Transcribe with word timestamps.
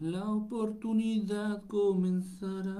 La 0.00 0.30
oportunidad 0.30 1.66
comenzará. 1.66 2.78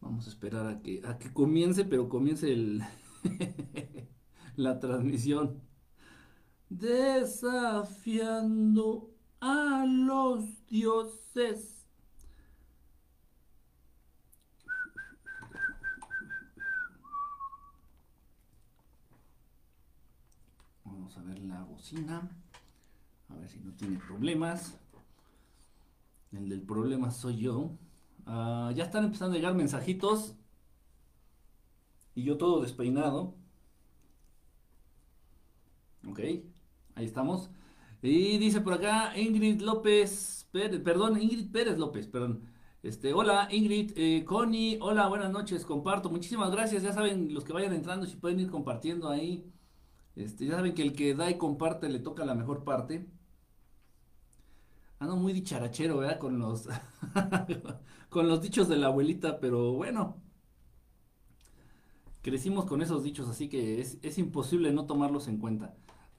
Vamos 0.00 0.26
a 0.26 0.30
esperar 0.30 0.66
a 0.68 0.80
que, 0.80 1.02
a 1.04 1.18
que 1.18 1.30
comience, 1.32 1.84
pero 1.84 2.08
comience 2.08 2.50
el 2.50 2.82
la 4.56 4.78
transmisión. 4.80 5.60
Desafiando 6.70 7.90
a 9.40 9.84
los 9.86 10.64
dioses. 10.66 11.76
Vamos 20.84 21.16
a 21.18 21.22
bocina. 21.86 22.28
A 23.28 23.36
ver 23.36 23.48
si 23.48 23.60
no 23.60 23.72
tiene 23.72 23.98
problemas. 23.98 24.76
El 26.32 26.48
del 26.48 26.62
problema 26.62 27.10
soy 27.12 27.38
yo. 27.38 27.70
Ah, 28.26 28.72
ya 28.74 28.84
están 28.84 29.04
empezando 29.04 29.34
a 29.34 29.36
llegar 29.36 29.54
mensajitos. 29.54 30.34
Y 32.14 32.24
yo 32.24 32.36
todo 32.38 32.60
despeinado. 32.60 33.34
Ok, 36.08 36.18
ahí 36.94 37.04
estamos. 37.04 37.50
Y 38.02 38.38
dice 38.38 38.60
por 38.60 38.74
acá 38.74 39.16
Ingrid 39.16 39.60
López, 39.60 40.48
perdón, 40.52 41.20
Ingrid 41.20 41.50
Pérez 41.52 41.78
López, 41.78 42.06
perdón. 42.06 42.42
Este, 42.82 43.12
hola 43.12 43.48
Ingrid, 43.50 43.92
eh, 43.96 44.24
Connie, 44.24 44.78
hola, 44.80 45.08
buenas 45.08 45.30
noches, 45.30 45.64
comparto. 45.64 46.10
Muchísimas 46.10 46.50
gracias, 46.50 46.82
ya 46.82 46.92
saben, 46.92 47.32
los 47.34 47.44
que 47.44 47.52
vayan 47.52 47.72
entrando, 47.72 48.06
si 48.06 48.16
pueden 48.16 48.40
ir 48.40 48.50
compartiendo 48.50 49.08
ahí. 49.08 49.44
Este, 50.16 50.46
ya 50.46 50.56
saben 50.56 50.74
que 50.74 50.82
el 50.82 50.94
que 50.94 51.14
da 51.14 51.30
y 51.30 51.36
comparte 51.36 51.88
le 51.90 52.00
toca 52.00 52.24
la 52.24 52.34
mejor 52.34 52.64
parte. 52.64 53.06
Ando 54.98 55.16
muy 55.16 55.34
dicharachero, 55.34 55.98
¿verdad? 55.98 56.18
Con 56.18 56.38
los, 56.38 56.66
con 58.08 58.26
los 58.26 58.40
dichos 58.40 58.66
de 58.66 58.76
la 58.76 58.86
abuelita, 58.86 59.38
pero 59.40 59.74
bueno. 59.74 60.16
Crecimos 62.22 62.64
con 62.64 62.80
esos 62.80 63.04
dichos, 63.04 63.28
así 63.28 63.48
que 63.48 63.80
es, 63.80 63.98
es 64.02 64.16
imposible 64.18 64.72
no 64.72 64.86
tomarlos 64.86 65.28
en 65.28 65.38
cuenta. 65.38 65.76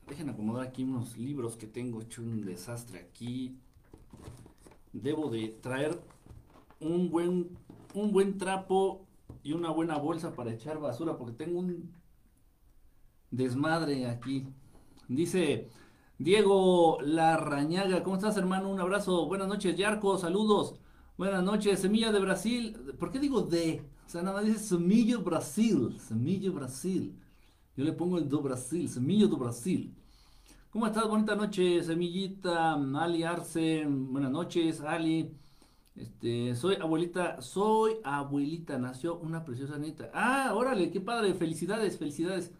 Dejen 0.07 0.29
acomodar 0.29 0.67
aquí 0.67 0.83
unos 0.83 1.17
libros 1.17 1.57
que 1.57 1.67
tengo 1.67 2.01
hecho 2.01 2.21
un 2.21 2.45
desastre 2.45 2.99
aquí. 2.99 3.57
Debo 4.93 5.29
de 5.29 5.49
traer 5.59 5.99
un 6.79 7.09
buen, 7.09 7.57
un 7.95 8.11
buen 8.11 8.37
trapo 8.37 9.07
y 9.43 9.53
una 9.53 9.71
buena 9.71 9.97
bolsa 9.97 10.35
para 10.35 10.53
echar 10.53 10.79
basura 10.79 11.17
porque 11.17 11.33
tengo 11.33 11.59
un 11.59 11.96
desmadre 13.31 14.07
aquí. 14.07 14.47
Dice 15.07 15.69
Diego 16.17 16.99
Larrañaga, 17.01 18.03
¿cómo 18.03 18.15
estás 18.15 18.37
hermano? 18.37 18.69
Un 18.69 18.79
abrazo, 18.79 19.25
buenas 19.27 19.47
noches 19.47 19.75
Yarco, 19.77 20.17
saludos. 20.17 20.75
Buenas 21.17 21.43
noches, 21.43 21.79
Semilla 21.79 22.11
de 22.11 22.19
Brasil. 22.19 22.77
¿Por 22.99 23.11
qué 23.11 23.19
digo 23.19 23.41
de? 23.41 23.81
O 24.05 24.09
sea, 24.09 24.21
nada 24.21 24.37
más 24.37 24.45
dice 24.45 24.59
Semilla 24.59 25.17
Brasil, 25.17 25.97
Semilla 25.99 26.51
Brasil. 26.51 27.15
Yo 27.75 27.83
le 27.83 27.91
pongo 27.93 28.17
el 28.17 28.29
do 28.29 28.41
Brasil, 28.41 28.87
Semilla 28.87 29.27
do 29.27 29.37
Brasil. 29.37 29.95
¿Cómo 30.69 30.85
estás? 30.85 31.07
Bonita 31.07 31.35
noche, 31.35 31.81
Semillita, 31.83 32.73
Ali 32.73 33.23
Arce. 33.23 33.85
Buenas 33.87 34.31
noches, 34.31 34.81
Ali. 34.81 35.31
Este, 35.95 36.55
soy 36.55 36.75
abuelita, 36.75 37.41
soy 37.41 37.97
abuelita, 38.03 38.77
nació 38.77 39.17
una 39.17 39.43
preciosa 39.43 39.79
nieta. 39.79 40.11
Ah, 40.13 40.51
órale, 40.53 40.91
qué 40.91 41.01
padre, 41.01 41.33
felicidades, 41.33 41.97
felicidades. 41.97 42.51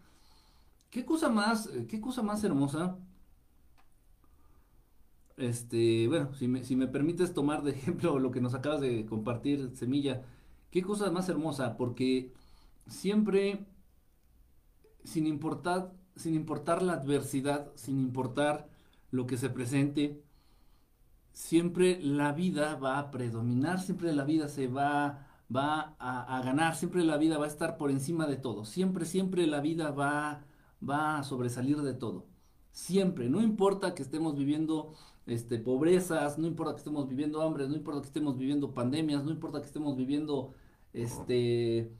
¿Qué 0.90 1.04
cosa 1.04 1.28
más, 1.28 1.70
qué 1.88 2.00
cosa 2.00 2.22
más 2.22 2.42
hermosa? 2.44 2.98
Este, 5.36 6.08
bueno, 6.08 6.34
si 6.34 6.48
me, 6.48 6.64
si 6.64 6.74
me 6.76 6.88
permites 6.88 7.32
tomar 7.34 7.62
de 7.62 7.70
ejemplo 7.78 8.18
lo 8.18 8.30
que 8.30 8.40
nos 8.40 8.54
acabas 8.54 8.80
de 8.80 9.06
compartir, 9.06 9.70
Semilla, 9.76 10.22
qué 10.70 10.82
cosa 10.82 11.10
más 11.10 11.28
hermosa, 11.28 11.76
porque 11.76 12.32
siempre 12.88 13.66
sin 15.08 15.26
importar, 15.26 15.92
sin 16.16 16.34
importar 16.34 16.82
la 16.82 16.94
adversidad, 16.94 17.72
sin 17.74 17.98
importar 17.98 18.68
lo 19.10 19.26
que 19.26 19.38
se 19.38 19.50
presente, 19.50 20.22
siempre 21.32 21.98
la 22.02 22.32
vida 22.32 22.76
va 22.76 22.98
a 22.98 23.10
predominar, 23.10 23.80
siempre 23.80 24.12
la 24.12 24.24
vida 24.24 24.48
se 24.48 24.68
va, 24.68 25.26
va 25.54 25.96
a, 25.98 26.42
ganar, 26.42 26.76
siempre 26.76 27.04
la 27.04 27.16
vida 27.16 27.38
va 27.38 27.46
a 27.46 27.48
estar 27.48 27.78
por 27.78 27.90
encima 27.90 28.26
de 28.26 28.36
todo, 28.36 28.64
siempre, 28.64 29.06
siempre 29.06 29.46
la 29.46 29.60
vida 29.60 29.90
va, 29.92 30.44
va 30.86 31.18
a 31.18 31.22
sobresalir 31.24 31.82
de 31.82 31.94
todo. 31.94 32.26
Siempre, 32.72 33.28
no 33.28 33.42
importa 33.42 33.94
que 33.94 34.02
estemos 34.02 34.36
viviendo 34.36 34.94
este, 35.26 35.58
pobrezas, 35.58 36.38
no 36.38 36.46
importa 36.46 36.72
que 36.72 36.78
estemos 36.78 37.08
viviendo 37.08 37.42
hambre, 37.42 37.68
no 37.68 37.74
importa 37.74 38.00
que 38.00 38.06
estemos 38.06 38.38
viviendo 38.38 38.72
pandemias, 38.74 39.24
no 39.24 39.30
importa 39.30 39.60
que 39.60 39.66
estemos 39.66 39.96
viviendo 39.96 40.54
este, 40.92 41.92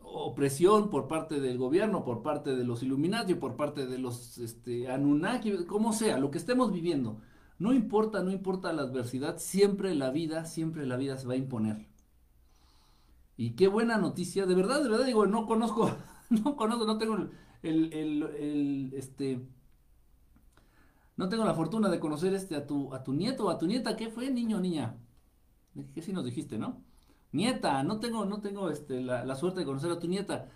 opresión 0.00 0.90
por 0.90 1.08
parte 1.08 1.40
del 1.40 1.58
gobierno, 1.58 2.04
por 2.04 2.22
parte 2.22 2.56
de 2.56 2.64
los 2.64 2.82
Illuminati, 2.82 3.34
por 3.34 3.56
parte 3.56 3.86
de 3.86 3.98
los 3.98 4.38
este, 4.38 4.90
Anunnaki, 4.90 5.64
como 5.66 5.92
sea, 5.92 6.18
lo 6.18 6.30
que 6.30 6.38
estemos 6.38 6.72
viviendo. 6.72 7.20
No 7.58 7.72
importa, 7.72 8.22
no 8.22 8.32
importa 8.32 8.72
la 8.72 8.82
adversidad, 8.82 9.38
siempre 9.38 9.94
la 9.94 10.10
vida, 10.10 10.44
siempre 10.44 10.86
la 10.86 10.96
vida 10.96 11.16
se 11.18 11.26
va 11.26 11.34
a 11.34 11.36
imponer. 11.36 11.86
Y 13.36 13.50
qué 13.52 13.68
buena 13.68 13.98
noticia, 13.98 14.46
de 14.46 14.54
verdad, 14.54 14.82
de 14.82 14.88
verdad 14.88 15.06
digo, 15.06 15.26
no 15.26 15.46
conozco, 15.46 15.90
no 16.30 16.56
conozco, 16.56 16.86
no 16.86 16.98
tengo 16.98 17.28
el, 17.68 17.92
el, 17.92 18.92
este, 18.94 19.40
no 21.16 21.28
tengo 21.28 21.44
la 21.44 21.54
fortuna 21.54 21.88
de 21.88 22.00
conocer 22.00 22.34
este 22.34 22.56
a 22.56 22.66
tu, 22.66 22.94
a 22.94 23.02
tu 23.02 23.12
nieto 23.12 23.46
o 23.46 23.50
a 23.50 23.58
tu 23.58 23.66
nieta, 23.66 23.96
¿qué 23.96 24.08
fue, 24.10 24.30
niño 24.30 24.58
o 24.58 24.60
niña? 24.60 24.96
¿Qué 25.94 26.02
sí 26.02 26.12
nos 26.12 26.24
dijiste, 26.24 26.58
no? 26.58 26.82
nieta, 27.34 27.82
no 27.82 28.00
tengo, 28.00 28.24
no 28.24 28.40
tengo 28.40 28.70
este, 28.70 29.02
la, 29.02 29.34
suerte 29.36 29.60
de 29.60 29.66
conocer 29.66 29.90
a 29.90 29.98
tu 29.98 30.06
nieta, 30.06 30.48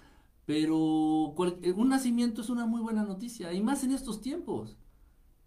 pero 0.46 1.34
eh, 1.62 1.72
un 1.72 1.88
nacimiento 1.88 2.41
es 2.41 2.48
una 2.50 2.66
muy 2.66 2.80
buena 2.80 3.04
noticia, 3.04 3.52
y 3.52 3.60
más 3.60 3.84
en 3.84 3.92
estos 3.92 4.20
tiempos, 4.20 4.78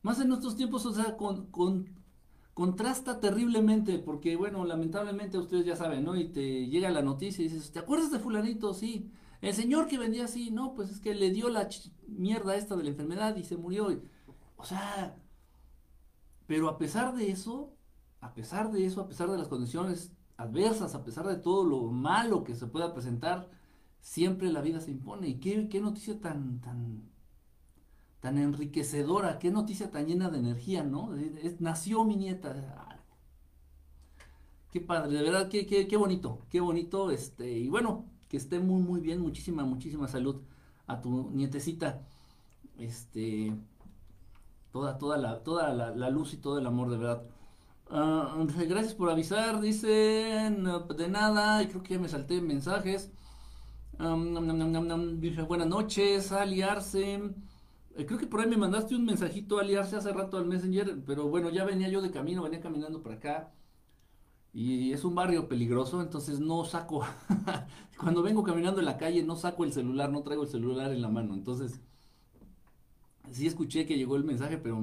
más 0.04 0.20
en 0.20 0.32
estos 0.34 0.56
tiempos, 0.58 0.86
o 0.86 0.94
sea, 0.94 1.16
con, 1.18 1.48
contrasta 2.54 3.20
terriblemente, 3.20 3.98
porque 3.98 4.36
bueno, 4.36 4.66
lamentablemente 4.66 5.38
ustedes 5.38 5.66
ya 5.66 5.76
saben, 5.76 6.04
¿no? 6.04 6.16
Y 6.18 6.26
te 6.26 6.68
llega 6.68 6.92
la 6.92 7.02
noticia 7.02 7.46
y 7.46 7.48
dices, 7.48 7.72
¿te 7.72 7.80
acuerdas 7.80 8.12
de 8.12 8.20
fulanito? 8.20 8.74
Sí. 8.74 9.10
El 9.42 9.54
señor 9.54 9.88
que 9.88 9.98
vendía 9.98 10.26
así, 10.26 10.52
no, 10.52 10.76
pues 10.76 10.90
es 10.92 11.00
que 11.00 11.16
le 11.16 11.32
dio 11.32 11.50
la 11.50 11.68
mierda 12.08 12.56
esta 12.56 12.76
de 12.76 12.84
la 12.84 12.90
enfermedad 12.92 13.36
y 13.38 13.44
se 13.44 13.58
murió. 13.58 13.88
o 14.58 14.66
sea, 14.66 15.18
pero 16.48 16.70
a 16.70 16.78
pesar 16.78 17.16
de 17.16 17.32
eso, 17.32 17.74
a 18.20 18.34
pesar 18.34 18.72
de 18.72 18.86
eso, 18.86 19.02
a 19.02 19.08
pesar 19.08 19.30
de 19.32 19.38
las 19.38 19.48
condiciones 19.48 20.14
adversas, 20.38 20.96
a 20.96 21.04
pesar 21.04 21.28
de 21.28 21.38
todo 21.38 21.64
lo 21.66 21.84
malo 21.92 22.44
que 22.44 22.56
se 22.56 22.68
pueda 22.68 22.94
presentar, 22.94 23.50
siempre 24.02 24.52
la 24.52 24.62
vida 24.62 24.80
se 24.82 24.92
impone. 24.92 25.28
Y 25.30 25.40
qué, 25.40 25.70
qué 25.70 25.82
noticia 25.82 26.20
tan, 26.20 26.62
tan, 26.62 27.10
tan 28.20 28.38
enriquecedora, 28.38 29.40
qué 29.40 29.50
noticia 29.52 29.92
tan 29.92 30.08
llena 30.08 30.30
de 30.30 30.40
energía, 30.40 30.84
¿no? 30.84 31.12
nació 31.60 32.04
mi 32.04 32.16
nieta. 32.16 33.02
Qué 34.72 34.82
padre, 34.82 35.18
de 35.18 35.24
verdad, 35.24 35.50
qué, 35.50 35.66
qué, 35.66 35.88
qué 35.88 35.98
bonito, 35.98 36.46
qué 36.50 36.62
bonito, 36.62 37.12
este, 37.12 37.52
y 37.60 37.68
bueno, 37.70 38.11
que 38.32 38.38
esté 38.38 38.60
muy, 38.60 38.82
muy 38.82 39.02
bien, 39.02 39.20
muchísima, 39.20 39.66
muchísima 39.66 40.08
salud 40.08 40.38
a 40.88 41.02
tu 41.02 41.30
nietecita, 41.32 42.02
este, 42.80 43.54
toda, 44.72 44.98
toda 44.98 45.18
la, 45.18 45.44
toda 45.44 45.74
la 45.74 46.10
luz 46.10 46.34
y 46.34 46.38
todo 46.38 46.58
el 46.58 46.66
amor, 46.66 46.90
de 46.90 46.98
verdad. 46.98 47.24
Ah, 47.90 48.46
gracias 48.70 48.94
por 48.96 49.10
avisar, 49.10 49.60
dicen, 49.60 50.64
de 50.98 51.10
nada, 51.10 51.68
creo 51.68 51.84
que 51.84 51.96
ya 51.96 52.00
me 52.00 52.08
salté 52.08 52.40
mensajes. 52.42 53.12
buenas 55.48 55.68
noches, 55.68 56.32
aliarse. 56.32 57.16
Eh, 57.98 58.06
creo 58.06 58.18
que 58.18 58.28
por 58.28 58.40
ahí 58.40 58.48
me 58.48 58.56
mandaste 58.56 58.96
un 58.96 59.06
mensajito 59.06 59.60
aliarse 59.60 59.98
hace 59.98 60.14
rato 60.14 60.38
al 60.38 60.46
Messenger, 60.46 61.04
pero 61.06 61.28
bueno, 61.28 61.50
ya 61.50 61.66
venía 61.66 61.90
yo 61.90 62.02
de 62.02 62.12
camino, 62.12 62.44
venía 62.44 62.62
caminando 62.62 63.02
por 63.04 63.12
acá. 63.12 63.52
Y 64.54 64.92
es 64.92 65.06
un 65.06 65.16
barrio 65.16 65.48
peligroso, 65.48 66.02
entonces 66.02 66.40
no 66.40 66.66
saco, 66.66 67.04
cuando 67.98 68.22
vengo 68.22 68.44
caminando 68.44 68.80
en 68.80 68.86
la 68.86 68.98
calle 68.98 69.24
no 69.24 69.38
saco 69.38 69.64
el 69.64 69.72
celular, 69.72 70.12
no 70.12 70.24
traigo 70.24 70.44
el 70.44 70.50
celular 70.50 70.92
en 70.92 71.02
la 71.02 71.08
mano. 71.08 71.34
Entonces, 71.34 71.80
sí 73.32 73.48
escuché 73.48 73.86
que 73.86 73.98
llegó 73.98 74.18
el 74.18 74.26
mensaje, 74.26 74.58
pero 74.58 74.82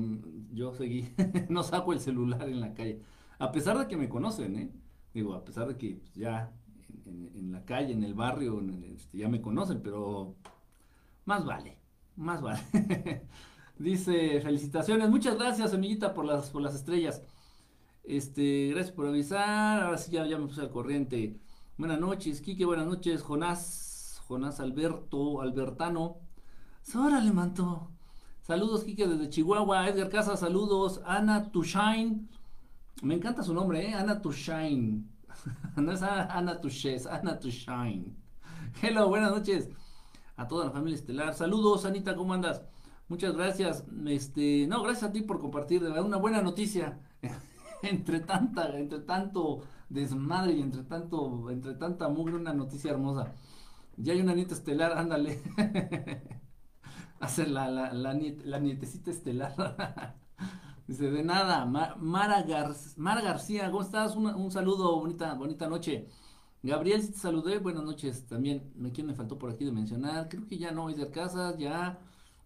yo 0.53 0.75
seguí, 0.75 1.11
no 1.51 1.63
saco 1.63 1.93
el 1.93 2.01
celular 2.01 2.49
en 2.49 2.61
la 2.61 2.75
calle. 2.75 3.03
A 3.39 3.53
pesar 3.53 3.79
de 3.79 3.87
que 3.89 3.97
me 3.97 4.09
conocen, 4.09 4.57
¿eh? 4.59 4.73
Digo, 5.13 5.35
a 5.35 5.45
pesar 5.45 5.69
de 5.69 5.77
que 5.77 5.97
pues, 5.97 6.15
ya 6.15 6.53
en, 7.07 7.53
la 7.53 7.65
calle, 7.65 7.93
en 7.93 8.05
el 8.05 8.15
barrio, 8.15 8.63
este, 8.95 9.19
ya 9.19 9.29
me 9.29 9.41
conocen, 9.41 9.83
pero 9.83 10.35
más 11.25 11.45
vale, 11.45 11.79
más 12.17 12.41
vale. 12.41 12.61
Dice, 13.79 14.41
felicitaciones, 14.41 15.09
muchas 15.09 15.37
gracias, 15.39 15.73
amiguita, 15.75 16.15
por 16.15 16.25
las, 16.25 16.51
por 16.51 16.63
las 16.63 16.75
estrellas. 16.75 17.23
Este, 18.09 18.69
gracias 18.71 18.97
por 18.97 19.07
avisar. 19.07 19.83
Ahora 19.83 19.99
sí 19.99 20.11
ya, 20.11 20.25
me 20.25 20.47
puse 20.47 20.63
al 20.63 20.71
corriente. 20.71 21.39
Buenas 21.77 22.01
noches, 22.01 22.41
Kike, 22.41 22.65
buenas 22.65 22.87
noches, 22.87 23.21
Jonás, 23.21 24.23
Jonás 24.27 24.61
Alberto, 24.61 25.43
Albertano. 25.43 26.17
Ahora 26.95 27.21
le 27.21 27.33
manto. 27.33 27.91
Saludos, 28.41 28.85
Kike, 28.85 29.07
desde 29.07 29.29
Chihuahua. 29.29 29.91
Edgar 29.91 30.09
Casa, 30.09 30.39
saludos. 30.39 31.03
Ana 31.05 31.53
Tushain. 31.53 32.31
Me 33.03 33.15
encanta 33.15 33.43
su 33.43 33.53
nombre, 33.53 33.87
¿eh? 33.91 33.93
Ana 33.93 34.23
Tushain. 34.23 35.07
no 35.77 35.93
es 35.93 36.01
Ana 36.01 36.63
Tushe, 36.63 36.95
es 36.95 37.07
Ana 37.07 37.39
Tushain. 37.39 38.17
Hello, 38.81 39.07
buenas 39.11 39.33
noches 39.33 39.69
a 40.39 40.49
toda 40.49 40.65
la 40.65 40.71
familia 40.71 40.97
estelar. 40.97 41.35
Saludos, 41.35 41.85
Anita, 41.85 42.17
¿cómo 42.17 42.33
andas? 42.33 42.63
Muchas 43.09 43.37
gracias. 43.37 43.85
Este, 44.07 44.67
no, 44.67 44.83
gracias 44.83 45.11
a 45.11 45.13
ti 45.13 45.21
por 45.21 45.41
compartir 45.41 45.83
una 45.83 46.17
buena 46.17 46.41
noticia. 46.41 46.99
entre 47.83 48.21
tanta, 48.21 48.79
entre 48.79 49.01
tanto 49.01 49.63
desmadre 49.89 50.53
y 50.55 50.61
entre 50.63 50.85
tanto, 50.85 51.51
entre 51.51 51.75
tanta 51.75 52.09
mugre, 52.09 52.37
una 52.37 52.53
noticia 52.53 52.91
hermosa. 52.91 53.33
Ya 53.97 54.13
hay 54.13 54.21
una 54.21 54.35
nieta 54.35 54.55
estelar, 54.55 54.97
ándale. 54.97 55.43
Hace 57.21 57.47
la, 57.47 57.69
la, 57.71 57.93
la, 57.93 58.59
nietecita 58.61 59.11
estelar. 59.11 60.17
Dice, 60.87 61.11
de 61.11 61.23
nada, 61.23 61.67
Mara, 61.67 62.43
García, 62.43 63.71
¿cómo 63.71 63.83
estás? 63.83 64.17
un 64.17 64.51
saludo, 64.51 64.99
bonita, 65.01 65.35
bonita 65.35 65.69
noche. 65.69 66.09
Gabriel, 66.63 67.03
si 67.03 67.13
te 67.13 67.19
saludé, 67.19 67.59
buenas 67.59 67.85
noches 67.85 68.27
también. 68.27 68.73
¿Quién 68.93 69.07
me 69.07 69.15
faltó 69.15 69.39
por 69.39 69.51
aquí 69.51 69.65
de 69.65 69.73
mencionar? 69.73 70.29
Creo 70.29 70.47
que 70.47 70.59
ya 70.59 70.73
no, 70.73 70.89
de 70.89 71.11
Casas, 71.11 71.57
ya. 71.59 71.99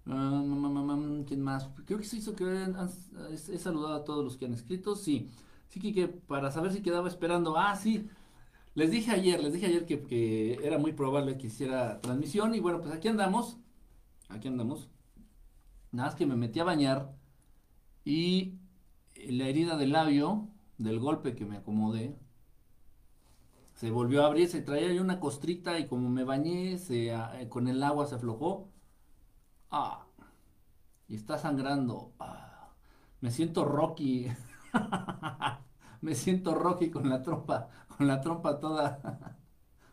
¿Quién 0.04 1.40
más? 1.42 1.68
Creo 1.86 1.98
que 1.98 2.04
se 2.04 2.16
hizo 2.16 2.34
que 2.34 2.44
he 2.44 3.58
saludado 3.58 3.94
a 3.94 4.04
todos 4.04 4.24
los 4.24 4.36
que 4.36 4.46
han 4.46 4.54
escrito. 4.54 4.96
Sí, 4.96 5.30
sí, 5.68 5.80
que 5.92 6.08
para 6.08 6.50
saber 6.50 6.72
si 6.72 6.82
quedaba 6.82 7.08
esperando. 7.08 7.56
Ah, 7.56 7.76
sí. 7.76 8.08
Les 8.74 8.90
dije 8.90 9.10
ayer, 9.12 9.42
les 9.42 9.52
dije 9.52 9.66
ayer 9.66 9.86
que, 9.86 10.02
que 10.02 10.54
era 10.64 10.78
muy 10.78 10.92
probable 10.92 11.38
que 11.38 11.48
hiciera 11.48 12.00
transmisión. 12.00 12.54
Y 12.54 12.60
bueno, 12.60 12.80
pues 12.80 12.92
aquí 12.92 13.08
andamos. 13.08 13.58
Aquí 14.28 14.48
andamos. 14.48 14.88
Nada 15.92 16.08
más 16.08 16.16
que 16.16 16.26
me 16.26 16.36
metí 16.36 16.58
a 16.60 16.64
bañar. 16.64 17.14
Y 18.04 18.54
la 19.28 19.46
herida 19.48 19.76
del 19.76 19.92
labio, 19.92 20.48
del 20.78 20.98
golpe 20.98 21.34
que 21.36 21.44
me 21.44 21.56
acomodé, 21.56 22.16
se 23.74 23.90
volvió 23.90 24.22
a 24.22 24.26
abrir, 24.26 24.48
se 24.48 24.62
traía 24.62 24.92
yo 24.92 25.02
una 25.02 25.20
costrita 25.20 25.78
y 25.78 25.86
como 25.86 26.08
me 26.08 26.24
bañé, 26.24 26.78
se, 26.78 27.12
con 27.48 27.68
el 27.68 27.82
agua 27.82 28.06
se 28.06 28.14
aflojó. 28.16 28.71
Ah, 29.72 30.04
y 31.08 31.16
está 31.16 31.38
sangrando. 31.38 32.12
Ah, 32.20 32.68
me 33.20 33.30
siento 33.30 33.64
Rocky. 33.64 34.28
me 36.02 36.14
siento 36.14 36.54
Rocky 36.54 36.90
con 36.90 37.08
la 37.08 37.22
trompa, 37.22 37.68
con 37.88 38.06
la 38.06 38.20
trompa 38.20 38.58
toda, 38.60 39.38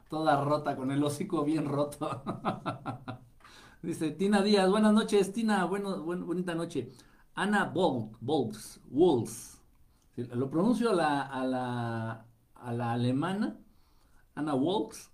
toda 0.09 0.43
rota, 0.43 0.75
con 0.75 0.91
el 0.91 1.03
hocico 1.03 1.43
bien 1.45 1.65
roto. 1.65 2.23
Dice 3.81 4.11
Tina 4.11 4.41
Díaz, 4.41 4.69
buenas 4.69 4.93
noches, 4.93 5.31
Tina, 5.33 5.65
bueno, 5.65 6.03
bonita 6.03 6.55
noche. 6.55 6.91
Ana 7.35 7.65
Bolt, 7.65 8.17
Bolts, 8.19 8.81
Wolves. 8.89 9.61
Lo 10.17 10.49
pronuncio 10.49 10.89
a 10.91 10.93
la, 10.93 11.21
a 11.21 11.45
la, 11.45 12.25
la 12.73 12.91
alemana 12.91 13.57
Ana 14.35 14.55
Walks. 14.55 15.09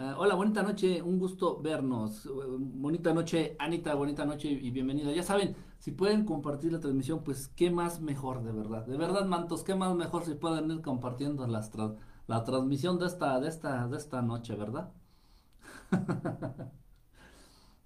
Ah, 0.00 0.14
hola, 0.16 0.36
bonita 0.36 0.62
noche, 0.62 1.02
un 1.02 1.18
gusto 1.18 1.60
vernos. 1.60 2.28
bonita 2.56 3.12
noche, 3.12 3.56
Anita, 3.58 3.96
bonita 3.96 4.24
noche 4.24 4.48
y 4.48 4.70
bienvenida. 4.70 5.10
Ya 5.12 5.24
saben, 5.24 5.56
si 5.80 5.90
pueden 5.90 6.24
compartir 6.24 6.72
la 6.72 6.78
transmisión, 6.78 7.24
pues 7.24 7.48
qué 7.48 7.68
más 7.72 8.00
mejor, 8.00 8.44
de 8.44 8.52
verdad. 8.52 8.86
De 8.86 8.96
verdad, 8.96 9.26
mantos, 9.26 9.64
qué 9.64 9.74
más 9.74 9.96
mejor 9.96 10.24
si 10.24 10.34
pueden 10.34 10.70
ir 10.70 10.82
compartiendo 10.82 11.44
las 11.48 11.72
la 12.28 12.44
transmisión 12.44 13.00
de 13.00 13.06
esta, 13.06 13.40
de 13.40 13.48
esta, 13.48 13.88
de 13.88 13.96
esta 13.96 14.22
noche, 14.22 14.54
¿verdad? 14.54 14.92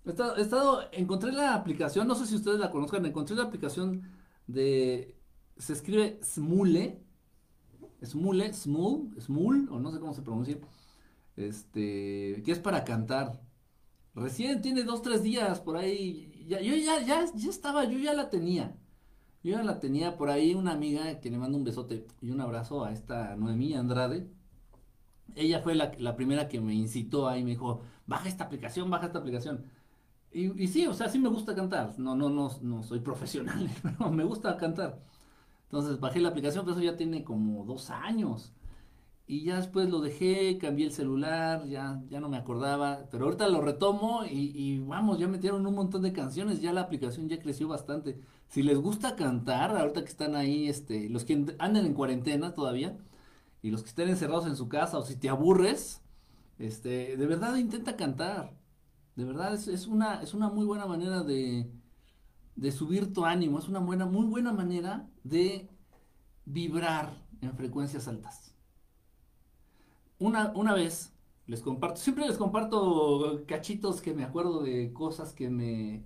he, 0.04 0.10
estado, 0.10 0.80
encontré 0.92 1.32
la 1.32 1.54
aplicación, 1.54 2.06
no 2.06 2.14
sé 2.14 2.26
si 2.26 2.36
ustedes 2.36 2.60
la 2.60 2.70
conozcan, 2.70 3.06
encontré 3.06 3.36
la 3.36 3.44
aplicación 3.44 4.02
de, 4.46 5.16
se 5.56 5.72
escribe 5.72 6.20
Smule, 6.22 7.02
Smule, 8.04 8.52
Smule, 8.52 9.18
Smule, 9.18 9.68
o 9.70 9.78
no 9.80 9.90
sé 9.92 9.98
cómo 9.98 10.12
se 10.12 10.20
pronuncia, 10.20 10.58
este, 11.36 12.42
que 12.44 12.52
es 12.52 12.58
para 12.58 12.84
cantar. 12.84 13.40
Recién 14.14 14.62
tiene 14.62 14.84
dos, 14.84 15.02
tres 15.02 15.22
días 15.22 15.60
por 15.60 15.76
ahí. 15.76 16.46
Yo 16.48 16.58
ya, 16.58 17.00
ya, 17.00 17.24
ya 17.34 17.50
estaba, 17.50 17.84
yo 17.84 17.98
ya 17.98 18.14
la 18.14 18.30
tenía. 18.30 18.76
Yo 19.42 19.52
ya 19.52 19.62
la 19.62 19.80
tenía 19.80 20.16
por 20.16 20.30
ahí 20.30 20.54
una 20.54 20.72
amiga 20.72 21.20
que 21.20 21.30
le 21.30 21.38
mando 21.38 21.58
un 21.58 21.64
besote 21.64 22.06
y 22.20 22.30
un 22.30 22.40
abrazo 22.40 22.84
a 22.84 22.92
esta 22.92 23.36
Noemí 23.36 23.74
Andrade. 23.74 24.30
Ella 25.34 25.60
fue 25.60 25.74
la, 25.74 25.92
la 25.98 26.14
primera 26.16 26.48
que 26.48 26.60
me 26.60 26.74
incitó 26.74 27.28
ahí, 27.28 27.42
me 27.42 27.50
dijo, 27.50 27.80
baja 28.06 28.28
esta 28.28 28.44
aplicación, 28.44 28.90
baja 28.90 29.06
esta 29.06 29.18
aplicación. 29.18 29.64
Y, 30.32 30.62
y, 30.62 30.68
sí, 30.68 30.86
o 30.86 30.94
sea, 30.94 31.08
sí 31.08 31.18
me 31.18 31.28
gusta 31.28 31.54
cantar. 31.54 31.98
No, 31.98 32.14
no, 32.16 32.30
no, 32.30 32.50
no 32.62 32.82
soy 32.82 33.00
profesional, 33.00 33.70
pero 33.82 34.10
me 34.10 34.24
gusta 34.24 34.56
cantar. 34.56 35.02
Entonces 35.64 36.00
bajé 36.00 36.20
la 36.20 36.30
aplicación, 36.30 36.64
pero 36.64 36.76
eso 36.76 36.84
ya 36.84 36.96
tiene 36.96 37.24
como 37.24 37.64
dos 37.64 37.90
años. 37.90 38.52
Y 39.32 39.44
ya 39.44 39.56
después 39.56 39.88
lo 39.88 40.02
dejé, 40.02 40.58
cambié 40.58 40.84
el 40.84 40.92
celular, 40.92 41.64
ya, 41.66 42.02
ya 42.10 42.20
no 42.20 42.28
me 42.28 42.36
acordaba. 42.36 43.06
Pero 43.10 43.24
ahorita 43.24 43.48
lo 43.48 43.62
retomo 43.62 44.26
y, 44.26 44.78
vamos, 44.80 45.18
ya 45.18 45.26
metieron 45.26 45.66
un 45.66 45.74
montón 45.74 46.02
de 46.02 46.12
canciones, 46.12 46.60
ya 46.60 46.70
la 46.74 46.82
aplicación 46.82 47.30
ya 47.30 47.40
creció 47.40 47.66
bastante. 47.66 48.20
Si 48.48 48.62
les 48.62 48.76
gusta 48.76 49.16
cantar, 49.16 49.74
ahorita 49.74 50.02
que 50.02 50.10
están 50.10 50.36
ahí, 50.36 50.68
este, 50.68 51.08
los 51.08 51.24
que 51.24 51.32
andan 51.58 51.86
en 51.86 51.94
cuarentena 51.94 52.54
todavía, 52.54 52.98
y 53.62 53.70
los 53.70 53.82
que 53.82 53.88
estén 53.88 54.10
encerrados 54.10 54.46
en 54.46 54.54
su 54.54 54.68
casa, 54.68 54.98
o 54.98 55.02
si 55.02 55.16
te 55.16 55.30
aburres, 55.30 56.02
este, 56.58 57.16
de 57.16 57.26
verdad 57.26 57.56
intenta 57.56 57.96
cantar. 57.96 58.52
De 59.16 59.24
verdad 59.24 59.54
es, 59.54 59.66
es 59.66 59.86
una, 59.86 60.22
es 60.22 60.34
una 60.34 60.50
muy 60.50 60.66
buena 60.66 60.84
manera 60.84 61.22
de, 61.22 61.70
de 62.56 62.72
subir 62.72 63.14
tu 63.14 63.24
ánimo, 63.24 63.58
es 63.60 63.68
una 63.68 63.78
buena, 63.78 64.04
muy 64.04 64.26
buena 64.26 64.52
manera 64.52 65.08
de 65.24 65.70
vibrar 66.44 67.16
en 67.40 67.54
frecuencias 67.56 68.08
altas. 68.08 68.51
Una, 70.22 70.52
una 70.54 70.72
vez 70.72 71.12
les 71.48 71.62
comparto, 71.62 71.96
siempre 72.00 72.28
les 72.28 72.38
comparto 72.38 73.42
cachitos 73.48 74.00
que 74.00 74.14
me 74.14 74.22
acuerdo 74.22 74.62
de 74.62 74.92
cosas 74.92 75.32
que 75.32 75.50
me, 75.50 76.04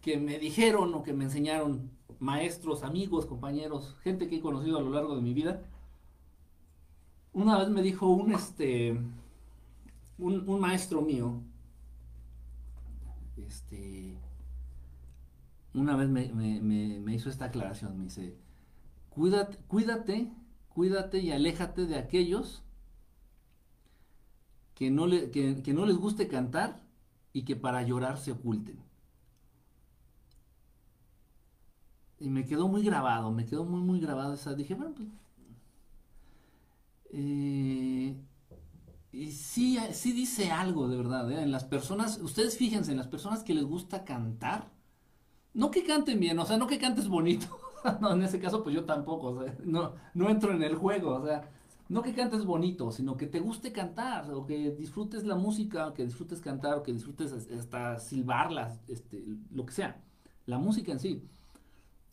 que 0.00 0.16
me 0.16 0.38
dijeron 0.38 0.94
o 0.94 1.02
que 1.02 1.12
me 1.12 1.24
enseñaron 1.24 1.90
maestros, 2.20 2.84
amigos, 2.84 3.26
compañeros, 3.26 3.96
gente 4.04 4.28
que 4.28 4.36
he 4.36 4.40
conocido 4.40 4.78
a 4.78 4.80
lo 4.80 4.90
largo 4.90 5.16
de 5.16 5.22
mi 5.22 5.34
vida. 5.34 5.64
Una 7.32 7.58
vez 7.58 7.68
me 7.68 7.82
dijo 7.82 8.06
un, 8.06 8.32
este, 8.32 8.92
un, 10.18 10.48
un 10.48 10.60
maestro 10.60 11.02
mío, 11.02 11.42
este, 13.44 14.16
una 15.74 15.96
vez 15.96 16.08
me, 16.08 17.12
hizo 17.12 17.28
esta 17.28 17.46
aclaración, 17.46 17.98
me 17.98 18.04
dice, 18.04 18.36
cuídate, 19.10 19.58
cuídate, 19.66 20.30
cuídate 20.68 21.18
y 21.18 21.32
aléjate 21.32 21.86
de 21.86 21.96
aquellos 21.96 22.62
que 24.78 24.92
no, 24.92 25.08
le, 25.08 25.32
que, 25.32 25.72
no 25.74 25.86
les 25.86 25.96
guste 25.96 26.28
cantar 26.28 26.80
y 27.32 27.42
que 27.42 27.56
para 27.56 27.82
llorar 27.82 28.16
se 28.16 28.30
oculten. 28.30 28.78
Y 32.20 32.28
me 32.30 32.44
quedó 32.44 32.68
muy 32.68 32.84
grabado, 32.84 33.32
me 33.32 33.44
quedó 33.44 33.64
muy, 33.64 33.80
muy 33.80 33.98
grabado 33.98 34.34
esa. 34.34 34.54
Dije, 34.54 34.74
bueno, 34.74 34.94
pues. 34.94 35.08
Eh, 37.10 38.16
y 39.10 39.32
sí, 39.32 39.80
sí 39.90 40.12
dice 40.12 40.52
algo 40.52 40.86
de 40.86 40.96
verdad, 40.96 41.28
¿eh? 41.32 41.42
En 41.42 41.50
las 41.50 41.64
personas, 41.64 42.20
ustedes 42.22 42.56
fíjense, 42.56 42.92
en 42.92 42.98
las 42.98 43.08
personas 43.08 43.42
que 43.42 43.54
les 43.54 43.64
gusta 43.64 44.04
cantar, 44.04 44.70
no 45.54 45.72
que 45.72 45.82
canten 45.82 46.20
bien, 46.20 46.38
o 46.38 46.46
sea, 46.46 46.56
no 46.56 46.68
que 46.68 46.78
cantes 46.78 47.08
bonito. 47.08 47.48
no, 48.00 48.12
en 48.12 48.22
ese 48.22 48.38
caso, 48.38 48.62
pues 48.62 48.76
yo 48.76 48.84
tampoco, 48.84 49.44
no, 49.64 49.94
no 50.14 50.30
entro 50.30 50.52
en 50.52 50.62
el 50.62 50.76
juego, 50.76 51.16
o 51.16 51.26
sea, 51.26 51.50
no 51.88 52.02
que 52.02 52.14
cantes 52.14 52.44
bonito, 52.44 52.92
sino 52.92 53.16
que 53.16 53.26
te 53.26 53.40
guste 53.40 53.72
cantar, 53.72 54.30
o 54.32 54.44
que 54.46 54.72
disfrutes 54.72 55.24
la 55.24 55.36
música, 55.36 55.88
o 55.88 55.94
que 55.94 56.04
disfrutes 56.04 56.40
cantar, 56.40 56.78
o 56.78 56.82
que 56.82 56.92
disfrutes 56.92 57.32
hasta 57.32 57.98
silbarlas, 57.98 58.80
este, 58.88 59.24
lo 59.50 59.64
que 59.64 59.72
sea. 59.72 60.02
La 60.46 60.58
música 60.58 60.92
en 60.92 61.00
sí. 61.00 61.28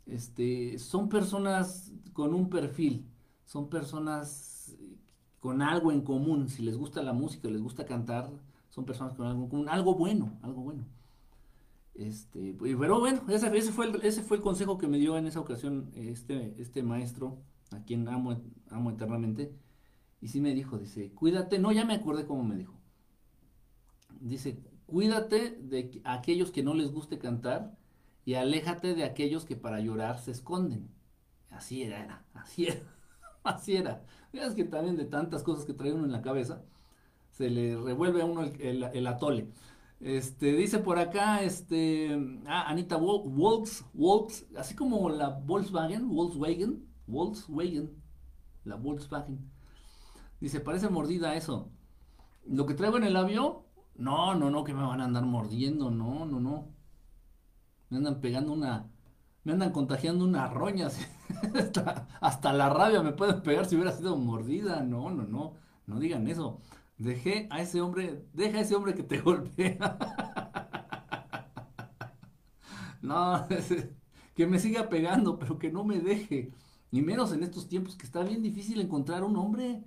Este, 0.06 0.80
son 0.80 1.10
personas 1.10 1.92
con 2.14 2.34
un 2.34 2.50
perfil, 2.50 3.06
son 3.46 3.70
personas 3.70 4.78
con 5.40 5.62
algo 5.62 5.92
en 5.92 6.02
común. 6.02 6.48
Si 6.50 6.64
les 6.64 6.78
gusta 6.78 7.04
la 7.04 7.14
música, 7.14 7.50
les 7.50 7.62
gusta 7.62 7.86
cantar, 7.86 8.32
son 8.70 8.86
personas 8.86 9.14
con 9.14 9.28
algo 9.28 9.50
común, 9.50 9.70
algo 9.70 9.96
bueno, 9.96 10.38
algo 10.42 10.62
bueno. 10.62 10.86
Este, 11.96 12.56
pero 12.60 13.00
bueno, 13.00 13.22
ese, 13.30 13.72
fue 13.72 13.86
el, 13.88 13.96
ese 14.04 14.22
fue 14.22 14.38
el 14.38 14.44
consejo 14.44 14.78
que 14.78 14.88
me 14.88 14.98
dio 14.98 15.18
en 15.18 15.28
esa 15.28 15.40
ocasión 15.40 15.92
este, 15.96 16.56
este 16.62 16.84
maestro, 16.84 17.38
a 17.72 17.84
quien 17.84 18.08
amo, 18.08 18.42
amo 18.70 18.92
eternamente. 18.92 19.54
Y 20.26 20.28
sí 20.30 20.42
me 20.42 20.56
dijo, 20.56 20.80
dice, 20.80 21.12
cuídate, 21.14 21.60
no, 21.60 21.72
ya 21.72 21.86
me 21.86 21.94
acordé 21.94 22.26
cómo 22.26 22.44
me 22.44 22.56
dijo. 22.56 22.74
Dice, 24.20 24.58
cuídate 24.88 25.52
de 25.52 26.02
aquellos 26.04 26.50
que 26.50 26.64
no 26.64 26.74
les 26.74 26.92
guste 26.92 27.20
cantar 27.20 27.78
y 28.26 28.34
aléjate 28.34 28.96
de 28.96 29.04
aquellos 29.04 29.46
que 29.46 29.56
para 29.56 29.82
llorar 29.82 30.18
se 30.18 30.32
esconden. 30.32 30.90
Así 31.52 31.84
era, 31.84 32.26
así 32.34 32.66
era, 32.66 32.82
así 33.44 33.76
era. 33.76 34.04
Es 34.34 34.56
que 34.56 34.64
también 34.64 34.96
de 34.98 35.06
tantas 35.06 35.44
cosas 35.44 35.64
que 35.64 35.76
trae 35.76 35.94
uno 35.94 36.06
en 36.06 36.12
la 36.12 36.24
cabeza, 36.24 36.64
se 37.30 37.52
le 37.52 37.78
revuelve 37.78 38.24
a 38.24 38.26
uno 38.26 38.42
el, 38.42 38.82
el 38.82 39.06
atole. 39.06 39.52
Este, 40.00 40.54
dice 40.54 40.80
por 40.80 40.98
acá, 40.98 41.44
este, 41.44 42.20
ah, 42.48 42.68
Anita 42.68 42.98
Wolks, 42.98 43.86
Wolks, 43.94 44.48
así 44.58 44.76
como 44.76 45.08
la 45.08 45.30
Volkswagen, 45.30 46.10
Volkswagen, 46.10 46.84
Volkswagen, 47.06 47.92
la 48.64 48.76
Volkswagen. 48.76 49.55
Dice, 50.40 50.60
parece 50.60 50.90
mordida 50.90 51.36
eso. 51.36 51.70
Lo 52.46 52.66
que 52.66 52.74
traigo 52.74 52.98
en 52.98 53.04
el 53.06 53.14
labio, 53.14 53.66
no, 53.96 54.36
no, 54.36 54.50
no, 54.50 54.64
que 54.64 54.74
me 54.74 54.84
van 54.84 55.02
a 55.02 55.06
andar 55.06 55.26
mordiendo, 55.26 55.90
no, 55.92 56.26
no, 56.26 56.40
no. 56.40 56.70
Me 57.90 57.98
andan 57.98 58.22
pegando 58.22 58.54
una, 58.54 58.90
me 59.44 59.54
andan 59.54 59.72
contagiando 59.72 60.26
una 60.26 60.48
roña. 60.48 60.90
hasta, 62.22 62.54
la 62.54 62.70
rabia 62.70 63.02
me 63.02 63.14
pueden 63.14 63.42
pegar 63.42 63.66
si 63.66 63.76
hubiera 63.76 63.92
sido 63.92 64.18
mordida. 64.18 64.82
No, 64.84 65.10
no, 65.12 65.24
no, 65.24 65.54
no 65.88 66.00
digan 66.00 66.28
eso. 66.28 66.60
Dejé 66.98 67.48
a 67.52 67.62
ese 67.62 67.82
hombre, 67.82 68.26
deja 68.34 68.60
a 68.60 68.62
ese 68.62 68.76
hombre 68.76 68.96
que 68.96 69.04
te 69.04 69.20
golpea. 69.22 69.98
no, 73.02 73.46
que 74.36 74.48
me 74.48 74.60
siga 74.60 74.90
pegando, 74.90 75.40
pero 75.40 75.58
que 75.60 75.72
no 75.72 75.84
me 75.84 76.00
deje. 76.00 76.52
Ni 76.92 77.02
menos 77.02 77.34
en 77.34 77.44
estos 77.44 77.68
tiempos 77.68 77.96
que 77.96 78.06
está 78.06 78.24
bien 78.24 78.42
difícil 78.42 78.82
encontrar 78.82 79.24
un 79.24 79.36
hombre. 79.38 79.84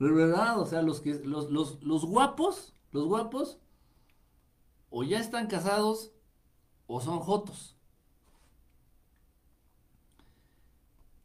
De 0.00 0.10
verdad, 0.10 0.58
o 0.58 0.64
sea, 0.64 0.80
los 0.80 1.02
que 1.02 1.20
los, 1.24 1.50
los, 1.50 1.82
los 1.82 2.06
guapos, 2.06 2.74
los 2.90 3.04
guapos, 3.04 3.58
o 4.88 5.04
ya 5.04 5.20
están 5.20 5.46
casados 5.46 6.12
o 6.86 7.02
son 7.02 7.20
jotos. 7.20 7.76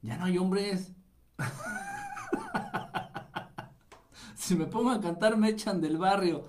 Ya 0.01 0.17
no 0.17 0.25
hay 0.25 0.37
hombres. 0.37 0.91
si 4.35 4.55
me 4.55 4.65
pongo 4.65 4.91
a 4.91 4.99
cantar 4.99 5.37
me 5.37 5.49
echan 5.49 5.79
del 5.79 5.97
barrio. 5.97 6.45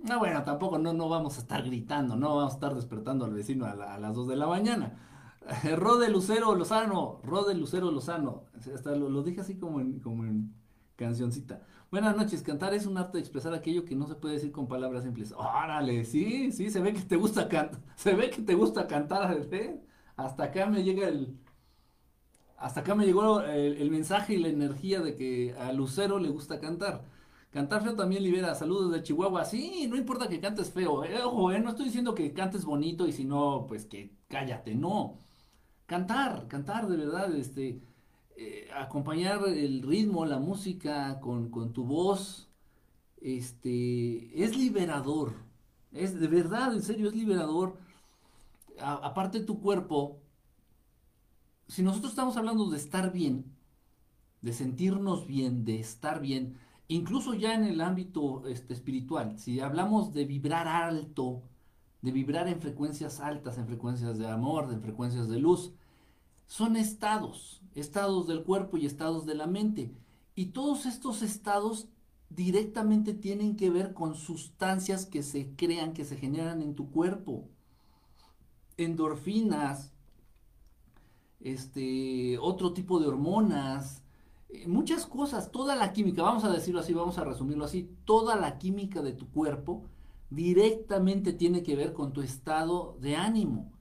No, 0.00 0.18
bueno, 0.18 0.42
tampoco 0.42 0.78
no, 0.78 0.92
no 0.92 1.08
vamos 1.08 1.38
a 1.38 1.40
estar 1.40 1.62
gritando, 1.62 2.16
no 2.16 2.36
vamos 2.36 2.52
a 2.52 2.54
estar 2.56 2.74
despertando 2.74 3.24
al 3.24 3.34
vecino 3.34 3.66
a, 3.66 3.98
las 3.98 4.14
2 4.16 4.26
de 4.26 4.36
la 4.36 4.48
mañana. 4.48 4.98
Rode 5.76 6.10
Lucero 6.10 6.56
Lozano, 6.56 7.20
Rode 7.22 7.54
Lucero 7.54 7.92
Lozano. 7.92 8.42
Hasta 8.74 8.96
lo, 8.96 9.22
dije 9.22 9.42
así 9.42 9.56
como 9.56 9.80
en, 9.80 10.00
como 10.00 10.24
en 10.24 10.57
cancioncita. 10.98 11.62
Buenas 11.90 12.16
noches, 12.16 12.42
cantar 12.42 12.74
es 12.74 12.84
un 12.84 12.98
arte 12.98 13.16
de 13.16 13.20
expresar 13.20 13.54
aquello 13.54 13.84
que 13.84 13.94
no 13.94 14.06
se 14.06 14.16
puede 14.16 14.34
decir 14.34 14.52
con 14.52 14.68
palabras 14.68 15.04
simples. 15.04 15.32
Órale, 15.32 16.04
sí, 16.04 16.52
sí, 16.52 16.70
se 16.70 16.80
ve 16.80 16.92
que 16.92 17.00
te 17.00 17.16
gusta 17.16 17.48
cantar, 17.48 17.80
se 17.96 18.14
ve 18.14 18.28
que 18.28 18.42
te 18.42 18.54
gusta 18.54 18.86
cantar, 18.86 19.34
¿eh? 19.52 19.80
Hasta 20.16 20.44
acá 20.44 20.66
me 20.66 20.82
llega 20.82 21.08
el, 21.08 21.38
hasta 22.58 22.80
acá 22.80 22.94
me 22.96 23.06
llegó 23.06 23.40
el, 23.40 23.90
mensaje 23.90 24.34
y 24.34 24.38
la 24.38 24.48
energía 24.48 25.00
de 25.00 25.14
que 25.14 25.54
a 25.58 25.72
Lucero 25.72 26.18
le 26.18 26.28
gusta 26.28 26.58
cantar. 26.60 27.04
Cantar 27.50 27.82
feo 27.82 27.94
también 27.94 28.22
libera. 28.22 28.54
Saludos 28.54 28.92
de 28.92 29.02
Chihuahua. 29.02 29.44
Sí, 29.44 29.86
no 29.88 29.96
importa 29.96 30.28
que 30.28 30.40
cantes 30.40 30.70
feo. 30.72 31.04
Eh, 31.04 31.22
ojo, 31.22 31.52
eh, 31.52 31.60
no 31.60 31.70
estoy 31.70 31.86
diciendo 31.86 32.14
que 32.14 32.32
cantes 32.34 32.64
bonito 32.64 33.06
y 33.06 33.12
si 33.12 33.24
no, 33.24 33.64
pues 33.68 33.86
que 33.86 34.12
cállate. 34.28 34.74
No. 34.74 35.18
Cantar, 35.86 36.48
cantar 36.48 36.88
de 36.88 36.96
verdad, 36.96 37.34
este, 37.34 37.80
eh, 38.40 38.68
acompañar 38.72 39.40
el 39.48 39.82
ritmo, 39.82 40.24
la 40.24 40.38
música 40.38 41.18
con, 41.18 41.50
tu 41.72 41.84
voz, 41.84 42.48
este, 43.20 44.44
es 44.44 44.56
liberador. 44.56 45.34
Es 45.90 46.20
de 46.20 46.28
verdad, 46.28 46.72
en 46.72 46.82
serio, 46.82 47.08
es 47.08 47.16
liberador. 47.16 47.78
aparte 48.80 49.40
tu 49.40 49.60
cuerpo, 49.60 50.20
si 51.66 51.82
nosotros 51.82 52.12
estamos 52.12 52.36
hablando 52.36 52.70
de 52.70 52.76
estar 52.76 53.12
bien, 53.12 53.56
de 54.40 54.52
sentirnos 54.52 55.26
bien, 55.26 55.64
de 55.64 55.80
estar 55.80 56.20
bien, 56.20 56.58
incluso 56.86 57.34
ya 57.34 57.54
en 57.54 57.64
el 57.64 57.80
ámbito 57.80 58.46
este, 58.46 58.72
espiritual, 58.72 59.36
si 59.40 59.58
hablamos 59.58 60.12
de 60.12 60.24
vibrar 60.26 60.68
alto, 60.68 61.42
de 62.02 62.12
vibrar 62.12 62.46
en 62.46 62.60
frecuencias 62.60 63.18
altas, 63.18 63.58
en 63.58 63.66
frecuencias 63.66 64.16
de 64.16 64.28
amor, 64.28 64.72
en 64.72 64.80
frecuencias 64.80 65.28
de 65.28 65.40
luz, 65.40 65.72
son 66.46 66.76
estados, 66.76 67.57
estados 67.80 68.26
del 68.26 68.44
cuerpo 68.44 68.76
y 68.76 68.86
estados 68.86 69.26
de 69.26 69.34
la 69.34 69.46
mente. 69.46 69.92
Y 70.34 70.46
todos 70.46 70.86
estos 70.86 71.22
estados 71.22 71.88
directamente 72.30 73.14
tienen 73.14 73.56
que 73.56 73.70
ver 73.70 73.94
con 73.94 74.14
sustancias 74.14 75.06
que 75.06 75.22
se 75.22 75.54
crean, 75.56 75.92
que 75.92 76.04
se 76.04 76.16
generan 76.16 76.62
en 76.62 76.74
tu 76.74 76.90
cuerpo. 76.90 77.48
Endorfinas, 78.76 79.92
este, 81.40 82.38
otro 82.38 82.72
tipo 82.72 83.00
de 83.00 83.08
hormonas, 83.08 84.02
eh, 84.48 84.66
muchas 84.66 85.06
cosas, 85.06 85.50
toda 85.50 85.76
la 85.76 85.92
química, 85.92 86.22
vamos 86.22 86.44
a 86.44 86.52
decirlo 86.52 86.80
así, 86.80 86.94
vamos 86.94 87.18
a 87.18 87.24
resumirlo 87.24 87.64
así, 87.64 87.90
toda 88.04 88.36
la 88.36 88.58
química 88.58 89.02
de 89.02 89.12
tu 89.12 89.28
cuerpo 89.30 89.82
directamente 90.30 91.32
tiene 91.32 91.62
que 91.62 91.76
ver 91.76 91.92
con 91.92 92.12
tu 92.12 92.22
estado 92.22 92.96
de 93.00 93.16
ánimo, 93.16 93.72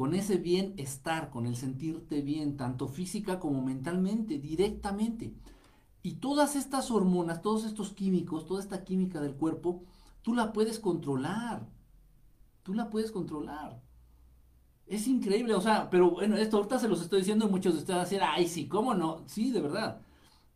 con 0.00 0.14
ese 0.14 0.38
bienestar, 0.38 1.28
con 1.28 1.44
el 1.44 1.56
sentirte 1.56 2.22
bien, 2.22 2.56
tanto 2.56 2.88
física 2.88 3.38
como 3.38 3.60
mentalmente, 3.62 4.38
directamente. 4.38 5.34
Y 6.02 6.14
todas 6.14 6.56
estas 6.56 6.90
hormonas, 6.90 7.42
todos 7.42 7.66
estos 7.66 7.92
químicos, 7.92 8.46
toda 8.46 8.62
esta 8.62 8.82
química 8.82 9.20
del 9.20 9.34
cuerpo, 9.34 9.84
tú 10.22 10.32
la 10.32 10.54
puedes 10.54 10.78
controlar. 10.78 11.68
Tú 12.62 12.72
la 12.72 12.88
puedes 12.88 13.12
controlar. 13.12 13.82
Es 14.86 15.06
increíble, 15.06 15.52
o 15.52 15.60
sea, 15.60 15.90
pero 15.90 16.12
bueno, 16.12 16.38
esto 16.38 16.56
ahorita 16.56 16.78
se 16.78 16.88
los 16.88 17.02
estoy 17.02 17.18
diciendo 17.18 17.46
y 17.46 17.50
muchos 17.50 17.74
de 17.74 17.80
ustedes 17.80 18.00
decir, 18.00 18.22
ay, 18.22 18.48
sí, 18.48 18.68
¿cómo 18.68 18.94
no? 18.94 19.22
Sí, 19.26 19.50
de 19.50 19.60
verdad. 19.60 20.00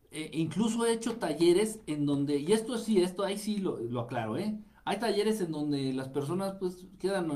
E 0.09 0.31
incluso 0.39 0.87
he 0.87 0.93
hecho 0.93 1.17
talleres 1.17 1.81
en 1.85 2.07
donde, 2.07 2.39
y 2.39 2.51
esto 2.51 2.79
sí, 2.79 2.99
esto 2.99 3.23
ahí 3.23 3.37
sí 3.37 3.59
lo, 3.59 4.01
aclaro, 4.01 4.39
¿eh? 4.39 4.59
Hay 4.85 4.97
talleres 4.97 5.39
en 5.39 5.51
donde 5.51 5.93
las 5.93 6.09
personas, 6.09 6.55
pues, 6.59 6.87
quedan, 6.97 7.27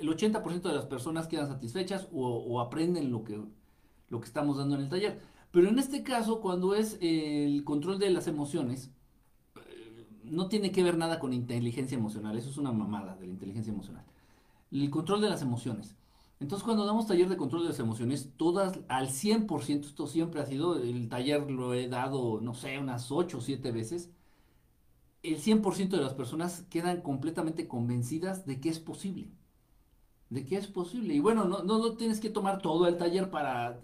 el 0.00 0.08
80% 0.08 0.62
de 0.62 0.74
las 0.74 0.86
personas 0.86 1.28
quedan 1.28 1.48
satisfechas 1.48 2.08
o, 2.12 2.60
aprenden 2.60 3.10
lo 3.10 3.24
que, 3.24 3.40
lo 4.08 4.20
que 4.20 4.26
estamos 4.26 4.56
dando 4.56 4.74
en 4.74 4.82
el 4.82 4.88
taller. 4.88 5.20
Pero 5.50 5.68
en 5.68 5.78
este 5.78 6.02
caso, 6.02 6.40
cuando 6.40 6.74
es 6.74 6.98
el 7.00 7.62
control 7.64 7.98
de 7.98 8.10
las 8.10 8.26
emociones, 8.26 8.90
eh, 9.56 10.06
no 10.24 10.48
tiene 10.48 10.72
que 10.72 10.82
ver 10.82 10.96
nada 10.96 11.18
con 11.18 11.32
inteligencia 11.32 11.96
emocional, 11.96 12.36
eso 12.36 12.50
es 12.50 12.58
una 12.58 12.72
mamada 12.72 13.16
de 13.16 13.26
la 13.26 13.32
inteligencia 13.32 13.72
emocional. 13.72 14.04
El 14.70 14.90
control 14.90 15.20
de 15.20 15.30
las 15.30 15.42
emociones. 15.42 15.96
Entonces, 16.40 16.64
cuando 16.64 16.84
damos 16.84 17.06
taller 17.06 17.28
de 17.28 17.36
control 17.36 17.62
de 17.62 17.68
las 17.68 17.78
emociones, 17.78 18.32
todas 18.36 18.80
al 18.88 19.08
100%, 19.08 19.86
esto 19.86 20.06
siempre 20.06 20.40
ha 20.40 20.46
sido, 20.46 20.76
el 20.76 21.08
taller 21.08 21.50
lo 21.50 21.74
he 21.74 21.88
dado, 21.88 22.40
no 22.40 22.54
sé, 22.54 22.78
unas 22.78 23.12
8 23.12 23.38
o 23.38 23.40
7 23.40 23.70
veces, 23.70 24.10
el 25.22 25.38
100% 25.40 25.88
de 25.96 26.02
las 26.02 26.14
personas 26.14 26.62
quedan 26.68 27.00
completamente 27.00 27.66
convencidas 27.66 28.44
de 28.46 28.60
que 28.60 28.68
es 28.68 28.78
posible. 28.78 29.30
De 30.30 30.44
que 30.44 30.56
es 30.56 30.66
posible. 30.66 31.14
Y 31.14 31.20
bueno, 31.20 31.44
no, 31.44 31.62
no, 31.62 31.92
tienes 31.96 32.20
que 32.20 32.30
tomar 32.30 32.60
todo 32.60 32.86
el 32.88 32.96
taller 32.96 33.30
para, 33.30 33.80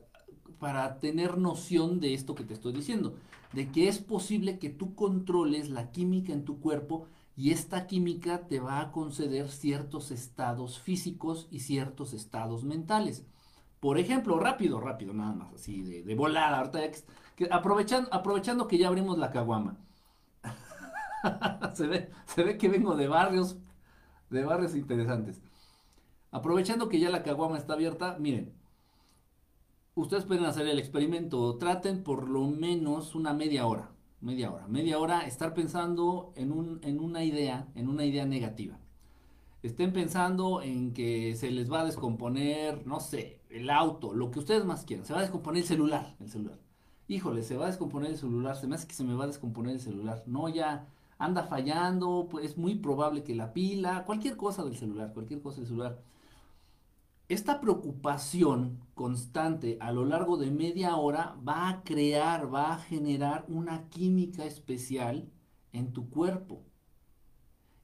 para 0.59 0.99
tener 0.99 1.39
noción 1.39 2.01
de 2.01 2.15
esto 2.15 2.35
que 2.35 2.45
te 2.45 2.55
estoy 2.55 2.73
diciendo. 2.73 3.15
De 3.53 3.71
que 3.71 3.89
es 3.89 3.99
posible 3.99 4.59
que 4.59 4.71
tú 4.71 4.95
controles 4.95 5.71
la 5.71 5.91
química 5.91 6.33
en 6.33 6.45
tu 6.45 6.61
cuerpo 6.61 7.07
y 7.37 7.53
esta 7.53 7.87
química 7.87 8.47
te 8.49 8.61
va 8.61 8.81
a 8.81 8.93
conceder 8.93 9.49
ciertos 9.51 10.11
estados 10.11 10.79
físicos 10.79 11.49
y 11.51 11.61
ciertos 11.61 12.13
estados 12.13 12.65
mentales. 12.65 13.25
Por 13.81 13.99
ejemplo, 13.99 14.39
rápido, 14.39 14.79
rápido, 14.79 15.15
nada 15.15 15.33
más, 15.33 15.55
así 15.55 15.83
de, 15.83 16.03
de 16.03 16.15
volada, 16.15 16.59
ahorita 16.59 16.81
que, 17.37 17.49
aprovechando, 17.51 18.13
aprovechando 18.13 18.69
que 18.69 18.77
ya 18.77 18.89
abrimos 18.89 19.17
la 19.19 19.31
caguama. 19.31 19.79
se, 21.75 21.87
ve, 21.87 22.11
se 22.27 22.45
ve 22.45 22.59
que 22.59 22.69
vengo 22.69 22.95
de 22.95 23.09
barrios, 23.09 23.57
de 24.29 24.45
barrios 24.45 24.75
interesantes. 24.75 25.41
Aprovechando 26.31 26.89
que 26.89 27.01
ya 27.01 27.11
la 27.11 27.23
caguama 27.23 27.59
está 27.59 27.75
abierta, 27.75 28.17
miren, 28.19 28.53
ustedes 29.95 30.25
pueden 30.25 30.45
hacer 30.45 30.67
el 30.67 30.79
experimento, 30.79 31.57
traten 31.59 32.03
por 32.03 32.29
lo 32.29 32.47
menos 32.47 33.15
una 33.15 33.33
media 33.33 33.67
hora 33.67 33.91
media 34.21 34.53
hora. 34.53 34.67
Media 34.69 34.99
hora 34.99 35.23
estar 35.23 35.55
pensando 35.55 36.33
en, 36.37 36.53
un, 36.53 36.81
en 36.83 37.01
una 37.01 37.25
idea, 37.25 37.69
en 37.75 37.89
una 37.89 38.05
idea 38.05 38.27
negativa. 38.27 38.79
Estén 39.63 39.93
pensando 39.93 40.63
en 40.63 40.93
que 40.93 41.35
se 41.37 41.51
les 41.51 41.71
va 41.71 41.81
a 41.81 41.85
descomponer, 41.85 42.87
no 42.87 43.01
sé, 43.01 43.41
el 43.51 43.69
auto, 43.69 44.15
lo 44.15 44.31
que 44.31 44.39
ustedes 44.39 44.65
más 44.65 44.85
quieran. 44.85 45.05
Se 45.05 45.13
va 45.13 45.19
a 45.21 45.23
descomponer 45.23 45.63
el 45.63 45.69
celular, 45.69 46.17
el 46.21 46.31
celular. 46.31 46.59
Híjole, 47.09 47.43
se 47.43 47.57
va 47.57 47.65
a 47.65 47.69
descomponer 47.69 48.11
el 48.11 48.17
celular, 48.17 48.57
se 48.57 48.67
me 48.67 48.77
hace 48.77 48.87
que 48.87 48.95
se 48.95 49.05
me 49.05 49.15
va 49.15 49.25
a 49.25 49.27
descomponer 49.27 49.75
el 49.75 49.81
celular. 49.81 50.23
No, 50.27 50.49
ya 50.49 50.87
anda 51.19 51.43
fallando, 51.43 52.29
pues 52.31 52.47
es 52.47 52.57
muy 52.57 52.77
probable 52.77 53.23
que 53.23 53.35
la 53.35 53.53
pila, 53.53 54.05
cualquier 54.07 54.37
cosa 54.37 54.65
del 54.65 54.77
celular, 54.77 55.13
cualquier 55.13 55.43
cosa 55.43 55.59
del 55.59 55.67
celular 55.67 55.99
esta 57.31 57.61
preocupación 57.61 58.81
constante 58.95 59.79
a 59.81 59.93
lo 59.93 60.05
largo 60.05 60.37
de 60.37 60.51
media 60.51 60.97
hora 60.97 61.39
va 61.47 61.69
a 61.69 61.85
crear, 61.85 62.53
va 62.53 62.75
a 62.75 62.79
generar 62.79 63.45
una 63.47 63.89
química 63.89 64.45
especial 64.45 65.31
en 65.73 65.93
tu 65.93 66.11
cuerpo. 66.11 66.65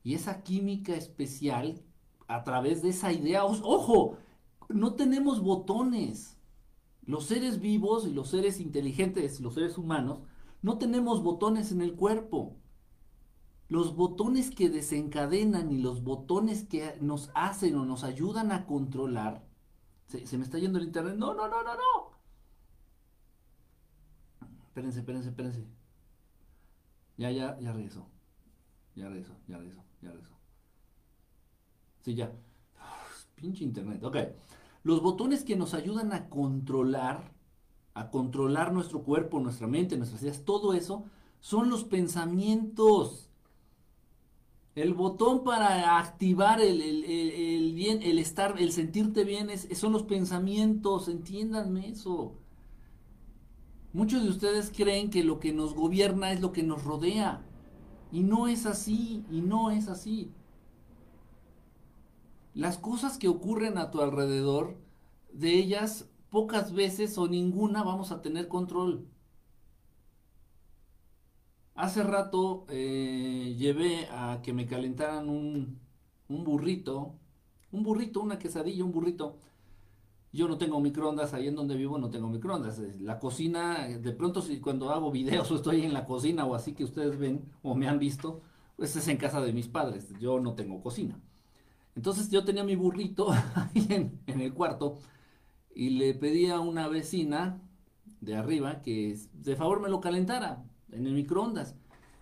Y 0.02 0.14
esa 0.14 0.42
química 0.42 0.96
especial, 0.96 1.80
a 2.26 2.42
través 2.42 2.82
de 2.82 2.88
esa 2.88 3.12
idea, 3.12 3.44
ojo, 3.44 4.16
no 4.68 4.94
tenemos 4.94 5.40
botones. 5.40 6.36
Los 7.04 7.26
seres 7.26 7.60
vivos 7.60 8.04
y 8.04 8.12
los 8.12 8.30
seres 8.30 8.58
inteligentes, 8.58 9.40
los 9.40 9.54
seres 9.54 9.78
humanos, 9.78 10.22
no 10.60 10.76
tenemos 10.78 11.22
botones 11.22 11.70
en 11.70 11.82
el 11.82 11.94
cuerpo. 11.94 12.56
Los 13.68 13.96
botones 13.96 14.50
que 14.50 14.68
desencadenan 14.70 15.72
y 15.72 15.78
los 15.78 16.02
botones 16.04 16.64
que 16.64 16.96
nos 17.00 17.30
hacen 17.34 17.76
o 17.76 17.84
nos 17.84 18.04
ayudan 18.04 18.52
a 18.52 18.66
controlar. 18.66 19.44
Se, 20.06 20.38
me 20.38 20.44
está 20.44 20.58
yendo 20.58 20.78
el 20.78 20.84
internet. 20.84 21.16
No, 21.16 21.34
no, 21.34 21.48
no, 21.48 21.62
no, 21.62 21.74
no. 21.74 22.16
Espérense, 24.68 25.00
espérense, 25.00 25.28
espérense. 25.30 25.66
Ya, 27.16 27.30
ya, 27.30 27.58
ya 27.58 27.72
regresó. 27.72 28.06
Ya 28.94 29.08
regresó, 29.08 29.36
ya 29.48 29.58
regresó, 29.58 29.84
ya 30.00 30.10
regresó. 30.10 30.36
Sí, 32.02 32.14
ya. 32.14 32.32
pinche 33.34 33.64
internet. 33.64 34.02
Ok. 34.04 34.16
Los 34.84 35.02
botones 35.02 35.42
que 35.42 35.56
nos 35.56 35.74
ayudan 35.74 36.12
a 36.12 36.28
controlar, 36.28 37.32
a 37.94 38.10
controlar 38.10 38.72
nuestro 38.72 39.02
cuerpo, 39.02 39.40
nuestra 39.40 39.66
mente, 39.66 39.96
nuestras 39.96 40.22
ideas, 40.22 40.44
todo 40.44 40.72
eso, 40.72 41.04
son 41.40 41.68
los 41.68 41.82
pensamientos. 41.82 43.25
El 44.76 44.92
botón 44.92 45.42
para 45.42 45.98
activar 45.98 46.60
el, 46.60 47.72
bien, 47.74 48.02
el 48.02 48.18
estar, 48.18 48.60
el 48.60 48.72
sentirte 48.72 49.24
bien, 49.24 49.48
es, 49.48 49.66
son 49.72 49.94
los 49.94 50.02
pensamientos, 50.02 51.08
entiéndanme 51.08 51.88
eso. 51.88 52.34
Muchos 53.94 54.22
de 54.22 54.28
ustedes 54.28 54.70
creen 54.70 55.08
que 55.08 55.24
lo 55.24 55.40
que 55.40 55.54
nos 55.54 55.72
gobierna 55.72 56.30
es 56.30 56.42
lo 56.42 56.52
que 56.52 56.62
nos 56.62 56.84
rodea. 56.84 57.42
Y 58.12 58.20
no 58.20 58.48
es 58.48 58.66
así, 58.66 59.24
y 59.30 59.40
no 59.40 59.70
es 59.70 59.88
así. 59.88 60.30
Las 62.52 62.76
cosas 62.76 63.16
que 63.16 63.28
ocurren 63.28 63.78
a 63.78 63.90
tu 63.90 64.02
alrededor, 64.02 64.76
de 65.32 65.54
ellas 65.54 66.10
pocas 66.28 66.74
veces 66.74 67.16
o 67.16 67.28
ninguna 67.28 67.82
vamos 67.82 68.12
a 68.12 68.20
tener 68.20 68.46
control. 68.48 69.06
Hace 71.76 72.02
rato 72.02 72.64
eh, 72.70 73.54
llevé 73.58 74.08
a 74.10 74.40
que 74.42 74.54
me 74.54 74.64
calentaran 74.64 75.28
un, 75.28 75.78
burrito, 76.26 77.12
un 77.70 77.82
burrito, 77.82 78.22
una 78.22 78.38
quesadilla, 78.38 78.82
un 78.82 78.92
burrito. 78.92 79.36
Yo 80.32 80.48
no 80.48 80.56
tengo 80.56 80.80
microondas, 80.80 81.34
ahí 81.34 81.48
en 81.48 81.54
donde 81.54 81.76
vivo 81.76 81.98
no 81.98 82.08
tengo 82.08 82.28
microondas. 82.28 82.78
La 83.00 83.18
cocina, 83.18 83.86
de 83.88 84.12
pronto 84.12 84.40
si 84.40 84.58
cuando 84.58 84.90
hago 84.90 85.10
videos 85.10 85.50
o 85.52 85.56
estoy 85.56 85.82
en 85.82 85.92
la 85.92 86.06
cocina 86.06 86.46
o 86.46 86.54
así 86.54 86.72
que 86.72 86.84
ustedes 86.84 87.18
ven 87.18 87.44
o 87.62 87.74
me 87.74 87.88
han 87.88 87.98
visto, 87.98 88.40
pues 88.76 88.96
es 88.96 89.06
en 89.08 89.18
casa 89.18 89.42
de 89.42 89.52
mis 89.52 89.68
padres. 89.68 90.08
Yo 90.18 90.40
no 90.40 90.54
tengo 90.54 90.80
cocina. 90.80 91.20
Entonces 91.94 92.30
yo 92.30 92.42
tenía 92.42 92.64
mi 92.64 92.76
burrito 92.76 93.32
ahí 93.54 93.86
en, 93.90 94.18
en 94.26 94.40
el 94.40 94.54
cuarto 94.54 94.98
y 95.74 95.90
le 95.90 96.14
pedí 96.14 96.46
a 96.46 96.58
una 96.58 96.88
vecina 96.88 97.60
de 98.22 98.34
arriba 98.34 98.80
que 98.80 99.18
de 99.34 99.56
favor 99.56 99.80
me 99.80 99.90
lo 99.90 100.00
calentara 100.00 100.64
en 100.96 101.06
el 101.06 101.14
microondas. 101.14 101.74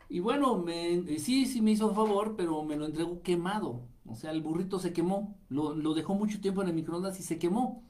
Y 0.09 0.21
bueno, 0.21 0.59
me, 0.59 1.19
sí, 1.19 1.47
sí 1.47 1.63
me 1.63 1.73
hizo 1.73 1.89
un 1.89 1.95
favor, 1.95 2.35
pero 2.37 2.63
me 2.65 2.77
lo 2.77 2.87
entregó 2.87 3.23
quemado. 3.23 3.83
O 4.07 4.15
sea, 4.15 4.31
el 4.33 4.43
burrito 4.43 4.79
se 4.79 4.93
quemó. 4.93 5.37
Lo, 5.49 5.95
dejó 5.95 6.15
mucho 6.15 6.41
tiempo 6.41 6.63
en 6.63 6.69
el 6.69 6.75
microondas 6.75 7.19
y 7.21 7.23
se 7.23 7.39
quemó. 7.39 7.83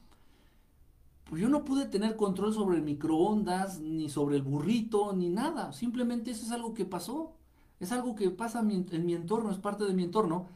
Pues 1.29 1.43
yo 1.43 1.49
no 1.49 1.65
pude 1.65 1.87
tener 1.87 2.17
control 2.17 2.55
sobre 2.55 2.77
el 2.77 2.83
microondas, 2.83 3.81
ni 3.81 4.09
sobre 4.09 4.37
el 4.37 4.43
burrito, 4.43 5.13
ni 5.15 5.29
nada. 5.29 5.73
Simplemente 5.73 6.31
eso 6.31 6.45
es 6.45 6.53
algo 6.53 6.75
que 6.75 6.85
pasó. 6.85 7.33
Es 7.81 7.91
algo 7.93 8.15
que 8.15 8.31
pasa 8.31 8.61
en 8.61 9.07
mi 9.07 9.15
entorno, 9.15 9.51
es 9.51 9.59
parte 9.59 9.85
de 9.85 9.95
mi 9.95 10.05
entorno. 10.05 10.47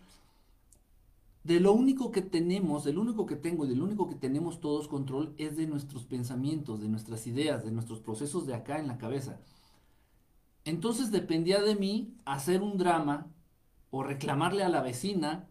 De 1.48 1.60
lo 1.60 1.72
único 1.72 2.10
que 2.10 2.20
tenemos, 2.20 2.84
del 2.84 2.98
único 2.98 3.24
que 3.24 3.34
tengo 3.34 3.64
y 3.64 3.68
del 3.68 3.80
único 3.80 4.06
que 4.08 4.16
tenemos 4.16 4.60
todos 4.60 4.86
control 4.86 5.34
es 5.38 5.56
de 5.56 5.66
nuestros 5.66 6.04
pensamientos, 6.04 6.80
de 6.80 6.88
nuestras 6.88 7.26
ideas, 7.26 7.64
de 7.64 7.70
nuestros 7.70 8.00
procesos 8.00 8.46
de 8.46 8.54
acá 8.54 8.78
en 8.78 8.86
la 8.86 8.98
cabeza. 8.98 9.40
Entonces 10.68 11.10
dependía 11.10 11.62
de 11.62 11.76
mí 11.76 12.14
hacer 12.26 12.60
un 12.60 12.76
drama 12.76 13.32
o 13.90 14.02
reclamarle 14.02 14.62
a 14.62 14.68
la 14.68 14.82
vecina 14.82 15.48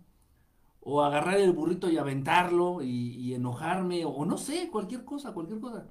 o 0.79 1.01
agarrar 1.01 1.39
el 1.39 1.53
burrito 1.53 1.89
y 1.89 1.97
aventarlo 1.97 2.83
y, 2.83 3.33
enojarme 3.33 4.05
o, 4.05 4.25
no 4.25 4.37
sé, 4.37 4.69
cualquier 4.69 5.05
cosa, 5.05 5.33
cualquier 5.33 5.59
cosa. 5.59 5.87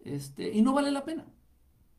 Este, 0.00 0.52
y 0.52 0.62
no 0.62 0.72
vale 0.72 0.90
la 0.90 1.04
pena. 1.04 1.24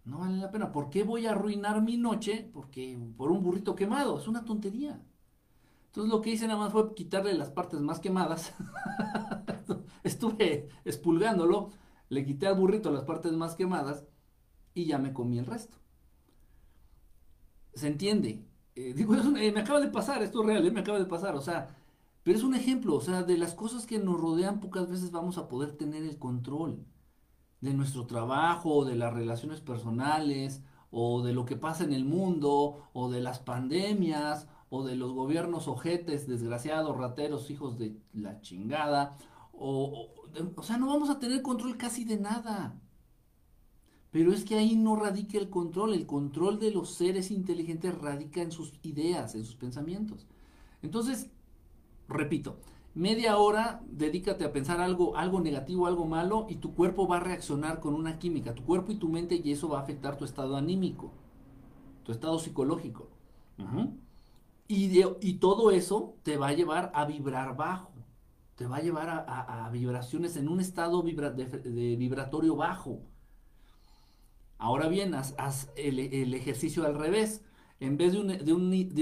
No 0.04 0.20
vale 0.20 0.36
la 0.38 0.52
pena. 0.52 0.74
¿Por 0.74 0.90
qué 0.90 1.04
voy 1.04 1.26
a 1.26 1.32
arruinar 1.32 1.82
mi 1.82 1.96
noche? 1.96 2.50
Porque 2.54 3.00
por 3.16 3.32
un 3.32 3.42
burrito 3.42 3.76
quemado. 3.76 4.20
Es 4.20 4.28
una 4.28 4.44
tontería. 4.44 5.02
Entonces 5.86 6.12
lo 6.12 6.20
que 6.20 6.32
hice 6.32 6.48
nada 6.48 6.60
más 6.60 6.74
fue 6.74 6.94
quitarle 6.96 7.34
las 7.34 7.50
partes 7.50 7.80
más 7.80 8.02
quemadas. 8.02 8.54
Estuve 10.04 10.68
expulgándolo. 10.84 11.72
Le 12.10 12.26
quité 12.26 12.48
al 12.48 12.56
burrito 12.56 12.92
las 12.92 13.06
partes 13.06 13.32
más 13.32 13.56
quemadas 13.56 14.04
y 14.74 14.86
ya 14.86 14.98
me 14.98 15.14
comí 15.14 15.40
el 15.40 15.46
resto. 15.46 15.78
¿Se 17.74 17.88
entiende? 17.88 18.46
Eh, 18.76 18.94
digo, 18.94 19.16
eh, 19.16 19.52
me 19.52 19.62
acaba 19.62 19.80
de 19.80 19.90
pasar, 19.90 20.24
esto 20.24 20.42
es 20.42 20.48
real, 20.48 20.66
eh, 20.66 20.72
me 20.72 20.82
acaba 20.82 21.00
de 21.00 21.06
pasar, 21.06 21.36
o 21.36 21.42
sea, 21.42 21.76
pero 22.24 22.38
es 22.38 22.44
un 22.44 22.56
ejemplo, 22.56 22.96
o 22.96 23.02
sea, 23.02 23.24
de 23.24 23.38
las 23.38 23.54
cosas 23.54 23.86
que 23.86 24.00
nos 24.00 24.20
rodean 24.20 24.60
pocas 24.60 24.90
veces 24.90 25.12
vamos 25.12 25.38
a 25.38 25.48
poder 25.48 25.74
tener 25.74 26.04
el 26.04 26.18
control 26.18 26.86
de 27.62 27.74
nuestro 27.74 28.06
trabajo, 28.08 28.86
de 28.86 28.96
las 28.96 29.14
relaciones 29.14 29.62
personales, 29.62 30.64
o 30.92 31.24
de 31.24 31.34
lo 31.34 31.46
que 31.46 31.56
pasa 31.56 31.84
en 31.84 31.94
el 31.94 32.06
mundo, 32.06 32.90
o 32.94 33.10
de 33.10 33.22
las 33.22 33.40
pandemias, 33.40 34.48
o 34.70 34.84
de 34.84 34.96
los 34.96 35.14
gobiernos 35.14 35.68
ojetes, 35.68 36.28
desgraciados, 36.28 36.98
rateros, 36.98 37.50
hijos 37.52 37.78
de 37.78 37.98
la 38.14 38.42
chingada, 38.42 39.18
o, 39.54 40.10
o 40.56 40.64
sea, 40.64 40.78
no 40.78 40.88
vamos 40.88 41.10
a 41.10 41.20
tener 41.20 41.42
control 41.42 41.78
casi 41.78 42.06
de 42.06 42.18
nada. 42.18 42.80
Pero 44.14 44.32
es 44.32 44.46
que 44.46 44.56
ahí 44.56 44.76
no 44.76 44.96
radica 44.96 45.40
el 45.40 45.50
control. 45.50 45.96
El 45.96 46.06
control 46.06 46.60
de 46.60 46.70
los 46.70 46.94
seres 46.94 47.32
inteligentes 47.32 47.98
radica 47.98 48.44
en 48.44 48.52
sus 48.52 48.72
ideas, 48.84 49.34
en 49.34 49.44
sus 49.44 49.56
pensamientos. 49.56 50.28
Entonces, 50.84 51.32
repito, 52.08 52.60
media 52.94 53.38
hora 53.38 53.82
dedícate 53.88 54.46
a 54.46 54.54
pensar 54.54 54.82
algo, 54.82 55.18
algo 55.18 55.42
negativo, 55.42 55.88
algo 55.88 56.06
malo, 56.06 56.46
y 56.48 56.58
tu 56.58 56.76
cuerpo 56.76 57.08
va 57.08 57.18
a 57.18 57.22
reaccionar 57.22 57.80
con 57.80 57.96
una 57.96 58.20
química. 58.20 58.54
Tu 58.54 58.64
cuerpo 58.64 58.92
y 58.92 58.98
tu 58.98 59.10
mente, 59.10 59.42
y 59.44 59.52
eso 59.52 59.68
va 59.68 59.80
a 59.80 59.82
afectar 59.82 60.16
tu 60.16 60.26
estado 60.26 60.56
anímico, 60.58 61.12
tu 62.04 62.12
estado 62.12 62.38
psicológico. 62.38 63.10
y, 64.68 65.02
y, 65.22 65.34
todo 65.40 65.72
eso 65.72 66.18
te 66.22 66.38
va 66.38 66.50
a 66.50 66.54
llevar 66.54 66.92
a 66.94 67.06
vibrar 67.06 67.58
bajo. 67.58 67.90
Te 68.56 68.68
va 68.68 68.78
a 68.78 68.82
llevar 68.84 69.26
a, 69.28 69.68
vibraciones 69.72 70.38
en 70.38 70.50
un 70.50 70.60
estado 70.60 71.02
de 71.02 71.96
vibratorio 71.96 72.56
bajo 72.56 73.02
Ahora 74.64 74.88
bien, 74.88 75.14
haz, 75.14 75.70
el, 75.76 76.00
ejercicio 76.34 76.86
al 76.86 76.96
revés. 76.96 77.42
En 77.82 77.98
vez 77.98 78.14
de, 78.14 78.54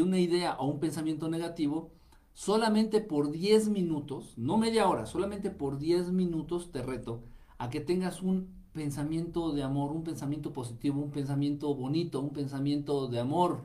una 0.01 0.19
idea 0.19 0.55
o 0.55 0.65
un 0.65 0.79
pensamiento 0.79 1.29
negativo, 1.29 1.91
solamente 2.33 2.99
por 2.99 3.29
10 3.29 3.69
minutos, 3.69 4.33
no 4.37 4.57
media 4.57 4.89
hora, 4.89 5.05
solamente 5.05 5.51
por 5.51 5.77
10 5.77 6.13
minutos 6.13 6.71
te 6.71 6.81
reto 6.81 7.21
a 7.59 7.69
que 7.69 7.79
tengas 7.79 8.23
un 8.23 8.47
pensamiento 8.73 9.51
de 9.51 9.61
amor, 9.61 9.91
un 9.91 10.03
pensamiento 10.03 10.51
positivo, 10.51 10.99
un 10.99 11.11
pensamiento 11.11 11.75
bonito, 11.75 12.21
un 12.21 12.31
pensamiento 12.31 13.07
de 13.07 13.19
amor, 13.19 13.61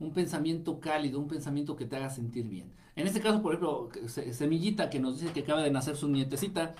un 0.00 0.12
pensamiento 0.12 0.78
cálido, 0.78 1.20
un 1.20 1.28
pensamiento 1.28 1.74
que 1.74 1.86
te 1.86 1.96
haga 1.96 2.10
sentir 2.10 2.48
bien. 2.48 2.70
En 2.96 3.06
este 3.06 3.22
caso, 3.22 3.40
por 3.40 3.54
ejemplo, 3.54 3.88
Semillita 4.08 4.90
que 4.90 5.00
nos 5.00 5.18
dice 5.18 5.32
que 5.32 5.40
acaba 5.40 5.62
de 5.62 5.70
nacer 5.70 5.96
su 5.96 6.06
nietecita, 6.06 6.74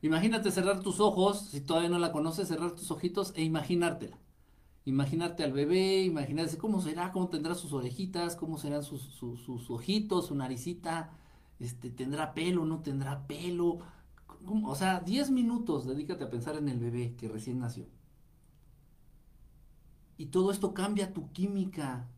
Imagínate 0.00 0.50
cerrar 0.52 0.80
tus 0.80 1.00
ojos, 1.00 1.48
si 1.50 1.60
todavía 1.60 1.88
no 1.88 1.98
la 1.98 2.12
conoces, 2.12 2.48
cerrar 2.48 2.72
tus 2.72 2.90
ojitos 2.90 3.32
e 3.34 3.42
imaginártela. 3.42 4.18
Imaginarte 4.84 5.42
al 5.42 5.52
bebé, 5.52 6.02
imaginarse 6.02 6.56
cómo 6.56 6.80
será, 6.80 7.12
cómo 7.12 7.28
tendrá 7.28 7.54
sus 7.54 7.72
orejitas, 7.72 8.36
cómo 8.36 8.58
serán 8.58 8.84
sus, 8.84 9.22
ojitos, 9.70 10.26
su 10.26 10.34
naricita, 10.34 11.10
este, 11.58 11.90
tendrá 11.90 12.32
pelo, 12.32 12.64
no 12.64 12.80
tendrá 12.80 13.26
pelo. 13.26 13.80
O 14.64 14.74
sea, 14.76 15.00
10 15.00 15.30
minutos 15.30 15.84
dedícate 15.84 16.24
a 16.24 16.30
pensar 16.30 16.56
en 16.56 16.68
el 16.68 16.78
bebé 16.78 17.16
que 17.16 17.28
recién 17.28 17.58
nació. 17.58 17.86
Y 20.16 20.26
todo 20.26 20.52
esto 20.52 20.74
cambia 20.74 21.12
tu 21.12 21.32
química. 21.32 22.08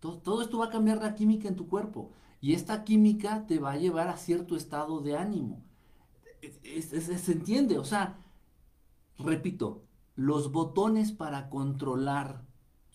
Todo 0.00 0.42
esto 0.42 0.58
va 0.58 0.66
a 0.66 0.70
cambiar 0.70 0.98
la 0.98 1.14
química 1.14 1.48
en 1.48 1.56
tu 1.56 1.68
cuerpo. 1.68 2.12
Y 2.40 2.54
esta 2.54 2.84
química 2.84 3.46
te 3.46 3.58
va 3.60 3.72
a 3.72 3.76
llevar 3.76 4.08
a 4.08 4.16
cierto 4.16 4.56
estado 4.56 5.00
de 5.00 5.16
ánimo 5.16 5.67
se 6.80 7.32
entiende, 7.32 7.78
o 7.78 7.84
sea, 7.84 8.18
repito, 9.18 9.82
los 10.16 10.52
botones 10.52 11.12
para 11.12 11.48
controlar 11.48 12.44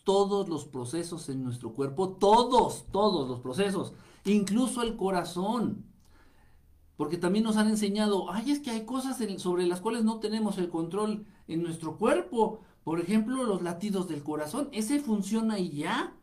todos 0.04 0.50
los 0.50 0.66
procesos 0.66 1.30
en 1.30 1.44
nuestro 1.44 1.74
cuerpo, 1.74 2.10
todos, 2.10 2.86
todos 2.92 3.28
los 3.28 3.40
procesos, 3.40 3.94
incluso 4.26 4.82
el 4.82 4.96
corazón. 4.96 5.86
Porque 6.98 7.18
también 7.18 7.44
nos 7.44 7.58
han 7.58 7.70
enseñado, 7.70 8.32
ay, 8.32 8.52
es 8.52 8.60
que 8.60 8.70
hay 8.70 8.86
cosas 8.86 9.18
sobre 9.38 9.66
las 9.66 9.82
cuales 9.82 10.04
no 10.04 10.20
tenemos 10.20 10.58
el 10.58 10.70
control 10.70 11.26
en 11.48 11.64
nuestro 11.64 11.98
cuerpo. 11.98 12.62
Por 12.84 13.00
ejemplo, 13.00 13.44
los 13.46 13.62
latidos 13.62 14.08
del 14.08 14.22
corazón. 14.22 14.70
Ese 14.72 15.00
funciona 15.00 15.58
y 15.58 15.70
ya. 15.72 16.14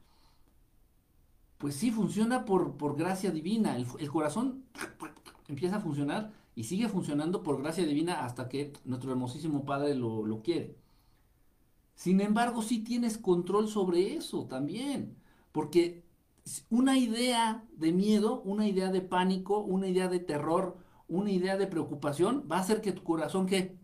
Pues 1.58 1.74
sí, 1.74 1.90
funciona 1.90 2.44
por, 2.44 2.76
por 2.76 2.96
gracia 2.96 3.32
divina. 3.32 3.76
el 3.76 4.10
corazón 4.10 4.64
empieza 5.48 5.76
a 5.76 5.80
funcionar 5.80 6.32
y 6.54 6.64
sigue 6.64 6.88
funcionando 6.88 7.42
por 7.42 7.62
gracia 7.62 7.86
divina 7.86 8.24
hasta 8.24 8.48
que 8.48 8.72
nuestro 8.84 9.10
hermosísimo 9.12 9.64
Padre 9.64 9.94
lo, 9.94 10.42
quiere. 10.42 10.76
Sin 11.94 12.20
embargo, 12.20 12.62
sí 12.62 12.80
tienes 12.80 13.18
control 13.18 13.68
sobre 13.68 14.14
eso 14.14 14.46
también, 14.46 15.16
porque 15.52 16.04
una 16.70 16.98
idea 16.98 17.64
de 17.76 17.92
miedo, 17.92 18.40
una 18.42 18.66
idea 18.66 18.90
de 18.90 19.00
pánico, 19.00 19.60
una 19.60 19.88
idea 19.88 20.08
de 20.08 20.18
terror, 20.18 20.78
una 21.08 21.30
idea 21.30 21.56
de 21.56 21.66
preocupación 21.66 22.46
va 22.50 22.58
a 22.58 22.60
hacer 22.60 22.80
que 22.80 22.92
tu 22.92 23.02
corazón 23.02 23.46
que 23.46 23.76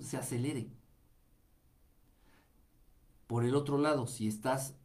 se 0.00 0.16
acelere. 0.16 0.70
Por 3.26 3.44
el 3.44 3.56
otro 3.56 3.78
lado, 3.78 4.06
si 4.06 4.28
estás, 4.28 4.76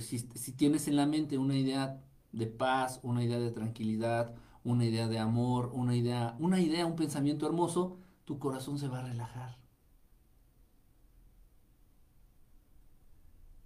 si, 0.00 0.18
si 0.18 0.52
tienes 0.52 0.88
en 0.88 0.96
la 0.96 1.06
mente 1.06 1.36
una 1.36 1.56
idea 1.56 2.02
de 2.32 2.46
paz, 2.46 3.00
una 3.02 3.22
idea 3.22 3.38
de 3.38 3.50
tranquilidad, 3.50 4.34
una 4.64 4.84
idea 4.86 5.08
de 5.08 5.18
amor, 5.18 5.70
una 5.74 5.94
idea, 5.94 6.36
una 6.38 6.60
idea, 6.60 6.86
un 6.86 6.96
pensamiento 6.96 7.46
hermoso, 7.46 7.98
tu 8.24 8.38
corazón 8.38 8.78
se 8.78 8.88
va 8.88 9.00
a 9.00 9.06
relajar. 9.06 9.58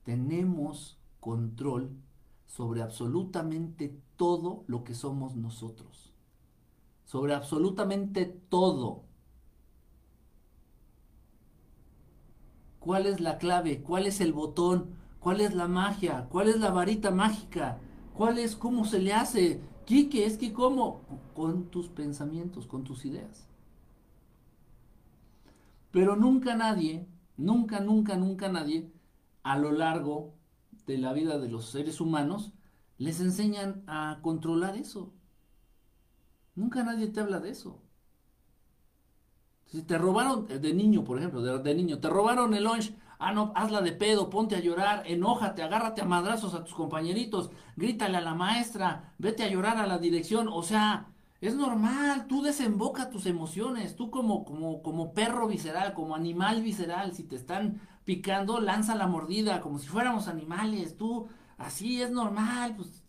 Tenemos 0.02 0.98
control 1.20 1.96
sobre 2.46 2.82
absolutamente 2.82 3.96
todo 4.16 4.64
lo 4.66 4.82
que 4.82 4.94
somos 4.94 5.37
nosotros. 5.37 6.12
Sobre 7.04 7.34
absolutamente 7.34 8.26
todo. 8.26 9.04
¿Cuál 12.80 13.06
es 13.06 13.20
la 13.20 13.38
clave? 13.38 13.82
¿Cuál 13.82 14.06
es 14.06 14.20
el 14.20 14.32
botón? 14.32 14.96
¿Cuál 15.20 15.40
es 15.40 15.54
la 15.54 15.68
magia? 15.68 16.26
¿Cuál 16.30 16.48
es 16.48 16.58
la 16.58 16.70
varita 16.70 17.11
mágica? 17.11 17.78
¿Cuál 18.14 18.38
es 18.38 18.56
cómo 18.56 18.84
se 18.84 18.98
le 18.98 19.12
hace? 19.12 19.61
Quique, 19.88 20.27
es 20.27 20.37
que 20.37 20.53
cómo? 20.53 21.01
Con 21.35 21.70
tus 21.70 21.88
pensamientos, 21.88 22.66
con 22.66 22.85
tus 22.85 23.07
ideas. 23.07 23.48
Pero 25.90 26.14
nunca 26.14 26.55
nadie, 26.55 27.09
nunca, 27.38 27.81
nunca, 27.81 28.18
nunca 28.18 28.51
nadie, 28.51 28.92
a 29.42 29.57
lo 29.57 29.72
largo 29.72 30.35
de 30.85 30.98
la 30.98 31.14
vida 31.14 31.38
de 31.38 31.48
los 31.48 31.70
seres 31.70 32.03
humanos, 32.03 32.53
les 32.98 33.18
enseñan 33.20 33.83
a 33.87 34.18
controlar 34.20 34.77
eso. 34.77 35.14
Nunca 36.55 36.85
nadie 36.85 37.07
te 37.07 37.20
habla 37.20 37.40
de 37.40 37.48
eso. 37.48 37.81
Si 39.64 39.81
te 39.81 39.96
robaron 39.96 40.46
de 40.48 40.74
niño, 40.74 41.03
por 41.03 41.16
ejemplo, 41.16 41.40
de, 41.40 41.74
niño, 41.74 41.98
te 41.98 42.11
robaron 42.11 42.53
el 42.53 42.64
lunch, 42.64 42.92
ah, 43.18 43.33
no, 43.33 43.52
hazla 43.54 43.81
de 43.81 43.92
pedo, 43.92 44.31
ponte 44.31 44.57
a 44.57 44.61
llorar, 44.61 45.02
enójate, 45.07 45.62
agárrate 45.62 46.02
a 46.02 46.04
madrazos 46.04 46.54
a 46.54 46.64
tus 46.64 46.74
compañeritos, 46.74 47.50
grítale 47.76 48.16
a 48.16 48.20
la 48.20 48.35
maestra, 48.35 49.14
vete 49.18 49.44
a 49.44 49.48
llorar 49.48 49.78
a 49.78 49.87
la 49.87 49.98
dirección, 49.98 50.48
o 50.48 50.62
sea, 50.62 51.09
es 51.40 51.54
normal, 51.54 52.26
tú 52.26 52.42
desemboca 52.42 53.11
tus 53.11 53.26
emociones, 53.26 53.96
tú 53.96 54.11
como, 54.11 54.44
como, 54.44 54.83
como 54.83 55.12
perro 55.14 55.46
visceral, 55.48 55.94
como 55.94 56.16
animal 56.16 56.62
visceral, 56.62 57.12
si 57.12 57.24
te 57.24 57.37
están 57.37 57.81
picando, 58.04 58.61
lanza 58.61 58.94
la 58.94 59.07
mordida, 59.07 59.61
como 59.61 59.78
si 59.78 59.87
fuéramos 59.88 60.28
animales, 60.28 60.96
tú, 60.96 61.28
así 61.57 62.02
es 62.02 62.11
normal, 62.11 62.74
pues, 62.76 63.04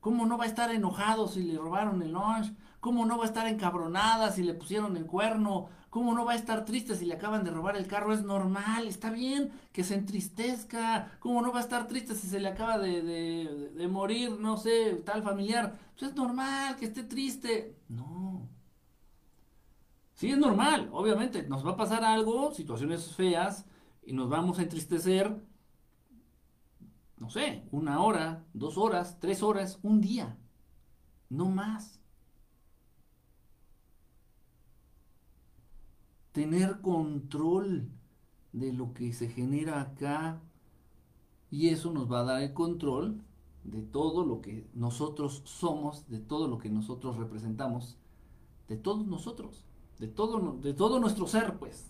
¿cómo 0.00 0.26
no 0.26 0.38
va 0.38 0.44
a 0.44 0.48
estar 0.48 0.70
enojado 0.72 1.28
si 1.28 1.42
le 1.42 1.58
robaron 1.58 2.02
el 2.02 2.12
lunch? 2.12 2.52
¿Cómo 2.80 3.06
no 3.06 3.16
va 3.16 3.24
a 3.24 3.28
estar 3.28 3.46
encabronada 3.46 4.32
si 4.32 4.42
le 4.42 4.54
pusieron 4.54 4.96
el 4.96 5.06
cuerno? 5.06 5.68
¿Cómo 5.92 6.14
no 6.14 6.24
va 6.24 6.32
a 6.32 6.36
estar 6.36 6.64
triste 6.64 6.96
si 6.96 7.04
le 7.04 7.12
acaban 7.12 7.44
de 7.44 7.50
robar 7.50 7.76
el 7.76 7.86
carro? 7.86 8.14
Es 8.14 8.22
normal, 8.22 8.88
está 8.88 9.10
bien 9.10 9.52
que 9.72 9.84
se 9.84 9.94
entristezca. 9.94 11.18
¿Cómo 11.20 11.42
no 11.42 11.52
va 11.52 11.58
a 11.58 11.62
estar 11.62 11.86
triste 11.86 12.14
si 12.14 12.28
se 12.28 12.40
le 12.40 12.48
acaba 12.48 12.78
de, 12.78 13.88
morir, 13.90 14.30
no 14.40 14.56
sé, 14.56 15.02
tal 15.04 15.22
familiar? 15.22 15.78
Pues 15.92 16.10
es 16.10 16.16
normal 16.16 16.76
que 16.76 16.86
esté 16.86 17.02
triste. 17.02 17.76
No. 17.90 18.48
Sí, 20.14 20.30
es 20.30 20.38
normal, 20.38 20.88
obviamente. 20.92 21.42
Nos 21.42 21.62
va 21.62 21.72
a 21.72 21.76
pasar 21.76 22.02
algo, 22.02 22.52
situaciones 22.52 23.14
feas, 23.14 23.66
y 24.02 24.14
nos 24.14 24.30
vamos 24.30 24.58
a 24.58 24.62
entristecer, 24.62 25.44
no 27.18 27.28
sé, 27.28 27.68
una 27.70 28.00
hora, 28.00 28.46
dos 28.54 28.78
horas, 28.78 29.18
tres 29.20 29.42
horas, 29.42 29.78
un 29.82 30.00
día. 30.00 30.38
No 31.28 31.50
más. 31.50 32.01
Tener 36.32 36.80
control 36.80 37.88
de 38.52 38.72
lo 38.72 38.92
que 38.94 39.12
se 39.12 39.28
genera 39.28 39.80
acá 39.80 40.40
y 41.50 41.68
eso 41.68 41.92
nos 41.92 42.10
va 42.10 42.20
a 42.20 42.24
dar 42.24 42.42
el 42.42 42.54
control 42.54 43.20
de 43.64 43.82
todo 43.82 44.24
lo 44.24 44.40
que 44.40 44.66
nosotros 44.74 45.42
somos, 45.44 46.08
de 46.08 46.18
todo 46.18 46.48
lo 46.48 46.58
que 46.58 46.70
nosotros 46.70 47.16
representamos, 47.16 47.96
de 48.68 48.76
todos 48.76 49.06
nosotros, 49.06 49.64
de 49.98 50.08
todo, 50.08 50.58
de 50.60 50.74
todo 50.74 50.98
nuestro 50.98 51.26
ser, 51.26 51.58
pues. 51.58 51.86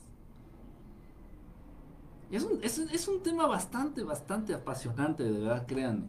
Es 2.31 2.45
un, 2.45 2.63
es, 2.63 3.09
un 3.09 3.23
tema 3.23 3.47
bastante, 3.47 4.03
bastante 4.03 4.55
apasionante, 4.55 5.23
de 5.23 5.33
verdad, 5.33 5.67
créanme. 5.67 6.09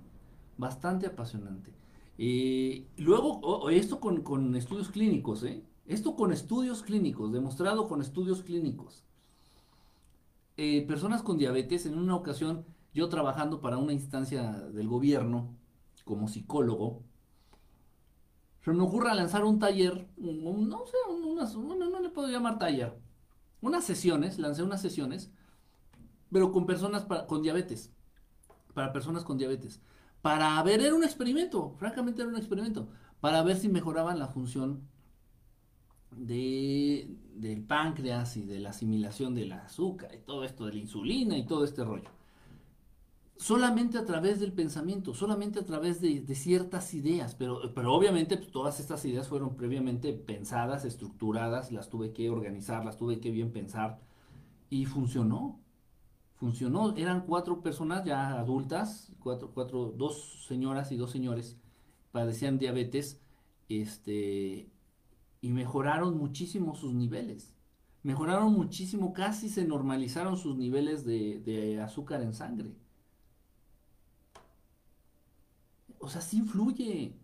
Bastante 0.57 1.07
apasionante. 1.07 1.73
y 2.17 2.87
luego, 2.97 3.69
esto 3.69 3.99
con, 3.99 4.21
con 4.21 4.55
estudios 4.55 4.89
clínicos, 4.89 5.43
¿eh? 5.43 5.63
Esto 5.85 6.15
con 6.15 6.31
estudios 6.31 6.81
clínicos, 6.81 7.33
demostrado 7.33 7.87
con 7.87 8.01
estudios 8.01 8.41
clínicos. 8.43 9.03
Eh, 10.55 10.85
personas 10.87 11.23
con 11.23 11.37
diabetes, 11.37 11.85
en 11.85 11.97
una 11.97 12.15
ocasión, 12.15 12.65
yo 12.93 13.09
trabajando 13.09 13.59
para 13.59 13.77
una 13.77 13.91
instancia 13.91 14.51
del 14.51 14.87
gobierno 14.87 15.49
como 16.05 16.27
psicólogo, 16.27 17.03
se 18.63 18.71
me 18.71 18.83
ocurre 18.83 19.13
lanzar 19.13 19.43
un 19.43 19.59
taller, 19.59 20.07
no 20.15 20.85
sé, 20.85 20.95
unas, 21.11 21.55
no 21.55 21.99
le 21.99 22.09
puedo 22.09 22.29
llamar 22.29 22.59
taller, 22.59 22.97
unas 23.61 23.83
sesiones, 23.83 24.39
lancé 24.39 24.63
unas 24.63 24.81
sesiones, 24.81 25.31
pero 26.31 26.51
con 26.53 26.65
personas 26.65 27.05
con 27.27 27.41
diabetes, 27.41 27.91
para 28.73 28.93
personas 28.93 29.25
con 29.25 29.37
diabetes, 29.37 29.81
para 30.21 30.61
ver, 30.63 30.79
era 30.79 30.95
un 30.95 31.03
experimento, 31.03 31.75
francamente 31.77 32.21
era 32.21 32.31
un 32.31 32.37
experimento, 32.37 32.87
para 33.19 33.43
ver 33.43 33.57
si 33.57 33.67
mejoraban 33.67 34.17
la 34.17 34.29
función 34.29 34.87
de, 36.17 37.07
del 37.35 37.63
páncreas 37.63 38.37
y 38.37 38.43
de 38.43 38.59
la 38.59 38.69
asimilación 38.69 39.33
del 39.35 39.51
azúcar 39.53 40.13
y 40.13 40.19
todo 40.19 40.43
esto 40.43 40.65
de 40.65 40.73
la 40.73 40.79
insulina 40.79 41.37
y 41.37 41.45
todo 41.45 41.63
este 41.63 41.83
rollo. 41.83 42.09
Solamente 43.37 43.97
a 43.97 44.05
través 44.05 44.39
del 44.39 44.53
pensamiento, 44.53 45.13
solamente 45.13 45.59
a 45.59 45.65
través 45.65 45.99
de, 45.99 46.23
ciertas 46.35 46.93
ideas, 46.93 47.35
pero, 47.35 47.73
pero 47.73 47.93
obviamente 47.93 48.37
pues, 48.37 48.51
todas 48.51 48.79
estas 48.79 49.03
ideas 49.05 49.27
fueron 49.27 49.55
previamente 49.55 50.13
pensadas, 50.13 50.85
estructuradas, 50.85 51.71
las 51.71 51.89
tuve 51.89 52.13
que 52.13 52.29
organizar, 52.29 52.85
las 52.85 52.97
tuve 52.97 53.19
que 53.19 53.31
bien 53.31 53.51
pensar 53.51 53.99
y 54.69 54.85
funcionó. 54.85 55.59
Funcionó, 56.35 56.95
eran 56.97 57.25
cuatro 57.25 57.61
personas 57.61 58.03
ya 58.05 58.39
adultas, 58.39 59.13
cuatro, 59.19 59.51
cuatro, 59.53 59.93
dos 59.95 60.45
señoras 60.47 60.91
y 60.91 60.97
dos 60.97 61.11
señores 61.11 61.57
padecían 62.13 62.59
diabetes, 62.59 63.19
este, 63.67 64.69
y 65.43 65.51
mejoraron 65.51 66.17
muchísimo 66.17 66.73
sus 66.73 66.93
niveles. 66.93 67.53
Mejoraron 68.01 68.53
muchísimo, 68.53 69.11
casi 69.11 69.49
se 69.49 69.65
normalizaron 69.65 70.37
sus 70.37 70.55
niveles 70.55 71.03
de, 71.03 71.81
azúcar 71.85 72.21
en 72.21 72.33
sangre. 72.33 72.73
O 75.99 76.07
sea, 76.07 76.21
sí 76.21 76.37
influye, 76.37 77.17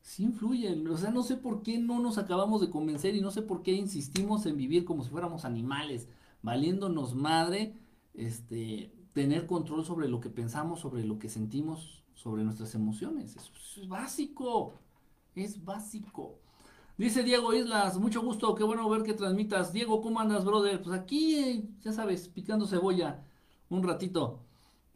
sí 0.00 0.22
influye. 0.22 0.80
O 0.88 0.96
sea, 0.96 1.10
no 1.10 1.24
sé 1.24 1.36
por 1.36 1.64
qué 1.64 1.78
no 1.78 1.98
nos 1.98 2.18
acabamos 2.18 2.60
de 2.60 2.70
convencer 2.70 3.16
y 3.16 3.20
no 3.20 3.32
sé 3.32 3.42
por 3.42 3.64
qué 3.64 3.72
insistimos 3.72 4.46
en 4.46 4.56
vivir 4.56 4.84
como 4.84 5.02
si 5.02 5.10
fuéramos 5.10 5.44
animales, 5.44 6.08
valiéndonos 6.42 7.16
madre, 7.16 7.74
este, 8.14 8.94
tener 9.12 9.48
control 9.48 9.84
sobre 9.84 10.06
lo 10.06 10.20
que 10.20 10.30
pensamos, 10.30 10.78
sobre 10.78 11.04
lo 11.04 11.18
que 11.18 11.28
sentimos, 11.28 12.04
sobre 12.14 12.44
nuestras 12.44 12.76
emociones. 12.76 13.34
es 13.34 13.88
básico, 13.88 14.74
es 15.34 15.64
básico. 15.64 16.45
Dice 16.98 17.22
Diego 17.22 17.52
Islas, 17.52 17.98
mucho 17.98 18.22
gusto, 18.22 18.54
qué 18.54 18.64
bueno 18.64 18.88
ver 18.88 19.02
que 19.02 19.12
transmitas. 19.12 19.70
Diego, 19.70 20.00
¿cómo 20.00 20.18
andas, 20.18 20.46
brother? 20.46 20.82
Pues 20.82 20.98
aquí, 20.98 21.68
ya 21.82 21.92
sabes, 21.92 22.28
picando 22.28 22.66
cebolla 22.66 23.22
un 23.68 23.82
ratito. 23.82 24.40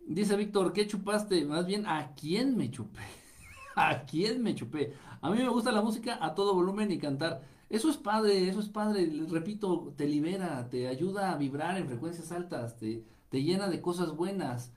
Dice 0.07 0.35
Víctor, 0.37 0.73
¿qué 0.73 0.87
chupaste? 0.87 1.45
Más 1.45 1.67
bien, 1.67 1.87
¿a 1.87 2.15
quién 2.15 2.57
me 2.57 2.71
chupé? 2.71 3.03
¿A 3.77 4.07
quién 4.07 4.43
me 4.43 4.55
chupé? 4.55 4.95
A 5.21 5.31
mí 5.31 5.37
me 5.39 5.49
gusta 5.51 5.73
la 5.73 5.83
música 5.83 6.19
a 6.25 6.35
todo 6.35 6.55
volumen 6.55 6.91
y 6.91 6.99
cantar. 6.99 7.43
Eso 7.69 7.91
es 7.91 7.99
padre, 7.99 8.49
eso 8.49 8.61
es 8.61 8.69
padre. 8.71 9.07
Repito, 9.29 9.93
te 9.95 10.09
libera, 10.09 10.71
te 10.71 10.89
ayuda 10.89 11.33
a 11.33 11.37
vibrar 11.37 11.77
en 11.77 11.87
frecuencias 11.87 12.33
altas, 12.33 12.77
te, 12.77 13.05
te 13.29 13.43
llena 13.43 13.69
de 13.69 13.83
cosas 13.83 14.17
buenas, 14.17 14.73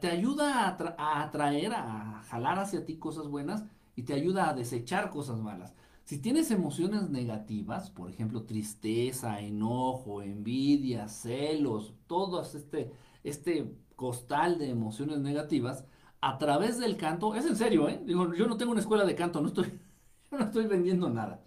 te, 0.00 0.08
ayuda 0.08 0.68
a, 0.68 0.94
a 0.96 1.22
atraer, 1.24 1.72
a 1.74 2.22
jalar 2.28 2.60
hacia 2.60 2.84
ti 2.86 2.98
cosas 2.98 3.26
buenas 3.26 3.64
y 3.96 4.04
te 4.04 4.14
ayuda 4.14 4.48
a 4.48 4.54
desechar 4.54 5.10
cosas 5.10 5.40
malas. 5.40 5.74
Si 6.10 6.18
tienes 6.18 6.50
emociones 6.50 7.08
negativas, 7.08 7.88
por 7.88 8.10
ejemplo, 8.10 8.42
tristeza, 8.42 9.38
enojo, 9.38 10.22
envidia, 10.22 11.06
celos, 11.06 11.94
todo 12.08 12.42
este, 12.42 12.90
este 13.22 13.76
costal 13.94 14.58
de 14.58 14.70
emociones 14.70 15.20
negativas, 15.20 15.84
a 16.20 16.36
través 16.38 16.80
del 16.80 16.96
canto, 16.96 17.36
es 17.36 17.46
en 17.46 17.54
serio, 17.54 17.88
¿eh? 17.88 18.02
Digo, 18.04 18.34
yo 18.34 18.48
no 18.48 18.56
tengo 18.56 18.72
una 18.72 18.80
escuela 18.80 19.04
de 19.04 19.14
canto, 19.14 19.40
no 19.40 19.46
estoy, 19.46 19.66
yo 20.32 20.38
no 20.38 20.46
estoy 20.46 20.66
vendiendo 20.66 21.08
nada. 21.10 21.44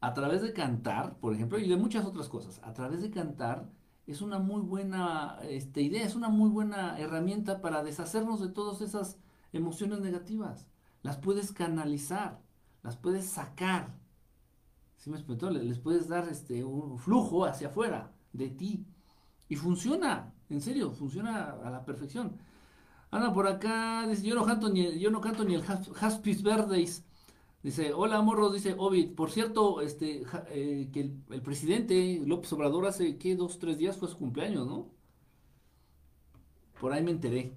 A 0.00 0.14
través 0.14 0.40
de 0.40 0.54
cantar, 0.54 1.18
por 1.18 1.34
ejemplo, 1.34 1.58
y 1.58 1.68
de 1.68 1.76
muchas 1.76 2.06
otras 2.06 2.30
cosas, 2.30 2.62
a 2.64 2.72
través 2.72 3.02
de 3.02 3.10
cantar, 3.10 3.68
es 4.06 4.22
una 4.22 4.38
muy 4.38 4.62
buena 4.62 5.38
este, 5.42 5.82
idea, 5.82 6.06
es 6.06 6.14
una 6.14 6.30
muy 6.30 6.48
buena 6.48 6.98
herramienta 6.98 7.60
para 7.60 7.82
deshacernos 7.82 8.40
de 8.40 8.48
todas 8.48 8.80
esas 8.80 9.18
emociones 9.52 10.00
negativas. 10.00 10.66
Las 11.02 11.18
puedes 11.18 11.52
canalizar, 11.52 12.40
las 12.82 12.96
puedes 12.96 13.26
sacar. 13.26 13.94
¿Sí 14.96 15.10
me 15.10 15.16
explico? 15.16 15.50
Les 15.50 15.78
puedes 15.78 16.08
dar 16.08 16.28
este, 16.28 16.64
un 16.64 16.98
flujo 16.98 17.44
hacia 17.44 17.68
afuera 17.68 18.12
de 18.32 18.50
ti. 18.50 18.86
Y 19.48 19.56
funciona, 19.56 20.32
en 20.48 20.60
serio, 20.60 20.92
funciona 20.92 21.52
a 21.64 21.70
la 21.70 21.84
perfección. 21.84 22.38
Ana 23.10 23.32
por 23.32 23.48
acá 23.48 24.06
dice, 24.08 24.26
yo 24.26 24.34
no 24.34 24.44
canto 24.44 24.68
ni 24.68 24.82
el, 24.86 24.98
yo 24.98 25.10
no 25.10 25.20
canto 25.20 25.44
ni 25.44 25.54
el 25.54 25.64
Haspis 26.00 26.42
Verdes. 26.42 27.04
Dice, 27.62 27.92
hola 27.92 28.22
morros, 28.22 28.54
dice 28.54 28.74
Ovid. 28.78 29.14
Por 29.14 29.30
cierto, 29.30 29.80
este, 29.80 30.22
eh, 30.50 30.88
que 30.92 31.00
el, 31.00 31.42
presidente 31.42 32.22
López 32.24 32.52
Obrador 32.52 32.86
hace, 32.86 33.18
¿qué? 33.18 33.36
Dos, 33.36 33.58
tres 33.58 33.78
días 33.78 33.98
fue 33.98 34.08
su 34.08 34.16
cumpleaños, 34.16 34.66
¿no? 34.66 34.88
Por 36.80 36.92
ahí 36.92 37.02
me 37.02 37.10
enteré 37.10 37.56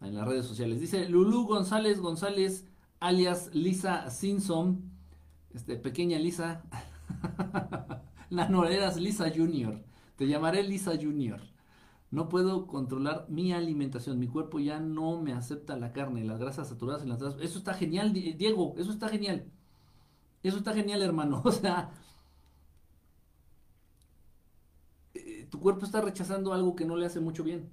en 0.00 0.14
las 0.14 0.26
redes 0.26 0.46
sociales. 0.46 0.80
Dice 0.80 1.08
Lulu 1.08 1.46
González 1.46 2.00
González, 2.00 2.66
alias 3.04 3.50
Lisa 3.54 4.10
Simpson, 4.10 4.90
este, 5.52 5.76
pequeña 5.76 6.18
Lisa. 6.18 6.64
La 8.30 8.48
Lisa 8.96 9.30
Junior. 9.30 9.84
Te 10.16 10.26
llamaré 10.26 10.62
Lisa 10.62 10.92
Junior. 11.00 11.40
No 12.10 12.28
puedo 12.30 12.66
controlar 12.66 13.26
mi 13.28 13.52
alimentación. 13.52 14.18
Mi 14.18 14.26
cuerpo 14.26 14.58
ya 14.58 14.80
no 14.80 15.20
me 15.20 15.34
acepta 15.34 15.76
la 15.76 15.92
carne, 15.92 16.24
las 16.24 16.40
grasas 16.40 16.68
saturadas 16.68 17.02
en 17.02 17.10
las 17.10 17.20
grasas. 17.20 17.40
Eso 17.42 17.58
está 17.58 17.74
genial, 17.74 18.12
Diego. 18.12 18.74
Eso 18.78 18.90
está 18.90 19.08
genial. 19.08 19.44
Eso 20.42 20.56
está 20.58 20.72
genial, 20.72 21.02
hermano. 21.02 21.42
O 21.44 21.52
sea, 21.52 21.90
eh, 25.14 25.46
tu 25.50 25.60
cuerpo 25.60 25.84
está 25.84 26.00
rechazando 26.00 26.52
algo 26.52 26.74
que 26.74 26.84
no 26.86 26.96
le 26.96 27.06
hace 27.06 27.20
mucho 27.20 27.44
bien. 27.44 27.70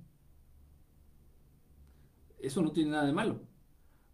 Eso 2.40 2.62
no 2.62 2.72
tiene 2.72 2.92
nada 2.92 3.06
de 3.06 3.14
malo. 3.14 3.51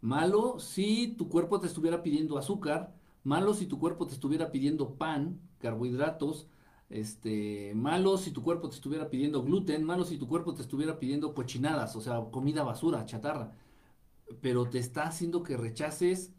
Malo 0.01 0.59
si 0.59 1.15
tu 1.17 1.29
cuerpo 1.29 1.59
te 1.59 1.67
estuviera 1.67 2.03
pidiendo 2.03 2.37
azúcar, 2.37 2.93
malo 3.23 3.53
si 3.53 3.65
tu 3.67 3.79
cuerpo 3.79 4.05
te 4.07 4.13
estuviera 4.13 4.51
pidiendo 4.51 4.95
pan, 4.95 5.39
carbohidratos, 5.59 6.47
este, 6.89 7.73
malo 7.75 8.17
si 8.17 8.31
tu 8.31 8.43
cuerpo 8.43 8.69
te 8.69 8.75
estuviera 8.75 9.09
pidiendo 9.09 9.43
gluten, 9.43 9.83
malo 9.83 10.05
si 10.05 10.17
tu 10.17 10.27
cuerpo 10.27 10.53
te 10.53 10.61
estuviera 10.61 10.99
pidiendo 10.99 11.33
cochinadas, 11.33 11.95
o 11.95 12.01
sea, 12.01 12.21
comida 12.31 12.63
basura, 12.63 13.05
chatarra. 13.05 13.53
Pero 14.41 14.69
te 14.69 14.79
está 14.79 15.03
haciendo 15.07 15.43
que 15.43 15.57
rechaces 15.57 16.33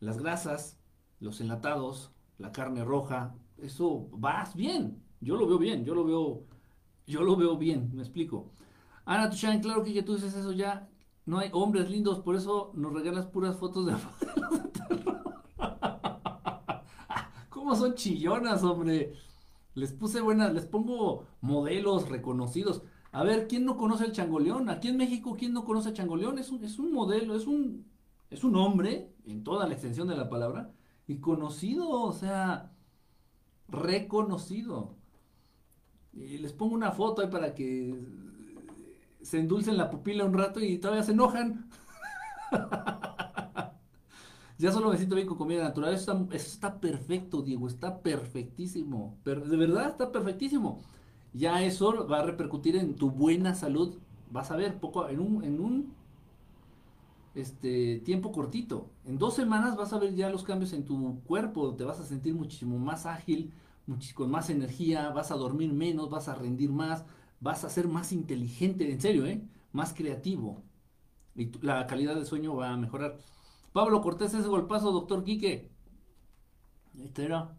las 0.00 0.18
grasas, 0.18 0.78
los 1.20 1.40
enlatados, 1.40 2.12
la 2.38 2.52
carne 2.52 2.84
roja. 2.84 3.34
Eso 3.58 4.08
vas 4.12 4.54
bien. 4.54 5.02
Yo 5.20 5.36
lo 5.36 5.46
veo 5.46 5.58
bien, 5.58 5.84
yo 5.84 5.94
lo 5.94 6.04
veo, 6.04 6.44
yo 7.06 7.22
lo 7.22 7.36
veo 7.36 7.56
bien, 7.56 7.90
me 7.94 8.02
explico. 8.02 8.52
Ana 9.04 9.30
Tushan, 9.30 9.60
claro 9.60 9.82
que 9.82 9.92
ya 9.92 10.04
tú 10.04 10.14
dices 10.14 10.34
eso 10.34 10.52
ya. 10.52 10.88
No 11.26 11.38
hay 11.38 11.50
hombres 11.52 11.90
lindos, 11.90 12.20
por 12.20 12.36
eso 12.36 12.70
nos 12.74 12.92
regalas 12.92 13.26
puras 13.26 13.56
fotos 13.56 13.84
de 13.86 13.94
¿Cómo 17.50 17.74
son 17.74 17.94
chillonas, 17.94 18.62
hombre? 18.62 19.12
Les 19.74 19.92
puse 19.92 20.20
buenas, 20.20 20.54
les 20.54 20.66
pongo 20.66 21.26
modelos 21.40 22.08
reconocidos. 22.08 22.82
A 23.10 23.24
ver, 23.24 23.48
¿quién 23.48 23.64
no 23.64 23.76
conoce 23.76 24.04
el 24.04 24.12
changoleón? 24.12 24.68
Aquí 24.70 24.88
en 24.88 24.96
México, 24.96 25.36
¿quién 25.36 25.52
no 25.52 25.64
conoce 25.64 25.88
el 25.88 25.94
changoleón? 25.96 26.38
Es 26.38 26.50
un, 26.50 26.62
es 26.62 26.78
un 26.78 26.92
modelo, 26.92 27.34
es 27.34 27.46
un, 27.46 27.86
es 28.30 28.44
un 28.44 28.54
hombre, 28.56 29.12
en 29.26 29.42
toda 29.42 29.66
la 29.66 29.74
extensión 29.74 30.06
de 30.06 30.16
la 30.16 30.28
palabra, 30.28 30.72
y 31.08 31.18
conocido, 31.18 31.88
o 31.90 32.12
sea, 32.12 32.72
reconocido. 33.68 34.94
Y 36.12 36.38
les 36.38 36.52
pongo 36.52 36.74
una 36.74 36.92
foto 36.92 37.22
ahí 37.22 37.28
para 37.28 37.54
que 37.54 37.94
se 39.26 39.40
endulcen 39.40 39.76
la 39.76 39.90
pupila 39.90 40.24
un 40.24 40.34
rato 40.34 40.60
y 40.60 40.78
todavía 40.78 41.02
se 41.02 41.12
enojan. 41.12 41.68
Ya 44.58 44.72
solo 44.72 44.88
me 44.88 44.96
siento 44.96 45.16
bien 45.16 45.28
con 45.28 45.36
comida 45.36 45.62
natural. 45.62 45.92
Eso 45.92 46.26
está, 46.32 46.80
perfecto, 46.80 47.42
Diego. 47.42 47.66
Está 47.66 48.00
perfectísimo. 48.00 49.18
de 49.22 49.56
verdad 49.58 49.90
está 49.90 50.10
perfectísimo. 50.10 50.80
Ya 51.34 51.62
eso 51.62 52.08
va 52.08 52.20
a 52.20 52.22
repercutir 52.22 52.74
en 52.76 52.94
tu 52.94 53.10
buena 53.10 53.54
salud. 53.54 53.98
Vas 54.30 54.50
a 54.50 54.56
ver, 54.56 54.80
poco, 54.80 55.10
en 55.10 55.20
un, 55.20 55.44
en 55.44 55.60
un 55.60 55.92
este, 57.34 57.98
tiempo 57.98 58.32
cortito. 58.32 58.88
En 59.04 59.18
dos 59.18 59.34
semanas 59.34 59.76
vas 59.76 59.92
a 59.92 59.98
ver 59.98 60.14
ya 60.14 60.30
los 60.30 60.42
cambios 60.42 60.72
en 60.72 60.86
tu 60.86 61.20
cuerpo. 61.26 61.74
Te 61.74 61.84
vas 61.84 62.00
a 62.00 62.06
sentir 62.06 62.34
muchísimo 62.34 62.78
más 62.78 63.04
ágil, 63.04 63.52
con 64.14 64.30
más 64.30 64.48
energía. 64.48 65.10
Vas 65.10 65.30
a 65.32 65.36
dormir 65.36 65.70
menos, 65.74 66.08
vas 66.08 66.28
a 66.28 66.34
rendir 66.34 66.70
más. 66.70 67.04
Vas 67.40 67.64
a 67.64 67.70
ser 67.70 67.88
más 67.88 68.12
inteligente, 68.12 68.90
en 68.90 69.00
serio, 69.00 69.26
¿eh? 69.26 69.42
Más 69.72 69.92
creativo. 69.94 70.62
Y 71.34 71.50
la 71.60 71.86
calidad 71.86 72.14
del 72.14 72.26
sueño 72.26 72.56
va 72.56 72.70
a 72.70 72.76
mejorar. 72.76 73.18
Pablo 73.72 74.00
Cortés, 74.00 74.32
ese 74.34 74.48
golpazo, 74.48 74.90
doctor 74.92 75.22
Quique. 75.24 75.70
Este 76.98 77.24
era 77.24 77.58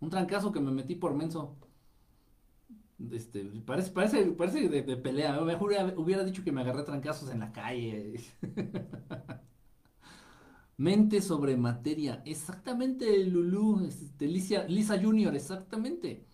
un 0.00 0.10
trancazo 0.10 0.52
que 0.52 0.60
me 0.60 0.70
metí 0.70 0.94
por 0.94 1.14
menso. 1.14 1.56
Este, 3.12 3.44
parece, 3.64 3.90
parece, 3.92 4.24
parece 4.32 4.68
de, 4.68 4.96
pelea. 4.96 5.40
Mejor 5.40 5.72
hubiera, 5.96 6.24
dicho 6.24 6.44
que 6.44 6.52
me 6.52 6.60
agarré 6.62 6.82
trancazos 6.84 7.30
en 7.30 7.40
la 7.40 7.52
calle. 7.52 8.20
Mente 10.76 11.20
sobre 11.20 11.56
materia. 11.56 12.22
Exactamente, 12.24 13.24
Lulu. 13.24 13.84
Este, 13.86 14.26
Lisa, 14.28 14.64
Lisa 14.64 15.00
Junior, 15.02 15.34
exactamente. 15.34 16.24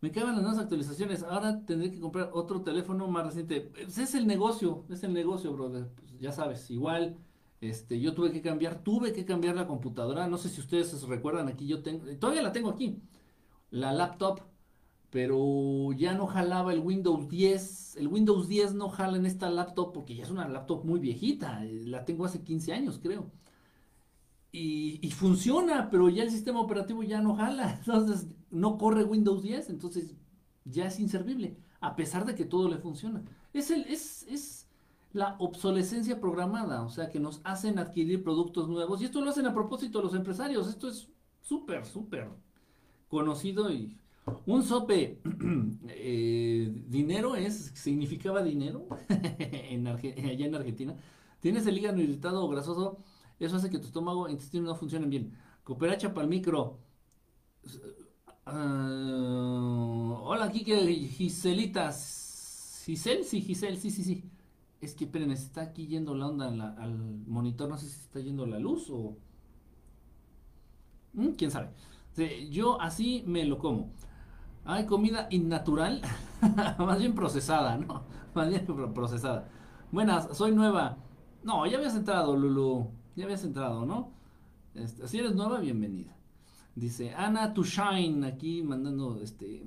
Me 0.00 0.10
quedan 0.10 0.34
las 0.34 0.42
nuevas 0.42 0.58
actualizaciones. 0.58 1.22
Ahora 1.22 1.64
tendré 1.66 1.90
que 1.90 2.00
comprar 2.00 2.30
otro 2.32 2.62
teléfono 2.62 3.06
más 3.08 3.26
reciente. 3.26 3.60
Pues 3.60 3.98
es 3.98 4.14
el 4.14 4.26
negocio, 4.26 4.84
es 4.88 5.04
el 5.04 5.12
negocio, 5.12 5.52
brother. 5.52 5.88
Pues 5.94 6.18
ya 6.18 6.32
sabes, 6.32 6.70
igual 6.70 7.18
este, 7.60 8.00
yo 8.00 8.14
tuve 8.14 8.32
que 8.32 8.40
cambiar, 8.40 8.82
tuve 8.82 9.12
que 9.12 9.24
cambiar 9.26 9.56
la 9.56 9.66
computadora. 9.66 10.26
No 10.26 10.38
sé 10.38 10.48
si 10.48 10.60
ustedes 10.60 11.02
recuerdan, 11.02 11.48
aquí 11.48 11.66
yo 11.66 11.82
tengo, 11.82 12.06
todavía 12.18 12.42
la 12.42 12.52
tengo 12.52 12.70
aquí, 12.70 13.02
la 13.70 13.92
laptop, 13.92 14.40
pero 15.10 15.92
ya 15.92 16.14
no 16.14 16.26
jalaba 16.26 16.72
el 16.72 16.80
Windows 16.80 17.28
10. 17.28 17.96
El 17.96 18.08
Windows 18.08 18.48
10 18.48 18.74
no 18.74 18.88
jala 18.88 19.18
en 19.18 19.26
esta 19.26 19.50
laptop 19.50 19.92
porque 19.92 20.14
ya 20.14 20.22
es 20.24 20.30
una 20.30 20.48
laptop 20.48 20.84
muy 20.84 21.00
viejita. 21.00 21.64
Eh, 21.66 21.84
la 21.86 22.04
tengo 22.04 22.24
hace 22.24 22.42
15 22.42 22.72
años, 22.72 23.00
creo. 23.02 23.30
Y, 24.52 25.10
funciona, 25.12 25.90
pero 25.90 26.08
ya 26.08 26.24
el 26.24 26.30
sistema 26.30 26.60
operativo 26.60 27.02
ya 27.02 27.20
no 27.20 27.36
jala. 27.36 27.74
Entonces 27.86 28.26
no 28.50 28.78
corre 28.78 29.04
Windows 29.04 29.42
10, 29.42 29.70
entonces 29.70 30.16
ya 30.64 30.86
es 30.86 30.98
inservible, 30.98 31.56
a 31.80 31.94
pesar 31.94 32.24
de 32.26 32.34
que 32.34 32.44
todo 32.44 32.68
le 32.68 32.78
funciona. 32.78 33.22
Es, 33.52 33.70
el, 33.70 33.82
es, 33.84 34.24
es 34.24 34.66
la 35.12 35.36
obsolescencia 35.38 36.20
programada, 36.20 36.82
o 36.82 36.90
sea, 36.90 37.10
que 37.10 37.20
nos 37.20 37.40
hacen 37.44 37.78
adquirir 37.78 38.24
productos 38.24 38.68
nuevos. 38.68 39.00
Y 39.00 39.04
esto 39.04 39.20
lo 39.20 39.30
hacen 39.30 39.46
a 39.46 39.54
propósito 39.54 40.02
los 40.02 40.14
empresarios. 40.14 40.68
Esto 40.68 40.88
es 40.88 41.08
súper, 41.42 41.86
súper 41.86 42.28
conocido 43.08 43.72
y 43.72 43.96
un 44.46 44.62
sope, 44.62 45.18
eh, 45.88 46.72
dinero 46.88 47.36
es, 47.36 47.72
significaba 47.74 48.42
dinero 48.42 48.86
en 49.38 49.86
allá 49.86 50.46
en 50.46 50.54
Argentina. 50.54 50.96
Tienes 51.40 51.66
el 51.66 51.78
hígado 51.78 52.00
irritado 52.00 52.44
o 52.44 52.48
grasoso, 52.48 52.98
eso 53.44 53.56
hace 53.56 53.70
que 53.70 53.78
tu 53.78 53.86
estómago 53.86 54.28
e 54.28 54.32
intestino 54.32 54.64
no 54.64 54.74
funcionen 54.74 55.10
bien. 55.10 55.36
Cooperacha 55.64 56.12
para 56.12 56.24
el 56.24 56.30
micro. 56.30 56.78
Ah, 58.46 60.18
hola, 60.22 60.50
Kike 60.50 60.76
Giselitas. 61.16 62.82
Gisel, 62.84 63.24
sí, 63.24 63.40
Gisel, 63.42 63.76
sí, 63.76 63.90
sí, 63.90 64.02
sí. 64.02 64.24
Es 64.80 64.94
que, 64.94 65.04
esperen, 65.04 65.30
está 65.30 65.62
aquí 65.62 65.86
yendo 65.86 66.14
la 66.14 66.26
onda 66.26 66.48
al 66.48 66.98
monitor, 67.26 67.68
no 67.68 67.76
sé 67.76 67.88
si 67.88 68.00
está 68.00 68.20
yendo 68.20 68.46
la 68.46 68.58
luz 68.58 68.88
o... 68.90 69.16
Mm, 71.12 71.30
¿Quién 71.32 71.50
sabe? 71.50 71.70
yo 72.50 72.80
así 72.80 73.24
me 73.26 73.44
lo 73.44 73.58
como. 73.58 73.92
Hay 74.64 74.84
comida 74.86 75.26
innatural, 75.30 76.02
más 76.78 76.98
bien 76.98 77.14
procesada, 77.14 77.76
¿no? 77.78 78.04
Más 78.34 78.48
bien 78.48 78.64
procesada. 78.94 79.48
Buenas, 79.90 80.36
soy 80.36 80.52
nueva. 80.52 80.98
No, 81.42 81.66
ya 81.66 81.78
habías 81.78 81.96
entrado, 81.96 82.36
Lulu. 82.36 82.88
Ya 83.20 83.26
habías 83.26 83.44
entrado, 83.44 83.84
¿no? 83.84 84.14
Este, 84.74 85.06
si 85.06 85.18
eres 85.18 85.34
nueva, 85.34 85.60
bienvenida. 85.60 86.16
Dice 86.74 87.12
Ana 87.12 87.52
to 87.52 87.62
Shine 87.64 88.26
aquí 88.26 88.62
mandando 88.62 89.20
este 89.20 89.62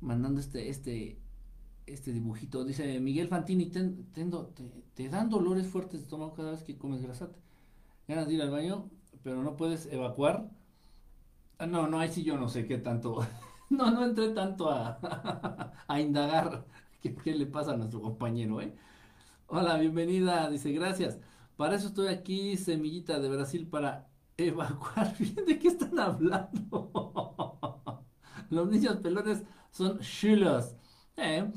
mandando 0.00 0.40
este 0.40 0.70
este 0.70 1.18
este 1.84 2.14
dibujito. 2.14 2.64
Dice 2.64 2.98
Miguel 2.98 3.28
Fantini, 3.28 3.66
te, 3.66 5.08
dan 5.10 5.28
dolores 5.28 5.66
fuertes 5.66 6.00
de 6.00 6.04
estómago 6.04 6.32
cada 6.32 6.52
vez 6.52 6.62
que 6.62 6.78
comes 6.78 7.02
grasate. 7.02 7.38
Ganas 8.08 8.26
de 8.26 8.32
ir 8.36 8.40
al 8.40 8.50
baño, 8.50 8.88
pero 9.22 9.42
no 9.42 9.58
puedes 9.58 9.84
evacuar. 9.92 10.48
Ah, 11.58 11.66
no, 11.66 11.88
no, 11.88 11.98
ahí 11.98 12.10
sí 12.10 12.22
yo 12.22 12.38
no 12.38 12.48
sé 12.48 12.64
qué 12.64 12.78
tanto. 12.78 13.18
no, 13.68 13.90
no 13.90 14.06
entré 14.06 14.30
tanto 14.30 14.70
a, 14.70 15.74
a 15.86 16.00
indagar 16.00 16.64
qué, 17.02 17.14
qué, 17.14 17.34
le 17.34 17.44
pasa 17.44 17.72
a 17.72 17.76
nuestro 17.76 18.00
compañero, 18.00 18.62
¿eh? 18.62 18.74
Hola, 19.48 19.76
bienvenida. 19.76 20.48
Dice, 20.48 20.72
gracias. 20.72 21.18
Para 21.56 21.76
eso 21.76 21.88
estoy 21.88 22.08
aquí, 22.08 22.56
semillita 22.56 23.20
de 23.20 23.28
Brasil, 23.28 23.66
para 23.66 24.10
evacuar. 24.36 25.16
¿De 25.46 25.58
qué 25.58 25.68
están 25.68 25.98
hablando? 25.98 26.90
los 28.50 28.68
niños 28.68 28.96
pelones 28.96 29.42
son 29.70 29.98
chulos. 30.00 30.74
Eh, 31.16 31.50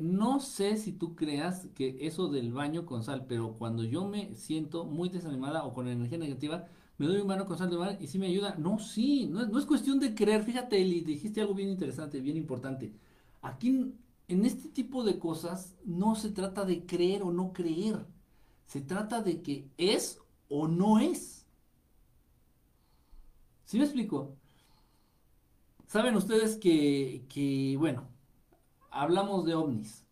no 0.00 0.40
sé 0.40 0.76
si 0.76 0.92
tú 0.92 1.14
creas 1.14 1.68
que 1.74 1.98
eso 2.06 2.28
del 2.28 2.52
baño 2.52 2.86
con 2.86 3.02
sal, 3.02 3.26
pero 3.26 3.56
cuando 3.58 3.84
yo 3.84 4.06
me 4.06 4.34
siento 4.34 4.84
muy 4.84 5.08
desanimada 5.10 5.64
o 5.64 5.74
con 5.74 5.88
energía 5.88 6.18
negativa, 6.18 6.66
me 6.98 7.06
doy 7.06 7.20
un 7.20 7.28
baño 7.28 7.44
con 7.46 7.58
sal 7.58 7.70
de 7.70 7.76
mar 7.76 7.98
y 8.00 8.06
sí 8.06 8.18
me 8.18 8.26
ayuda. 8.26 8.54
No, 8.58 8.78
sí, 8.78 9.26
no, 9.26 9.46
no 9.46 9.58
es 9.58 9.66
cuestión 9.66 9.98
de 10.00 10.14
creer. 10.14 10.44
Fíjate, 10.44 10.80
Eli, 10.80 11.00
dijiste 11.02 11.40
algo 11.40 11.54
bien 11.54 11.68
interesante, 11.68 12.20
bien 12.20 12.36
importante. 12.38 12.94
Aquí, 13.42 13.94
en 14.28 14.44
este 14.46 14.68
tipo 14.70 15.04
de 15.04 15.18
cosas, 15.18 15.76
no 15.84 16.14
se 16.14 16.30
trata 16.30 16.64
de 16.64 16.86
creer 16.86 17.22
o 17.22 17.30
no 17.32 17.52
creer. 17.52 18.06
Se 18.66 18.80
trata 18.80 19.22
de 19.22 19.42
que 19.42 19.70
es 19.78 20.18
o 20.48 20.68
no 20.68 20.98
es. 20.98 21.46
¿Sí 23.64 23.78
me 23.78 23.84
explico? 23.84 24.36
Saben 25.86 26.16
ustedes 26.16 26.56
que, 26.56 27.26
que 27.28 27.76
bueno, 27.78 28.08
hablamos 28.90 29.44
de 29.44 29.54
ovnis. 29.54 30.04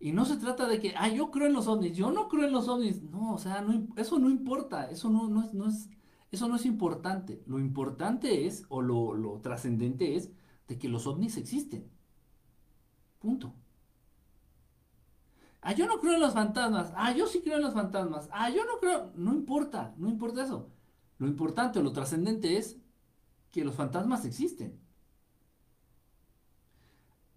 Y 0.00 0.12
no 0.12 0.24
se 0.24 0.36
trata 0.36 0.66
de 0.66 0.80
que, 0.80 0.94
ah, 0.96 1.08
yo 1.08 1.30
creo 1.30 1.46
en 1.46 1.52
los 1.52 1.68
ovnis, 1.68 1.96
yo 1.96 2.10
no 2.10 2.28
creo 2.28 2.44
en 2.46 2.52
los 2.52 2.68
ovnis. 2.68 3.02
No, 3.02 3.34
o 3.34 3.38
sea, 3.38 3.64
eso 3.96 4.18
no 4.18 4.30
importa, 4.30 4.90
eso 4.90 5.08
no, 5.10 5.28
no, 5.28 5.44
es, 5.44 5.54
no 5.54 5.68
es, 5.68 5.88
eso 6.32 6.48
no 6.48 6.56
es 6.56 6.66
importante. 6.66 7.42
Lo 7.46 7.58
importante 7.60 8.46
es, 8.46 8.64
o 8.68 8.82
lo, 8.82 9.14
lo 9.14 9.40
trascendente 9.40 10.16
es, 10.16 10.32
de 10.66 10.78
que 10.78 10.88
los 10.88 11.06
ovnis 11.06 11.36
existen. 11.36 11.88
Punto. 13.20 13.54
Ah, 15.62 15.72
yo 15.74 15.86
no 15.86 15.98
creo 16.00 16.14
en 16.14 16.20
los 16.20 16.34
fantasmas. 16.34 16.92
Ah, 16.96 17.12
yo 17.12 17.26
sí 17.26 17.40
creo 17.40 17.56
en 17.56 17.62
los 17.62 17.72
fantasmas. 17.72 18.28
Ah, 18.32 18.50
yo 18.50 18.64
no 18.64 18.78
creo. 18.80 19.12
No 19.14 19.32
importa, 19.32 19.94
no 19.96 20.08
importa 20.08 20.44
eso. 20.44 20.70
Lo 21.18 21.28
importante 21.28 21.78
o 21.78 21.82
lo 21.82 21.92
trascendente 21.92 22.58
es 22.58 22.78
que 23.52 23.64
los 23.64 23.76
fantasmas 23.76 24.24
existen. 24.24 24.80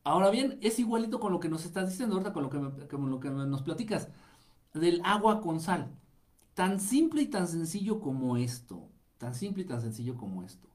Ahora 0.03 0.31
bien, 0.31 0.57
es 0.61 0.79
igualito 0.79 1.19
con 1.19 1.31
lo 1.33 1.39
que 1.39 1.49
nos 1.49 1.65
estás 1.65 1.89
diciendo 1.89 2.15
ahorita, 2.15 2.33
con 2.33 2.43
lo 2.43 3.19
que, 3.19 3.29
nos 3.29 3.61
platicas, 3.61 4.09
del 4.73 5.01
agua 5.03 5.41
con 5.41 5.59
sal. 5.59 5.91
Tan 6.55 6.79
simple 6.79 7.23
y 7.23 7.27
tan 7.27 7.47
sencillo 7.47 7.99
como 7.99 8.37
esto. 8.37 8.89
Tan 9.19 9.35
simple 9.35 9.63
y 9.63 9.65
tan 9.65 9.81
sencillo 9.81 10.15
como 10.15 10.43
esto. 10.43 10.67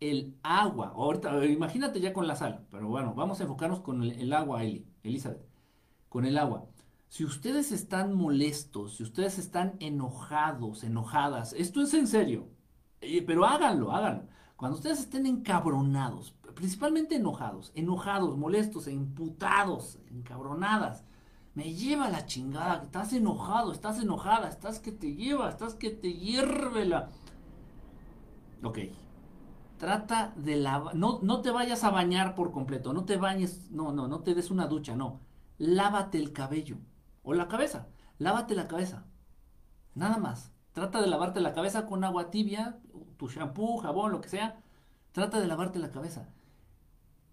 El 0.00 0.36
agua, 0.42 0.88
ahorita, 0.94 1.44
imagínate 1.46 2.00
ya 2.00 2.12
con 2.12 2.26
la 2.26 2.36
sal, 2.36 2.66
pero 2.70 2.88
bueno, 2.88 3.14
vamos 3.14 3.40
a 3.40 3.44
enfocarnos 3.44 3.80
con 3.80 4.02
el, 4.02 4.32
agua, 4.32 4.62
Eli, 4.62 4.86
Elizabeth. 5.02 5.44
Con 6.08 6.24
el 6.24 6.38
agua. 6.38 6.66
Si 7.08 7.24
ustedes 7.24 7.72
están 7.72 8.12
molestos, 8.12 8.96
si 8.96 9.02
ustedes 9.02 9.38
están 9.38 9.76
enojados, 9.80 10.84
enojadas, 10.84 11.54
esto 11.54 11.80
es 11.80 11.94
en 11.94 12.06
serio, 12.06 12.48
eh, 13.00 13.22
pero 13.26 13.46
háganlo, 13.46 13.92
háganlo. 13.92 14.24
Cuando 14.56 14.76
ustedes 14.76 15.00
estén 15.00 15.24
encabronados, 15.24 16.34
principalmente 16.54 17.16
enojados, 17.16 17.72
enojados, 17.74 18.36
molestos, 18.36 18.88
imputados, 18.88 19.98
encabronadas, 20.10 21.04
me 21.54 21.72
lleva 21.72 22.10
la 22.10 22.26
chingada, 22.26 22.82
estás 22.82 23.12
enojado, 23.14 23.72
estás 23.72 23.98
enojada, 24.00 24.48
estás 24.48 24.78
que 24.78 24.92
te 24.92 25.14
lleva, 25.14 25.48
estás 25.48 25.74
que 25.74 25.90
te 25.90 26.12
hierve 26.12 26.84
la... 26.84 27.08
Ok, 28.62 28.80
trata 29.78 30.34
de 30.36 30.56
lavar, 30.56 30.94
no, 30.94 31.20
no 31.22 31.40
te 31.40 31.50
vayas 31.50 31.84
a 31.84 31.90
bañar 31.90 32.34
por 32.34 32.52
completo, 32.52 32.92
no 32.92 33.06
te 33.06 33.16
bañes, 33.16 33.70
no, 33.70 33.92
no, 33.92 34.08
no 34.08 34.20
te 34.20 34.34
des 34.34 34.50
una 34.50 34.66
ducha, 34.66 34.94
no, 34.94 35.20
lávate 35.56 36.18
el 36.18 36.32
cabello 36.32 36.76
o 37.28 37.34
la 37.34 37.46
cabeza, 37.46 37.88
lávate 38.18 38.54
la 38.54 38.68
cabeza, 38.68 39.04
nada 39.94 40.16
más, 40.16 40.50
trata 40.72 41.02
de 41.02 41.08
lavarte 41.08 41.40
la 41.40 41.52
cabeza 41.52 41.84
con 41.84 42.02
agua 42.02 42.30
tibia, 42.30 42.78
tu 43.18 43.28
shampoo, 43.28 43.76
jabón, 43.76 44.12
lo 44.12 44.22
que 44.22 44.30
sea, 44.30 44.62
trata 45.12 45.38
de 45.38 45.46
lavarte 45.46 45.78
la 45.78 45.90
cabeza. 45.90 46.30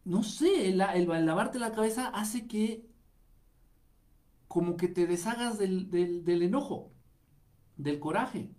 No 0.04 0.22
sé, 0.24 0.68
el, 0.68 0.80
lavarte 1.26 1.60
la 1.60 1.72
cabeza 1.72 2.10
hace 2.10 2.46
que 2.46 2.86
como 4.50 4.76
que 4.76 4.90
te 4.90 5.08
deshagas 5.08 5.58
del, 5.58 5.90
del 5.90 6.42
enojo, 6.42 6.92
del 7.78 8.02
coraje. 8.02 8.52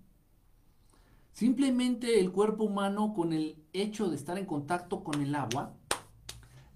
Simplemente 1.33 2.19
el 2.19 2.33
cuerpo 2.33 2.65
humano 2.65 3.13
con 3.13 3.35
el 3.35 3.63
hecho 3.75 4.09
de 4.09 4.17
estar 4.17 4.39
en 4.39 4.47
contacto 4.47 5.05
con 5.05 5.21
el 5.21 5.35
agua, 5.35 5.75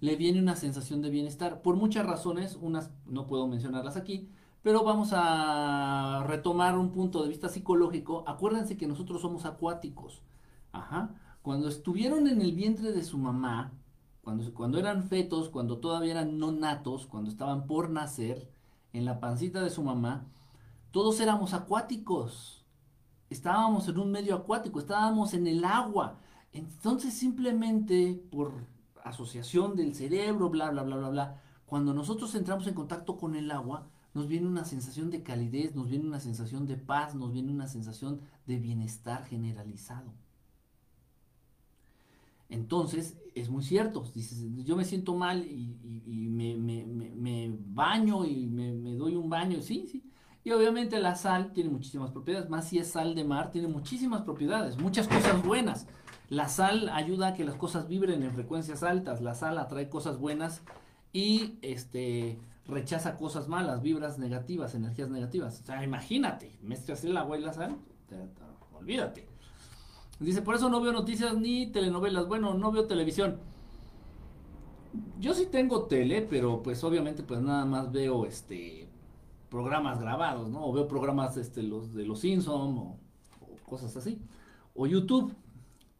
le 0.01 0.15
viene 0.17 0.39
una 0.39 0.55
sensación 0.55 1.01
de 1.01 1.09
bienestar. 1.09 1.63
Por 1.63 1.77
muchas 1.77 2.05
razones, 2.05 2.59
unas 2.61 2.91
no 3.07 3.25
puedo 3.25 3.47
mencionarlas 3.47 3.97
aquí, 3.97 4.29
pero 4.63 4.83
vamos 4.83 5.11
a 5.13 6.23
retomar 6.27 6.77
un 6.77 6.91
punto 6.91 7.23
de 7.23 7.29
vista 7.29 7.49
psicológico. 7.49 8.23
Acuérdense 8.27 8.77
que 8.77 8.87
nosotros 8.87 9.21
somos 9.21 9.45
acuáticos. 9.45 10.21
Ajá. 10.71 11.15
Cuando 11.41 11.67
estuvieron 11.67 12.27
en 12.27 12.41
el 12.41 12.53
vientre 12.53 12.91
de 12.91 13.03
su 13.03 13.17
mamá, 13.17 13.71
cuando, 14.23 14.53
cuando 14.53 14.77
eran 14.77 15.03
fetos, 15.03 15.49
cuando 15.49 15.79
todavía 15.79 16.11
eran 16.11 16.37
no 16.37 16.51
natos, 16.51 17.07
cuando 17.07 17.29
estaban 17.29 17.65
por 17.65 17.89
nacer, 17.89 18.49
en 18.93 19.05
la 19.05 19.19
pancita 19.19 19.61
de 19.63 19.69
su 19.69 19.83
mamá, 19.83 20.25
todos 20.91 21.19
éramos 21.19 21.53
acuáticos. 21.53 22.65
Estábamos 23.29 23.87
en 23.87 23.97
un 23.97 24.11
medio 24.11 24.35
acuático, 24.35 24.79
estábamos 24.79 25.33
en 25.33 25.47
el 25.47 25.63
agua. 25.63 26.19
Entonces 26.51 27.13
simplemente 27.13 28.21
por 28.31 28.53
asociación 29.03 29.75
del 29.75 29.95
cerebro, 29.95 30.49
bla, 30.49 30.69
bla, 30.69 30.83
bla, 30.83 30.97
bla, 30.97 31.09
bla, 31.09 31.41
cuando 31.65 31.93
nosotros 31.93 32.35
entramos 32.35 32.67
en 32.67 32.73
contacto 32.73 33.17
con 33.17 33.35
el 33.35 33.49
agua, 33.49 33.87
nos 34.13 34.27
viene 34.27 34.47
una 34.47 34.65
sensación 34.65 35.09
de 35.09 35.23
calidez, 35.23 35.75
nos 35.75 35.89
viene 35.89 36.05
una 36.05 36.19
sensación 36.19 36.65
de 36.65 36.77
paz, 36.77 37.15
nos 37.15 37.31
viene 37.31 37.51
una 37.51 37.67
sensación 37.67 38.21
de 38.45 38.57
bienestar 38.57 39.25
generalizado. 39.25 40.13
Entonces, 42.49 43.17
es 43.33 43.49
muy 43.49 43.63
cierto, 43.63 44.03
dices, 44.13 44.43
yo 44.65 44.75
me 44.75 44.83
siento 44.83 45.15
mal 45.15 45.45
y, 45.45 46.27
me, 46.27 47.55
baño 47.67 48.25
y 48.25 48.47
me, 48.47 48.95
doy 48.95 49.15
un 49.15 49.29
baño, 49.29 49.61
sí, 49.61 49.87
sí. 49.89 50.03
Y 50.43 50.51
obviamente 50.51 50.99
la 50.99 51.15
sal 51.15 51.53
tiene 51.53 51.69
muchísimas 51.69 52.11
propiedades, 52.11 52.49
más 52.49 52.67
si 52.67 52.79
es 52.79 52.87
sal 52.89 53.15
de 53.15 53.23
mar, 53.23 53.51
tiene 53.51 53.69
muchísimas 53.69 54.23
propiedades, 54.23 54.77
muchas 54.77 55.07
cosas 55.07 55.41
buenas. 55.45 55.87
La 56.27 56.49
sal 56.49 56.89
ayuda 56.89 57.29
a 57.29 57.33
que 57.35 57.45
las 57.45 57.55
cosas 57.55 57.87
vibren 57.87 58.23
en 58.23 58.33
frecuencias 58.33 58.83
altas, 58.83 59.21
la 59.21 59.33
sal 59.35 59.57
atrae 59.57 59.87
cosas 59.87 60.17
buenas 60.17 60.61
y 61.13 61.57
este 61.61 62.37
rechaza 62.71 63.17
cosas 63.17 63.47
malas, 63.47 63.81
vibras 63.81 64.17
negativas, 64.17 64.73
energías 64.73 65.09
negativas. 65.09 65.61
O 65.61 65.65
sea, 65.65 65.83
imagínate, 65.83 66.57
mezclas 66.61 67.03
el 67.03 67.15
agua 67.17 67.37
y 67.37 67.41
la 67.41 67.53
sal, 67.53 67.77
olvídate. 68.73 69.27
Dice, 70.19 70.41
por 70.41 70.55
eso 70.55 70.69
no 70.69 70.81
veo 70.81 70.91
noticias 70.91 71.35
ni 71.35 71.67
telenovelas. 71.67 72.27
Bueno, 72.27 72.53
no 72.53 72.71
veo 72.71 72.85
televisión. 72.85 73.39
Yo 75.19 75.33
sí 75.33 75.47
tengo 75.47 75.85
tele, 75.85 76.21
pero 76.21 76.61
pues 76.61 76.83
obviamente 76.83 77.23
pues 77.23 77.41
nada 77.41 77.65
más 77.65 77.91
veo 77.91 78.25
este 78.25 78.87
programas 79.49 79.99
grabados, 79.99 80.49
¿no? 80.49 80.65
O 80.65 80.73
veo 80.73 80.87
programas 80.87 81.37
este 81.37 81.63
los 81.63 81.93
de 81.93 82.05
los 82.05 82.19
Simpson 82.19 82.77
o, 82.77 82.97
cosas 83.65 83.95
así. 83.97 84.21
O 84.75 84.85
YouTube. 84.87 85.33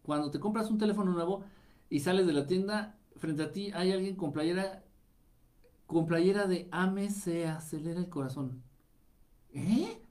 Cuando 0.04 0.32
te 0.32 0.40
compras 0.40 0.70
un 0.70 0.78
teléfono 0.78 1.12
nuevo 1.12 1.44
y 1.90 2.00
sales 2.00 2.26
de 2.28 2.34
la 2.34 2.48
tienda, 2.48 2.98
frente 3.18 3.44
a 3.44 3.52
ti 3.52 3.72
hay 3.74 3.92
alguien 3.92 4.16
con 4.16 4.32
playera 4.32 4.84
con 5.92 6.06
playera 6.06 6.48
de 6.48 6.70
Ame 6.72 7.10
se 7.10 7.48
acelera 7.48 8.00
el 8.00 8.10
corazón. 8.10 8.64
¿Eh? 9.54 10.02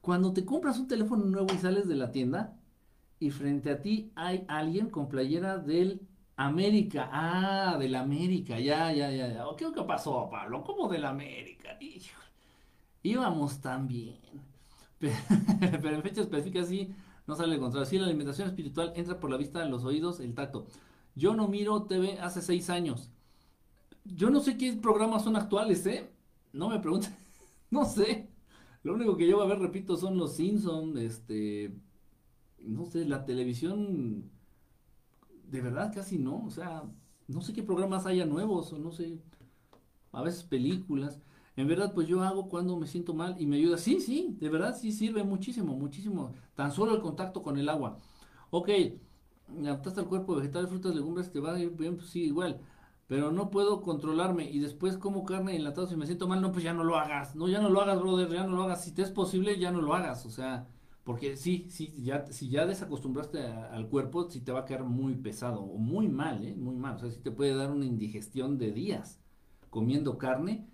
Cuando 0.00 0.32
te 0.32 0.44
compras 0.44 0.78
un 0.78 0.88
teléfono 0.88 1.24
nuevo 1.26 1.52
y 1.52 1.58
sales 1.58 1.86
de 1.86 1.94
la 1.94 2.10
tienda, 2.10 2.58
y 3.20 3.30
frente 3.30 3.70
a 3.70 3.80
ti 3.80 4.12
hay 4.14 4.44
alguien 4.48 4.88
con 4.88 5.08
playera 5.08 5.58
del 5.58 6.00
América. 6.36 7.10
Ah, 7.12 7.76
del 7.78 7.94
América, 7.94 8.58
ya, 8.58 8.92
ya, 8.92 9.10
ya, 9.10 9.28
ya. 9.28 9.44
¿Qué, 9.56 9.66
qué 9.74 9.82
pasó, 9.82 10.28
Pablo? 10.30 10.64
¿Cómo 10.64 10.88
del 10.88 11.04
América? 11.04 11.78
íbamos 13.02 13.60
tan 13.60 13.86
bien. 13.86 14.16
Pero, 14.98 15.96
en 15.96 16.02
fecha 16.02 16.22
específica 16.22 16.64
sí 16.64 16.94
no 17.26 17.36
sale 17.36 17.54
el 17.54 17.60
control. 17.60 17.84
Sí, 17.86 17.98
la 17.98 18.06
alimentación 18.06 18.48
espiritual 18.48 18.94
entra 18.96 19.20
por 19.20 19.30
la 19.30 19.36
vista, 19.36 19.64
los 19.66 19.84
oídos, 19.84 20.20
el 20.20 20.34
tacto. 20.34 20.66
Yo 21.14 21.34
no 21.34 21.46
miro 21.46 21.82
TV 21.82 22.18
hace 22.20 22.40
seis 22.40 22.70
años. 22.70 23.10
Yo 24.04 24.30
no 24.30 24.40
sé 24.40 24.56
qué 24.56 24.72
programas 24.74 25.24
son 25.24 25.36
actuales, 25.36 25.86
¿eh? 25.86 26.10
No 26.52 26.68
me 26.68 26.78
pregunten. 26.80 27.14
no 27.70 27.84
sé. 27.84 28.28
Lo 28.82 28.94
único 28.94 29.16
que 29.16 29.26
yo 29.26 29.36
voy 29.38 29.46
a 29.46 29.48
ver, 29.48 29.58
repito, 29.60 29.96
son 29.96 30.16
los 30.18 30.36
Simpsons, 30.36 30.98
este, 31.00 31.74
no 32.60 32.86
sé, 32.86 33.04
la 33.06 33.24
televisión, 33.26 34.30
de 35.50 35.60
verdad 35.60 35.92
casi 35.94 36.18
no, 36.18 36.44
o 36.44 36.50
sea, 36.50 36.82
no 37.28 37.40
sé 37.40 37.52
qué 37.52 37.62
programas 37.62 38.06
haya 38.06 38.26
nuevos, 38.26 38.72
o 38.72 38.78
no 38.78 38.92
sé, 38.92 39.18
a 40.12 40.22
veces 40.22 40.44
películas. 40.44 41.20
En 41.56 41.68
verdad, 41.68 41.92
pues 41.94 42.08
yo 42.08 42.22
hago 42.22 42.48
cuando 42.48 42.76
me 42.78 42.86
siento 42.86 43.14
mal 43.14 43.36
y 43.38 43.46
me 43.46 43.56
ayuda. 43.56 43.78
Sí, 43.78 44.00
sí, 44.00 44.36
de 44.40 44.48
verdad 44.48 44.76
sí 44.78 44.92
sirve 44.92 45.24
muchísimo, 45.24 45.76
muchísimo. 45.76 46.32
Tan 46.54 46.72
solo 46.72 46.94
el 46.94 47.02
contacto 47.02 47.42
con 47.42 47.58
el 47.58 47.68
agua. 47.68 47.98
Ok, 48.50 48.70
adaptaste 49.60 50.00
al 50.00 50.08
cuerpo 50.08 50.34
vegetales, 50.36 50.68
frutas, 50.70 50.94
legumbres, 50.94 51.30
te 51.32 51.40
va 51.40 51.54
a 51.54 51.58
ir 51.60 51.70
bien, 51.70 51.96
pues 51.96 52.08
sí, 52.10 52.24
igual. 52.24 52.60
Pero 53.14 53.30
no 53.30 53.48
puedo 53.48 53.80
controlarme 53.80 54.50
y 54.50 54.58
después 54.58 54.98
como 54.98 55.24
carne 55.24 55.54
enlatada 55.54 55.86
si 55.86 55.94
me 55.94 56.04
siento 56.06 56.26
mal, 56.26 56.40
no, 56.42 56.50
pues 56.50 56.64
ya 56.64 56.72
no 56.74 56.82
lo 56.82 56.96
hagas. 56.96 57.36
No, 57.36 57.46
ya 57.48 57.60
no 57.60 57.70
lo 57.70 57.80
hagas, 57.80 58.00
brother, 58.00 58.28
ya 58.28 58.44
no 58.44 58.56
lo 58.56 58.64
hagas. 58.64 58.82
Si 58.82 58.90
te 58.92 59.02
es 59.02 59.12
posible, 59.12 59.56
ya 59.56 59.70
no 59.70 59.80
lo 59.80 59.94
hagas. 59.94 60.26
O 60.26 60.30
sea, 60.30 60.66
Porque 61.04 61.36
sí, 61.36 61.68
sí, 61.70 61.94
ya, 62.02 62.26
si 62.32 62.48
ya 62.48 62.66
desacostumbraste 62.66 63.46
al 63.46 63.88
cuerpo, 63.88 64.28
sí 64.30 64.40
te 64.40 64.50
va 64.52 64.60
a 64.60 64.64
quedar 64.64 64.84
muy 64.84 65.14
pesado 65.14 65.60
o 65.62 65.78
muy 65.78 66.08
mal, 66.08 66.44
¿eh? 66.44 66.56
Muy 66.56 66.74
mal. 66.76 66.96
O 66.96 66.98
sea, 66.98 67.10
sí 67.10 67.20
te 67.20 67.30
puede 67.30 67.54
dar 67.54 67.70
una 67.70 67.86
indigestión 67.86 68.58
de 68.58 68.72
días 68.72 69.20
comiendo 69.70 70.18
carne. 70.18 70.68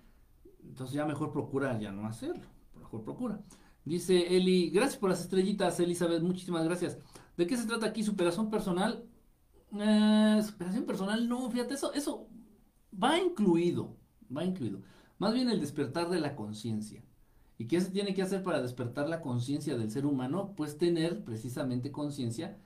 Entonces 0.63 0.95
ya 0.95 1.05
mejor 1.07 1.33
procura 1.33 1.79
ya 1.79 1.93
no 1.93 2.07
hacerlo. 2.07 2.47
Mejor 2.75 3.05
procura. 3.05 3.43
Dice 3.85 4.37
Eli, 4.37 4.71
gracias 4.71 4.99
por 4.99 5.11
las 5.11 5.21
estrellitas, 5.21 5.79
Elizabeth, 5.81 6.23
muchísimas 6.23 6.65
gracias. 6.65 6.99
¿De 7.37 7.47
qué 7.47 7.57
se 7.57 7.67
trata 7.67 7.87
aquí? 7.87 8.03
¿Superación 8.03 8.51
personal? 8.51 9.05
Eh, 9.73 10.43
superación 10.45 10.85
personal, 10.85 11.29
no, 11.29 11.49
fíjate, 11.51 11.75
eso, 11.75 11.93
eso 11.93 12.29
va 12.93 13.19
incluido, 13.19 13.97
va 14.35 14.45
incluido. 14.45 14.81
Más 15.19 15.35
bien 15.35 15.51
el 15.51 15.61
despertar 15.61 16.09
de 16.09 16.21
la 16.21 16.35
conciencia. 16.35 17.03
¿Y 17.59 17.67
qué 17.67 17.81
se 17.81 17.91
tiene 17.91 18.15
que 18.15 18.23
hacer 18.23 18.43
para 18.43 18.63
despertar 18.63 19.09
la 19.09 19.21
conciencia 19.21 19.77
del 19.77 19.91
ser 19.91 20.07
humano? 20.07 20.55
Pues 20.57 20.79
tener 20.79 21.25
precisamente 21.25 21.93
conciencia, 21.93 22.59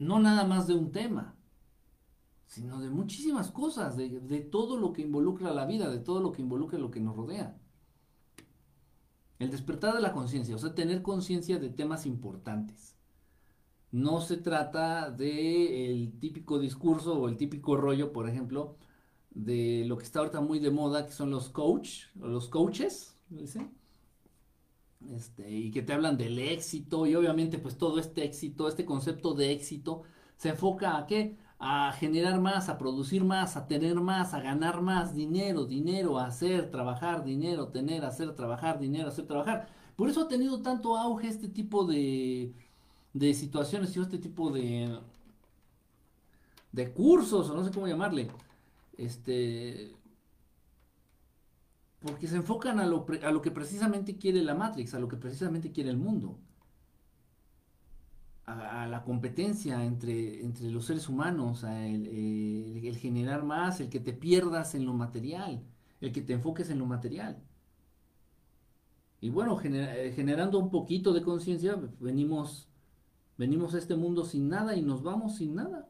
no 0.00 0.18
nada 0.18 0.44
más 0.44 0.66
de 0.66 0.74
un 0.74 0.90
tema, 0.90 1.36
sino 2.46 2.80
de 2.80 2.90
muchísimas 2.90 3.50
cosas, 3.50 3.96
de, 3.96 4.40
todo 4.50 4.78
lo 4.78 4.92
que 4.92 5.02
involucra 5.02 5.54
la 5.54 5.64
vida, 5.66 5.90
de 5.90 6.00
todo 6.00 6.20
lo 6.20 6.32
que 6.32 6.42
involucra 6.42 6.78
lo 6.78 6.90
que 6.90 7.00
nos 7.00 7.16
rodea. 7.16 7.56
El 9.38 9.50
despertar 9.50 9.94
de 9.94 10.00
la 10.00 10.12
conciencia, 10.12 10.56
o 10.56 10.58
sea, 10.58 10.74
tener 10.74 11.02
conciencia 11.02 11.58
de 11.58 11.68
temas 11.68 12.06
importantes. 12.06 12.96
No 13.92 14.20
se 14.20 14.36
trata 14.36 15.10
de 15.10 15.92
el 15.92 16.18
típico 16.18 16.58
discurso 16.58 17.20
o 17.20 17.28
el 17.28 17.36
típico 17.36 17.76
rollo, 17.76 18.12
por 18.12 18.28
ejemplo, 18.28 18.76
de 19.34 19.84
lo 19.86 19.98
que 19.98 20.04
está 20.04 20.20
ahorita 20.20 20.40
muy 20.40 20.58
de 20.60 20.70
moda, 20.70 21.06
que 21.06 21.12
son 21.12 21.30
los 21.30 21.48
coach, 21.50 22.04
o 22.20 22.28
los 22.28 22.48
coaches, 22.48 23.16
¿dicen? 23.28 23.72
Este, 25.10 25.50
y 25.50 25.70
que 25.70 25.82
te 25.82 25.92
hablan 25.92 26.16
del 26.16 26.38
éxito 26.38 27.06
y 27.06 27.14
obviamente 27.14 27.58
pues 27.58 27.76
todo 27.76 27.98
este 27.98 28.24
éxito, 28.24 28.68
este 28.68 28.84
concepto 28.86 29.34
de 29.34 29.52
éxito 29.52 30.02
se 30.36 30.50
enfoca 30.50 30.96
a 30.96 31.06
qué? 31.06 31.36
A 31.58 31.92
generar 31.92 32.40
más, 32.40 32.68
a 32.68 32.78
producir 32.78 33.22
más, 33.24 33.56
a 33.56 33.66
tener 33.66 33.96
más, 33.96 34.32
a 34.34 34.40
ganar 34.40 34.80
más 34.82 35.14
dinero, 35.14 35.66
dinero, 35.66 36.18
hacer, 36.18 36.70
trabajar, 36.70 37.24
dinero, 37.24 37.68
tener, 37.68 38.04
hacer, 38.04 38.34
trabajar, 38.34 38.78
dinero, 38.80 39.08
hacer, 39.08 39.26
trabajar. 39.26 39.68
Por 39.96 40.08
eso 40.08 40.22
ha 40.22 40.28
tenido 40.28 40.62
tanto 40.62 40.96
auge 40.96 41.28
este 41.28 41.48
tipo 41.48 41.84
de, 41.84 42.54
de 43.12 43.34
situaciones 43.34 43.96
y 43.96 44.00
este 44.00 44.18
tipo 44.18 44.50
de, 44.50 44.98
de 46.72 46.92
cursos, 46.92 47.48
o 47.50 47.54
no 47.54 47.64
sé 47.64 47.70
cómo 47.70 47.86
llamarle. 47.88 48.30
Este, 48.96 49.92
porque 52.04 52.26
se 52.28 52.36
enfocan 52.36 52.80
a 52.80 52.86
lo, 52.86 53.06
a 53.22 53.30
lo 53.30 53.40
que 53.40 53.50
precisamente 53.50 54.18
quiere 54.18 54.42
la 54.42 54.54
Matrix, 54.54 54.92
a 54.92 54.98
lo 54.98 55.08
que 55.08 55.16
precisamente 55.16 55.72
quiere 55.72 55.88
el 55.88 55.96
mundo. 55.96 56.38
A, 58.46 58.86
la 58.86 59.02
competencia 59.04 59.82
entre, 59.82 60.42
entre 60.44 60.70
los 60.70 60.84
seres 60.84 61.08
humanos, 61.08 61.64
a 61.64 61.86
el, 61.86 62.94
generar 63.00 63.42
más, 63.42 63.80
el 63.80 63.88
que 63.88 64.00
te 64.00 64.12
pierdas 64.12 64.74
en 64.74 64.84
lo 64.84 64.92
material, 64.92 65.62
el 66.02 66.12
que 66.12 66.20
te 66.20 66.34
enfoques 66.34 66.68
en 66.68 66.78
lo 66.78 66.84
material. 66.84 67.42
Y 69.22 69.30
bueno, 69.30 69.58
eh, 69.64 70.12
generando 70.14 70.58
un 70.58 70.70
poquito 70.70 71.14
de 71.14 71.22
conciencia, 71.22 71.80
venimos, 72.00 72.68
venimos 73.38 73.74
a 73.74 73.78
este 73.78 73.96
mundo 73.96 74.26
sin 74.26 74.50
nada 74.50 74.76
y 74.76 74.82
nos 74.82 75.02
vamos 75.02 75.36
sin 75.36 75.54
nada. 75.54 75.88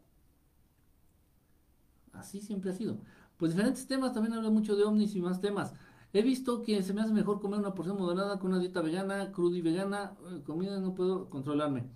Así 2.15 2.41
siempre 2.41 2.71
ha 2.71 2.75
sido. 2.75 2.99
Pues 3.37 3.53
diferentes 3.53 3.87
temas, 3.87 4.13
también 4.13 4.35
habla 4.35 4.51
mucho 4.51 4.77
de 4.77 4.85
ovnis 4.85 5.15
y 5.15 5.21
más 5.21 5.41
temas. 5.41 5.75
He 6.13 6.23
visto 6.23 6.63
que 6.63 6.83
se 6.83 6.95
me 6.95 7.01
hace 7.03 7.13
mejor 7.13 7.41
comer 7.41 7.59
una 7.59 7.75
porción 7.75 7.99
moderada 7.99 8.39
con 8.39 8.53
una 8.53 8.61
dieta 8.61 8.81
vegana, 8.81 9.33
cruda 9.33 9.57
y 9.57 9.63
vegana. 9.63 10.15
Eh, 10.31 10.43
comida 10.45 10.79
no 10.79 10.95
puedo 10.95 11.29
controlarme. 11.29 11.91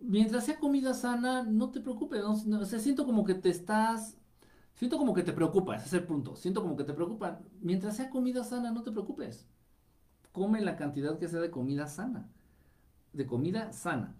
Mientras 0.00 0.44
sea 0.44 0.58
comida 0.58 0.94
sana, 0.94 1.42
no 1.42 1.70
te 1.70 1.80
preocupes. 1.80 2.22
o 2.22 2.64
sea, 2.66 2.78
siento 2.78 3.06
como 3.06 3.24
que 3.24 3.34
te 3.34 3.48
estás. 3.50 4.18
Siento 4.74 4.98
como 4.98 5.14
que 5.14 5.22
te 5.22 5.32
preocupa, 5.32 5.76
ese 5.76 5.86
es 5.86 5.92
el 5.94 6.04
punto. 6.04 6.36
Siento 6.36 6.62
como 6.62 6.76
que 6.76 6.84
te 6.84 6.94
preocupa. 6.94 7.40
Mientras 7.60 7.96
sea 7.96 8.10
comida 8.10 8.44
sana, 8.44 8.70
no 8.72 8.82
te 8.82 8.92
preocupes. 8.92 9.46
Come 10.32 10.60
la 10.60 10.76
cantidad 10.76 11.18
que 11.18 11.28
sea 11.28 11.40
de 11.40 11.50
comida 11.50 11.86
sana. 11.86 12.28
De 13.12 13.26
comida 13.26 13.72
sana. 13.72 14.16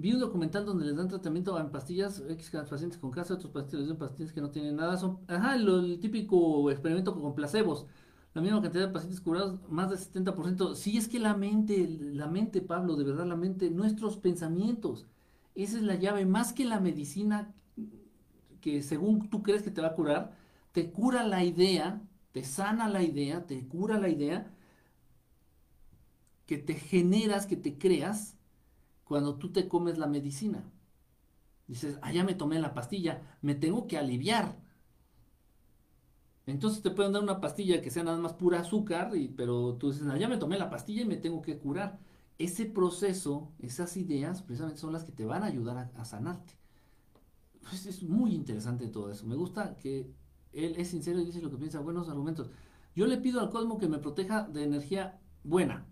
Vi 0.00 0.14
un 0.14 0.20
documental 0.20 0.64
donde 0.64 0.86
les 0.86 0.96
dan 0.96 1.08
tratamiento 1.08 1.58
en 1.58 1.70
pastillas 1.70 2.22
X 2.26 2.50
pacientes 2.70 2.98
con 2.98 3.10
cáncer, 3.10 3.36
otros 3.36 3.52
pacientes 3.52 3.80
les 3.80 3.88
dan 3.88 3.98
pastillas 3.98 4.32
que 4.32 4.40
no 4.40 4.50
tienen 4.50 4.76
nada. 4.76 4.96
Son, 4.96 5.18
ajá, 5.28 5.56
el 5.56 5.98
típico 6.00 6.70
experimento 6.70 7.20
con 7.20 7.34
placebos 7.34 7.86
la 8.32 8.40
misma 8.40 8.62
cantidad 8.62 8.86
de 8.86 8.92
pacientes 8.92 9.20
curados, 9.20 9.60
más 9.68 9.90
del 9.90 9.98
70%. 9.98 10.74
Si 10.74 10.96
es 10.96 11.08
que 11.08 11.18
la 11.18 11.36
mente, 11.36 11.86
la 12.00 12.28
mente, 12.28 12.62
Pablo, 12.62 12.96
de 12.96 13.04
verdad 13.04 13.26
la 13.26 13.36
mente, 13.36 13.70
nuestros 13.70 14.16
pensamientos, 14.16 15.06
esa 15.54 15.76
es 15.78 15.82
la 15.82 15.96
llave, 15.96 16.24
más 16.26 16.52
que 16.52 16.64
la 16.64 16.80
medicina 16.80 17.52
que 18.60 18.82
según 18.82 19.28
tú 19.30 19.42
crees 19.42 19.62
que 19.62 19.70
te 19.70 19.80
va 19.80 19.88
a 19.88 19.94
curar, 19.94 20.36
te 20.72 20.90
cura 20.92 21.26
la 21.26 21.44
idea, 21.44 22.02
te 22.32 22.44
sana 22.44 22.88
la 22.88 23.02
idea, 23.02 23.46
te 23.46 23.66
cura 23.66 23.98
la 23.98 24.08
idea 24.08 24.50
que 26.46 26.58
te 26.58 26.74
generas, 26.74 27.46
que 27.46 27.56
te 27.56 27.78
creas 27.78 28.36
cuando 29.10 29.34
tú 29.34 29.52
te 29.52 29.68
comes 29.68 29.98
la 29.98 30.06
medicina. 30.06 30.64
Dices, 31.66 31.98
ah, 32.00 32.12
ya 32.12 32.24
me 32.24 32.34
tomé 32.34 32.58
la 32.60 32.72
pastilla, 32.72 33.20
me 33.42 33.54
tengo 33.54 33.86
que 33.86 33.98
aliviar 33.98 34.56
entonces 36.50 36.82
te 36.82 36.90
pueden 36.90 37.12
dar 37.12 37.22
una 37.22 37.40
pastilla 37.40 37.80
que 37.80 37.90
sea 37.90 38.02
nada 38.02 38.18
más 38.18 38.32
pura 38.32 38.60
azúcar, 38.60 39.12
pero 39.36 39.74
tú 39.74 39.92
dices, 39.92 40.06
ya 40.18 40.28
me 40.28 40.36
tomé 40.36 40.58
la 40.58 40.70
pastilla 40.70 41.02
y 41.02 41.06
me 41.06 41.16
tengo 41.16 41.42
que 41.42 41.58
curar. 41.58 42.00
Ese 42.38 42.66
proceso, 42.66 43.52
esas 43.58 43.96
ideas, 43.96 44.42
precisamente 44.42 44.80
son 44.80 44.92
las 44.92 45.04
que 45.04 45.12
te 45.12 45.26
van 45.26 45.42
a 45.42 45.46
ayudar 45.46 45.90
a, 45.94 46.04
sanarte. 46.04 46.54
Pues 47.62 47.86
es 47.86 48.02
muy 48.02 48.34
interesante 48.34 48.88
todo 48.88 49.10
eso. 49.10 49.26
Me 49.26 49.36
gusta 49.36 49.76
que 49.76 50.10
él 50.52 50.74
es 50.76 50.88
sincero 50.88 51.20
y 51.20 51.26
dice 51.26 51.42
lo 51.42 51.50
que 51.50 51.58
piensa, 51.58 51.80
buenos 51.80 52.08
argumentos. 52.08 52.50
Yo 52.96 53.06
le 53.06 53.18
pido 53.18 53.40
al 53.40 53.50
cosmos 53.50 53.78
que 53.78 53.88
me 53.88 53.98
proteja 53.98 54.42
de 54.48 54.64
energía 54.64 55.20
buena, 55.44 55.86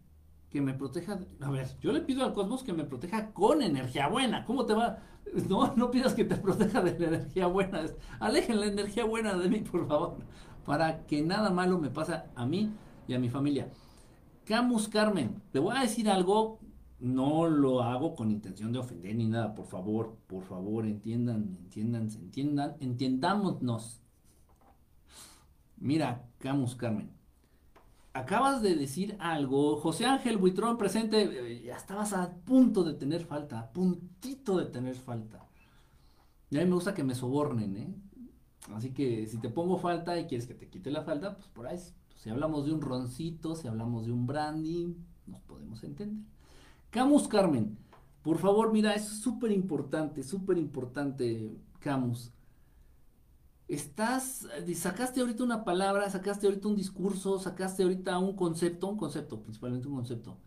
que 0.50 0.60
me 0.60 0.74
proteja, 0.74 1.18
a 1.40 1.50
ver, 1.50 1.68
yo 1.80 1.92
le 1.92 2.00
pido 2.00 2.24
al 2.24 2.32
cosmos 2.32 2.62
que 2.62 2.72
me 2.72 2.84
proteja 2.84 3.32
con 3.32 3.62
energía 3.62 4.08
buena. 4.08 4.44
¿Cómo 4.44 4.64
te 4.66 4.74
va? 4.74 4.98
No, 5.48 5.74
no 5.76 5.90
pidas 5.90 6.14
que 6.14 6.24
te 6.24 6.36
proteja 6.36 6.80
de 6.80 6.98
la 6.98 7.08
energía 7.08 7.46
buena. 7.48 7.82
Alejen 8.18 8.60
la 8.60 8.66
energía 8.66 9.04
buena 9.04 9.34
de 9.34 9.48
mí, 9.50 9.60
por 9.60 9.86
favor 9.86 10.16
para 10.68 11.06
que 11.06 11.22
nada 11.22 11.48
malo 11.48 11.78
me 11.78 11.88
pase 11.88 12.20
a 12.34 12.44
mí 12.44 12.70
y 13.06 13.14
a 13.14 13.18
mi 13.18 13.30
familia. 13.30 13.72
Camus 14.44 14.86
Carmen, 14.86 15.40
te 15.50 15.58
voy 15.58 15.74
a 15.74 15.80
decir 15.80 16.10
algo, 16.10 16.60
no 17.00 17.46
lo 17.46 17.82
hago 17.82 18.14
con 18.14 18.30
intención 18.30 18.70
de 18.70 18.78
ofender 18.78 19.16
ni 19.16 19.24
nada, 19.24 19.54
por 19.54 19.64
favor, 19.64 20.18
por 20.26 20.42
favor, 20.42 20.84
entiendan, 20.84 21.56
entiendan, 21.62 22.10
entiendan, 22.10 22.76
entiendámonos. 22.80 24.02
Mira, 25.78 26.28
Camus 26.36 26.74
Carmen, 26.74 27.17
acabas 28.18 28.62
de 28.62 28.74
decir 28.74 29.16
algo, 29.18 29.76
José 29.76 30.06
Ángel 30.06 30.38
Buitrón 30.38 30.76
presente, 30.76 31.22
eh, 31.22 31.62
ya 31.62 31.76
estabas 31.76 32.12
a 32.12 32.34
punto 32.44 32.84
de 32.84 32.94
tener 32.94 33.24
falta, 33.24 33.60
a 33.60 33.72
puntito 33.72 34.58
de 34.58 34.66
tener 34.66 34.96
falta. 34.96 35.46
Y 36.50 36.56
a 36.56 36.60
mí 36.60 36.66
me 36.66 36.74
gusta 36.74 36.94
que 36.94 37.04
me 37.04 37.14
sobornen, 37.14 37.76
¿eh? 37.76 37.94
Así 38.74 38.92
que 38.92 39.26
si 39.26 39.38
te 39.38 39.48
pongo 39.48 39.78
falta 39.78 40.18
y 40.18 40.26
quieres 40.26 40.46
que 40.46 40.54
te 40.54 40.68
quite 40.68 40.90
la 40.90 41.02
falta, 41.02 41.34
pues 41.36 41.48
por 41.48 41.66
ahí. 41.66 41.78
Si 42.16 42.30
hablamos 42.30 42.66
de 42.66 42.72
un 42.72 42.80
roncito, 42.80 43.54
si 43.54 43.68
hablamos 43.68 44.06
de 44.06 44.12
un 44.12 44.26
brandy, 44.26 44.96
nos 45.26 45.40
podemos 45.42 45.82
entender. 45.84 46.24
Camus 46.90 47.28
Carmen, 47.28 47.78
por 48.22 48.38
favor, 48.38 48.72
mira, 48.72 48.94
es 48.94 49.06
súper 49.06 49.52
importante, 49.52 50.22
súper 50.22 50.58
importante, 50.58 51.56
Camus. 51.78 52.32
Estás, 53.68 54.48
sacaste 54.74 55.20
ahorita 55.20 55.44
una 55.44 55.62
palabra, 55.62 56.08
sacaste 56.08 56.46
ahorita 56.46 56.68
un 56.68 56.76
discurso, 56.76 57.38
sacaste 57.38 57.82
ahorita 57.82 58.18
un 58.18 58.34
concepto, 58.34 58.88
un 58.88 58.96
concepto, 58.96 59.42
principalmente 59.42 59.86
un 59.88 59.96
concepto, 59.96 60.38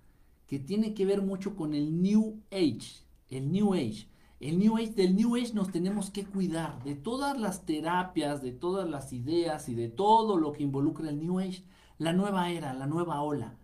que 0.47 0.57
tiene 0.57 0.95
que 0.95 1.05
ver 1.05 1.21
mucho 1.21 1.55
con 1.55 1.75
el 1.75 2.01
New 2.01 2.41
Age, 2.51 3.05
el 3.29 3.51
New 3.51 3.73
Age. 3.75 4.07
El 4.39 4.57
New 4.57 4.75
Age, 4.75 4.93
del 4.93 5.15
New 5.15 5.35
Age 5.35 5.53
nos 5.53 5.71
tenemos 5.71 6.09
que 6.09 6.25
cuidar 6.25 6.83
de 6.83 6.95
todas 6.95 7.39
las 7.39 7.63
terapias, 7.67 8.41
de 8.41 8.51
todas 8.51 8.89
las 8.89 9.13
ideas 9.13 9.69
y 9.69 9.75
de 9.75 9.87
todo 9.87 10.35
lo 10.37 10.51
que 10.51 10.63
involucra 10.63 11.09
el 11.09 11.19
New 11.19 11.37
Age, 11.37 11.63
la 11.99 12.13
nueva 12.13 12.49
era, 12.49 12.73
la 12.73 12.87
nueva 12.87 13.21
ola. 13.21 13.55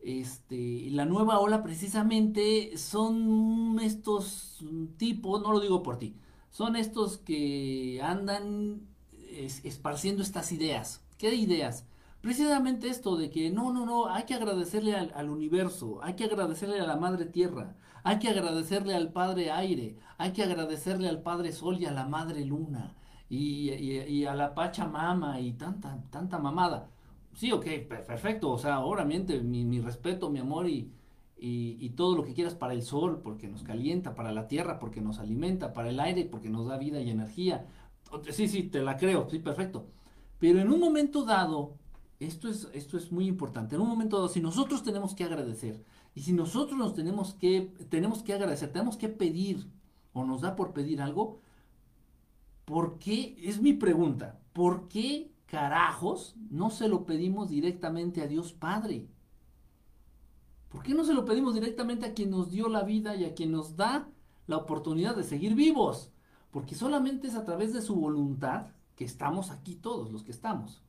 Este, 0.00 0.88
la 0.90 1.04
nueva 1.04 1.40
ola 1.40 1.62
precisamente 1.62 2.78
son 2.78 3.78
estos 3.82 4.64
tipos, 4.96 5.42
no 5.42 5.52
lo 5.52 5.60
digo 5.60 5.82
por 5.82 5.98
ti, 5.98 6.16
son 6.52 6.76
estos 6.76 7.18
que 7.18 8.00
andan 8.02 8.82
esparciendo 9.64 10.22
estas 10.22 10.52
ideas. 10.52 11.02
¿Qué 11.18 11.34
ideas? 11.34 11.86
Precisamente 12.20 12.88
esto 12.88 13.16
de 13.16 13.30
que 13.30 13.50
no, 13.50 13.72
no, 13.72 13.84
no, 13.84 14.06
hay 14.06 14.24
que 14.24 14.34
agradecerle 14.34 14.94
al 14.94 15.28
universo, 15.28 15.98
hay 16.02 16.14
que 16.14 16.24
agradecerle 16.24 16.78
a 16.78 16.86
la 16.86 16.96
madre 16.96 17.24
tierra, 17.24 17.74
hay 18.04 18.20
que 18.20 18.28
agradecerle 18.28 18.94
al 18.94 19.10
Padre 19.12 19.50
Aire, 19.50 19.96
hay 20.18 20.32
que 20.32 20.44
agradecerle 20.44 21.08
al 21.08 21.22
Padre 21.22 21.50
Sol 21.50 21.78
y 21.80 21.86
a 21.86 21.90
la 21.90 22.06
Madre 22.06 22.44
Luna 22.44 22.94
y, 23.28 24.24
a 24.24 24.34
la 24.34 24.54
Pachamama 24.54 25.40
y 25.40 25.54
tanta, 25.54 25.98
tanta 26.10 26.38
mamada. 26.38 26.90
Sí, 27.34 27.50
ok, 27.50 27.64
perfecto, 27.88 28.50
o 28.50 28.58
sea, 28.58 28.80
obviamente 28.80 29.40
mi, 29.40 29.64
mi 29.64 29.80
respeto, 29.80 30.30
mi 30.30 30.38
amor 30.38 30.68
y, 30.68 30.92
y, 31.44 31.90
todo 31.90 32.14
lo 32.14 32.22
que 32.22 32.34
quieras 32.34 32.54
para 32.54 32.72
el 32.72 32.82
sol, 32.82 33.20
porque 33.22 33.48
nos 33.48 33.64
calienta, 33.64 34.14
para 34.14 34.30
la 34.30 34.46
tierra, 34.46 34.78
porque 34.78 35.00
nos 35.00 35.18
alimenta, 35.18 35.72
para 35.72 35.90
el 35.90 35.98
aire, 35.98 36.24
porque 36.24 36.48
nos 36.48 36.68
da 36.68 36.78
vida 36.78 37.00
y 37.00 37.10
energía. 37.10 37.66
Sí, 38.30 38.46
sí, 38.46 38.62
te 38.62 38.80
la 38.80 38.96
creo, 38.96 39.28
sí, 39.28 39.40
perfecto. 39.40 39.86
Pero 40.38 40.60
en 40.60 40.70
un 40.70 40.78
momento 40.78 41.24
dado, 41.24 41.74
esto 42.20 42.48
es, 42.48 42.68
esto 42.74 42.96
es 42.96 43.10
muy 43.10 43.26
importante, 43.26 43.74
en 43.74 43.80
un 43.80 43.88
momento 43.88 44.16
dado, 44.16 44.28
si 44.28 44.40
nosotros 44.40 44.84
tenemos 44.84 45.16
que 45.16 45.24
agradecer, 45.24 45.84
y 46.14 46.20
si 46.20 46.32
nosotros 46.32 46.78
nos 46.78 46.94
tenemos 46.94 47.34
que, 47.34 47.72
tenemos 47.88 48.22
que 48.22 48.34
agradecer, 48.34 48.72
tenemos 48.72 48.96
que 48.96 49.08
pedir, 49.08 49.66
o 50.12 50.24
nos 50.24 50.42
da 50.42 50.54
por 50.54 50.72
pedir 50.72 51.02
algo, 51.02 51.40
¿por 52.64 53.00
qué? 53.00 53.34
Es 53.42 53.60
mi 53.60 53.72
pregunta, 53.72 54.38
¿por 54.52 54.86
qué 54.86 55.32
carajos 55.46 56.36
no 56.50 56.70
se 56.70 56.86
lo 56.86 57.04
pedimos 57.04 57.50
directamente 57.50 58.22
a 58.22 58.28
Dios 58.28 58.52
Padre? 58.52 59.08
¿Por 60.72 60.82
qué 60.82 60.94
no 60.94 61.04
se 61.04 61.12
lo 61.12 61.26
pedimos 61.26 61.52
directamente 61.52 62.06
a 62.06 62.14
quien 62.14 62.30
nos 62.30 62.50
dio 62.50 62.68
la 62.68 62.82
vida 62.82 63.14
y 63.14 63.26
a 63.26 63.34
quien 63.34 63.52
nos 63.52 63.76
da 63.76 64.08
la 64.46 64.56
oportunidad 64.56 65.14
de 65.14 65.22
seguir 65.22 65.54
vivos? 65.54 66.10
Porque 66.50 66.74
solamente 66.74 67.28
es 67.28 67.34
a 67.34 67.44
través 67.44 67.74
de 67.74 67.82
su 67.82 67.94
voluntad 67.94 68.68
que 68.96 69.04
estamos 69.04 69.50
aquí 69.50 69.74
todos 69.74 70.10
los 70.10 70.22
que 70.22 70.32
estamos. 70.32 70.82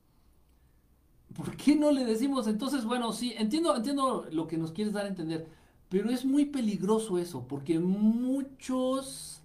¿Por 1.36 1.54
qué 1.56 1.76
no 1.76 1.90
le 1.90 2.04
decimos 2.04 2.46
entonces, 2.46 2.84
bueno, 2.84 3.12
sí, 3.12 3.34
entiendo, 3.36 3.76
entiendo 3.76 4.26
lo 4.30 4.46
que 4.46 4.56
nos 4.56 4.72
quieres 4.72 4.94
dar 4.94 5.04
a 5.04 5.08
entender, 5.08 5.48
pero 5.90 6.10
es 6.10 6.24
muy 6.24 6.46
peligroso 6.46 7.18
eso, 7.18 7.46
porque 7.46 7.78
muchos 7.78 9.42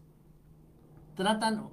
tratan, 1.15 1.67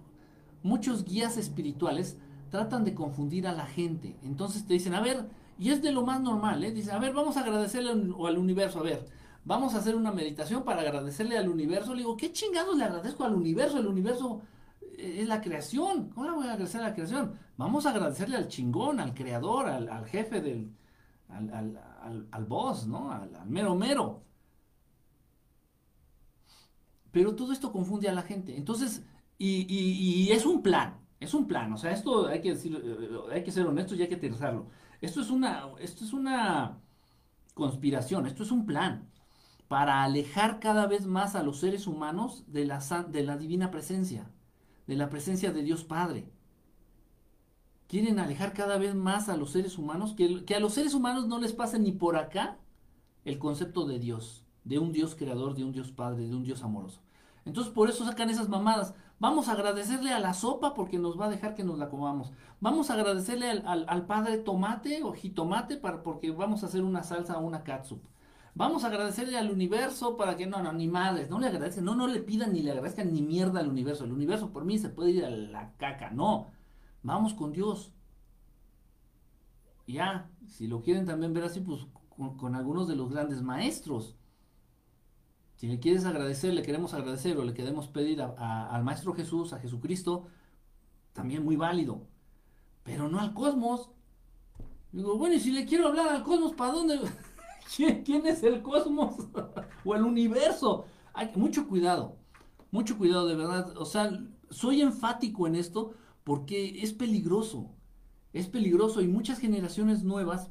muchos 0.63 1.05
guías 1.05 1.37
espirituales 1.37 2.19
tratan 2.51 2.85
de 2.85 2.95
confundir 2.95 3.47
a 3.47 3.53
la 3.53 3.67
gente. 3.67 4.17
Entonces 4.23 4.67
te 4.67 4.73
dicen, 4.73 4.95
a 4.95 5.01
ver, 5.01 5.29
y 5.59 5.71
es 5.71 5.83
de 5.83 5.93
lo 5.93 6.03
más 6.03 6.21
normal, 6.21 6.63
¿eh? 6.65 6.73
Dice, 6.73 6.93
a 6.93 6.99
ver, 6.99 7.15
vamos 7.15 7.37
a 7.37 7.41
agradecerle 7.41 7.91
al, 7.91 8.39
universo, 8.39 8.81
a 8.81 8.83
ver, 8.83 9.07
vamos 9.45 9.75
a 9.75 9.79
hacer 9.79 9.97
una 9.97 10.13
meditación 10.13 10.65
para 10.65 10.83
agradecerle 10.83 11.39
al 11.39 11.49
universo. 11.49 11.95
Le 11.95 12.01
digo, 12.01 12.17
¿qué 12.17 12.33
chingados 12.33 12.77
le 12.77 12.85
agradezco 12.85 13.25
al 13.25 13.35
universo? 13.35 13.79
El 13.79 13.87
universo 13.87 14.43
eh, 14.83 15.19
es 15.21 15.29
la 15.29 15.41
creación. 15.41 16.11
¿Cómo 16.11 16.27
le 16.27 16.33
voy 16.33 16.47
a 16.47 16.53
agradecer 16.53 16.81
a 16.83 16.89
la 16.89 16.95
creación? 16.95 17.39
Vamos 17.57 17.87
a 17.87 17.91
agradecerle 17.91 18.37
al 18.37 18.49
chingón, 18.49 19.01
al 19.01 19.15
creador, 19.15 19.67
al, 19.69 20.07
jefe 20.07 20.41
del, 20.43 20.73
al, 21.29 21.81
al, 22.31 22.45
boss, 22.45 22.87
¿no? 22.87 23.11
Al, 23.11 23.31
mero 23.47 23.75
mero. 23.75 24.23
Pero 27.13 27.35
todo 27.35 27.53
esto 27.53 27.73
confunde 27.73 28.11
a 28.11 28.13
la 28.13 28.23
gente. 28.23 28.57
Entonces, 28.59 29.03
y, 29.39 30.29
es 30.31 30.45
un 30.45 30.63
plan, 30.63 30.99
es 31.19 31.33
un 31.33 31.47
plan. 31.47 31.73
O 31.73 31.79
sea, 31.79 31.93
esto 31.93 32.27
hay 32.27 32.43
que 32.43 32.51
decir, 32.51 32.79
eh, 32.85 33.33
hay 33.33 33.43
que 33.43 33.53
ser 33.53 33.67
honestos 33.67 33.99
y 33.99 34.03
hay 34.03 34.09
que 34.09 34.17
aterrizarlo. 34.17 34.67
Esto 35.01 35.21
es 35.21 35.31
una, 35.31 35.69
esto 35.81 36.05
es 36.05 36.13
una 36.13 36.79
conspiración, 37.55 38.27
esto 38.27 38.43
es 38.43 38.51
un 38.51 38.67
plan 38.67 39.09
para 39.69 40.05
alejar 40.05 40.61
cada 40.61 40.87
vez 40.87 41.07
más 41.07 41.35
a 41.35 41.43
los 41.43 41.59
seres 41.59 41.87
humanos 41.87 42.45
de 42.47 42.67
la, 42.67 42.79
de 43.09 43.25
la 43.25 43.37
divina 43.37 43.71
presencia, 43.71 44.31
de 44.87 44.97
la 44.97 45.09
presencia 45.09 45.53
de 45.53 45.63
Dios 45.63 45.85
Padre. 45.85 46.31
Quieren 47.89 48.19
alejar 48.19 48.53
cada 48.53 48.79
vez 48.79 48.95
más 48.95 49.29
a 49.29 49.37
los 49.37 49.51
seres 49.51 49.79
humanos, 49.79 50.15
que, 50.17 50.45
que 50.45 50.55
a 50.55 50.61
los 50.61 50.75
seres 50.75 50.95
humanos 50.95 51.27
no 51.27 51.39
les 51.41 51.53
pase 51.53 51.79
ni 51.79 51.93
por 51.93 52.17
acá 52.17 52.59
el 53.25 53.39
concepto 53.39 53.87
de 53.87 53.99
Dios, 53.99 54.45
de 54.65 54.79
un 54.79 54.93
Dios 54.93 55.15
creador, 55.15 55.55
de 55.55 55.65
un 55.65 55.73
Dios 55.73 55.91
Padre, 55.93 56.27
de 56.27 56.35
un 56.35 56.45
Dios 56.45 56.63
amoroso. 56.63 57.01
Entonces 57.45 57.73
por 57.73 57.89
eso 57.89 58.05
sacan 58.05 58.31
esas 58.31 58.49
mamadas. 58.49 58.95
Vamos 59.19 59.49
a 59.49 59.53
agradecerle 59.53 60.13
a 60.13 60.19
la 60.19 60.35
sopa 60.35 60.75
porque 60.75 60.99
nos 60.99 61.19
va 61.19 61.27
a 61.27 61.31
dejar 61.31 61.55
que 61.55 61.65
nos 61.65 61.79
la 61.79 61.89
comamos. 61.89 62.33
Vamos 62.61 62.91
a 62.91 62.95
agradecerle 62.95 63.51
al, 63.51 64.07
padre 64.07 64.37
tomate 64.39 65.03
o 65.03 65.13
jitomate 65.13 65.79
para, 65.79 66.03
porque 66.03 66.31
vamos 66.31 66.63
a 66.63 66.67
hacer 66.67 66.83
una 66.83 67.03
salsa 67.03 67.39
o 67.39 67.47
una 67.47 67.63
catsup. 67.65 68.03
Vamos 68.55 68.85
a 68.85 68.89
agradecerle 68.89 69.39
al 69.39 69.51
universo 69.51 70.17
para 70.17 70.37
que 70.37 70.47
no, 70.47 70.63
no, 70.63 70.73
ni 70.73 70.87
madres, 70.87 71.31
no 71.31 71.39
le 71.39 71.47
agradecen, 71.47 71.85
no, 71.85 71.95
no 71.95 72.07
le 72.07 72.21
pidan 72.21 72.53
ni 72.53 72.63
le 72.63 72.71
agradezcan 72.71 73.13
ni 73.13 73.23
mierda 73.23 73.61
al 73.61 73.69
universo. 73.69 74.05
El 74.05 74.13
universo 74.13 74.51
por 74.51 74.65
mí 74.65 74.79
se 74.79 74.91
puede 74.91 75.11
ir 75.11 75.25
a 75.25 75.31
la 75.31 75.73
caca, 75.77 76.11
no. 76.11 76.49
Vamos 77.03 77.33
con 77.35 77.53
Dios. 77.53 77.93
Ya, 79.87 80.29
si 80.47 80.67
lo 80.67 80.83
quieren 80.83 81.07
también 81.07 81.33
ver 81.33 81.45
así, 81.45 81.61
pues 81.61 81.87
con 82.17 82.55
algunos 82.55 82.89
de 82.89 82.97
los 82.97 83.11
grandes 83.11 83.41
maestros. 83.43 84.17
Si 85.57 85.67
le 85.67 85.81
quieres 85.81 86.05
agradecer, 86.05 86.53
le 86.53 86.63
queremos 86.63 86.93
agradecer 86.93 87.37
o 87.39 87.45
le 87.45 87.55
queremos 87.55 87.89
pedir 87.89 88.21
al 88.21 88.85
Maestro 88.85 89.15
Jesús, 89.15 89.55
a 89.55 89.59
Jesucristo, 89.59 90.27
también 91.15 91.45
muy 91.45 91.57
válido. 91.57 92.03
Pero 92.83 93.09
no 93.09 93.19
al 93.19 93.33
cosmos. 93.33 93.91
Digo, 94.93 95.17
bueno, 95.17 95.35
y 95.35 95.41
si 95.41 95.51
le 95.51 95.65
quiero 95.65 95.89
hablar 95.89 96.09
al 96.09 96.23
cosmos, 96.23 96.53
¿para 96.53 96.73
dónde? 96.73 97.01
¿Quién 98.05 98.27
es 98.27 98.43
el 98.43 98.63
cosmos? 98.63 99.15
o 99.85 99.95
el 99.95 100.03
universo. 100.03 100.85
Mucho 101.35 101.67
cuidado, 101.67 102.17
mucho 102.71 102.99
cuidado, 102.99 103.27
de 103.27 103.37
verdad. 103.37 103.75
O 103.79 103.87
sea, 103.87 104.11
soy 104.51 104.83
enfático 104.83 105.47
en 105.47 105.57
esto 105.57 105.95
porque 106.23 106.83
es 106.83 106.93
peligroso. 106.93 107.71
Es 108.35 108.47
peligroso 108.47 109.01
y 109.01 109.09
muchas 109.09 109.39
generaciones 109.39 110.05
nuevas. 110.05 110.51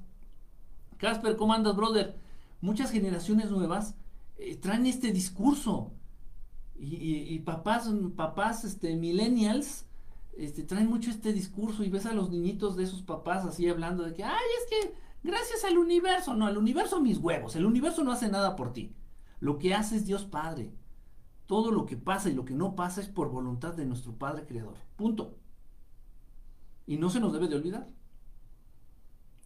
Casper, 0.97 1.35
¿cómo 1.35 1.53
andas, 1.53 1.75
brother? 1.75 2.17
Muchas 2.61 2.89
generaciones 2.89 3.51
nuevas 3.51 3.95
eh, 4.37 4.55
traen 4.57 4.85
este 4.85 5.11
discurso. 5.11 5.91
Y, 6.77 7.39
papás, 7.39 7.89
papás, 8.17 8.65
este, 8.65 8.95
millennials, 8.95 9.85
este, 10.37 10.63
traen 10.63 10.87
mucho 10.87 11.09
este 11.09 11.31
discurso 11.31 11.85
y 11.85 11.89
ves 11.89 12.05
a 12.05 12.13
los 12.13 12.29
niñitos 12.29 12.75
de 12.75 12.83
esos 12.83 13.01
papás 13.01 13.45
así 13.45 13.69
hablando 13.69 14.03
de 14.03 14.13
que, 14.13 14.25
ay, 14.25 14.43
es 14.59 14.69
que 14.69 14.93
gracias 15.23 15.63
al 15.63 15.77
universo, 15.77 16.35
no, 16.35 16.49
el 16.49 16.57
universo 16.57 16.99
mis 16.99 17.17
huevos, 17.17 17.55
el 17.55 17.65
universo 17.65 18.03
no 18.03 18.11
hace 18.11 18.27
nada 18.27 18.57
por 18.57 18.73
ti. 18.73 18.93
Lo 19.39 19.57
que 19.57 19.73
hace 19.73 19.95
es 19.95 20.05
Dios 20.05 20.25
Padre. 20.25 20.73
Todo 21.45 21.71
lo 21.71 21.85
que 21.85 21.95
pasa 21.95 22.29
y 22.29 22.33
lo 22.33 22.43
que 22.43 22.55
no 22.55 22.75
pasa 22.75 22.99
es 22.99 23.07
por 23.07 23.29
voluntad 23.29 23.73
de 23.73 23.85
nuestro 23.85 24.13
Padre 24.13 24.45
Creador. 24.45 24.77
Punto. 24.95 25.37
Y 26.87 26.97
no 26.97 27.09
se 27.09 27.19
nos 27.19 27.31
debe 27.31 27.47
de 27.47 27.55
olvidar. 27.55 27.87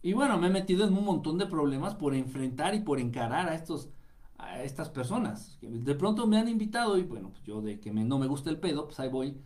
Y 0.02 0.14
bueno, 0.14 0.38
me 0.38 0.46
he 0.46 0.50
metido 0.50 0.86
en 0.86 0.96
un 0.96 1.04
montón 1.04 1.36
de 1.38 1.46
problemas 1.46 1.94
por 1.94 2.14
enfrentar 2.14 2.74
y 2.74 2.80
por 2.80 2.98
encarar 2.98 3.48
a 3.48 3.54
estos 3.54 3.90
a 4.44 4.62
estas 4.62 4.88
personas. 4.88 5.58
De 5.60 5.94
pronto 5.94 6.26
me 6.26 6.38
han 6.38 6.48
invitado 6.48 6.98
y 6.98 7.02
bueno, 7.02 7.30
pues 7.30 7.42
yo 7.44 7.60
de 7.60 7.80
que 7.80 7.92
no 7.92 8.18
me 8.18 8.26
gusta 8.26 8.50
el 8.50 8.58
pedo, 8.58 8.86
pues 8.86 9.00
ahí 9.00 9.08
voy 9.08 9.40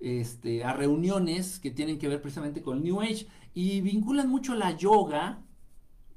este, 0.00 0.64
a 0.64 0.72
reuniones 0.72 1.58
que 1.58 1.70
tienen 1.70 1.98
que 1.98 2.08
ver 2.08 2.22
precisamente 2.22 2.62
con 2.62 2.82
New 2.82 3.00
Age 3.00 3.26
y 3.54 3.80
vinculan 3.80 4.28
mucho 4.28 4.54
la 4.54 4.76
yoga, 4.76 5.42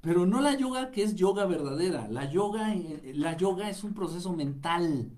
pero 0.02 0.26
no 0.26 0.42
la 0.42 0.56
yoga 0.58 0.92
que 0.92 1.04
es 1.04 1.16
yoga 1.16 1.46
verdadera. 1.46 2.08
La 2.08 2.30
yoga, 2.30 2.74
la 3.14 3.38
yoga 3.38 3.70
es 3.70 3.84
un 3.84 3.94
proceso 3.94 4.34
mental. 4.34 5.12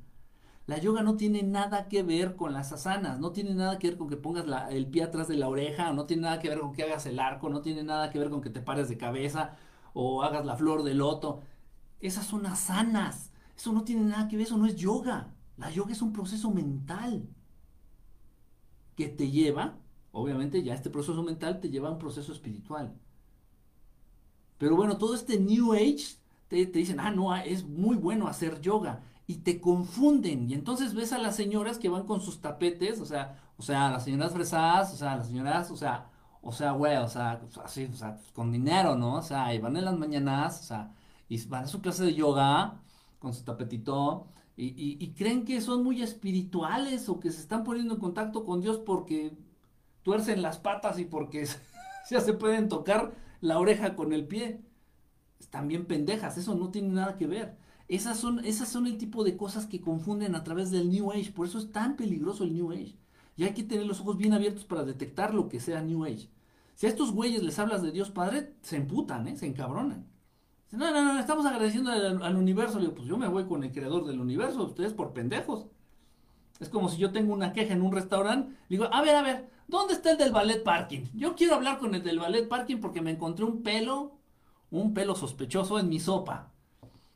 La 0.66 0.78
yoga 0.78 1.04
no 1.04 1.18
tiene 1.18 1.44
nada 1.44 1.90
que 1.90 2.04
ver 2.04 2.38
con 2.38 2.54
las 2.54 2.72
asanas, 2.72 3.20
no 3.20 3.32
tiene 3.34 3.54
nada 3.54 3.80
que 3.80 3.90
ver 3.90 3.98
con 3.98 4.08
que 4.08 4.16
pongas 4.16 4.46
el 4.72 4.88
pie 4.88 5.04
atrás 5.04 5.28
de 5.28 5.36
la 5.36 5.50
oreja, 5.50 5.92
no 5.92 6.06
tiene 6.06 6.24
nada 6.24 6.40
que 6.40 6.48
ver 6.48 6.60
con 6.60 6.74
que 6.74 6.84
hagas 6.84 7.06
el 7.06 7.20
arco, 7.20 7.50
no 7.50 7.62
tiene 7.62 7.84
nada 7.84 8.10
que 8.10 8.20
ver 8.20 8.30
con 8.30 8.42
que 8.42 8.50
te 8.50 8.62
pares 8.62 8.88
de 8.88 8.98
cabeza 8.98 9.58
o 9.94 10.24
hagas 10.24 10.46
la 10.46 10.56
flor 10.56 10.84
de 10.84 10.94
loto. 10.94 11.42
Esas 12.04 12.26
son 12.26 12.46
asanas. 12.46 13.32
Eso 13.56 13.72
no 13.72 13.84
tiene 13.84 14.04
nada 14.04 14.28
que 14.28 14.36
ver, 14.36 14.46
eso 14.46 14.58
no 14.58 14.66
es 14.66 14.76
yoga. 14.76 15.34
La 15.58 15.72
yoga 15.72 15.94
es 15.94 16.02
un 16.02 16.12
proceso 16.12 16.52
mental 16.52 17.28
que 18.96 19.08
te 19.08 19.32
lleva, 19.32 19.78
obviamente 20.12 20.62
ya 20.64 20.74
este 20.74 20.90
proceso 20.90 21.24
mental 21.24 21.60
te 21.60 21.70
lleva 21.70 21.88
a 21.90 21.92
un 21.94 22.00
proceso 22.00 22.34
espiritual. 22.34 22.94
Pero 24.58 24.76
bueno, 24.76 24.98
todo 24.98 25.16
este 25.16 25.40
New 25.40 25.74
Age 25.74 26.18
te, 26.48 26.66
dicen, 26.66 27.00
ah, 27.00 27.12
no, 27.12 27.36
es 27.36 27.66
muy 27.66 27.96
bueno 27.96 28.28
hacer 28.28 28.62
yoga. 28.62 29.02
Y 29.26 29.38
te 29.38 29.62
confunden. 29.62 30.50
Y 30.50 30.54
entonces 30.54 30.94
ves 30.94 31.14
a 31.14 31.18
las 31.18 31.36
señoras 31.38 31.78
que 31.80 31.90
van 31.90 32.06
con 32.06 32.22
sus 32.22 32.42
tapetes, 32.42 33.00
o 33.00 33.06
sea, 33.06 33.40
o 33.58 33.64
sea, 33.64 33.90
las 33.90 34.04
señoras 34.04 34.34
fresadas, 34.34 34.94
o 34.94 34.98
sea, 34.98 35.16
las 35.16 35.28
señoras, 35.28 35.72
o 35.72 35.78
sea, 35.78 36.10
o 36.42 36.52
sea, 36.52 36.72
güey, 36.74 36.98
o 36.98 37.08
sea, 37.08 37.42
así, 37.64 37.86
o 37.86 37.96
sea, 37.96 38.20
con 38.34 38.52
dinero, 38.52 38.96
¿no? 38.98 39.16
O 39.16 39.22
sea, 39.22 39.54
y 39.56 39.60
van 39.60 39.78
en 39.78 39.86
las 39.86 39.98
mañanas, 39.98 40.60
o 40.60 40.64
sea, 40.64 40.94
y 41.30 41.44
van 41.48 41.66
a 41.66 41.68
su 41.68 41.82
clase 41.82 42.04
de 42.06 42.14
yoga 42.14 42.82
con 43.20 43.34
su 43.34 43.44
tapetito 43.44 44.28
y, 44.56 45.14
creen 45.16 45.46
que 45.46 45.62
son 45.62 45.84
muy 45.84 46.04
espirituales 46.04 47.10
o 47.10 47.20
que 47.20 47.32
se 47.32 47.42
están 47.42 47.64
poniendo 47.64 47.96
en 47.96 48.00
contacto 48.00 48.46
con 48.46 48.62
Dios 48.62 48.78
porque 48.78 49.36
tuercen 50.04 50.42
las 50.44 50.60
patas 50.60 51.00
y 51.00 51.06
porque 51.06 51.48
ya 52.10 52.22
se 52.22 52.34
pueden 52.34 52.70
tocar 52.70 53.16
la 53.42 53.60
oreja 53.60 53.96
con 53.96 54.14
el 54.14 54.28
pie. 54.28 54.62
Están 55.40 55.68
bien 55.68 55.86
pendejas, 55.86 56.38
eso 56.38 56.56
no 56.56 56.70
tiene 56.70 56.90
nada 56.90 57.18
que 57.18 57.26
ver. 57.28 57.58
Esas 57.88 58.18
son, 58.20 58.46
esas 58.46 58.70
son 58.70 58.86
el 58.86 58.98
tipo 58.98 59.24
de 59.24 59.36
cosas 59.38 59.66
que 59.66 59.82
confunden 59.82 60.36
a 60.36 60.44
través 60.44 60.72
del 60.72 60.90
New 60.90 61.12
Age, 61.12 61.32
por 61.32 61.48
eso 61.48 61.58
es 61.58 61.72
tan 61.72 61.96
peligroso 61.96 62.44
el 62.44 62.54
New 62.54 62.72
Age. 62.72 62.96
Y 63.36 63.44
hay 63.44 63.54
que 63.54 63.64
tener 63.64 63.86
los 63.86 64.02
ojos 64.02 64.18
bien 64.18 64.34
abiertos 64.34 64.66
para 64.66 64.84
detectar 64.84 65.34
lo 65.34 65.50
que 65.50 65.60
sea 65.60 65.82
New 65.82 66.06
Age. 66.06 66.30
Si 66.76 66.86
a 66.86 66.90
estos 66.90 67.12
güeyes 67.12 67.44
les 67.44 67.60
hablas 67.60 67.82
de 67.82 67.92
Dios 67.92 68.12
Padre, 68.12 68.54
se 68.62 68.78
emputan, 68.78 69.28
¿eh? 69.28 69.36
se 69.36 69.48
encabronan. 69.48 70.08
No, 70.74 70.92
no, 70.92 71.14
no, 71.14 71.20
estamos 71.20 71.46
agradeciendo 71.46 71.92
al, 71.92 72.36
universo. 72.36 72.80
Le 72.80 72.86
digo, 72.86 72.96
pues 72.96 73.08
yo 73.08 73.16
me 73.16 73.28
voy 73.28 73.46
con 73.46 73.64
el 73.64 73.72
creador 73.72 74.06
del 74.06 74.20
universo, 74.20 74.64
ustedes 74.64 74.92
por 74.92 75.14
pendejos. 75.14 75.68
Es 76.60 76.68
como 76.70 76.90
si 76.90 76.98
yo 76.98 77.12
tengo 77.12 77.32
una 77.32 77.54
queja 77.54 77.74
en 77.74 77.84
un 77.84 77.92
restaurante, 77.92 78.56
digo, 78.70 78.86
a 78.92 79.02
ver, 79.04 79.16
a 79.16 79.22
ver, 79.22 79.50
¿dónde 79.68 79.94
está 79.94 80.12
el 80.12 80.18
del 80.18 80.32
ballet 80.32 80.64
parking? 80.64 81.06
Yo 81.14 81.36
quiero 81.36 81.56
hablar 81.56 81.78
con 81.78 81.94
el 81.94 82.04
del 82.04 82.18
ballet 82.18 82.48
parking 82.48 82.78
porque 82.78 83.02
me 83.02 83.12
encontré 83.12 83.46
un 83.46 83.62
pelo, 83.62 84.18
un 84.72 84.96
pelo 84.96 85.14
sospechoso 85.14 85.78
en 85.78 85.90
mi 85.90 86.00
sopa. 86.00 86.52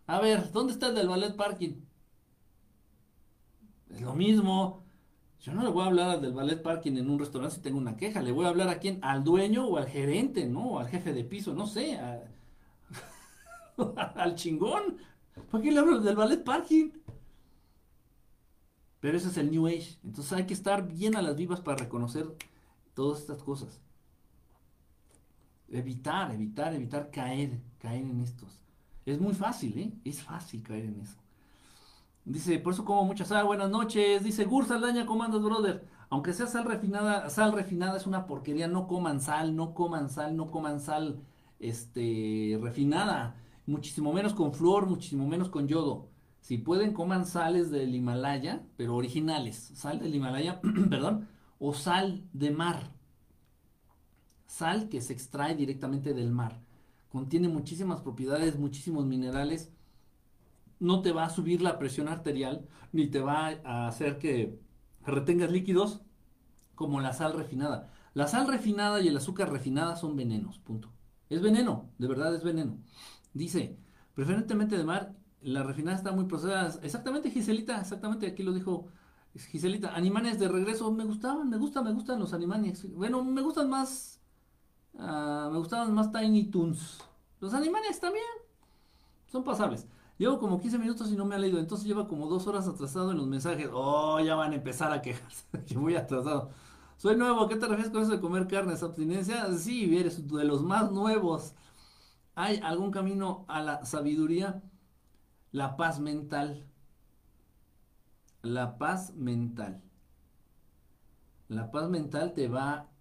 A 0.05 0.19
ver, 0.19 0.51
¿dónde 0.51 0.73
está 0.73 0.89
el 0.89 0.95
del 0.95 1.07
ballet 1.07 1.35
parking? 1.35 1.81
Es 3.89 4.01
lo 4.01 4.13
mismo. 4.13 4.83
Yo 5.39 5.53
no 5.53 5.63
le 5.63 5.69
voy 5.69 5.83
a 5.83 5.87
hablar 5.87 6.09
al 6.11 6.21
del 6.21 6.33
ballet 6.33 6.61
parking 6.61 6.97
en 6.97 7.09
un 7.09 7.17
restaurante 7.17 7.55
si 7.55 7.61
tengo 7.61 7.79
una 7.79 7.97
queja. 7.97 8.21
Le 8.21 8.31
voy 8.31 8.45
a 8.45 8.49
hablar 8.49 8.69
a 8.69 8.77
quién, 8.77 8.99
al 9.01 9.23
dueño 9.23 9.65
o 9.65 9.77
al 9.77 9.87
gerente, 9.87 10.45
¿no? 10.45 10.73
O 10.73 10.79
al 10.79 10.89
jefe 10.89 11.11
de 11.11 11.23
piso, 11.23 11.55
no 11.55 11.65
sé. 11.65 11.99
al 14.15 14.35
chingón. 14.35 14.97
¿Por 15.51 15.61
qué 15.61 15.71
le 15.71 15.79
hablo 15.79 15.99
del 15.99 16.15
ballet 16.15 16.43
parking? 16.43 16.91
Pero 18.99 19.17
ese 19.17 19.29
es 19.29 19.37
el 19.37 19.51
New 19.51 19.67
Age. 19.67 19.97
Entonces 20.03 20.33
hay 20.33 20.45
que 20.45 20.53
estar 20.53 20.87
bien 20.87 21.15
a 21.15 21.21
las 21.21 21.35
vivas 21.35 21.61
para 21.61 21.77
reconocer 21.77 22.27
todas 22.93 23.19
estas 23.19 23.43
cosas. 23.43 23.79
Evitar, 25.69 26.31
evitar, 26.33 26.73
evitar 26.73 27.11
caer, 27.11 27.61
caer 27.79 28.01
en 28.01 28.21
estos. 28.21 28.59
Es 29.05 29.19
muy 29.19 29.33
fácil, 29.33 29.77
¿eh? 29.77 29.93
Es 30.03 30.21
fácil 30.21 30.63
caer 30.63 30.85
en 30.85 31.01
eso. 31.01 31.17
Dice, 32.25 32.59
por 32.59 32.73
eso 32.73 32.83
como 32.83 33.05
mucha 33.05 33.23
sal, 33.23 33.45
buenas 33.45 33.69
noches. 33.69 34.23
Dice, 34.23 34.45
Gur 34.45 34.65
Saldaña, 34.65 35.05
comandos, 35.05 35.43
brother. 35.43 35.87
Aunque 36.09 36.33
sea 36.33 36.47
sal 36.47 36.65
refinada, 36.65 37.29
sal 37.29 37.53
refinada 37.53 37.97
es 37.97 38.07
una 38.07 38.25
porquería. 38.25 38.67
No 38.67 38.87
coman 38.87 39.21
sal, 39.21 39.55
no 39.55 39.73
coman 39.73 40.09
sal, 40.09 40.35
no 40.35 40.51
coman 40.51 40.81
sal 40.81 41.21
este, 41.59 42.59
refinada. 42.61 43.35
Muchísimo 43.67 44.13
menos 44.13 44.33
con 44.33 44.53
flor, 44.53 44.87
muchísimo 44.87 45.27
menos 45.27 45.49
con 45.49 45.67
yodo. 45.67 46.09
Si 46.39 46.57
pueden, 46.57 46.93
coman 46.93 47.25
sales 47.25 47.69
del 47.69 47.93
Himalaya, 47.93 48.65
pero 48.77 48.95
originales. 48.95 49.73
Sal 49.75 49.99
del 49.99 50.15
Himalaya, 50.15 50.61
perdón, 50.89 51.27
o 51.59 51.73
sal 51.73 52.23
de 52.31 52.51
mar. 52.51 52.93
Sal 54.45 54.87
que 54.87 55.01
se 55.01 55.11
extrae 55.11 55.53
directamente 55.55 56.13
del 56.13 56.31
mar. 56.31 56.61
Contiene 57.09 57.49
muchísimas 57.49 57.99
propiedades, 57.99 58.57
muchísimos 58.57 59.05
minerales. 59.05 59.73
No 60.79 61.01
te 61.01 61.11
va 61.11 61.25
a 61.25 61.29
subir 61.29 61.61
la 61.61 61.77
presión 61.77 62.07
arterial, 62.07 62.69
ni 62.93 63.07
te 63.07 63.19
va 63.19 63.49
a 63.65 63.87
hacer 63.87 64.17
que 64.17 64.61
retengas 65.05 65.51
líquidos 65.51 66.01
como 66.73 67.01
la 67.01 67.11
sal 67.11 67.33
refinada. 67.33 67.91
La 68.13 68.27
sal 68.27 68.47
refinada 68.47 69.01
y 69.01 69.09
el 69.09 69.17
azúcar 69.17 69.51
refinada 69.51 69.97
son 69.97 70.15
venenos, 70.15 70.57
punto. 70.59 70.89
Es 71.29 71.41
veneno, 71.41 71.89
de 71.97 72.07
verdad 72.07 72.33
es 72.33 72.43
veneno. 72.43 72.77
Dice, 73.37 73.77
preferentemente 74.13 74.77
de 74.77 74.83
mar 74.83 75.15
la 75.41 75.63
refinada 75.63 75.97
está 75.97 76.11
muy 76.11 76.25
procesada. 76.25 76.79
Exactamente, 76.83 77.31
Giselita, 77.31 77.79
exactamente, 77.79 78.27
aquí 78.27 78.43
lo 78.43 78.53
dijo 78.53 78.87
Giselita. 79.35 79.95
Animanes 79.95 80.39
de 80.39 80.47
regreso, 80.47 80.91
me 80.91 81.05
gustaban, 81.05 81.49
me 81.49 81.57
gustan, 81.57 81.83
me 81.85 81.93
gustan 81.93 82.19
los 82.19 82.33
animanes. 82.33 82.91
Bueno, 82.93 83.23
me 83.23 83.41
gustan 83.41 83.69
más, 83.69 84.19
uh, 84.93 85.51
me 85.51 85.57
gustaban 85.59 85.93
más 85.93 86.11
Tiny 86.11 86.45
Toons. 86.51 86.99
Los 87.39 87.53
animanes 87.53 87.99
también 87.99 88.25
son 89.31 89.43
pasables. 89.43 89.87
Llevo 90.17 90.39
como 90.39 90.59
15 90.59 90.79
minutos 90.79 91.11
y 91.11 91.15
no 91.15 91.25
me 91.25 91.35
ha 91.35 91.37
leído, 91.37 91.59
entonces 91.59 91.85
lleva 91.87 92.07
como 92.07 92.27
dos 92.27 92.47
horas 92.47 92.67
atrasado 92.67 93.11
en 93.11 93.17
los 93.17 93.27
mensajes. 93.27 93.69
Oh, 93.71 94.19
ya 94.19 94.35
van 94.35 94.51
a 94.53 94.55
empezar 94.55 94.91
a 94.91 95.01
quejarse 95.01 95.45
que 95.67 95.77
voy 95.77 95.95
atrasado. 95.95 96.49
Soy 96.97 97.15
nuevo, 97.15 97.47
¿qué 97.47 97.55
te 97.55 97.67
refieres 97.67 97.91
con 97.91 98.01
eso 98.01 98.11
de 98.11 98.19
comer 98.19 98.47
carnes? 98.47 98.81
¿Abstinencia? 98.81 99.53
Sí, 99.57 99.95
eres 99.95 100.27
de 100.27 100.43
los 100.45 100.63
más 100.63 100.91
nuevos. 100.91 101.53
¿Hay 102.39 102.59
algún 102.61 102.91
camino 102.91 103.45
a 103.47 103.63
la 103.63 103.83
sabiduría? 103.83 104.61
La 105.51 105.75
paz 105.75 105.99
mental. 105.99 106.67
La 108.43 108.77
paz 108.77 109.15
mental. 109.15 109.81
La 111.47 111.71
paz 111.71 111.89
mental 111.89 112.35
te 112.35 112.47
va... 112.47 112.91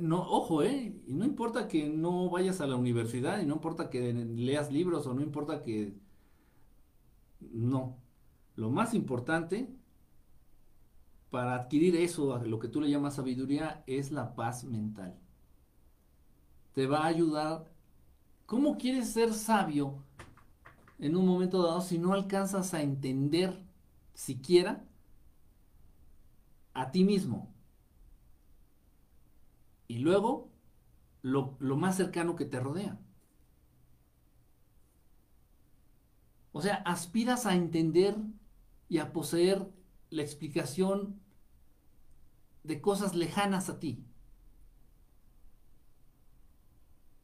No, 0.00 0.22
ojo, 0.28 0.64
¿eh? 0.64 1.00
Y 1.06 1.14
no 1.14 1.24
importa 1.24 1.68
que 1.68 1.88
no 1.88 2.28
vayas 2.30 2.60
a 2.60 2.66
la 2.66 2.74
universidad, 2.74 3.40
y 3.40 3.46
no 3.46 3.54
importa 3.54 3.90
que 3.90 4.12
leas 4.12 4.72
libros, 4.72 5.06
o 5.06 5.14
no 5.14 5.22
importa 5.22 5.62
que... 5.62 5.94
No. 7.38 7.96
Lo 8.56 8.70
más 8.70 8.92
importante 8.92 9.72
para 11.30 11.54
adquirir 11.54 11.94
eso, 11.94 12.38
lo 12.38 12.58
que 12.58 12.66
tú 12.66 12.80
le 12.80 12.90
llamas 12.90 13.14
sabiduría, 13.14 13.84
es 13.86 14.10
la 14.10 14.34
paz 14.34 14.64
mental. 14.64 15.16
Te 16.72 16.88
va 16.88 17.04
a 17.04 17.06
ayudar. 17.06 17.73
¿Cómo 18.46 18.76
quieres 18.76 19.12
ser 19.12 19.32
sabio 19.32 20.02
en 20.98 21.16
un 21.16 21.26
momento 21.26 21.62
dado 21.62 21.80
si 21.80 21.98
no 21.98 22.12
alcanzas 22.12 22.74
a 22.74 22.82
entender 22.82 23.62
siquiera 24.14 24.84
a 26.72 26.90
ti 26.90 27.04
mismo. 27.04 27.52
Y 29.86 29.98
luego 29.98 30.50
lo, 31.22 31.56
más 31.58 31.96
cercano 31.96 32.36
que 32.36 32.44
te 32.44 32.60
rodea. 32.60 32.98
O 36.52 36.62
sea, 36.62 36.76
aspiras 36.76 37.46
a 37.46 37.54
entender 37.54 38.16
y 38.88 38.98
a 38.98 39.12
poseer 39.12 39.68
la 40.10 40.22
explicación 40.22 41.20
de 42.62 42.80
cosas 42.80 43.14
lejanas 43.14 43.68
a 43.68 43.80
ti. 43.80 44.04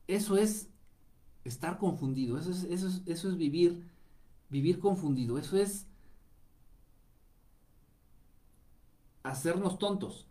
Eso 0.06 0.36
es 0.36 0.68
estar 1.44 1.78
confundido, 1.78 2.38
eso 2.38 2.50
es, 2.50 2.64
eso 2.64 2.88
es, 2.88 3.02
eso 3.06 3.28
es 3.28 3.36
vivir, 3.36 3.88
vivir 4.48 4.78
confundido, 4.78 5.38
eso 5.38 5.56
es 5.56 5.86
hacernos 9.22 9.78
tontos. 9.78 10.26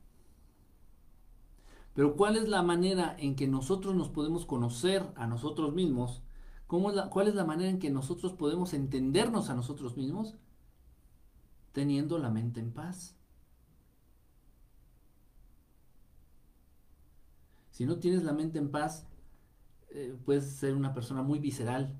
Pero 1.93 2.15
¿cuál 2.15 2.37
es 2.37 2.47
la 2.47 2.61
manera 2.61 3.15
en 3.19 3.35
que 3.35 3.47
nosotros 3.47 3.95
nos 3.95 4.09
podemos 4.09 4.45
conocer 4.45 5.11
a 5.15 5.27
nosotros 5.27 5.73
mismos? 5.73 6.21
¿Cómo 6.67 6.91
la, 6.91 7.09
¿Cuál 7.09 7.27
es 7.27 7.35
la 7.35 7.45
manera 7.45 7.69
en 7.69 7.79
que 7.79 7.89
nosotros 7.89 8.33
podemos 8.33 8.73
entendernos 8.73 9.49
a 9.49 9.55
nosotros 9.55 9.97
mismos? 9.97 10.35
Teniendo 11.73 12.17
la 12.19 12.29
mente 12.29 12.59
en 12.59 12.71
paz. 12.71 13.15
Si 17.71 17.85
no 17.85 17.97
tienes 17.97 18.23
la 18.23 18.33
mente 18.33 18.59
en 18.59 18.71
paz, 18.71 19.07
eh, 19.91 20.15
puedes 20.25 20.45
ser 20.45 20.75
una 20.75 20.93
persona 20.93 21.21
muy 21.21 21.39
visceral. 21.39 21.99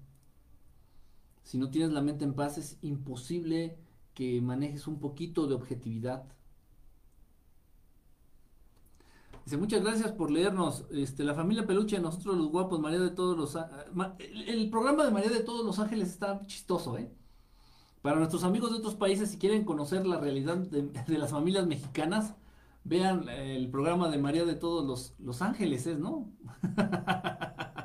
Si 1.43 1.57
no 1.57 1.69
tienes 1.71 1.91
la 1.91 2.01
mente 2.01 2.25
en 2.25 2.33
paz, 2.33 2.57
es 2.57 2.77
imposible 2.81 3.77
que 4.13 4.41
manejes 4.41 4.87
un 4.87 4.99
poquito 4.99 5.47
de 5.47 5.55
objetividad. 5.55 6.25
Dice, 9.45 9.57
muchas 9.57 9.81
gracias 9.81 10.11
por 10.11 10.29
leernos. 10.29 10.85
Este, 10.91 11.23
la 11.23 11.33
familia 11.33 11.65
Peluche, 11.65 11.97
nosotros 11.99 12.37
los 12.37 12.49
guapos, 12.49 12.79
María 12.79 12.99
de 12.99 13.09
todos 13.09 13.35
los... 13.35 13.57
El, 14.19 14.69
programa 14.69 15.05
de 15.05 15.11
María 15.11 15.31
de 15.31 15.39
todos 15.39 15.65
los 15.65 15.79
ángeles 15.79 16.09
está 16.09 16.45
chistoso, 16.45 16.97
¿eh? 16.97 17.11
Para 18.03 18.17
nuestros 18.17 18.43
amigos 18.43 18.71
de 18.71 18.77
otros 18.77 18.95
países, 18.95 19.31
si 19.31 19.39
quieren 19.39 19.65
conocer 19.65 20.05
la 20.05 20.19
realidad 20.19 20.57
de, 20.57 21.17
las 21.17 21.31
familias 21.31 21.65
mexicanas, 21.65 22.35
vean 22.83 23.27
el 23.27 23.69
programa 23.69 24.09
de 24.09 24.19
María 24.19 24.45
de 24.45 24.55
todos 24.55 24.85
los, 24.85 25.15
los 25.19 25.41
ángeles, 25.41 25.87
¿no? 25.97 26.31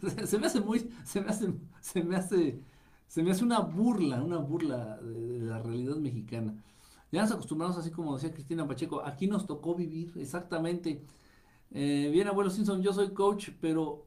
se 0.26 0.38
me 0.38 0.46
hace 0.46 0.60
muy, 0.60 0.90
se 1.04 1.20
me 1.20 1.28
hace, 1.28 1.52
se 1.80 2.02
me 2.02 2.16
hace, 2.16 2.60
se 3.06 3.22
me 3.22 3.30
hace 3.30 3.44
una 3.44 3.60
burla, 3.60 4.22
una 4.22 4.38
burla 4.38 4.98
de, 4.98 5.40
la 5.40 5.60
realidad 5.62 5.96
mexicana. 5.96 6.62
Ya 7.12 7.22
nos 7.22 7.32
acostumbramos, 7.32 7.76
así 7.76 7.90
como 7.90 8.14
decía 8.14 8.32
Cristina 8.32 8.66
Pacheco, 8.66 9.04
aquí 9.04 9.26
nos 9.26 9.46
tocó 9.46 9.74
vivir, 9.74 10.12
exactamente. 10.16 11.04
Eh, 11.70 12.10
bien, 12.12 12.28
abuelo 12.28 12.50
Simpson, 12.50 12.82
yo 12.82 12.92
soy 12.92 13.12
coach, 13.12 13.50
pero 13.60 14.06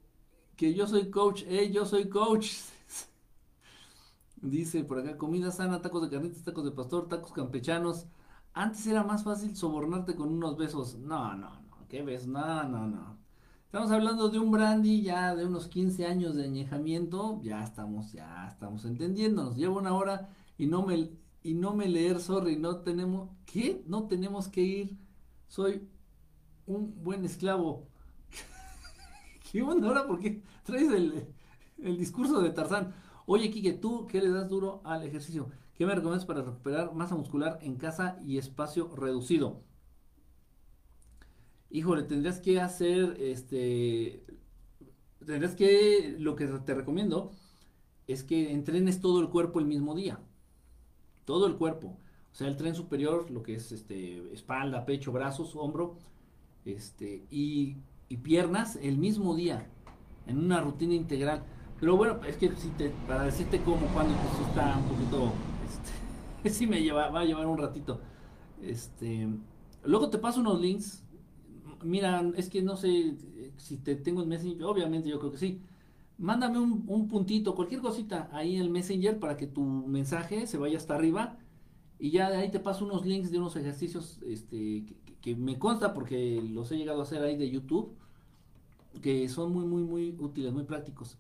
que 0.56 0.74
yo 0.74 0.88
soy 0.88 1.10
coach, 1.10 1.44
eh, 1.48 1.72
yo 1.72 1.86
soy 1.86 2.10
coach. 2.10 2.52
Dice 4.42 4.84
por 4.84 5.00
acá, 5.00 5.18
comida 5.18 5.52
sana, 5.52 5.82
tacos 5.82 6.02
de 6.04 6.10
carnitas, 6.10 6.44
tacos 6.44 6.66
de 6.66 6.72
pastor, 6.72 7.08
tacos 7.10 7.32
campechanos. 7.34 8.08
Antes 8.54 8.88
era 8.88 9.04
más 9.04 9.24
fácil 9.24 9.56
sobornarte 9.56 10.16
con 10.16 10.30
unos 10.34 10.58
besos. 10.58 10.96
No, 10.98 11.36
no, 11.36 11.62
no, 11.62 11.88
¿qué 11.88 12.04
ves? 12.04 12.28
No, 12.28 12.64
no, 12.64 12.88
no. 12.88 13.19
Estamos 13.70 13.92
hablando 13.92 14.30
de 14.30 14.40
un 14.40 14.50
brandy 14.50 15.04
ya 15.04 15.36
de 15.36 15.46
unos 15.46 15.68
15 15.68 16.08
años 16.08 16.36
de 16.36 16.44
añejamiento, 16.44 17.40
ya 17.44 17.64
estamos, 17.64 18.12
ya 18.12 18.48
estamos 18.48 18.84
entendiendo, 18.84 19.44
nos 19.44 19.58
lleva 19.58 19.78
una 19.78 19.94
hora 19.94 20.28
y 20.58 20.66
no 20.66 20.84
me, 20.84 21.12
y 21.44 21.54
no 21.54 21.76
me 21.76 21.88
leer, 21.88 22.20
sorry, 22.20 22.56
no 22.56 22.78
tenemos, 22.78 23.30
¿qué? 23.46 23.84
No 23.86 24.08
tenemos 24.08 24.48
que 24.48 24.62
ir, 24.62 24.98
soy 25.48 25.88
un 26.66 27.04
buen 27.04 27.24
esclavo. 27.24 27.86
¿Qué 29.52 29.62
onda 29.62 29.88
ahora? 29.88 30.08
¿Por 30.08 30.20
qué 30.20 30.42
traes 30.64 30.92
el, 30.92 31.28
el 31.78 31.96
discurso 31.96 32.42
de 32.42 32.50
Tarzán? 32.50 32.96
Oye, 33.28 33.52
Kike, 33.52 33.74
¿tú 33.74 34.08
qué 34.08 34.20
le 34.20 34.32
das 34.32 34.50
duro 34.50 34.82
al 34.84 35.04
ejercicio? 35.04 35.52
¿Qué 35.76 35.86
me 35.86 35.94
recomiendas 35.94 36.26
para 36.26 36.42
recuperar 36.42 36.96
masa 36.96 37.14
muscular 37.14 37.60
en 37.62 37.76
casa 37.76 38.18
y 38.26 38.40
espacio 38.40 38.96
reducido? 38.96 39.62
Híjole, 41.70 42.04
tendrías 42.04 42.40
que 42.40 42.60
hacer, 42.60 43.18
este, 43.20 44.24
tendrías 45.26 45.56
que, 45.56 46.16
lo 46.20 46.36
que 46.36 46.48
te 46.48 46.74
recomiendo 46.74 47.32
es 48.08 48.24
que 48.24 48.52
entrenes 48.52 49.02
todo 49.02 49.22
el 49.22 49.30
cuerpo 49.30 49.60
el 49.60 49.66
mismo 49.66 49.96
día, 49.96 50.20
todo 51.26 51.48
el 51.48 51.56
cuerpo, 51.58 51.98
o 52.32 52.36
sea, 52.36 52.48
el 52.48 52.58
tren 52.58 52.76
superior, 52.76 53.30
lo 53.32 53.44
que 53.44 53.56
es, 53.56 53.72
este, 53.72 54.34
espalda, 54.34 54.86
pecho, 54.86 55.12
brazos, 55.12 55.56
hombro, 55.56 55.98
este, 56.66 57.26
y, 57.30 57.78
y 58.10 58.18
piernas 58.18 58.78
el 58.82 58.98
mismo 58.98 59.36
día, 59.36 59.72
en 60.28 60.38
una 60.40 60.62
rutina 60.62 60.94
integral, 60.94 61.46
Pero 61.80 61.98
bueno, 61.98 62.22
es 62.26 62.38
que 62.38 62.56
si 62.56 62.70
te, 62.72 62.90
para 63.08 63.24
decirte 63.24 63.62
cómo, 63.64 63.88
cuando, 63.94 64.14
pues 64.16 64.48
está 64.50 64.78
un 64.78 64.86
poquito, 64.90 65.34
este, 66.44 66.50
sí 66.50 66.68
me 66.68 66.82
lleva, 66.82 67.10
va 67.10 67.22
a 67.22 67.26
llevar 67.26 67.48
un 67.48 67.58
ratito. 67.58 68.02
Este, 68.62 69.30
luego 69.84 70.10
te 70.10 70.18
paso 70.18 70.42
unos 70.42 70.60
links. 70.62 71.04
Mira, 71.84 72.24
es 72.36 72.50
que 72.50 72.62
no 72.62 72.78
sé 72.78 73.16
si 73.58 73.78
te 73.78 73.96
tengo 73.96 74.24
en 74.24 74.30
Messenger, 74.30 74.66
obviamente 74.66 75.10
yo 75.10 75.20
creo 75.20 75.32
que 75.32 75.38
sí. 75.38 75.62
Mándame 76.18 76.60
un, 76.60 76.84
un 76.88 77.08
puntito, 77.08 77.56
cualquier 77.56 77.82
cosita 77.82 78.30
ahí 78.34 78.56
en 78.56 78.62
el 78.62 78.70
Messenger 78.70 79.20
para 79.20 79.38
que 79.38 79.48
tu 79.48 79.64
mensaje 79.64 80.48
se 80.48 80.58
vaya 80.58 80.78
hasta 80.78 80.96
arriba 80.96 81.38
y 82.00 82.12
ya 82.12 82.30
de 82.30 82.38
ahí 82.38 82.50
te 82.50 82.62
paso 82.62 82.86
unos 82.86 83.06
links 83.06 83.30
de 83.30 83.38
unos 83.40 83.58
ejercicios 83.58 84.20
este, 84.26 84.86
que, 85.22 85.36
me 85.36 85.60
consta 85.60 85.94
porque 85.94 86.42
los 86.42 86.72
he 86.72 86.78
llegado 86.78 87.02
a 87.02 87.04
hacer 87.04 87.22
ahí 87.22 87.36
de 87.36 87.50
YouTube, 87.50 87.94
que 89.02 89.28
son 89.28 89.52
muy, 89.52 89.66
muy, 89.66 89.84
muy 89.84 90.16
útiles, 90.18 90.54
muy 90.54 90.64
prácticos. 90.64 91.18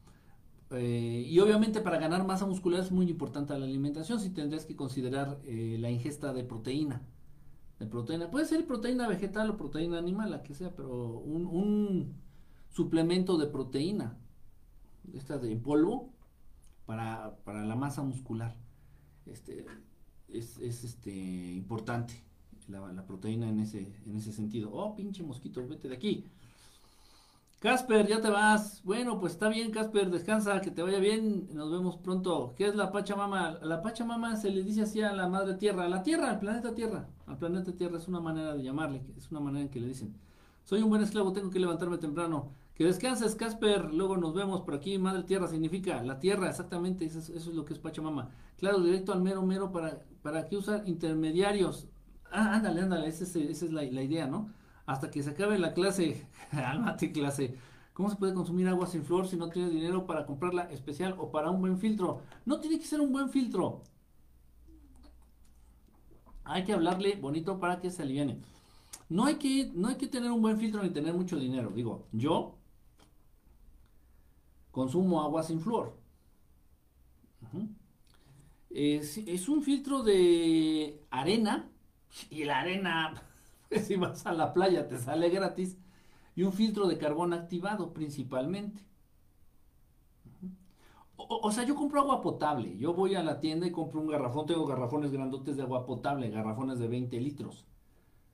Eh, 0.72 1.26
y 1.28 1.39
obviamente 1.39 1.82
para 1.82 1.97
ganar 1.97 2.26
masa 2.26 2.45
muscular 2.45 2.80
es 2.80 2.91
muy 2.91 3.10
importante 3.10 3.57
la 3.57 3.66
alimentación, 3.66 4.22
si 4.22 4.30
tendrías 4.30 4.66
que 4.66 4.78
considerar 4.78 5.39
eh, 5.43 5.78
la 5.80 5.91
ingesta 5.91 6.32
de 6.34 6.45
proteína. 6.45 7.01
De 7.80 7.88
proteína, 7.88 8.30
puede 8.30 8.45
ser 8.45 8.67
proteína 8.67 9.07
vegetal 9.07 9.49
o 9.49 9.57
proteína 9.57 9.97
animal, 9.97 10.32
la 10.32 10.43
que 10.43 10.53
sea, 10.53 10.75
pero 10.75 11.19
un, 11.19 12.13
suplemento 12.69 13.38
de 13.38 13.47
proteína, 13.47 14.17
esta 15.13 15.38
de 15.38 15.55
polvo, 15.55 16.13
para, 16.86 17.38
para 17.43 17.65
la 17.65 17.75
masa 17.75 18.03
muscular. 18.03 18.55
Este, 19.25 19.65
es, 20.27 20.57
es 20.59 20.84
este, 20.84 21.11
importante 21.53 22.30
la, 22.69 23.05
proteína 23.05 23.49
en 23.49 23.59
ese, 23.59 23.93
en 24.05 24.15
ese 24.15 24.32
sentido. 24.32 24.71
Oh, 24.71 24.95
pinche 24.95 25.23
mosquito, 25.23 25.65
vete 25.67 25.89
de 25.89 25.95
aquí. 25.95 26.25
Casper, 27.60 28.07
ya 28.07 28.22
te 28.22 28.30
vas. 28.30 28.82
Bueno, 28.84 29.20
pues 29.20 29.34
está 29.34 29.49
bien, 29.49 29.72
Casper, 29.72 30.10
descansa, 30.10 30.62
que 30.62 30.72
te 30.72 30.82
vaya 30.82 30.99
bien. 30.99 31.49
Nos 31.53 31.70
vemos 31.70 31.97
pronto. 31.97 32.53
¿Qué 32.55 32.68
es 32.68 32.76
la 32.76 32.91
Pachamama? 32.91 33.60
La 33.62 33.82
Pachamama 33.82 34.38
se 34.38 34.49
le 34.49 34.64
dice 34.64 34.84
así 34.84 35.01
a 35.01 35.12
la 35.12 35.28
madre 35.28 35.55
tierra, 35.55 35.84
a 35.86 35.89
la 35.89 36.01
tierra, 36.01 36.30
al 36.30 36.39
planeta 36.39 36.74
tierra. 36.74 37.10
Al 37.28 37.38
planeta 37.38 37.74
tierra 37.74 37.97
es 37.97 38.07
una 38.07 38.22
manera 38.22 38.53
de 38.55 38.64
llamarle, 38.64 39.03
es 39.18 39.30
una 39.30 39.41
manera 39.41 39.64
en 39.66 39.70
que 39.70 39.82
le 39.82 39.88
dicen. 39.88 40.16
Soy 40.64 40.82
un 40.82 40.89
buen 40.89 41.01
esclavo, 41.01 41.34
tengo 41.34 41.49
que 41.49 41.60
levantarme 41.60 41.97
temprano. 41.97 42.53
Que 42.76 42.86
descanses, 42.86 43.36
Casper. 43.36 43.93
Luego 43.93 44.16
nos 44.16 44.34
vemos 44.34 44.62
por 44.62 44.74
aquí. 44.74 44.97
Madre 44.97 45.24
Tierra 45.24 45.49
significa 45.49 46.01
la 46.01 46.18
tierra, 46.22 46.47
exactamente. 46.47 47.03
Eso 47.03 47.20
es, 47.20 47.47
lo 47.47 47.66
que 47.66 47.74
es 47.74 47.80
Pachamama. 47.80 48.30
Claro, 48.57 48.80
directo 48.80 49.12
al 49.12 49.22
mero 49.22 49.41
mero. 49.41 49.74
¿Para, 49.74 49.99
para 50.22 50.45
qué 50.45 50.55
usar 50.55 50.88
intermediarios? 50.88 51.89
Ah, 52.32 52.55
ándale, 52.55 52.80
ándale. 52.80 53.07
Esa 53.07 53.26
es, 53.26 53.72
la, 53.74 53.84
idea, 53.84 54.28
¿no? 54.28 54.53
Hasta 54.90 55.12
que 55.12 55.22
se 55.22 55.30
acabe 55.30 55.60
la 55.60 55.76
clase. 55.76 56.26
Almate 56.52 57.12
clase. 57.12 57.56
¿Cómo 57.94 58.10
se 58.10 58.16
puede 58.16 58.34
consumir 58.34 58.68
agua 58.68 58.88
sin 58.88 59.04
flor 59.04 59.28
si 59.28 59.38
no 59.38 59.50
tienes 59.50 59.72
dinero 59.72 60.08
para 60.08 60.26
comprarla 60.26 60.64
especial 60.72 61.14
o 61.20 61.30
para 61.30 61.52
un 61.52 61.62
buen 61.62 61.78
filtro? 61.78 62.24
No 62.44 62.60
tiene 62.60 62.80
que 62.80 62.88
ser 62.88 63.00
un 63.00 63.12
buen 63.12 63.30
filtro. 63.30 63.84
Hay 66.44 66.64
que 66.64 66.74
hablarle 66.74 67.18
bonito 67.18 67.60
para 67.60 67.80
que 67.80 67.92
se 67.92 68.02
aliviane. 68.02 68.40
No 69.10 69.26
hay 69.26 69.36
que, 69.36 69.72
no 69.76 69.90
hay 69.90 69.96
que 69.96 70.08
tener 70.08 70.32
un 70.32 70.42
buen 70.42 70.58
filtro 70.58 70.82
ni 70.82 70.90
tener 70.90 71.14
mucho 71.14 71.38
dinero. 71.38 71.70
Digo, 71.70 72.08
yo 72.12 72.56
consumo 74.72 75.22
agua 75.22 75.44
sin 75.44 75.62
flúor. 75.62 75.96
es, 78.72 79.50
un 79.50 79.62
filtro 79.62 80.02
de 80.02 81.06
arena 81.12 81.70
y 82.32 82.44
la 82.46 82.62
arena, 82.62 83.28
si 83.84 83.95
vas 83.95 84.26
a 84.26 84.34
la 84.34 84.53
playa 84.53 84.88
te 84.88 84.97
sale 84.97 85.30
gratis, 85.30 85.78
y 86.36 86.43
un 86.43 86.53
filtro 86.53 86.88
de 86.88 86.97
carbón 86.97 87.34
activado 87.34 87.93
principalmente. 87.93 88.84
O, 91.17 91.51
sea, 91.51 91.65
yo 91.65 91.76
compro 91.76 91.99
agua 91.99 92.22
potable. 92.22 92.78
Yo 92.78 92.93
voy 92.93 93.15
a 93.15 93.24
la 93.24 93.41
tienda 93.41 93.67
y 93.67 93.72
compro 93.72 93.99
un 93.99 94.07
garrafón. 94.07 94.45
Tengo 94.45 94.65
garrafones 94.65 95.11
grandotes 95.11 95.57
de 95.57 95.63
agua 95.63 95.86
potable, 95.86 96.30
garrafones 96.30 96.80
de 96.80 96.88
20 96.88 97.20
litros. 97.20 97.65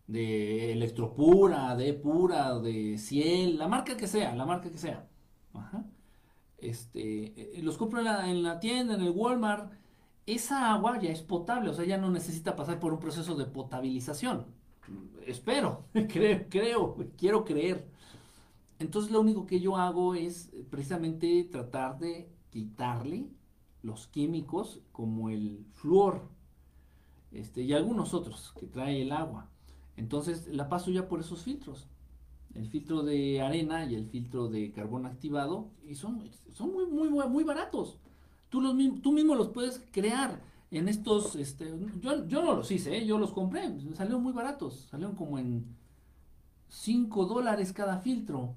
De 0.06 0.72
Electropura, 0.72 1.76
de 1.76 1.94
Pura, 1.96 2.60
de 2.60 3.00
Ciel, 3.00 3.58
la 3.58 3.68
marca 3.68 3.98
que 3.98 4.08
sea, 4.08 4.36
la 4.36 4.46
marca 4.46 4.70
que 4.70 4.78
sea. 4.78 5.08
Este, 6.58 7.58
eh, 7.58 7.62
los 7.62 7.78
compro 7.78 8.00
en 8.00 8.44
la, 8.44 8.60
tienda, 8.60 8.96
en 8.96 9.02
el 9.02 9.12
Walmart, 9.12 9.72
esa 10.26 10.74
agua 10.74 11.00
ya 11.00 11.10
es 11.10 11.22
potable, 11.22 11.70
o 11.70 11.74
sea, 11.74 11.86
ya 11.86 11.98
no 11.98 12.10
necesita 12.12 12.56
pasar 12.56 12.80
por 12.80 12.94
un 12.94 13.00
proceso 13.00 13.36
de 13.36 13.46
potabilización. 13.46 14.46
Espero, 15.26 15.86
creo, 16.10 16.46
creo, 16.50 16.96
quiero 17.18 17.46
creer. 17.46 17.88
Entonces 18.80 19.12
lo 19.12 19.22
único 19.22 19.46
que 19.46 19.60
yo 19.60 19.78
hago 19.78 20.16
es 20.16 20.52
precisamente 20.70 21.44
tratar 21.46 21.98
de 22.00 22.30
quitarle 22.52 23.28
los 23.82 24.08
químicos 24.08 24.82
como 24.92 25.30
el 25.30 25.66
flúor 25.74 26.28
este, 27.32 27.62
y 27.62 27.74
algunos 27.74 28.14
otros 28.14 28.54
que 28.60 28.66
trae 28.68 29.02
el 29.02 29.12
agua. 29.12 29.50
Entonces 29.98 30.48
la 30.48 30.68
paso 30.68 30.92
ya 30.92 31.08
por 31.08 31.20
esos 31.20 31.44
filtros 31.44 31.88
el 32.56 32.68
filtro 32.70 33.04
de 33.04 33.42
arena 33.42 33.86
y 33.86 33.96
el 33.96 34.08
filtro 34.08 34.48
de 34.48 34.72
carbón 34.72 35.06
activado 35.06 35.68
y 35.86 35.96
son, 35.96 36.24
son 36.54 36.72
muy, 36.72 36.86
muy, 36.86 37.10
muy 37.10 37.44
baratos. 37.44 38.00
Tú, 38.50 38.62
los, 38.62 38.74
tú 39.02 39.12
mismo 39.12 39.36
los 39.36 39.50
puedes 39.50 39.84
crear 39.92 40.42
en 40.72 40.90
estos, 40.90 41.36
este, 41.36 41.74
yo, 42.00 42.28
yo 42.28 42.44
no 42.44 42.56
los 42.56 42.72
hice, 42.72 42.98
¿eh? 42.98 43.06
yo 43.06 43.18
los 43.18 43.32
compré, 43.32 43.62
salieron 43.94 44.24
muy 44.24 44.34
baratos, 44.34 44.88
salieron 44.90 45.16
como 45.16 45.40
en 45.40 45.66
5 46.70 47.26
dólares 47.26 47.74
cada 47.74 48.00
filtro. 48.00 48.56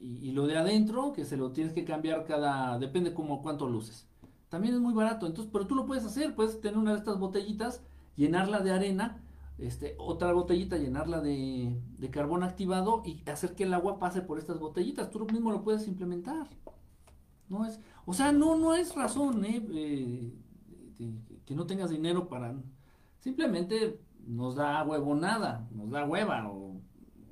Y, 0.00 0.32
lo 0.32 0.48
de 0.48 0.58
adentro, 0.58 1.12
que 1.12 1.24
se 1.24 1.36
lo 1.36 1.52
tienes 1.52 1.72
que 1.72 1.84
cambiar 1.84 2.24
cada, 2.24 2.76
depende 2.80 3.14
como 3.14 3.40
cuánto 3.40 3.68
luces. 3.68 4.08
También 4.48 4.74
es 4.74 4.80
muy 4.80 4.92
barato, 4.92 5.28
entonces, 5.28 5.48
pero 5.52 5.68
tú 5.68 5.76
lo 5.76 5.86
puedes 5.86 6.04
hacer, 6.04 6.34
puedes 6.34 6.60
tener 6.60 6.76
una 6.76 6.90
de 6.92 6.98
estas 6.98 7.20
botellitas, 7.20 7.82
llenarla 8.16 8.58
de 8.60 8.72
arena 8.72 9.22
este, 9.58 9.94
otra 9.98 10.32
botellita, 10.32 10.76
llenarla 10.76 11.20
de, 11.20 11.78
carbón 12.10 12.42
activado 12.42 13.02
y 13.04 13.22
hacer 13.30 13.54
que 13.54 13.62
el 13.62 13.74
agua 13.74 14.00
pase 14.00 14.20
por 14.20 14.38
estas 14.38 14.58
botellitas. 14.58 15.10
Tú 15.10 15.24
mismo 15.26 15.52
lo 15.52 15.62
puedes 15.62 15.86
implementar. 15.86 16.48
No 17.48 17.64
es, 17.64 17.78
o 18.04 18.12
sea, 18.12 18.32
no, 18.32 18.56
no 18.56 18.74
es 18.74 18.94
razón 18.94 19.44
¿eh? 19.44 19.64
eh 19.70 20.32
que 21.44 21.54
no 21.54 21.66
tengas 21.66 21.90
dinero 21.90 22.28
para... 22.28 22.54
Simplemente 23.20 24.00
nos 24.26 24.56
da 24.56 24.82
huevonada, 24.82 25.66
nos 25.70 25.90
da 25.90 26.04
hueva, 26.04 26.48
o 26.48 26.80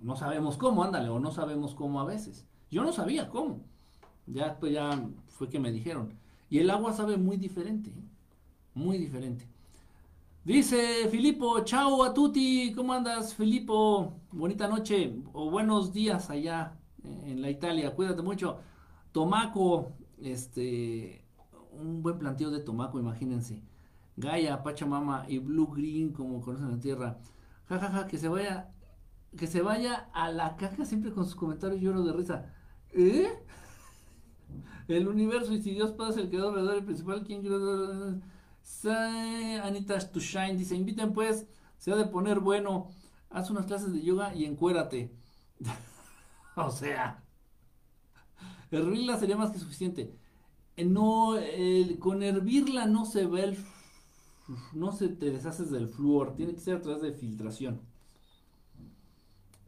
no 0.03 0.17
sabemos 0.17 0.57
cómo, 0.57 0.85
ándale, 0.85 1.09
o 1.09 1.19
no 1.19 1.31
sabemos 1.33 1.75
cómo 1.75 2.01
a 2.01 2.05
veces. 2.05 2.47
Yo 2.71 2.83
no 2.83 2.93
sabía 2.93 3.29
cómo. 3.29 3.61
Ya, 4.27 4.59
pues 4.59 4.73
ya 4.73 5.09
fue 5.29 5.49
que 5.49 5.59
me 5.59 5.73
dijeron. 5.73 6.15
Y 6.49 6.59
el 6.59 6.71
agua 6.71 6.93
sabe 6.93 7.17
muy 7.17 7.37
diferente, 7.37 7.93
muy 8.75 8.99
diferente. 8.99 9.47
Dice 10.45 11.09
Filipo, 11.11 11.61
chao 11.65 12.03
a 12.03 12.15
tutti, 12.15 12.73
¿cómo 12.75 12.95
andas 12.95 13.35
Filipo? 13.35 14.15
Bonita 14.33 14.69
noche 14.69 15.15
o 15.33 15.51
buenos 15.51 15.93
días 15.93 16.31
allá 16.31 16.73
en 17.05 17.43
la 17.43 17.51
Italia, 17.51 17.95
cuídate 17.95 18.23
mucho. 18.23 18.59
Tomaco, 19.13 19.93
este, 20.23 21.20
un 21.81 22.03
buen 22.03 22.19
planteo 22.19 22.51
de 22.51 22.61
Tomaco, 22.61 22.99
imagínense. 22.99 23.63
Gaia, 24.17 24.63
Pachamama 24.63 25.25
y 25.29 25.39
Blue 25.39 25.73
Green, 25.75 26.13
como 26.13 26.41
conocen 26.41 26.71
la 26.71 26.79
tierra. 26.79 27.19
Jajaja, 27.69 27.93
ja, 27.93 27.99
ja, 28.03 28.07
que 28.07 28.19
se 28.19 28.29
vaya, 28.29 28.73
que 29.37 29.47
se 29.47 29.63
vaya 29.63 30.11
a 30.13 30.31
la 30.31 30.57
caja 30.57 30.85
siempre 30.85 31.13
con 31.13 31.25
sus 31.25 31.35
comentarios 31.35 31.81
lloro 31.81 32.03
de 32.03 32.13
risa. 32.13 32.53
¿Eh? 32.93 33.29
El 34.89 35.09
universo 35.09 35.53
y 35.55 35.63
si 35.63 35.71
Dios 35.73 35.93
pasa 35.93 36.21
el 36.21 36.29
creador 36.29 36.55
verdadero 36.55 36.81
y 36.81 36.85
principal, 36.85 37.23
¿quién 37.25 37.43
Anita 39.63 39.99
to 40.11 40.19
Shine 40.19 40.57
dice, 40.57 40.75
inviten 40.75 41.13
pues, 41.13 41.47
se 41.79 41.93
ha 41.93 41.97
de 41.97 42.07
poner 42.07 42.41
bueno, 42.41 42.91
haz 43.31 43.51
unas 43.51 43.67
clases 43.67 43.93
de 43.93 44.03
yoga 44.03 44.35
y 44.35 44.45
encuérate. 44.45 45.15
o 46.57 46.71
sea, 46.71 47.23
hervirla 48.71 49.19
sería 49.19 49.37
más 49.37 49.51
que 49.51 49.59
suficiente. 49.59 50.19
Eh, 50.77 50.85
no, 50.85 51.37
con 51.99 52.23
hervirla 52.23 52.87
no 52.87 53.05
se 53.05 53.27
ve 53.27 53.45
el, 53.45 53.59
no 54.73 54.93
se 54.93 55.09
te 55.09 55.31
deshaces 55.31 55.71
del 55.71 55.89
flúor, 55.89 56.35
tiene 56.37 56.55
que 56.55 56.61
ser 56.61 56.77
a 56.77 56.81
través 56.81 57.03
de 57.03 57.13
filtración. 57.13 57.81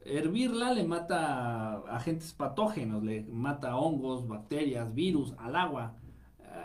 Hervirla 0.05 0.73
le 0.73 0.85
mata 0.85 1.79
agentes 1.95 2.33
patógenos, 2.33 3.05
le 3.05 3.23
mata 3.25 3.77
hongos, 3.77 4.27
bacterias, 4.27 4.93
virus 4.95 5.35
al 5.39 5.55
agua 5.55 5.97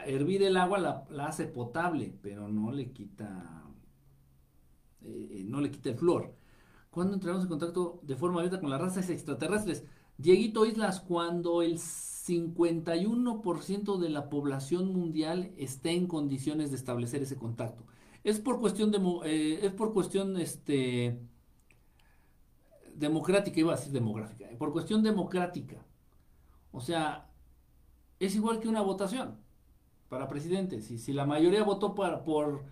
hervir 0.05 0.43
el 0.43 0.57
agua 0.57 1.05
la, 1.09 1.27
hace 1.27 1.45
potable, 1.45 2.13
pero 2.21 2.47
no 2.47 2.71
le 2.71 2.91
quita, 2.91 3.63
eh, 5.01 5.43
no 5.45 5.61
le 5.61 5.71
quita 5.71 5.89
el 5.89 5.97
flor. 5.97 6.33
Cuando 6.89 7.13
entramos 7.13 7.43
en 7.43 7.49
contacto 7.49 7.99
de 8.03 8.15
forma 8.15 8.39
abierta 8.39 8.59
con 8.59 8.69
las 8.69 8.81
razas 8.81 9.09
extraterrestres? 9.09 9.85
Dieguito 10.17 10.65
Islas, 10.65 10.99
cuando 11.01 11.61
el 11.61 11.77
51% 12.27 13.97
de 13.97 14.09
la 14.09 14.29
población 14.29 14.91
mundial 14.93 15.51
esté 15.57 15.91
en 15.91 16.07
condiciones 16.07 16.71
de 16.71 16.77
establecer 16.77 17.21
ese 17.21 17.37
contacto. 17.37 17.85
Es 18.23 18.39
por 18.39 18.59
cuestión 18.59 18.91
de, 18.91 18.99
eh, 19.25 19.59
es 19.63 19.71
por 19.71 19.93
cuestión 19.93 20.37
este 20.37 21.19
democrática, 22.95 23.59
iba 23.59 23.73
a 23.73 23.75
decir 23.77 23.93
demográfica, 23.93 24.47
por 24.57 24.71
cuestión 24.73 25.03
democrática. 25.03 25.85
O 26.71 26.81
sea, 26.81 27.29
es 28.19 28.35
igual 28.35 28.59
que 28.59 28.67
una 28.67 28.81
votación 28.81 29.37
para 30.09 30.27
presidente. 30.27 30.81
Si, 30.81 30.97
si 30.97 31.13
la 31.13 31.25
mayoría 31.25 31.63
votó 31.63 31.93
por, 31.95 32.63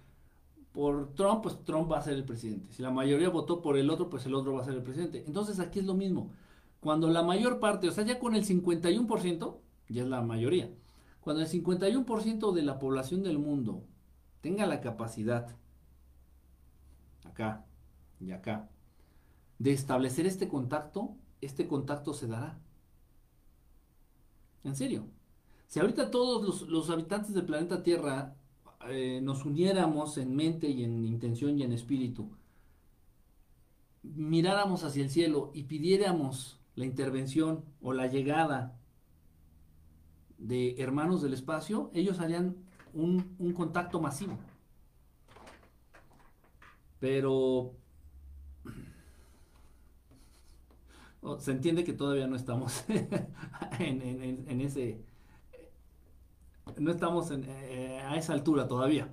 por 0.72 1.14
Trump, 1.16 1.43
pues 1.43 1.64
Trump 1.64 1.91
va 1.91 1.99
a 1.99 2.01
ser 2.01 2.14
el 2.16 2.26
presidente. 2.26 2.74
Si 2.74 2.82
la 2.82 2.91
mayoría 2.91 3.30
votó 3.30 3.62
por 3.62 3.78
el 3.78 3.89
otro, 3.89 4.10
pues 4.10 4.26
el 4.26 4.34
otro 4.34 4.53
va 4.53 4.62
a 4.62 4.66
ser 4.66 4.74
el 4.74 4.84
presidente. 4.84 5.24
Entonces 5.28 5.60
aquí 5.60 5.80
es 5.80 5.86
lo 5.86 5.93
mismo. 5.93 6.32
Cuando 6.80 7.10
la 7.10 7.24
mayor 7.24 7.60
parte, 7.60 7.90
o 7.90 7.92
sea, 7.92 8.04
ya 8.06 8.20
con 8.20 8.36
el 8.36 8.46
51%, 8.46 9.58
ya 9.90 10.04
es 10.04 10.08
la 10.08 10.22
mayoría, 10.22 10.70
cuando 11.22 11.42
el 11.42 11.50
51% 11.50 12.54
de 12.54 12.62
la 12.62 12.78
población 12.78 13.24
del 13.24 13.40
mundo 13.40 13.84
tenga 14.42 14.68
la 14.68 14.82
capacidad, 14.82 15.56
acá 17.26 17.66
y 18.20 18.32
acá, 18.32 18.70
de 19.58 19.72
establecer 19.72 20.26
este 20.28 20.48
contacto, 20.48 21.16
este 21.42 21.68
contacto 21.68 22.14
se 22.14 22.28
dará. 22.28 22.60
En 24.64 24.76
serio. 24.76 25.08
Si 25.68 25.80
ahorita 25.80 26.12
todos 26.12 26.62
los, 26.70 26.90
habitantes 26.90 27.34
del 27.34 27.46
planeta 27.46 27.84
Tierra 27.84 28.36
eh, 28.88 29.20
nos 29.22 29.46
uniéramos 29.46 30.18
en 30.18 30.36
mente 30.36 30.70
y 30.70 30.84
en 30.84 31.06
intención 31.06 31.58
y 31.58 31.64
en 31.64 31.74
espíritu, 31.74 32.30
miráramos 34.04 34.84
hacia 34.84 35.04
el 35.04 35.10
cielo 35.10 35.52
y 35.54 35.64
pidiéramos 35.64 36.60
la 36.76 36.86
intervención 36.86 37.66
o 37.82 37.94
la 37.94 38.08
llegada 38.08 38.78
de 40.38 40.76
hermanos 40.80 41.22
del 41.22 41.34
espacio, 41.34 41.92
ellos 41.94 42.20
harían 42.20 42.56
un, 42.94 43.36
un 43.40 43.54
contacto 43.54 44.02
masivo. 44.02 44.38
Pero 47.00 47.76
se 51.40 51.52
entiende 51.52 51.84
que 51.84 51.94
todavía 51.94 52.28
no 52.28 52.36
estamos 52.36 52.84
en, 53.80 54.62
ese, 54.62 55.02
no 56.78 56.92
estamos 56.92 57.32
eh, 57.32 58.02
a 58.06 58.16
esa 58.16 58.34
altura 58.34 58.68
todavía. 58.68 59.10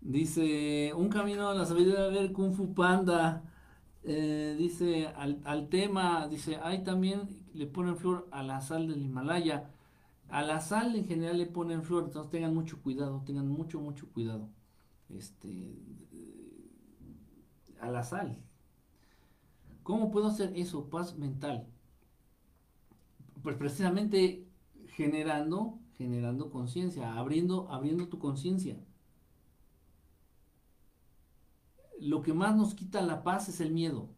Dice, 0.00 0.92
un 0.94 1.08
camino 1.08 1.48
a 1.48 1.54
la 1.54 1.66
sabiduría 1.66 2.08
de 2.08 2.32
Kung 2.32 2.54
Fu 2.54 2.74
Panda. 2.74 3.42
Eh, 4.10 4.56
dice, 4.58 5.06
al, 5.08 5.68
tema, 5.68 6.28
dice, 6.28 6.56
hay 6.62 6.82
también 6.82 7.28
le 7.52 7.66
ponen 7.66 7.96
flor 7.98 8.26
a 8.30 8.42
la 8.42 8.62
sal 8.62 8.88
del 8.88 9.02
Himalaya. 9.02 9.70
A 10.28 10.42
la 10.42 10.60
sal 10.60 10.96
en 10.96 11.06
general 11.06 11.36
le 11.38 11.46
ponen 11.46 11.82
flor, 11.82 12.04
entonces 12.04 12.30
tengan 12.30 12.54
mucho 12.54 12.80
cuidado, 12.82 13.22
tengan 13.26 13.48
mucho, 13.48 13.80
mucho 13.80 14.08
cuidado. 14.08 14.48
Este, 15.10 15.74
a 17.80 17.90
la 17.90 18.02
sal, 18.02 18.38
¿Cómo 19.82 20.10
puedo 20.10 20.28
hacer 20.28 20.52
eso? 20.56 20.88
Paz 20.90 21.16
mental. 21.16 21.66
Pues 23.42 23.56
precisamente 23.56 24.46
generando, 24.88 25.78
generando 25.96 26.50
conciencia, 26.50 27.14
abriendo, 27.14 27.70
abriendo 27.70 28.08
tu 28.08 28.18
conciencia. 28.18 28.78
Lo 32.00 32.22
que 32.22 32.32
más 32.32 32.56
nos 32.56 32.74
quita 32.74 33.00
la 33.02 33.22
paz 33.22 33.48
es 33.48 33.60
el 33.60 33.72
miedo. 33.72 34.08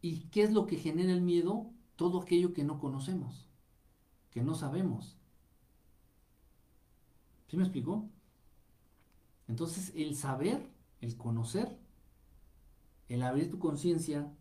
¿Y 0.00 0.28
qué 0.30 0.42
es 0.42 0.52
lo 0.52 0.66
que 0.66 0.76
genera 0.76 1.12
el 1.12 1.22
miedo? 1.22 1.70
Todo 1.96 2.20
aquello 2.20 2.52
que 2.52 2.64
no 2.64 2.78
conocemos, 2.78 3.48
que 4.30 4.42
no 4.42 4.54
sabemos. 4.54 5.16
¿Sí 7.48 7.56
me 7.56 7.62
explicó? 7.62 8.08
Entonces, 9.48 9.92
el 9.94 10.16
saber, 10.16 10.68
el 11.00 11.16
conocer, 11.16 11.78
el 13.08 13.22
abrir 13.22 13.50
tu 13.50 13.58
conciencia, 13.58 14.32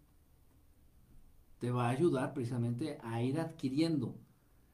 te 1.60 1.72
va 1.72 1.88
a 1.88 1.90
ayudar 1.90 2.34
precisamente 2.34 2.98
a 3.04 3.22
ir 3.22 3.40
adquiriendo. 3.40 4.16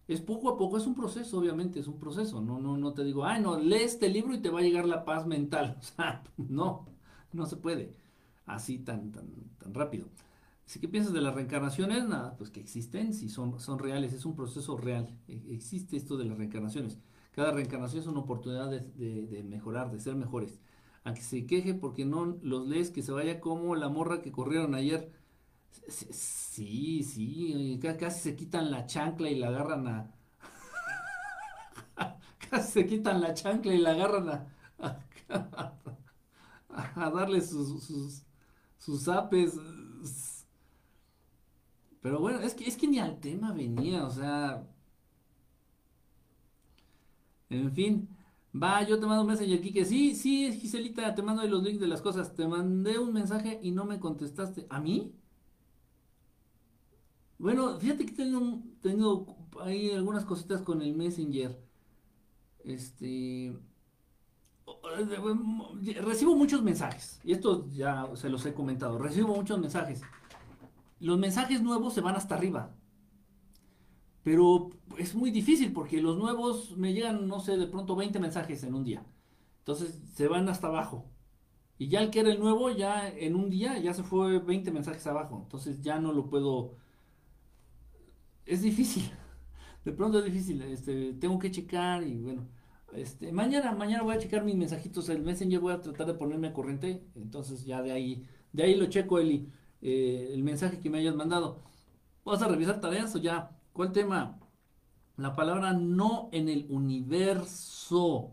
Es 0.07 0.21
poco 0.21 0.49
a 0.49 0.57
poco, 0.57 0.77
es 0.77 0.87
un 0.87 0.95
proceso, 0.95 1.39
obviamente, 1.39 1.79
es 1.79 1.87
un 1.87 1.99
proceso. 1.99 2.41
No, 2.41 2.59
no, 2.59 2.77
no 2.77 2.93
te 2.93 3.03
digo, 3.03 3.25
ay, 3.25 3.41
no, 3.41 3.57
lee 3.59 3.83
este 3.83 4.09
libro 4.09 4.33
y 4.33 4.41
te 4.41 4.49
va 4.49 4.59
a 4.59 4.63
llegar 4.63 4.85
la 4.85 5.05
paz 5.05 5.25
mental. 5.25 5.77
O 5.79 5.83
sea, 5.83 6.23
no, 6.37 6.85
no 7.33 7.45
se 7.45 7.57
puede 7.57 7.95
así 8.45 8.79
tan, 8.79 9.11
tan, 9.11 9.27
tan 9.57 9.73
rápido. 9.73 10.07
Si 10.65 10.79
¿qué 10.79 10.87
piensas 10.87 11.13
de 11.13 11.21
las 11.21 11.35
reencarnaciones? 11.35 12.07
Nada, 12.07 12.37
pues 12.37 12.49
que 12.49 12.59
existen, 12.59 13.13
si 13.13 13.29
son, 13.29 13.59
son 13.59 13.79
reales, 13.79 14.13
es 14.13 14.25
un 14.25 14.35
proceso 14.35 14.77
real. 14.77 15.17
E, 15.27 15.41
existe 15.51 15.97
esto 15.97 16.17
de 16.17 16.25
las 16.25 16.37
reencarnaciones. 16.37 16.97
Cada 17.33 17.51
reencarnación 17.51 18.01
es 18.01 18.07
una 18.07 18.19
oportunidad 18.21 18.69
de, 18.69 18.81
de 19.27 19.43
mejorar, 19.43 19.91
de 19.91 19.99
ser 19.99 20.15
mejores. 20.15 20.59
Aunque 21.03 21.21
se 21.21 21.45
queje 21.45 21.73
porque 21.73 22.05
no 22.05 22.37
los 22.41 22.67
lees, 22.67 22.91
que 22.91 23.01
se 23.03 23.11
vaya 23.11 23.39
como 23.39 23.75
la 23.75 23.89
morra 23.89 24.21
que 24.21 24.31
corrieron 24.31 24.75
ayer 24.75 25.11
Sí, 25.87 27.03
sí, 27.03 27.79
casi 27.99 28.19
se 28.19 28.35
quitan 28.35 28.71
la 28.71 28.85
chancla 28.85 29.29
y 29.29 29.35
la 29.35 29.47
agarran 29.49 29.87
a... 29.87 30.11
casi 32.49 32.71
se 32.71 32.85
quitan 32.87 33.21
la 33.21 33.33
chancla 33.33 33.73
y 33.73 33.77
la 33.77 33.91
agarran 33.91 34.29
a, 34.29 34.47
darle 36.95 37.41
sus, 37.41 37.83
sus, 37.83 38.23
sus 38.77 39.07
apes. 39.07 39.57
Pero 42.01 42.19
bueno, 42.19 42.39
es 42.39 42.53
que, 42.53 42.65
es 42.67 42.75
que 42.77 42.87
ni 42.87 42.99
al 42.99 43.19
tema 43.19 43.53
venía, 43.53 44.05
o 44.05 44.09
sea... 44.11 44.67
En 47.49 47.71
fin, 47.73 48.07
va, 48.55 48.81
yo 48.83 48.99
te 48.99 49.05
mando 49.05 49.21
un 49.23 49.27
mensaje 49.27 49.53
aquí 49.53 49.71
que 49.73 49.85
sí, 49.85 50.15
sí, 50.15 50.51
Giselita, 50.53 51.13
te 51.13 51.21
mando 51.21 51.45
los 51.45 51.63
links 51.63 51.79
de 51.81 51.87
las 51.87 52.01
cosas. 52.01 52.33
Te 52.35 52.47
mandé 52.47 52.97
un 52.99 53.13
mensaje 53.13 53.59
y 53.61 53.71
no 53.71 53.85
me 53.85 53.99
contestaste. 53.99 54.65
¿A 54.69 54.79
mí? 54.79 55.13
Bueno, 57.37 57.77
fíjate 57.79 58.05
que 58.05 58.13
tengo, 58.13 58.61
tengo 58.81 59.35
ahí 59.61 59.91
algunas 59.91 60.25
cositas 60.25 60.61
con 60.61 60.81
el 60.81 60.93
Messenger. 60.95 61.59
Este. 62.63 63.53
Recibo 66.01 66.35
muchos 66.35 66.61
mensajes. 66.61 67.19
Y 67.23 67.33
esto 67.33 67.67
ya 67.71 68.07
se 68.15 68.29
los 68.29 68.45
he 68.45 68.53
comentado. 68.53 68.97
Recibo 68.97 69.35
muchos 69.35 69.59
mensajes. 69.59 70.01
Los 70.99 71.17
mensajes 71.17 71.61
nuevos 71.61 71.93
se 71.93 72.01
van 72.01 72.15
hasta 72.15 72.35
arriba. 72.35 72.75
Pero 74.23 74.69
es 74.97 75.15
muy 75.15 75.31
difícil 75.31 75.73
porque 75.73 76.01
los 76.01 76.17
nuevos 76.17 76.77
me 76.77 76.93
llegan, 76.93 77.27
no 77.27 77.39
sé, 77.39 77.57
de 77.57 77.67
pronto 77.67 77.95
20 77.95 78.19
mensajes 78.19 78.63
en 78.63 78.75
un 78.75 78.83
día. 78.83 79.03
Entonces 79.59 79.99
se 80.13 80.27
van 80.27 80.47
hasta 80.47 80.67
abajo. 80.67 81.05
Y 81.77 81.87
ya 81.87 82.01
el 82.01 82.11
que 82.11 82.19
era 82.19 82.31
el 82.31 82.39
nuevo, 82.39 82.69
ya 82.69 83.09
en 83.09 83.35
un 83.35 83.49
día 83.49 83.79
ya 83.79 83.93
se 83.93 84.03
fue 84.03 84.39
20 84.39 84.71
mensajes 84.71 85.07
abajo. 85.07 85.39
Entonces 85.43 85.81
ya 85.81 85.99
no 85.99 86.13
lo 86.13 86.29
puedo 86.29 86.75
es 88.45 88.61
difícil. 88.61 89.09
De 89.85 89.91
pronto 89.93 90.19
es 90.19 90.25
difícil. 90.25 90.61
Este, 90.63 91.13
tengo 91.13 91.39
que 91.39 91.51
checar 91.51 92.03
y 92.03 92.21
bueno. 92.21 92.47
Este, 92.93 93.31
mañana, 93.31 93.71
mañana 93.71 94.03
voy 94.03 94.15
a 94.15 94.19
checar 94.19 94.43
mis 94.43 94.55
mensajitos. 94.55 95.09
El 95.09 95.21
Messenger 95.21 95.59
voy 95.59 95.73
a 95.73 95.81
tratar 95.81 96.07
de 96.07 96.13
ponerme 96.13 96.47
a 96.49 96.53
corriente. 96.53 97.03
Entonces 97.15 97.65
ya 97.65 97.81
de 97.81 97.91
ahí, 97.91 98.25
de 98.53 98.63
ahí 98.63 98.75
lo 98.75 98.87
checo, 98.87 99.19
Eli. 99.19 99.49
Eh, 99.81 100.31
el 100.33 100.43
mensaje 100.43 100.79
que 100.79 100.89
me 100.89 100.99
hayas 100.99 101.15
mandado. 101.15 101.59
¿Vas 102.25 102.41
a 102.41 102.47
revisar 102.47 102.81
tareas 102.81 103.15
o 103.15 103.19
ya? 103.19 103.51
¿Cuál 103.73 103.91
tema? 103.91 104.39
La 105.17 105.35
palabra 105.35 105.73
no 105.73 106.29
en 106.31 106.49
el 106.49 106.65
universo. 106.69 108.31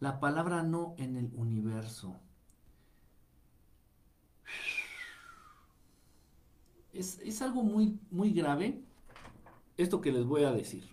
La 0.00 0.20
palabra 0.20 0.62
no 0.62 0.94
en 0.98 1.16
el 1.16 1.30
universo. 1.36 2.16
Es, 6.92 7.18
es 7.20 7.40
algo 7.42 7.62
muy, 7.62 7.98
muy 8.10 8.32
grave 8.32 8.82
esto 9.76 10.00
que 10.00 10.12
les 10.12 10.24
voy 10.24 10.44
a 10.44 10.52
decir. 10.52 10.84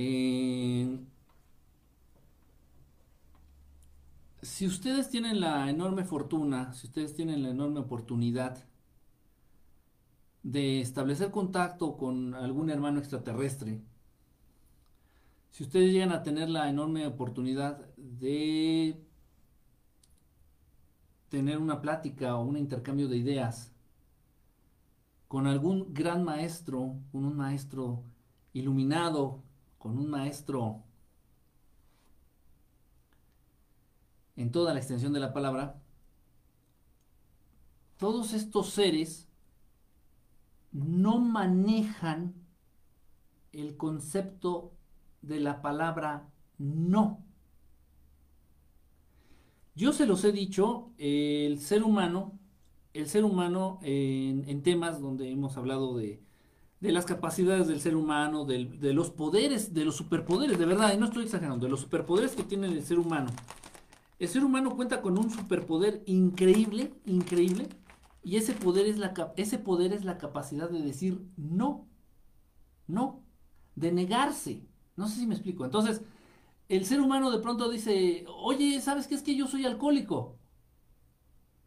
Eh, 0.00 0.96
si 4.42 4.64
ustedes 4.64 5.10
tienen 5.10 5.40
la 5.40 5.68
enorme 5.68 6.04
fortuna, 6.04 6.72
si 6.72 6.86
ustedes 6.86 7.16
tienen 7.16 7.42
la 7.42 7.48
enorme 7.48 7.80
oportunidad 7.80 8.64
de 10.44 10.80
establecer 10.80 11.32
contacto 11.32 11.96
con 11.96 12.34
algún 12.34 12.70
hermano 12.70 13.00
extraterrestre, 13.00 13.80
si 15.50 15.64
ustedes 15.64 15.92
llegan 15.92 16.12
a 16.12 16.22
tener 16.22 16.48
la 16.48 16.68
enorme 16.68 17.04
oportunidad 17.04 17.84
de 17.96 19.02
tener 21.28 21.58
una 21.58 21.80
plática 21.80 22.36
o 22.36 22.44
un 22.44 22.56
intercambio 22.56 23.08
de 23.08 23.16
ideas 23.16 23.72
con 25.26 25.48
algún 25.48 25.92
gran 25.92 26.22
maestro, 26.22 26.94
con 27.10 27.24
un 27.24 27.36
maestro 27.36 28.04
iluminado, 28.52 29.42
con 29.78 29.98
un 29.98 30.10
maestro 30.10 30.82
en 34.36 34.50
toda 34.50 34.72
la 34.72 34.80
extensión 34.80 35.12
de 35.12 35.20
la 35.20 35.32
palabra, 35.32 35.80
todos 37.96 38.32
estos 38.34 38.70
seres 38.70 39.28
no 40.70 41.18
manejan 41.18 42.34
el 43.52 43.76
concepto 43.76 44.72
de 45.22 45.40
la 45.40 45.62
palabra 45.62 46.28
no. 46.58 47.24
Yo 49.74 49.92
se 49.92 50.06
los 50.06 50.24
he 50.24 50.32
dicho, 50.32 50.92
el 50.98 51.60
ser 51.60 51.82
humano 51.82 52.38
el 52.98 53.06
ser 53.08 53.24
humano 53.24 53.78
en, 53.82 54.62
temas 54.62 55.00
donde 55.00 55.30
hemos 55.30 55.56
hablado 55.56 55.96
de, 55.96 56.20
de 56.80 56.92
las 56.92 57.04
capacidades 57.04 57.66
del 57.66 57.80
ser 57.80 57.96
humano, 57.96 58.44
de 58.44 58.92
los 58.92 59.10
poderes, 59.10 59.74
de 59.74 59.84
los 59.84 59.96
superpoderes, 59.96 60.58
de 60.58 60.66
verdad, 60.66 60.94
y 60.94 60.98
no 60.98 61.06
estoy 61.06 61.24
exagerando, 61.24 61.66
de 61.66 61.70
los 61.70 61.80
superpoderes 61.80 62.36
que 62.36 62.44
tiene 62.44 62.68
el 62.68 62.84
ser 62.84 62.98
humano. 62.98 63.30
El 64.18 64.28
ser 64.28 64.44
humano 64.44 64.74
cuenta 64.76 65.00
con 65.00 65.18
un 65.18 65.30
superpoder 65.30 66.02
increíble, 66.06 66.94
increíble, 67.06 67.68
y 68.22 68.36
ese 68.36 68.52
poder 68.52 68.86
es 68.86 68.98
la, 68.98 69.14
ese 69.36 69.58
poder 69.58 69.92
es 69.92 70.04
la 70.04 70.18
capacidad 70.18 70.68
de 70.68 70.82
decir 70.82 71.24
no, 71.36 71.88
no, 72.86 73.24
de 73.74 73.92
negarse. 73.92 74.66
No 74.96 75.08
sé 75.08 75.20
si 75.20 75.26
me 75.26 75.34
explico. 75.34 75.64
Entonces, 75.64 76.02
el 76.68 76.84
ser 76.84 77.00
humano 77.00 77.30
de 77.30 77.38
pronto 77.38 77.70
dice, 77.70 78.24
oye, 78.28 78.80
¿sabes 78.80 79.06
qué 79.06 79.14
es 79.14 79.22
que 79.22 79.36
yo 79.36 79.46
soy 79.46 79.64
alcohólico? 79.64 80.37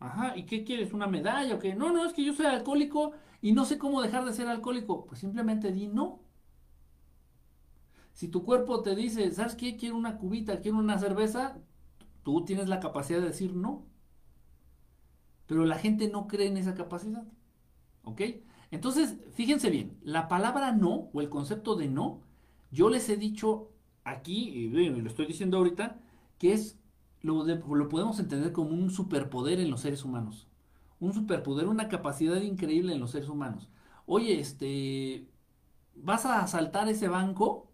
Ajá, 0.01 0.35
¿y 0.35 0.45
qué 0.47 0.63
quieres? 0.63 0.93
¿Una 0.93 1.05
medalla 1.05 1.55
o 1.55 1.59
qué? 1.59 1.75
No, 1.75 1.93
no, 1.93 2.05
es 2.05 2.13
que 2.13 2.25
yo 2.25 2.33
soy 2.33 2.47
alcohólico 2.47 3.13
y 3.39 3.51
no 3.53 3.65
sé 3.65 3.77
cómo 3.77 4.01
dejar 4.01 4.25
de 4.25 4.33
ser 4.33 4.47
alcohólico. 4.47 5.05
Pues 5.05 5.19
simplemente 5.19 5.71
di 5.71 5.87
no. 5.87 6.19
Si 8.11 8.27
tu 8.27 8.43
cuerpo 8.43 8.81
te 8.81 8.95
dice, 8.95 9.31
¿sabes 9.31 9.55
qué? 9.55 9.77
Quiero 9.77 9.95
una 9.95 10.17
cubita, 10.17 10.59
quiero 10.59 10.79
una 10.79 10.97
cerveza, 10.97 11.59
tú 12.23 12.43
tienes 12.45 12.67
la 12.67 12.79
capacidad 12.79 13.19
de 13.19 13.27
decir 13.27 13.53
no. 13.55 13.85
Pero 15.45 15.65
la 15.65 15.77
gente 15.77 16.09
no 16.09 16.27
cree 16.27 16.47
en 16.47 16.57
esa 16.57 16.73
capacidad. 16.73 17.23
¿Ok? 18.03 18.21
Entonces, 18.71 19.17
fíjense 19.33 19.69
bien, 19.69 19.99
la 20.01 20.27
palabra 20.27 20.71
no 20.71 21.09
o 21.13 21.21
el 21.21 21.29
concepto 21.29 21.75
de 21.75 21.89
no, 21.89 22.21
yo 22.71 22.89
les 22.89 23.07
he 23.09 23.17
dicho 23.17 23.69
aquí, 24.03 24.49
y 24.49 24.69
lo 24.69 25.09
estoy 25.09 25.27
diciendo 25.27 25.57
ahorita, 25.57 25.99
que 26.39 26.53
es 26.53 26.80
lo, 27.21 27.43
lo 27.45 27.89
podemos 27.89 28.19
entender 28.19 28.51
como 28.51 28.71
un 28.71 28.89
superpoder 28.91 29.59
en 29.59 29.71
los 29.71 29.81
seres 29.81 30.03
humanos. 30.05 30.47
Un 30.99 31.13
superpoder, 31.13 31.67
una 31.67 31.89
capacidad 31.89 32.41
increíble 32.41 32.93
en 32.93 32.99
los 32.99 33.11
seres 33.11 33.29
humanos. 33.29 33.69
Oye, 34.05 34.39
este, 34.39 35.27
¿vas 35.95 36.25
a 36.25 36.41
asaltar 36.41 36.89
ese 36.89 37.07
banco? 37.07 37.71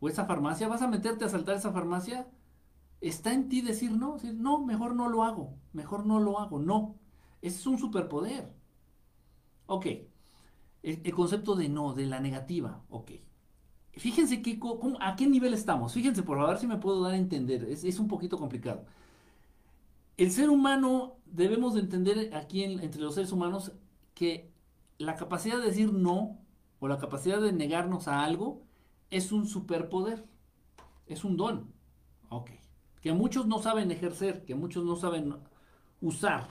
¿O 0.00 0.08
esa 0.08 0.26
farmacia? 0.26 0.68
¿Vas 0.68 0.82
a 0.82 0.88
meterte 0.88 1.24
a 1.24 1.28
asaltar 1.28 1.56
esa 1.56 1.72
farmacia? 1.72 2.28
Está 3.00 3.32
en 3.32 3.48
ti 3.48 3.62
decir 3.62 3.92
no, 3.92 4.14
decir, 4.14 4.34
no, 4.34 4.64
mejor 4.64 4.94
no 4.94 5.08
lo 5.08 5.24
hago, 5.24 5.54
mejor 5.72 6.06
no 6.06 6.20
lo 6.20 6.38
hago, 6.40 6.58
no. 6.58 6.96
Ese 7.42 7.58
es 7.58 7.66
un 7.66 7.78
superpoder. 7.78 8.54
Ok, 9.66 9.86
el, 10.82 11.14
concepto 11.14 11.56
de 11.56 11.68
no, 11.68 11.94
de 11.94 12.06
la 12.06 12.20
negativa, 12.20 12.84
ok. 12.88 13.12
Fíjense 13.96 14.42
que, 14.42 14.60
a 15.00 15.16
qué 15.16 15.26
nivel 15.26 15.54
estamos. 15.54 15.94
Fíjense, 15.94 16.22
por 16.22 16.36
favor, 16.36 16.58
si 16.58 16.66
me 16.66 16.76
puedo 16.76 17.02
dar 17.02 17.14
a 17.14 17.16
entender. 17.16 17.64
Es, 17.64 17.98
un 17.98 18.08
poquito 18.08 18.36
complicado. 18.36 18.84
El 20.18 20.30
ser 20.30 20.50
humano, 20.50 21.16
debemos 21.24 21.74
de 21.74 21.80
entender 21.80 22.34
aquí 22.34 22.62
entre 22.62 23.00
los 23.00 23.14
seres 23.14 23.32
humanos 23.32 23.72
que 24.14 24.50
la 24.98 25.16
capacidad 25.16 25.58
de 25.58 25.66
decir 25.66 25.92
no 25.92 26.38
o 26.78 26.88
la 26.88 26.98
capacidad 26.98 27.40
de 27.40 27.52
negarnos 27.52 28.06
a 28.06 28.22
algo 28.22 28.62
es 29.10 29.32
un 29.32 29.46
superpoder. 29.46 30.26
Es 31.06 31.24
un 31.24 31.38
don. 31.38 31.72
Ok. 32.28 32.50
Que 33.00 33.14
muchos 33.14 33.46
no 33.46 33.62
saben 33.62 33.90
ejercer, 33.90 34.44
que 34.44 34.54
muchos 34.54 34.84
no 34.84 34.96
saben 34.96 35.34
usar. 36.02 36.48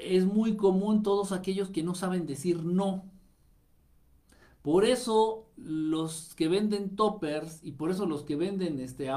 Es 0.00 0.24
muy 0.24 0.56
común 0.56 1.04
todos 1.04 1.30
aquellos 1.30 1.70
que 1.70 1.84
no 1.84 1.94
saben 1.94 2.26
decir 2.26 2.64
no. 2.64 3.04
Por 4.64 4.86
eso 4.86 5.50
los 5.56 6.34
que 6.36 6.48
venden 6.48 6.96
toppers 6.96 7.62
y 7.62 7.72
por 7.72 7.90
eso 7.90 8.06
los 8.06 8.24
que 8.24 8.34
venden 8.34 8.80
este 8.80 9.10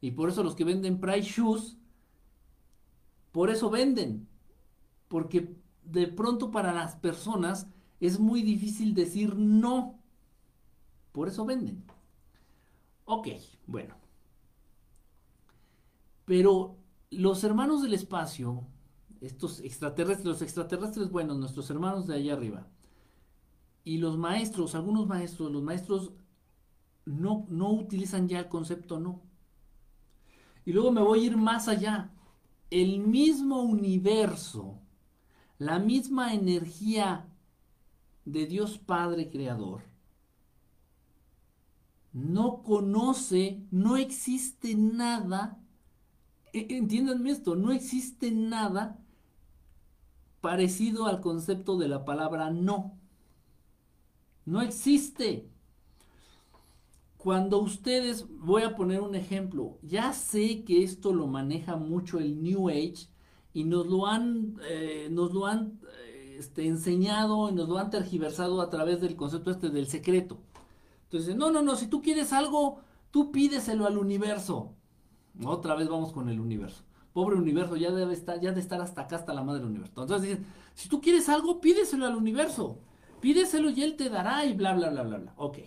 y 0.00 0.10
por 0.12 0.30
eso 0.30 0.42
los 0.42 0.54
que 0.54 0.64
venden 0.64 1.00
Price 1.00 1.28
Shoes, 1.28 1.76
por 3.30 3.50
eso 3.50 3.68
venden. 3.68 4.26
Porque 5.08 5.54
de 5.82 6.06
pronto 6.06 6.50
para 6.50 6.72
las 6.72 6.96
personas 6.96 7.66
es 8.00 8.18
muy 8.18 8.40
difícil 8.40 8.94
decir 8.94 9.36
no. 9.36 9.98
Por 11.12 11.28
eso 11.28 11.44
venden. 11.44 11.84
Ok, 13.04 13.28
bueno. 13.66 13.96
Pero 16.24 16.78
los 17.10 17.44
hermanos 17.44 17.82
del 17.82 17.92
espacio, 17.92 18.66
estos 19.20 19.60
extraterrestres, 19.60 20.24
los 20.24 20.40
extraterrestres 20.40 21.10
buenos, 21.10 21.36
nuestros 21.36 21.68
hermanos 21.68 22.06
de 22.06 22.14
allá 22.14 22.32
arriba, 22.32 22.66
y 23.84 23.98
los 23.98 24.16
maestros, 24.16 24.74
algunos 24.74 25.06
maestros, 25.06 25.52
los 25.52 25.62
maestros 25.62 26.12
no, 27.04 27.46
no 27.48 27.70
utilizan 27.70 28.28
ya 28.28 28.40
el 28.40 28.48
concepto 28.48 28.98
no. 28.98 29.20
Y 30.64 30.72
luego 30.72 30.90
me 30.90 31.02
voy 31.02 31.20
a 31.20 31.26
ir 31.26 31.36
más 31.36 31.68
allá. 31.68 32.10
El 32.70 32.98
mismo 33.00 33.62
universo, 33.62 34.78
la 35.58 35.78
misma 35.78 36.34
energía 36.34 37.28
de 38.24 38.46
Dios 38.46 38.78
Padre 38.78 39.30
Creador, 39.30 39.82
no 42.14 42.62
conoce, 42.62 43.66
no 43.70 43.96
existe 43.96 44.74
nada, 44.74 45.60
e, 46.52 46.66
entiéndanme 46.70 47.32
esto, 47.32 47.54
no 47.56 47.72
existe 47.72 48.30
nada 48.30 48.98
parecido 50.40 51.06
al 51.06 51.20
concepto 51.20 51.76
de 51.76 51.88
la 51.88 52.04
palabra 52.04 52.50
no. 52.50 52.98
No 54.46 54.60
existe. 54.60 55.48
Cuando 57.16 57.58
ustedes, 57.60 58.26
voy 58.28 58.62
a 58.62 58.76
poner 58.76 59.00
un 59.00 59.14
ejemplo, 59.14 59.78
ya 59.82 60.12
sé 60.12 60.62
que 60.64 60.82
esto 60.84 61.12
lo 61.14 61.26
maneja 61.26 61.76
mucho 61.76 62.18
el 62.18 62.42
New 62.42 62.68
Age 62.68 63.08
y 63.54 63.64
nos 63.64 63.86
lo 63.86 64.06
han, 64.06 64.56
eh, 64.68 65.08
nos 65.10 65.32
lo 65.32 65.46
han 65.46 65.80
este, 66.38 66.66
enseñado 66.66 67.48
y 67.48 67.54
nos 67.54 67.68
lo 67.68 67.78
han 67.78 67.88
tergiversado 67.88 68.60
a 68.60 68.68
través 68.68 69.00
del 69.00 69.16
concepto 69.16 69.50
este 69.50 69.70
del 69.70 69.86
secreto. 69.86 70.38
Entonces, 71.04 71.34
no, 71.34 71.50
no, 71.50 71.62
no, 71.62 71.76
si 71.76 71.86
tú 71.86 72.02
quieres 72.02 72.32
algo, 72.34 72.80
tú 73.10 73.32
pídeselo 73.32 73.86
al 73.86 73.96
universo. 73.96 74.74
Otra 75.44 75.74
vez 75.76 75.88
vamos 75.88 76.12
con 76.12 76.28
el 76.28 76.40
universo. 76.40 76.82
Pobre 77.14 77.36
universo, 77.36 77.76
ya 77.76 77.90
debe 77.90 78.12
estar, 78.12 78.38
ya 78.40 78.52
de 78.52 78.60
estar 78.60 78.82
hasta 78.82 79.02
acá, 79.02 79.16
hasta 79.16 79.32
la 79.32 79.42
madre 79.42 79.60
del 79.60 79.70
universo. 79.70 80.02
Entonces 80.02 80.28
dicen, 80.28 80.46
si 80.74 80.90
tú 80.90 81.00
quieres 81.00 81.30
algo, 81.30 81.60
pídeselo 81.60 82.04
al 82.04 82.16
universo 82.16 82.80
pídeselo 83.24 83.70
y 83.70 83.82
él 83.82 83.96
te 83.96 84.10
dará 84.10 84.44
y 84.44 84.52
bla, 84.52 84.74
bla, 84.74 84.90
bla, 84.90 85.02
bla, 85.02 85.16
bla. 85.16 85.32
Ok. 85.38 85.60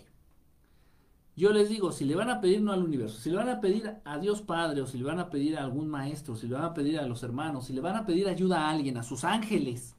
Yo 1.34 1.50
les 1.50 1.68
digo, 1.68 1.90
si 1.90 2.04
le 2.04 2.14
van 2.14 2.30
a 2.30 2.40
pedir 2.40 2.60
no 2.62 2.70
al 2.70 2.84
universo, 2.84 3.18
si 3.18 3.30
le 3.30 3.36
van 3.36 3.48
a 3.48 3.60
pedir 3.60 3.96
a 4.04 4.18
Dios 4.18 4.42
Padre, 4.42 4.80
o 4.80 4.86
si 4.86 4.96
le 4.96 5.02
van 5.02 5.18
a 5.18 5.28
pedir 5.28 5.58
a 5.58 5.64
algún 5.64 5.88
maestro, 5.88 6.36
si 6.36 6.46
le 6.46 6.54
van 6.54 6.66
a 6.66 6.72
pedir 6.72 7.00
a 7.00 7.06
los 7.08 7.24
hermanos, 7.24 7.66
si 7.66 7.72
le 7.72 7.80
van 7.80 7.96
a 7.96 8.06
pedir 8.06 8.28
ayuda 8.28 8.60
a 8.60 8.70
alguien, 8.70 8.96
a 8.96 9.02
sus 9.02 9.24
ángeles, 9.24 9.96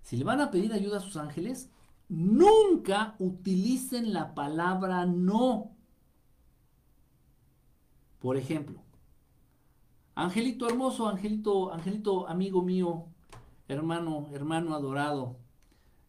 si 0.00 0.16
le 0.16 0.24
van 0.24 0.40
a 0.40 0.50
pedir 0.50 0.72
ayuda 0.72 0.96
a 0.96 1.00
sus 1.00 1.18
ángeles, 1.18 1.70
nunca 2.08 3.14
utilicen 3.18 4.14
la 4.14 4.34
palabra 4.34 5.04
no. 5.04 5.76
Por 8.20 8.38
ejemplo, 8.38 8.80
Angelito 10.14 10.66
hermoso, 10.66 11.08
Angelito, 11.08 11.74
Angelito 11.74 12.26
amigo 12.26 12.62
mío, 12.62 13.04
hermano, 13.68 14.28
hermano 14.32 14.74
adorado, 14.74 15.36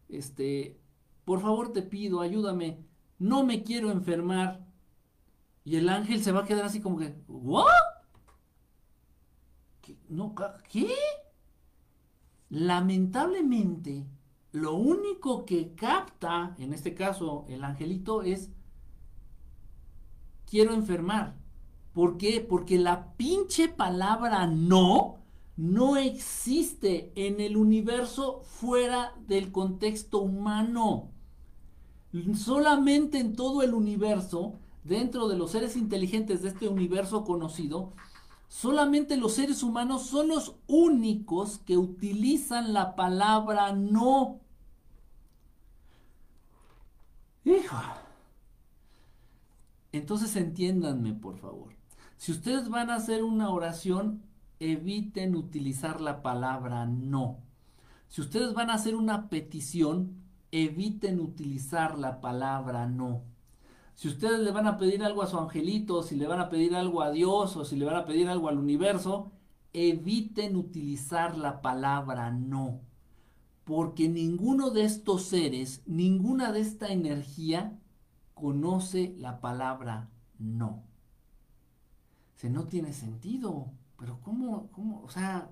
este, 0.08 0.80
por 1.24 1.40
favor 1.40 1.72
te 1.72 1.82
pido, 1.82 2.20
ayúdame, 2.20 2.84
no 3.18 3.44
me 3.44 3.62
quiero 3.62 3.90
enfermar. 3.90 4.64
Y 5.64 5.76
el 5.76 5.88
ángel 5.88 6.22
se 6.22 6.32
va 6.32 6.40
a 6.40 6.44
quedar 6.44 6.64
así 6.64 6.80
como 6.80 6.98
que, 6.98 7.14
¿what? 7.26 7.66
¿Qué? 9.80 9.96
No, 10.08 10.34
¿Qué? 10.68 10.94
Lamentablemente, 12.50 14.06
lo 14.52 14.74
único 14.74 15.44
que 15.46 15.74
capta, 15.74 16.54
en 16.58 16.74
este 16.74 16.94
caso 16.94 17.46
el 17.48 17.64
angelito, 17.64 18.22
es, 18.22 18.50
quiero 20.46 20.74
enfermar. 20.74 21.36
¿Por 21.92 22.18
qué? 22.18 22.40
Porque 22.40 22.78
la 22.78 23.14
pinche 23.14 23.68
palabra 23.68 24.46
no 24.46 25.24
no 25.56 25.96
existe 25.96 27.12
en 27.14 27.40
el 27.40 27.56
universo 27.56 28.42
fuera 28.42 29.14
del 29.26 29.52
contexto 29.52 30.18
humano 30.18 31.12
solamente 32.34 33.18
en 33.18 33.34
todo 33.34 33.62
el 33.62 33.74
universo, 33.74 34.54
dentro 34.84 35.28
de 35.28 35.36
los 35.36 35.50
seres 35.50 35.76
inteligentes 35.76 36.42
de 36.42 36.50
este 36.50 36.68
universo 36.68 37.24
conocido, 37.24 37.92
solamente 38.48 39.16
los 39.16 39.34
seres 39.34 39.62
humanos 39.62 40.06
son 40.06 40.28
los 40.28 40.54
únicos 40.66 41.58
que 41.58 41.76
utilizan 41.76 42.72
la 42.72 42.94
palabra 42.94 43.72
no. 43.72 44.40
Hijo. 47.44 47.76
Entonces 49.92 50.34
entiéndanme, 50.36 51.14
por 51.14 51.38
favor. 51.38 51.74
Si 52.16 52.32
ustedes 52.32 52.68
van 52.68 52.90
a 52.90 52.96
hacer 52.96 53.22
una 53.22 53.50
oración, 53.50 54.22
eviten 54.60 55.34
utilizar 55.34 56.00
la 56.00 56.22
palabra 56.22 56.86
no. 56.86 57.38
Si 58.08 58.20
ustedes 58.20 58.54
van 58.54 58.70
a 58.70 58.74
hacer 58.74 58.94
una 58.94 59.28
petición, 59.28 60.23
eviten 60.54 61.18
utilizar 61.18 61.98
la 61.98 62.20
palabra 62.20 62.86
no. 62.86 63.24
Si 63.94 64.06
ustedes 64.06 64.38
le 64.38 64.52
van 64.52 64.68
a 64.68 64.78
pedir 64.78 65.02
algo 65.02 65.22
a 65.22 65.26
su 65.26 65.36
angelito, 65.36 66.04
si 66.04 66.14
le 66.14 66.28
van 66.28 66.38
a 66.38 66.48
pedir 66.48 66.76
algo 66.76 67.02
a 67.02 67.10
Dios 67.10 67.56
o 67.56 67.64
si 67.64 67.74
le 67.74 67.84
van 67.84 67.96
a 67.96 68.04
pedir 68.04 68.28
algo 68.28 68.48
al 68.48 68.58
universo, 68.58 69.32
eviten 69.72 70.54
utilizar 70.54 71.36
la 71.36 71.60
palabra 71.60 72.30
no. 72.30 72.80
Porque 73.64 74.08
ninguno 74.08 74.70
de 74.70 74.84
estos 74.84 75.24
seres, 75.24 75.82
ninguna 75.86 76.52
de 76.52 76.60
esta 76.60 76.92
energía 76.92 77.76
conoce 78.34 79.12
la 79.18 79.40
palabra 79.40 80.10
no. 80.38 80.84
Se 82.36 82.48
no 82.48 82.68
tiene 82.68 82.92
sentido. 82.92 83.72
Pero 83.98 84.20
¿cómo? 84.20 84.70
¿Cómo? 84.70 85.02
O 85.02 85.08
sea, 85.08 85.50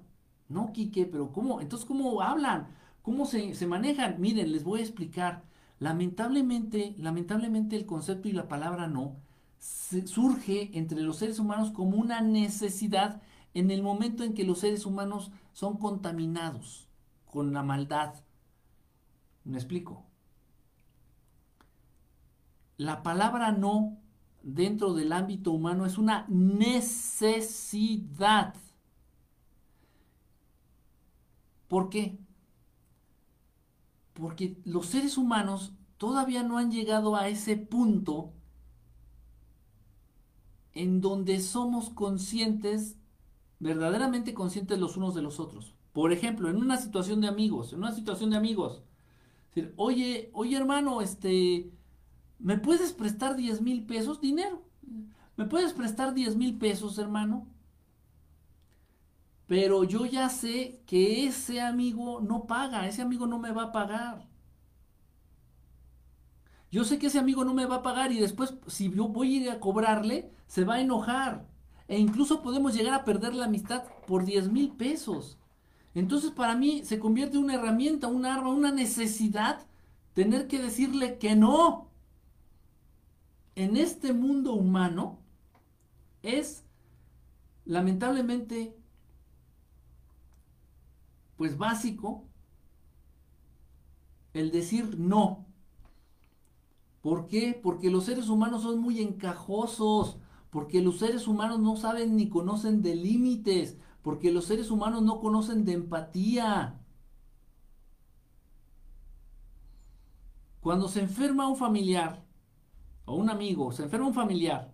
no, 0.48 0.72
Quique, 0.72 1.06
pero 1.06 1.32
¿cómo? 1.32 1.60
Entonces, 1.60 1.86
¿cómo 1.86 2.22
hablan? 2.22 2.68
¿Cómo 3.02 3.26
se, 3.26 3.54
se 3.54 3.66
manejan? 3.66 4.20
Miren, 4.20 4.52
les 4.52 4.64
voy 4.64 4.80
a 4.80 4.84
explicar. 4.84 5.44
Lamentablemente, 5.78 6.94
lamentablemente 6.98 7.76
el 7.76 7.86
concepto 7.86 8.28
y 8.28 8.32
la 8.32 8.48
palabra 8.48 8.86
no 8.86 9.16
surge 9.58 10.70
entre 10.76 11.00
los 11.02 11.18
seres 11.18 11.38
humanos 11.38 11.70
como 11.70 11.96
una 11.96 12.20
necesidad 12.20 13.22
en 13.54 13.70
el 13.70 13.82
momento 13.82 14.24
en 14.24 14.34
que 14.34 14.44
los 14.44 14.58
seres 14.60 14.86
humanos 14.86 15.30
son 15.52 15.76
contaminados 15.78 16.88
con 17.26 17.52
la 17.52 17.62
maldad. 17.62 18.14
¿Me 19.44 19.56
explico? 19.58 20.04
La 22.76 23.02
palabra 23.02 23.52
no 23.52 23.98
dentro 24.42 24.94
del 24.94 25.12
ámbito 25.12 25.52
humano 25.52 25.86
es 25.86 25.98
una 25.98 26.26
necesidad. 26.28 27.64
¿Por 31.68 31.88
qué? 31.88 32.18
Porque 34.22 34.56
los 34.64 34.86
seres 34.86 35.18
humanos 35.18 35.72
todavía 35.98 36.44
no 36.44 36.56
han 36.56 36.70
llegado 36.70 37.16
a 37.16 37.26
ese 37.26 37.56
punto 37.56 38.32
en 40.74 41.00
donde 41.00 41.40
somos 41.40 41.90
conscientes, 41.90 42.96
verdaderamente 43.58 44.32
conscientes 44.32 44.78
los 44.78 44.96
unos 44.96 45.16
de 45.16 45.22
los 45.22 45.40
otros. 45.40 45.74
Por 45.92 46.12
ejemplo, 46.12 46.48
en 46.48 46.58
una 46.58 46.76
situación 46.76 47.20
de 47.20 47.26
amigos, 47.26 47.72
en 47.72 47.80
una 47.80 47.90
situación 47.90 48.30
de 48.30 48.36
amigos, 48.36 48.84
oye, 49.74 50.30
oye 50.34 50.56
hermano, 50.56 51.00
este, 51.00 51.72
¿me 52.38 52.58
puedes 52.58 52.92
prestar 52.92 53.34
10 53.34 53.60
mil 53.60 53.86
pesos? 53.86 54.20
Dinero. 54.20 54.62
¿Me 55.36 55.46
puedes 55.46 55.72
prestar 55.72 56.14
10 56.14 56.36
mil 56.36 56.58
pesos, 56.58 56.96
hermano? 56.98 57.48
Pero 59.46 59.84
yo 59.84 60.06
ya 60.06 60.28
sé 60.28 60.82
que 60.86 61.26
ese 61.26 61.60
amigo 61.60 62.20
no 62.20 62.46
paga, 62.46 62.86
ese 62.86 63.02
amigo 63.02 63.26
no 63.26 63.38
me 63.38 63.52
va 63.52 63.64
a 63.64 63.72
pagar. 63.72 64.28
Yo 66.70 66.84
sé 66.84 66.98
que 66.98 67.08
ese 67.08 67.18
amigo 67.18 67.44
no 67.44 67.52
me 67.52 67.66
va 67.66 67.76
a 67.76 67.82
pagar 67.82 68.12
y 68.12 68.18
después 68.18 68.54
si 68.66 68.90
yo 68.90 69.08
voy 69.08 69.34
a 69.34 69.40
ir 69.42 69.50
a 69.50 69.60
cobrarle, 69.60 70.32
se 70.46 70.64
va 70.64 70.74
a 70.74 70.80
enojar. 70.80 71.46
E 71.86 71.98
incluso 71.98 72.42
podemos 72.42 72.74
llegar 72.74 72.94
a 72.94 73.04
perder 73.04 73.34
la 73.34 73.44
amistad 73.44 73.84
por 74.06 74.24
10 74.24 74.50
mil 74.50 74.70
pesos. 74.72 75.38
Entonces 75.94 76.30
para 76.30 76.56
mí 76.56 76.82
se 76.84 76.98
convierte 76.98 77.36
en 77.36 77.44
una 77.44 77.54
herramienta, 77.54 78.06
un 78.06 78.24
arma, 78.24 78.48
una 78.48 78.72
necesidad 78.72 79.66
tener 80.14 80.46
que 80.46 80.58
decirle 80.58 81.18
que 81.18 81.36
no. 81.36 81.90
En 83.54 83.76
este 83.76 84.14
mundo 84.14 84.54
humano 84.54 85.18
es 86.22 86.64
lamentablemente 87.66 88.74
pues 91.36 91.58
básico 91.58 92.24
el 94.34 94.50
decir 94.50 94.98
no. 94.98 95.46
¿Por 97.02 97.26
qué? 97.26 97.58
Porque 97.60 97.90
los 97.90 98.04
seres 98.04 98.28
humanos 98.28 98.62
son 98.62 98.78
muy 98.78 99.00
encajosos, 99.00 100.18
porque 100.50 100.80
los 100.80 100.98
seres 100.98 101.26
humanos 101.26 101.58
no 101.58 101.76
saben 101.76 102.16
ni 102.16 102.28
conocen 102.28 102.82
de 102.82 102.94
límites, 102.94 103.76
porque 104.02 104.32
los 104.32 104.44
seres 104.44 104.70
humanos 104.70 105.02
no 105.02 105.20
conocen 105.20 105.64
de 105.64 105.72
empatía. 105.72 106.78
Cuando 110.60 110.88
se 110.88 111.00
enferma 111.00 111.48
un 111.48 111.56
familiar 111.56 112.24
o 113.04 113.16
un 113.16 113.30
amigo, 113.30 113.72
se 113.72 113.82
enferma 113.82 114.06
un 114.06 114.14
familiar, 114.14 114.72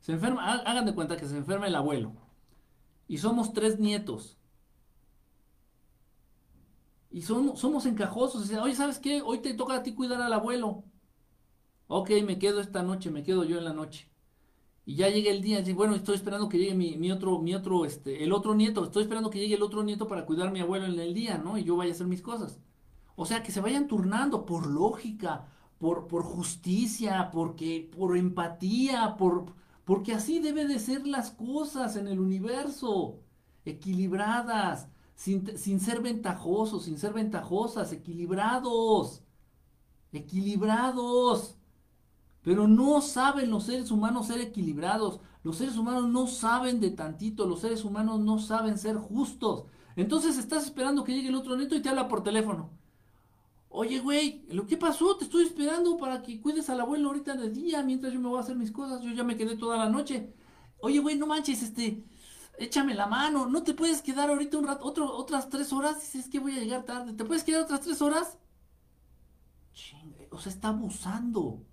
se 0.00 0.12
enferma, 0.12 0.54
hagan 0.54 0.86
de 0.86 0.94
cuenta 0.94 1.18
que 1.18 1.28
se 1.28 1.36
enferma 1.36 1.66
el 1.66 1.74
abuelo 1.74 2.12
y 3.06 3.18
somos 3.18 3.52
tres 3.52 3.78
nietos. 3.78 4.39
Y 7.10 7.22
somos 7.22 7.86
encajosos. 7.86 8.50
Oye, 8.52 8.74
¿sabes 8.74 8.98
qué? 8.98 9.20
Hoy 9.22 9.40
te 9.40 9.54
toca 9.54 9.74
a 9.76 9.82
ti 9.82 9.94
cuidar 9.94 10.22
al 10.22 10.32
abuelo. 10.32 10.84
Ok, 11.88 12.10
me 12.24 12.38
quedo 12.38 12.60
esta 12.60 12.82
noche, 12.82 13.10
me 13.10 13.24
quedo 13.24 13.44
yo 13.44 13.58
en 13.58 13.64
la 13.64 13.72
noche. 13.72 14.08
Y 14.84 14.96
ya 14.96 15.08
llega 15.08 15.30
el 15.30 15.42
día, 15.42 15.60
y 15.60 15.72
bueno, 15.72 15.94
estoy 15.94 16.16
esperando 16.16 16.48
que 16.48 16.58
llegue 16.58 16.74
mi, 16.74 17.12
otro, 17.12 17.38
mi 17.40 17.54
otro, 17.54 17.84
este, 17.84 18.24
el 18.24 18.32
otro 18.32 18.54
nieto, 18.54 18.84
estoy 18.84 19.02
esperando 19.02 19.30
que 19.30 19.38
llegue 19.38 19.54
el 19.54 19.62
otro 19.62 19.82
nieto 19.82 20.08
para 20.08 20.24
cuidar 20.26 20.48
a 20.48 20.50
mi 20.52 20.60
abuelo 20.60 20.86
en 20.86 20.98
el 20.98 21.14
día, 21.14 21.38
¿no? 21.38 21.58
Y 21.58 21.64
yo 21.64 21.76
vaya 21.76 21.92
a 21.92 21.94
hacer 21.94 22.06
mis 22.06 22.22
cosas. 22.22 22.60
O 23.16 23.26
sea, 23.26 23.42
que 23.42 23.52
se 23.52 23.60
vayan 23.60 23.88
turnando 23.88 24.46
por 24.46 24.66
lógica, 24.66 25.46
por, 25.78 26.06
por 26.08 26.22
justicia, 26.22 27.30
porque, 27.32 27.90
por 27.96 28.16
empatía, 28.16 29.16
por, 29.18 29.54
porque 29.84 30.14
así 30.14 30.40
debe 30.40 30.66
de 30.66 30.78
ser 30.78 31.06
las 31.06 31.30
cosas 31.32 31.96
en 31.96 32.08
el 32.08 32.20
universo, 32.20 33.20
equilibradas, 33.64 34.88
sin, 35.20 35.58
sin 35.58 35.80
ser 35.80 36.00
ventajosos, 36.00 36.84
sin 36.84 36.96
ser 36.98 37.12
ventajosas, 37.12 37.92
equilibrados, 37.92 39.22
equilibrados. 40.12 41.56
Pero 42.40 42.66
no 42.66 43.02
saben 43.02 43.50
los 43.50 43.64
seres 43.64 43.90
humanos 43.90 44.28
ser 44.28 44.40
equilibrados. 44.40 45.20
Los 45.42 45.58
seres 45.58 45.76
humanos 45.76 46.08
no 46.08 46.26
saben 46.26 46.80
de 46.80 46.90
tantito. 46.90 47.46
Los 47.46 47.60
seres 47.60 47.84
humanos 47.84 48.18
no 48.20 48.38
saben 48.38 48.78
ser 48.78 48.96
justos. 48.96 49.64
Entonces 49.94 50.38
estás 50.38 50.64
esperando 50.64 51.04
que 51.04 51.12
llegue 51.12 51.28
el 51.28 51.34
otro 51.34 51.54
neto 51.54 51.74
y 51.74 51.82
te 51.82 51.90
habla 51.90 52.08
por 52.08 52.22
teléfono. 52.22 52.70
Oye, 53.68 54.00
güey, 54.00 54.46
¿lo 54.48 54.66
que 54.66 54.78
pasó? 54.78 55.18
Te 55.18 55.24
estoy 55.24 55.44
esperando 55.44 55.98
para 55.98 56.22
que 56.22 56.40
cuides 56.40 56.70
al 56.70 56.80
abuelo 56.80 57.08
ahorita 57.08 57.36
de 57.36 57.50
día 57.50 57.82
mientras 57.82 58.14
yo 58.14 58.20
me 58.20 58.28
voy 58.28 58.38
a 58.38 58.40
hacer 58.40 58.56
mis 58.56 58.72
cosas. 58.72 59.02
Yo 59.02 59.12
ya 59.12 59.22
me 59.22 59.36
quedé 59.36 59.58
toda 59.58 59.76
la 59.76 59.90
noche. 59.90 60.32
Oye, 60.78 60.98
güey, 60.98 61.18
no 61.18 61.26
manches, 61.26 61.62
este, 61.62 62.02
échame 62.60 62.94
la 62.94 63.06
mano. 63.06 63.46
¿No 63.46 63.62
te 63.62 63.74
puedes 63.74 64.02
quedar 64.02 64.30
ahorita 64.30 64.58
un 64.58 64.66
rato, 64.66 64.84
otras 64.84 65.48
tres 65.48 65.72
horas? 65.72 66.00
Dices 66.00 66.28
que 66.28 66.38
voy 66.38 66.56
a 66.56 66.60
llegar 66.60 66.84
tarde. 66.84 67.12
¿Te 67.12 67.24
puedes 67.24 67.42
quedar 67.42 67.62
otras 67.62 67.80
tres 67.80 68.00
horas? 68.00 68.38
Chingue, 69.72 70.28
o 70.30 70.38
sea, 70.38 70.52
está 70.52 70.68
abusando 70.68 71.64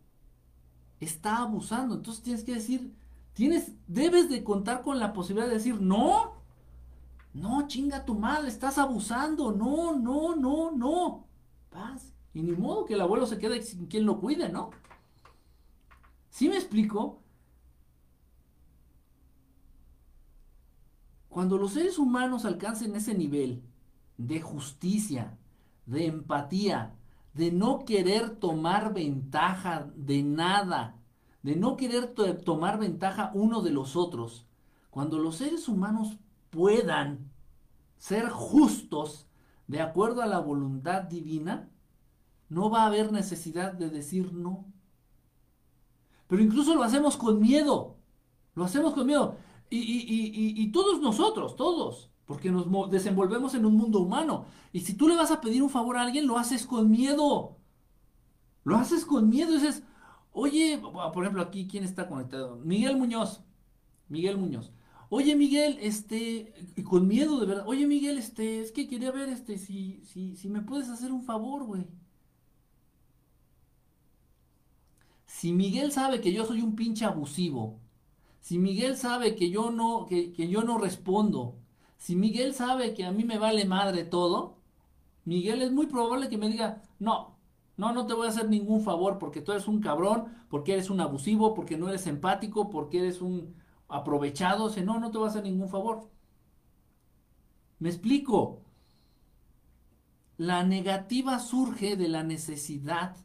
está 1.00 1.38
abusando. 1.38 1.96
Entonces 1.96 2.24
tienes 2.24 2.44
que 2.44 2.56
decir, 2.56 2.94
tienes, 3.34 3.74
debes 3.88 4.30
de 4.30 4.44
contar 4.44 4.82
con 4.82 5.00
la 5.00 5.14
posibilidad 5.14 5.48
de 5.48 5.56
decir, 5.56 5.80
no, 5.80 6.42
no, 7.34 7.68
chinga 7.68 8.06
tu 8.06 8.16
madre, 8.16 8.48
estás 8.48 8.78
abusando, 8.78 9.52
no, 9.52 9.96
no, 9.98 10.36
no, 10.36 10.72
no. 10.72 11.28
Paz. 11.70 12.14
Y 12.34 12.42
ni 12.42 12.52
modo 12.52 12.86
que 12.86 12.94
el 12.94 13.02
abuelo 13.02 13.26
se 13.26 13.38
quede 13.38 13.62
sin 13.62 13.88
quien 13.88 14.06
lo 14.06 14.20
cuide, 14.20 14.50
¿no? 14.50 14.72
¿Sí 16.30 16.50
me 16.50 16.56
explico? 16.56 17.20
Cuando 21.38 21.60
los 21.60 21.74
seres 21.74 22.00
humanos 22.00 22.46
alcancen 22.46 22.96
ese 22.96 23.14
nivel 23.14 23.62
de 24.18 24.42
justicia, 24.42 25.38
de 25.86 26.08
empatía, 26.08 26.96
de 27.36 27.52
no 27.52 27.86
querer 27.86 28.32
tomar 28.40 28.92
ventaja 28.92 29.88
de 29.96 30.24
nada, 30.24 30.96
de 31.44 31.56
no 31.56 31.78
querer 31.78 32.16
tomar 32.44 32.80
ventaja 32.80 33.30
uno 33.36 33.62
de 33.62 33.70
los 33.70 33.96
otros, 33.96 34.48
cuando 34.90 35.20
los 35.20 35.36
seres 35.36 35.68
humanos 35.68 36.18
puedan 36.50 37.30
ser 37.98 38.30
justos 38.30 39.28
de 39.68 39.80
acuerdo 39.80 40.24
a 40.24 40.26
la 40.26 40.40
voluntad 40.40 41.04
divina, 41.04 41.70
no 42.50 42.72
va 42.72 42.82
a 42.82 42.88
haber 42.88 43.12
necesidad 43.12 43.74
de 43.74 43.92
decir 43.92 44.34
no. 44.34 44.66
Pero 46.26 46.42
incluso 46.42 46.74
lo 46.74 46.82
hacemos 46.82 47.16
con 47.16 47.40
miedo, 47.40 47.96
lo 48.56 48.64
hacemos 48.64 48.96
con 48.96 49.06
miedo. 49.06 49.36
Y, 49.70 50.62
y 50.62 50.72
todos 50.72 51.02
nosotros, 51.02 51.56
todos, 51.56 52.10
porque 52.26 52.52
nos 52.52 52.90
desenvolvemos 52.92 53.54
en 53.56 53.66
un 53.66 53.76
mundo 53.76 54.00
humano. 54.00 54.46
Y 54.72 54.82
si 54.82 54.94
tú 54.94 55.08
le 55.08 55.16
vas 55.16 55.32
a 55.32 55.42
pedir 55.42 55.64
un 55.64 55.70
favor 55.70 55.98
a 55.98 56.04
alguien, 56.04 56.28
lo 56.28 56.38
haces 56.38 56.66
con 56.66 56.90
miedo. 56.90 57.58
Lo 58.64 58.78
haces 58.78 59.06
con 59.06 59.30
miedo. 59.30 59.54
Dices, 59.54 59.84
oye, 60.32 60.80
por 61.14 61.24
ejemplo, 61.24 61.42
aquí, 61.42 61.68
¿quién 61.68 61.84
está 61.84 62.08
conectado? 62.08 62.58
Miguel 62.58 62.98
Muñoz. 62.98 63.42
Miguel 64.10 64.38
Muñoz. 64.38 64.72
Oye, 65.10 65.36
Miguel, 65.36 65.78
este, 65.82 66.54
con 66.84 67.08
miedo 67.08 67.40
de 67.40 67.46
verdad. 67.46 67.68
Oye, 67.68 67.88
Miguel, 67.88 68.18
este, 68.18 68.62
es 68.62 68.72
que 68.72 68.88
quería 68.88 69.12
ver, 69.12 69.30
este, 69.30 69.58
si, 69.58 70.02
si, 70.06 70.36
si 70.36 70.50
me 70.50 70.62
puedes 70.62 70.90
hacer 70.90 71.12
un 71.12 71.24
favor, 71.24 71.64
güey. 71.64 71.86
Si 75.26 75.54
Miguel 75.54 75.92
sabe 75.92 76.20
que 76.22 76.34
yo 76.34 76.46
soy 76.46 76.62
un 76.62 76.76
pinche 76.76 77.06
abusivo, 77.06 77.80
si 78.48 78.60
Miguel 78.60 78.96
sabe 78.96 79.36
que 79.36 79.50
yo 79.50 79.72
no, 79.72 80.06
que, 80.06 80.32
que 80.32 80.48
yo 80.48 80.64
no 80.64 80.78
respondo, 80.78 81.58
si 81.98 82.16
Miguel 82.16 82.54
sabe 82.54 82.94
que 82.94 83.04
a 83.04 83.12
mí 83.12 83.26
me 83.26 83.38
vale 83.38 83.66
madre 83.66 84.06
todo, 84.06 84.56
Miguel 85.26 85.62
es 85.62 85.74
muy 85.74 85.88
probable 85.88 86.30
que 86.30 86.38
me 86.38 86.48
diga, 86.48 86.82
no, 86.98 87.38
no, 87.76 87.92
no 87.92 88.08
te 88.08 88.14
voy 88.14 88.26
a 88.26 88.30
hacer 88.30 88.48
ningún 88.48 88.82
favor 88.86 89.18
porque 89.20 89.42
tú 89.42 89.52
eres 89.52 89.68
un 89.68 89.82
cabrón, 89.82 90.34
porque 90.50 90.72
eres 90.72 90.90
un 90.90 91.02
abusivo, 91.02 91.54
porque 91.54 91.76
no 91.76 91.90
eres 91.90 92.08
empático, 92.08 92.70
porque 92.70 93.00
eres 93.00 93.22
un 93.22 93.54
aprovechado. 93.90 94.68
O 94.68 94.82
no, 94.82 94.98
no 94.98 95.12
te 95.12 95.18
voy 95.18 95.28
a 95.28 95.32
hacer 95.32 95.44
ningún 95.44 95.68
favor. 95.68 96.10
Me 97.80 97.90
explico. 97.90 98.62
La 100.38 100.64
negativa 100.64 101.40
surge 101.40 101.98
de 101.98 102.08
la 102.08 102.24
necesidad 102.24 103.18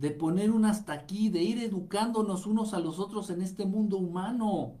de 0.00 0.10
poner 0.10 0.50
un 0.50 0.64
hasta 0.64 0.94
aquí, 0.94 1.28
de 1.28 1.42
ir 1.42 1.58
educándonos 1.58 2.46
unos 2.46 2.72
a 2.72 2.80
los 2.80 2.98
otros 2.98 3.28
en 3.28 3.42
este 3.42 3.66
mundo 3.66 3.98
humano, 3.98 4.78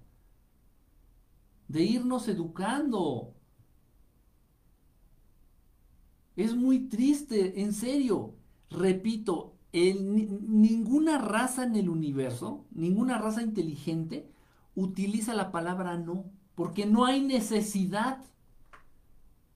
de 1.68 1.82
irnos 1.82 2.26
educando. 2.26 3.34
Es 6.36 6.56
muy 6.56 6.88
triste, 6.88 7.60
en 7.60 7.74
serio. 7.74 8.34
Repito, 8.70 9.52
ninguna 9.72 11.18
raza 11.18 11.64
en 11.64 11.76
el 11.76 11.90
universo, 11.90 12.64
ninguna 12.70 13.18
raza 13.18 13.42
inteligente 13.42 14.26
utiliza 14.74 15.34
la 15.34 15.52
palabra 15.52 15.98
no, 15.98 16.24
porque 16.54 16.86
no 16.86 17.04
hay 17.04 17.20
necesidad, 17.20 18.24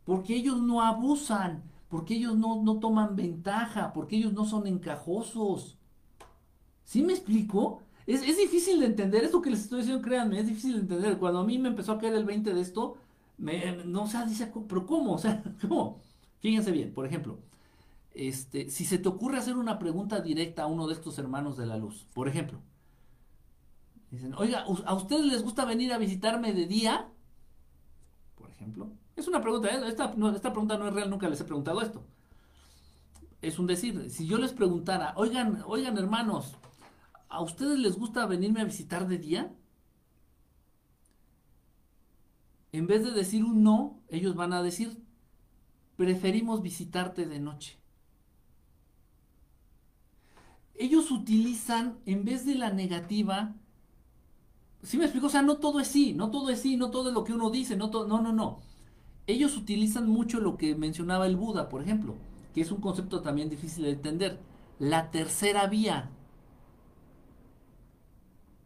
porque 0.04 0.36
ellos 0.36 0.60
no 0.60 0.82
abusan, 0.82 1.62
porque 1.94 2.16
ellos 2.16 2.36
no, 2.36 2.80
toman 2.80 3.14
ventaja, 3.14 3.92
porque 3.92 4.16
ellos 4.16 4.32
no 4.32 4.44
son 4.44 4.66
encajosos. 4.66 5.78
¿Sí 6.82 7.04
me 7.04 7.12
explico? 7.12 7.82
Es, 8.04 8.22
difícil 8.36 8.80
de 8.80 8.86
entender 8.86 9.22
esto 9.22 9.40
que 9.40 9.50
les 9.50 9.60
estoy 9.60 9.82
diciendo, 9.82 10.02
créanme, 10.02 10.40
es 10.40 10.48
difícil 10.48 10.72
de 10.72 10.80
entender. 10.80 11.18
Cuando 11.18 11.38
a 11.38 11.44
mí 11.44 11.56
me 11.56 11.68
empezó 11.68 11.92
a 11.92 11.98
caer 12.00 12.14
el 12.14 12.24
20 12.24 12.52
de 12.52 12.60
esto, 12.60 12.96
me, 13.38 13.76
no, 13.84 14.02
o 14.02 14.06
sea, 14.08 14.26
dice, 14.26 14.52
pero 14.68 14.84
¿cómo? 14.84 15.12
O 15.12 15.18
sea, 15.18 15.40
¿cómo? 15.60 16.00
Fíjense 16.40 16.72
bien, 16.72 16.92
por 16.92 17.06
ejemplo, 17.06 17.38
este, 18.12 18.70
si 18.70 18.84
se 18.86 18.98
te 18.98 19.08
ocurre 19.08 19.38
hacer 19.38 19.56
una 19.56 19.78
pregunta 19.78 20.20
directa 20.20 20.64
a 20.64 20.66
uno 20.66 20.88
de 20.88 20.94
estos 20.94 21.16
hermanos 21.20 21.56
de 21.56 21.66
la 21.66 21.76
luz, 21.76 22.08
por 22.12 22.26
ejemplo, 22.26 22.58
dicen, 24.10 24.34
oiga, 24.34 24.64
¿a 24.84 24.94
ustedes 24.94 25.26
les 25.26 25.44
gusta 25.44 25.64
venir 25.64 25.92
a 25.92 25.98
visitarme 25.98 26.54
de 26.54 26.66
día? 26.66 27.08
Por 28.34 28.50
ejemplo. 28.50 28.90
Es 29.16 29.28
una 29.28 29.40
pregunta, 29.40 29.68
¿eh? 29.68 29.88
esta, 29.88 30.14
esta 30.34 30.50
pregunta 30.52 30.76
no 30.76 30.88
es 30.88 30.94
real, 30.94 31.10
nunca 31.10 31.28
les 31.28 31.40
he 31.40 31.44
preguntado 31.44 31.80
esto. 31.80 32.02
Es 33.42 33.58
un 33.58 33.66
decir, 33.66 34.10
si 34.10 34.26
yo 34.26 34.38
les 34.38 34.52
preguntara, 34.52 35.12
oigan, 35.16 35.62
oigan 35.66 35.96
hermanos, 35.98 36.56
¿a 37.28 37.42
ustedes 37.42 37.78
les 37.78 37.96
gusta 37.96 38.26
venirme 38.26 38.60
a 38.60 38.64
visitar 38.64 39.06
de 39.06 39.18
día? 39.18 39.54
En 42.72 42.86
vez 42.86 43.04
de 43.04 43.12
decir 43.12 43.44
un 43.44 43.62
no, 43.62 44.00
ellos 44.08 44.34
van 44.34 44.52
a 44.52 44.62
decir, 44.62 45.00
preferimos 45.96 46.62
visitarte 46.62 47.26
de 47.26 47.38
noche. 47.38 47.78
Ellos 50.74 51.12
utilizan, 51.12 51.98
en 52.04 52.24
vez 52.24 52.44
de 52.44 52.56
la 52.56 52.70
negativa, 52.70 53.54
¿sí 54.82 54.98
me 54.98 55.04
explico? 55.04 55.28
O 55.28 55.30
sea, 55.30 55.42
no 55.42 55.58
todo 55.58 55.78
es 55.78 55.86
sí, 55.86 56.14
no 56.14 56.30
todo 56.32 56.50
es 56.50 56.60
sí, 56.60 56.76
no 56.76 56.90
todo 56.90 57.08
es 57.10 57.14
lo 57.14 57.22
que 57.22 57.32
uno 57.32 57.50
dice, 57.50 57.76
no, 57.76 57.90
todo, 57.90 58.08
no, 58.08 58.20
no, 58.20 58.32
no. 58.32 58.58
Ellos 59.26 59.56
utilizan 59.56 60.08
mucho 60.08 60.40
lo 60.40 60.56
que 60.56 60.74
mencionaba 60.74 61.26
el 61.26 61.36
Buda, 61.36 61.68
por 61.68 61.82
ejemplo, 61.82 62.14
que 62.54 62.60
es 62.60 62.70
un 62.70 62.80
concepto 62.80 63.22
también 63.22 63.48
difícil 63.48 63.84
de 63.84 63.90
entender. 63.90 64.40
La 64.78 65.10
tercera 65.10 65.66
vía. 65.66 66.10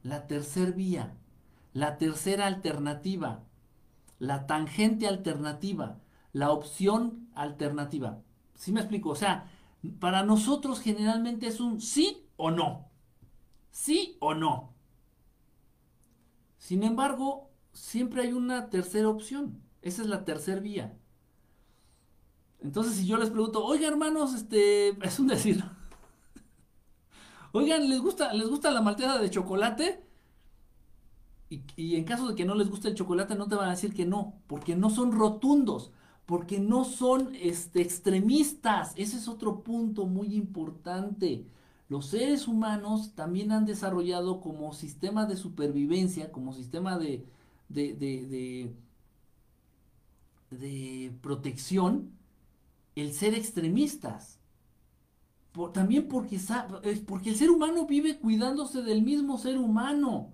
La 0.03 0.27
tercera 0.27 0.73
vía. 0.73 1.15
La 1.73 1.99
tercera 1.99 2.47
alternativa. 2.47 3.45
La 4.19 4.47
tangente 4.47 5.07
alternativa 5.07 5.99
la 6.33 6.53
opción 6.53 7.29
alternativa. 7.35 8.23
¿Sí 8.55 8.73
me 8.73 8.81
explico? 8.81 9.11
O 9.11 9.17
sea, 9.17 9.51
para 9.99 10.23
nosotros 10.23 10.81
generalmente 10.81 11.47
es 11.47 11.61
un 11.61 11.81
sí 11.81 12.27
o 12.37 12.51
no. 12.51 12.89
Sí 13.71 14.17
o 14.21 14.35
no. 14.35 14.75
Sin 16.59 16.83
embargo, 16.83 17.51
siempre 17.73 18.23
hay 18.23 18.33
una 18.33 18.71
tercera 18.71 19.09
opción. 19.09 19.63
Esa 19.83 20.03
es 20.03 20.09
la 20.09 20.25
tercera 20.25 20.61
vía. 20.61 20.97
Entonces, 22.61 22.95
si 22.97 23.07
yo 23.07 23.17
les 23.17 23.31
pregunto, 23.31 23.65
oiga 23.65 23.89
hermanos, 23.89 24.35
este, 24.35 24.89
es 25.07 25.19
un 25.19 25.29
decir. 25.29 25.63
Oigan, 27.53 27.89
¿les 27.89 28.01
gusta, 28.01 28.33
¿les 28.35 28.49
gusta 28.49 28.71
la 28.71 28.83
malteada 28.83 29.19
de 29.19 29.31
chocolate? 29.31 30.05
Y, 31.51 31.63
y, 31.77 31.97
en 31.97 32.05
caso 32.05 32.29
de 32.29 32.35
que 32.35 32.45
no 32.45 32.55
les 32.55 32.69
guste 32.69 32.89
el 32.89 32.95
chocolate, 32.95 33.35
no 33.35 33.49
te 33.49 33.55
van 33.55 33.69
a 33.69 33.71
decir 33.71 33.95
que 33.95 34.05
no, 34.05 34.35
porque 34.47 34.77
no 34.77 34.91
son 34.91 35.13
rotundos 35.13 35.93
porque 36.29 36.61
no 36.61 36.85
son 36.85 37.35
este, 37.41 37.81
extremistas. 37.81 38.93
Ese 38.97 39.17
es 39.17 39.29
otro 39.29 39.63
punto 39.63 40.05
muy 40.05 40.35
importante. 40.35 41.47
Los 41.89 42.09
seres 42.09 42.47
humanos 42.47 43.15
también 43.15 43.51
han 43.51 43.65
desarrollado 43.65 44.43
como 44.43 44.75
sistema 44.75 45.25
de 45.25 45.39
supervivencia, 45.39 46.31
como 46.31 46.53
sistema 46.53 46.99
de, 46.99 47.25
de, 47.71 47.95
de, 47.95 48.77
protección, 51.21 52.13
el 52.95 53.13
ser 53.13 53.35
extremistas. 53.35 54.41
también 55.73 56.09
porque, 56.09 56.39
porque 57.07 57.31
el 57.31 57.37
ser 57.37 57.51
humano 57.51 57.87
vive 57.87 58.19
cuidándose 58.19 58.83
del 58.83 59.03
mismo 59.03 59.39
ser 59.39 59.59
humano. 59.59 60.33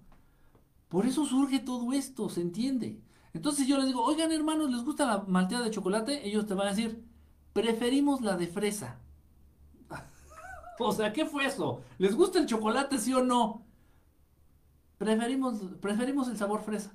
Por 0.89 1.07
eso 1.07 1.25
surge 1.27 1.59
todo 1.59 1.93
esto, 1.93 2.29
¿se 2.29 2.41
entiende? 2.41 3.01
Entonces 3.33 3.67
yo 3.67 3.77
les 3.79 3.87
digo, 3.87 4.05
oigan 4.05 4.31
hermanos, 4.31 4.71
¿les 4.71 4.85
gusta 4.85 5.07
la 5.07 5.25
malteada 5.27 5.65
de 5.65 5.71
chocolate? 5.71 6.27
Ellos 6.27 6.47
te 6.47 6.55
van 6.55 6.69
a 6.69 6.71
decir, 6.71 7.05
preferimos 7.53 8.21
la 8.21 8.37
de 8.37 8.47
fresa. 8.47 9.01
o 10.79 10.93
sea, 10.93 11.13
¿qué 11.13 11.27
fue 11.27 11.47
eso? 11.47 11.83
¿Les 11.99 12.15
gusta 12.15 12.39
el 12.39 12.47
chocolate, 12.47 12.99
sí 12.99 13.13
o 13.13 13.25
no? 13.25 13.65
Preferimos, 14.99 15.59
preferimos 15.81 16.29
el 16.29 16.37
sabor 16.37 16.63
fresa. 16.63 16.93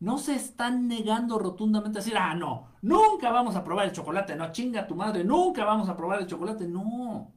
No 0.00 0.18
se 0.18 0.34
están 0.34 0.88
negando 0.88 1.38
rotundamente 1.38 1.98
a 1.98 2.02
decir, 2.02 2.16
ah, 2.16 2.34
no, 2.34 2.68
nunca 2.82 3.30
vamos 3.30 3.54
a 3.54 3.62
probar 3.62 3.86
el 3.86 3.92
chocolate, 3.92 4.34
no, 4.34 4.50
chinga 4.50 4.86
tu 4.86 4.94
madre, 4.94 5.24
nunca 5.24 5.64
vamos 5.64 5.88
a 5.88 5.96
probar 5.96 6.20
el 6.20 6.26
chocolate, 6.26 6.66
no. 6.66 7.32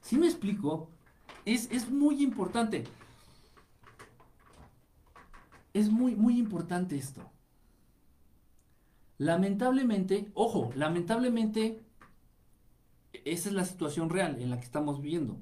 ¿Sí 0.00 0.18
me 0.18 0.26
explico? 0.26 0.90
Es, 1.44 1.90
muy 1.90 2.22
importante. 2.22 2.84
Es 5.72 5.90
muy, 5.90 6.14
muy 6.14 6.38
importante 6.38 6.96
esto. 6.96 7.22
Lamentablemente, 9.18 10.30
ojo, 10.34 10.70
lamentablemente, 10.74 11.80
esa 13.24 13.48
es 13.48 13.54
la 13.54 13.64
situación 13.64 14.10
real 14.10 14.40
en 14.40 14.50
la 14.50 14.58
que 14.58 14.64
estamos 14.64 15.00
viviendo. 15.00 15.36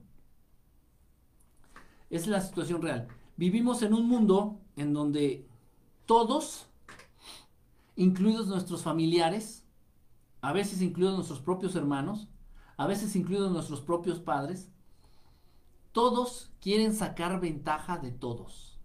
Es 2.10 2.26
la 2.26 2.40
situación 2.40 2.82
real. 2.82 3.08
Vivimos 3.36 3.82
en 3.82 3.94
un 3.94 4.08
mundo 4.08 4.60
en 4.76 4.92
donde 4.92 5.48
todos, 6.06 6.66
incluidos 7.96 8.46
nuestros 8.46 8.82
familiares, 8.82 9.64
a 10.40 10.52
veces 10.52 10.82
incluidos 10.82 11.14
nuestros 11.14 11.40
propios 11.40 11.74
hermanos, 11.76 12.28
a 12.76 12.86
veces 12.86 13.14
incluidos 13.16 13.52
nuestros 13.52 13.80
propios 13.80 14.18
padres, 14.18 14.70
todos 15.92 16.50
quieren 16.60 16.94
sacar 16.94 17.40
ventaja 17.40 17.98
de 17.98 18.10
todos. 18.10 18.78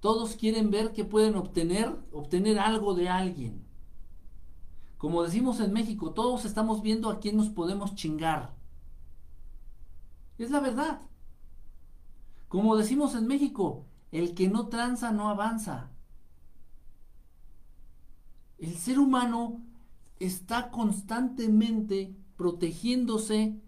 Todos 0.00 0.36
quieren 0.36 0.70
ver 0.70 0.92
que 0.92 1.04
pueden 1.04 1.34
obtener, 1.34 1.96
obtener 2.12 2.58
algo 2.58 2.94
de 2.94 3.08
alguien. 3.08 3.66
Como 4.96 5.22
decimos 5.22 5.60
en 5.60 5.72
México, 5.72 6.12
todos 6.12 6.44
estamos 6.44 6.82
viendo 6.82 7.10
a 7.10 7.18
quién 7.18 7.36
nos 7.36 7.48
podemos 7.48 7.94
chingar. 7.94 8.54
Es 10.38 10.50
la 10.50 10.60
verdad. 10.60 11.00
Como 12.48 12.76
decimos 12.76 13.14
en 13.14 13.26
México, 13.26 13.86
el 14.10 14.34
que 14.34 14.48
no 14.48 14.68
tranza 14.68 15.12
no 15.12 15.28
avanza. 15.28 15.90
El 18.58 18.76
ser 18.76 18.98
humano 18.98 19.62
está 20.18 20.70
constantemente 20.70 22.16
protegiéndose 22.36 23.60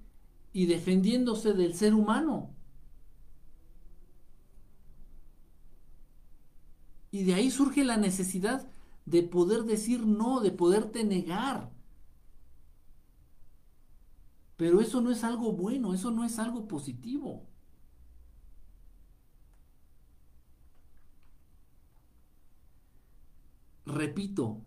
y 0.53 0.67
defendiéndose 0.67 1.53
del 1.53 1.75
ser 1.75 1.95
humano. 1.95 2.51
Y 7.13 7.25
de 7.25 7.35
ahí 7.35 7.51
surge 7.51 7.85
la 7.85 7.97
necesidad 7.97 8.69
de 9.05 9.23
poder 9.23 9.65
decir 9.65 10.07
no, 10.07 10.41
de 10.41 10.53
poderte 10.53 11.05
negar. 11.05 11.71
Pero 14.57 14.81
eso 14.81 15.01
no 15.01 15.11
es 15.11 15.25
algo 15.25 15.53
bueno, 15.53 15.95
eso 15.95 16.11
no 16.11 16.25
es 16.25 16.39
algo 16.39 16.69
positivo. 16.69 17.50
Repito, 23.91 24.63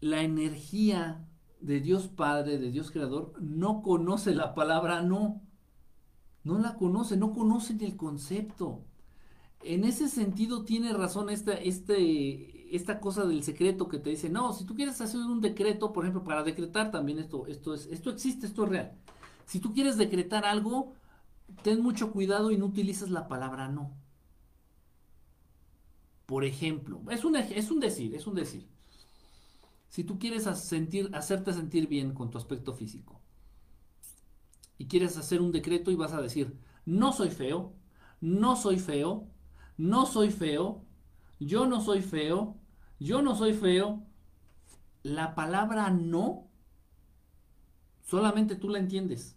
la 0.00 0.22
energía 0.22 1.24
de 1.60 1.80
Dios 1.80 2.08
Padre, 2.08 2.58
de 2.58 2.70
Dios 2.70 2.90
Creador, 2.90 3.34
no 3.40 3.82
conoce 3.82 4.34
la 4.34 4.54
palabra 4.54 5.02
no. 5.02 5.42
No 6.44 6.58
la 6.58 6.76
conoce, 6.76 7.16
no 7.16 7.32
conoce 7.32 7.76
el 7.80 7.96
concepto. 7.96 8.84
En 9.62 9.84
ese 9.84 10.08
sentido 10.08 10.64
tiene 10.64 10.92
razón 10.92 11.30
esta, 11.30 11.52
este, 11.52 12.74
esta 12.74 13.00
cosa 13.00 13.24
del 13.26 13.42
secreto 13.42 13.88
que 13.88 13.98
te 13.98 14.10
dice, 14.10 14.30
no, 14.30 14.52
si 14.52 14.64
tú 14.64 14.74
quieres 14.74 15.00
hacer 15.00 15.20
un 15.20 15.40
decreto, 15.40 15.92
por 15.92 16.04
ejemplo, 16.04 16.24
para 16.24 16.42
decretar 16.42 16.90
también 16.90 17.18
esto, 17.18 17.46
esto, 17.46 17.74
es, 17.74 17.86
esto 17.86 18.10
existe, 18.10 18.46
esto 18.46 18.64
es 18.64 18.68
real. 18.70 18.92
Si 19.46 19.60
tú 19.60 19.72
quieres 19.72 19.96
decretar 19.96 20.44
algo, 20.44 20.92
ten 21.62 21.82
mucho 21.82 22.12
cuidado 22.12 22.50
y 22.50 22.56
no 22.56 22.66
utilices 22.66 23.10
la 23.10 23.28
palabra 23.28 23.68
no. 23.68 23.92
Por 26.28 26.44
ejemplo, 26.44 27.00
es 27.10 27.24
un, 27.24 27.36
es 27.36 27.70
un 27.70 27.80
decir, 27.80 28.14
es 28.14 28.26
un 28.26 28.34
decir. 28.34 28.68
Si 29.88 30.04
tú 30.04 30.18
quieres 30.18 30.42
sentir, 30.42 31.08
hacerte 31.14 31.54
sentir 31.54 31.88
bien 31.88 32.12
con 32.12 32.30
tu 32.30 32.36
aspecto 32.36 32.74
físico 32.74 33.18
y 34.76 34.88
quieres 34.88 35.16
hacer 35.16 35.40
un 35.40 35.52
decreto 35.52 35.90
y 35.90 35.94
vas 35.94 36.12
a 36.12 36.20
decir, 36.20 36.54
no 36.84 37.14
soy 37.14 37.30
feo, 37.30 37.72
no 38.20 38.56
soy 38.56 38.78
feo, 38.78 39.26
no 39.78 40.04
soy 40.04 40.30
feo, 40.30 40.84
yo 41.40 41.64
no 41.64 41.80
soy 41.80 42.02
feo, 42.02 42.58
yo 43.00 43.22
no 43.22 43.34
soy 43.34 43.54
feo, 43.54 44.02
la 45.02 45.34
palabra 45.34 45.88
no 45.88 46.50
solamente 48.02 48.54
tú 48.54 48.68
la 48.68 48.80
entiendes. 48.80 49.34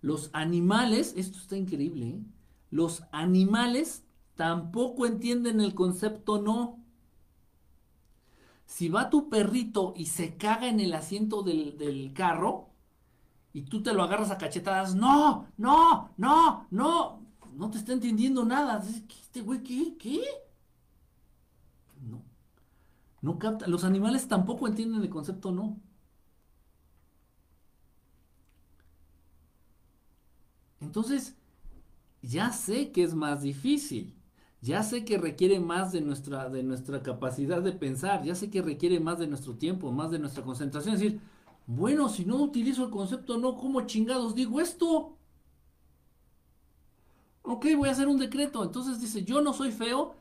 Los 0.00 0.30
animales, 0.32 1.12
esto 1.18 1.36
está 1.36 1.54
increíble, 1.54 2.08
¿eh? 2.08 2.22
Los 2.70 3.02
animales 3.12 4.04
tampoco 4.36 5.06
entienden 5.06 5.60
el 5.60 5.74
concepto 5.74 6.40
no. 6.40 6.78
Si 8.66 8.88
va 8.88 9.10
tu 9.10 9.28
perrito 9.30 9.94
y 9.96 10.06
se 10.06 10.36
caga 10.36 10.68
en 10.68 10.80
el 10.80 10.92
asiento 10.94 11.42
del, 11.42 12.12
carro 12.14 12.68
y 13.52 13.62
tú 13.62 13.82
te 13.82 13.94
lo 13.94 14.02
agarras 14.02 14.30
a 14.30 14.38
cachetadas, 14.38 14.94
no, 14.94 15.48
no, 15.56 16.10
no, 16.18 16.66
no, 16.70 17.20
no 17.54 17.70
te 17.70 17.78
está 17.78 17.92
entendiendo 17.92 18.44
nada. 18.44 18.82
¿Este 18.86 19.40
güey 19.40 19.62
qué? 19.62 19.96
¿Qué? 19.98 20.22
No. 22.02 22.22
No 23.22 23.38
capta. 23.38 23.66
Los 23.66 23.84
animales 23.84 24.28
tampoco 24.28 24.68
entienden 24.68 25.02
el 25.02 25.10
concepto 25.10 25.50
no. 25.50 25.78
Entonces, 30.80 31.37
ya 32.22 32.52
sé 32.52 32.92
que 32.92 33.02
es 33.02 33.14
más 33.14 33.42
difícil. 33.42 34.14
Ya 34.60 34.82
sé 34.82 35.04
que 35.04 35.18
requiere 35.18 35.60
más 35.60 35.92
de 35.92 36.00
nuestra, 36.00 36.48
de 36.48 36.62
nuestra 36.64 37.02
capacidad 37.02 37.62
de 37.62 37.72
pensar. 37.72 38.24
Ya 38.24 38.34
sé 38.34 38.50
que 38.50 38.60
requiere 38.62 38.98
más 38.98 39.18
de 39.18 39.28
nuestro 39.28 39.54
tiempo, 39.56 39.92
más 39.92 40.10
de 40.10 40.18
nuestra 40.18 40.42
concentración. 40.42 40.94
Es 40.94 41.00
decir, 41.00 41.20
bueno, 41.66 42.08
si 42.08 42.24
no 42.24 42.36
utilizo 42.36 42.84
el 42.84 42.90
concepto 42.90 43.38
no, 43.38 43.56
¿cómo 43.56 43.82
chingados 43.82 44.34
digo 44.34 44.60
esto? 44.60 45.16
Ok, 47.42 47.66
voy 47.76 47.88
a 47.88 47.92
hacer 47.92 48.08
un 48.08 48.18
decreto. 48.18 48.64
Entonces 48.64 49.00
dice, 49.00 49.24
yo 49.24 49.40
no 49.40 49.52
soy 49.52 49.70
feo. 49.70 50.16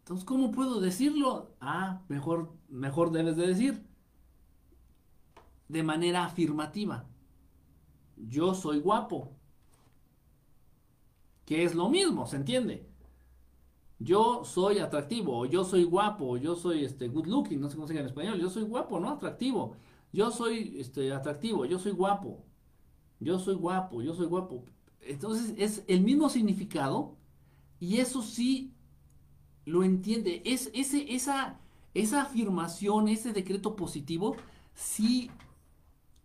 Entonces, 0.00 0.24
¿cómo 0.24 0.52
puedo 0.52 0.80
decirlo? 0.80 1.54
Ah, 1.60 2.02
mejor, 2.08 2.52
mejor 2.68 3.10
debes 3.10 3.36
de 3.36 3.46
decir. 3.48 3.84
De 5.68 5.82
manera 5.82 6.24
afirmativa. 6.24 7.04
Yo 8.16 8.54
soy 8.54 8.78
guapo 8.78 9.32
que 11.44 11.64
es 11.64 11.74
lo 11.74 11.88
mismo, 11.88 12.26
¿se 12.26 12.36
entiende? 12.36 12.86
Yo 13.98 14.44
soy 14.44 14.78
atractivo, 14.78 15.46
yo 15.46 15.64
soy 15.64 15.84
guapo, 15.84 16.36
yo 16.36 16.56
soy 16.56 16.84
este 16.84 17.08
good 17.08 17.26
looking, 17.26 17.60
no 17.60 17.68
sé 17.68 17.76
cómo 17.76 17.86
se 17.86 17.94
dice 17.94 18.00
en 18.02 18.08
español, 18.08 18.40
yo 18.40 18.50
soy 18.50 18.64
guapo, 18.64 18.98
¿no? 19.00 19.10
Atractivo. 19.10 19.76
Yo 20.12 20.30
soy 20.30 20.76
este 20.78 21.12
atractivo, 21.12 21.64
yo 21.64 21.78
soy 21.78 21.92
guapo. 21.92 22.44
Yo 23.20 23.38
soy 23.38 23.54
guapo, 23.54 24.02
yo 24.02 24.14
soy 24.14 24.26
guapo. 24.26 24.64
Entonces 25.00 25.54
es 25.56 25.84
el 25.86 26.02
mismo 26.02 26.28
significado 26.28 27.16
y 27.80 27.98
eso 27.98 28.22
sí 28.22 28.74
lo 29.64 29.84
entiende. 29.84 30.42
Es 30.44 30.70
ese, 30.74 31.14
esa, 31.14 31.60
esa 31.94 32.22
afirmación, 32.22 33.08
ese 33.08 33.32
decreto 33.32 33.76
positivo, 33.76 34.36
sí 34.74 35.30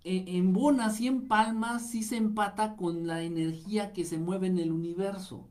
en 0.03 0.53
bonas 0.53 0.99
y 1.01 1.07
en 1.07 1.27
palmas 1.27 1.89
sí 1.89 2.03
se 2.03 2.17
empata 2.17 2.75
con 2.75 3.05
la 3.07 3.21
energía 3.23 3.93
que 3.93 4.05
se 4.05 4.17
mueve 4.17 4.47
en 4.47 4.59
el 4.59 4.71
universo. 4.71 5.49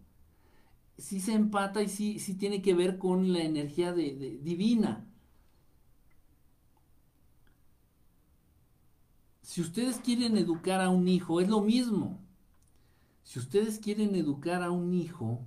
Sí 0.99 1.20
se 1.20 1.33
empata 1.33 1.81
y 1.81 1.89
sí, 1.89 2.19
tiene 2.35 2.61
que 2.61 2.75
ver 2.75 2.99
con 2.99 3.33
la 3.33 3.41
energía 3.43 3.93
de, 3.93 4.39
divina. 4.43 5.07
Si 9.43 9.61
ustedes 9.61 9.99
quieren 9.99 10.37
educar 10.37 10.81
a 10.81 10.91
un 10.91 11.07
hijo, 11.07 11.41
es 11.41 11.49
lo 11.49 11.61
mismo. 11.61 12.19
Si 13.23 13.39
ustedes 13.39 13.79
quieren 13.79 14.16
educar 14.16 14.62
a 14.62 14.70
un 14.73 14.93
hijo, 14.93 15.45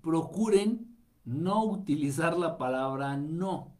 procuren 0.00 0.96
no 1.24 1.64
utilizar 1.64 2.38
la 2.38 2.58
palabra 2.58 3.16
no. 3.16 3.75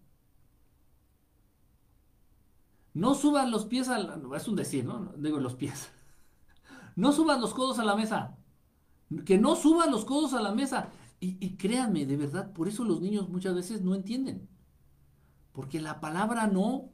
No 2.97 3.14
suban 3.14 3.51
los 3.51 3.66
pies 3.66 3.90
al... 3.90 4.23
Es 4.35 4.48
un 4.48 4.56
decir, 4.56 4.86
¿no? 4.86 5.12
Digo 5.18 5.39
los 5.39 5.55
pies. 5.55 5.93
No 6.97 7.12
suban 7.12 7.43
los 7.43 7.52
codos 7.52 7.78
a 7.78 7.85
la 7.85 7.94
mesa. 7.94 8.39
Que 9.27 9.36
no 9.36 9.55
suban 9.55 9.90
los 9.90 10.06
codos 10.06 10.32
a 10.32 10.40
la 10.40 10.55
mesa. 10.55 10.89
Y, 11.20 11.59
créanme, 11.59 12.06
de 12.06 12.16
verdad, 12.16 12.55
por 12.55 12.68
eso 12.68 12.85
los 12.85 13.02
niños 13.02 13.28
muchas 13.28 13.55
veces 13.55 13.82
no 13.82 13.94
entienden. 13.94 14.48
Porque 15.52 15.78
la 15.78 16.01
palabra 16.01 16.47
no, 16.47 16.89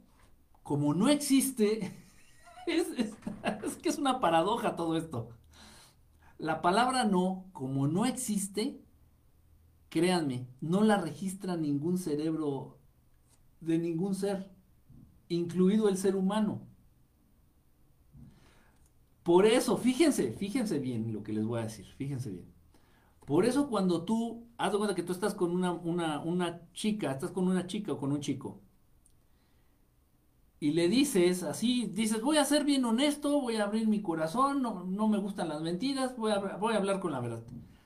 como 0.61 0.93
no 0.93 1.07
existe, 1.07 2.05
es 2.67 3.77
que 3.77 3.87
es 3.87 3.97
una 3.97 4.19
paradoja 4.19 4.75
todo 4.75 4.97
esto. 4.97 5.29
La 6.37 6.61
palabra 6.61 7.05
no, 7.05 7.45
como 7.53 7.87
no 7.87 8.05
existe, 8.05 8.81
créanme, 9.87 10.49
no 10.59 10.83
la 10.83 10.97
registra 10.97 11.55
ningún 11.55 11.97
cerebro 11.97 12.77
de 13.61 13.77
ningún 13.77 14.15
ser 14.15 14.53
incluido 15.29 15.89
el 15.89 15.97
ser 15.97 16.15
humano. 16.15 16.61
Por 19.23 19.45
eso, 19.45 19.77
fíjense, 19.77 20.33
fíjense 20.33 20.79
bien 20.79 21.13
lo 21.13 21.23
que 21.23 21.33
les 21.33 21.45
voy 21.45 21.59
a 21.59 21.63
decir, 21.63 21.85
fíjense 21.97 22.29
bien. 22.29 22.53
Por 23.25 23.45
eso 23.45 23.69
cuando 23.69 24.03
tú, 24.03 24.45
haz 24.57 24.75
cuenta 24.75 24.95
que 24.95 25.03
tú 25.03 25.13
estás 25.13 25.33
con 25.33 25.51
una, 25.51 25.71
una, 25.71 26.61
chica, 26.73 27.11
estás 27.11 27.31
con 27.31 27.47
una 27.47 27.65
chica 27.67 27.93
o 27.93 27.97
con 27.97 28.11
un 28.11 28.19
chico, 28.19 28.59
y 30.59 30.71
le 30.71 30.87
dices 30.87 31.43
así, 31.43 31.87
dices, 31.87 32.21
voy 32.21 32.37
a 32.37 32.45
ser 32.45 32.63
bien 32.65 32.85
honesto, 32.85 33.41
voy 33.41 33.57
a 33.57 33.65
abrir 33.65 33.87
mi 33.87 34.01
corazón, 34.01 34.61
no, 34.61 34.83
no 34.85 35.07
me 35.07 35.17
gustan 35.17 35.49
las 35.49 35.61
mentiras, 35.61 36.15
voy 36.17 36.31
a, 36.31 36.39
voy 36.57 36.73
a 36.73 36.77
hablar 36.77 36.99
con 36.99 37.11
la 37.11 37.19
verdad. 37.19 37.43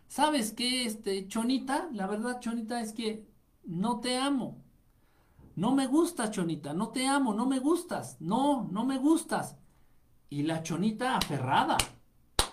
¿Sabes 0.07 0.53
qué, 0.53 0.85
este, 0.85 1.27
Chonita? 1.27 1.89
La 1.93 2.07
verdad, 2.07 2.39
Chonita, 2.39 2.81
es 2.81 2.93
que 2.93 3.25
no 3.65 3.99
te 3.99 4.17
amo. 4.17 4.63
No 5.57 5.73
me 5.73 5.87
gustas, 5.87 6.29
Chonita, 6.29 6.71
no 6.75 6.89
te 6.89 7.07
amo, 7.07 7.33
no 7.33 7.47
me 7.47 7.57
gustas, 7.57 8.17
no, 8.19 8.67
no 8.71 8.85
me 8.85 8.99
gustas. 8.99 9.57
Y 10.29 10.43
la 10.43 10.61
Chonita 10.61 11.17
aferrada, 11.17 11.77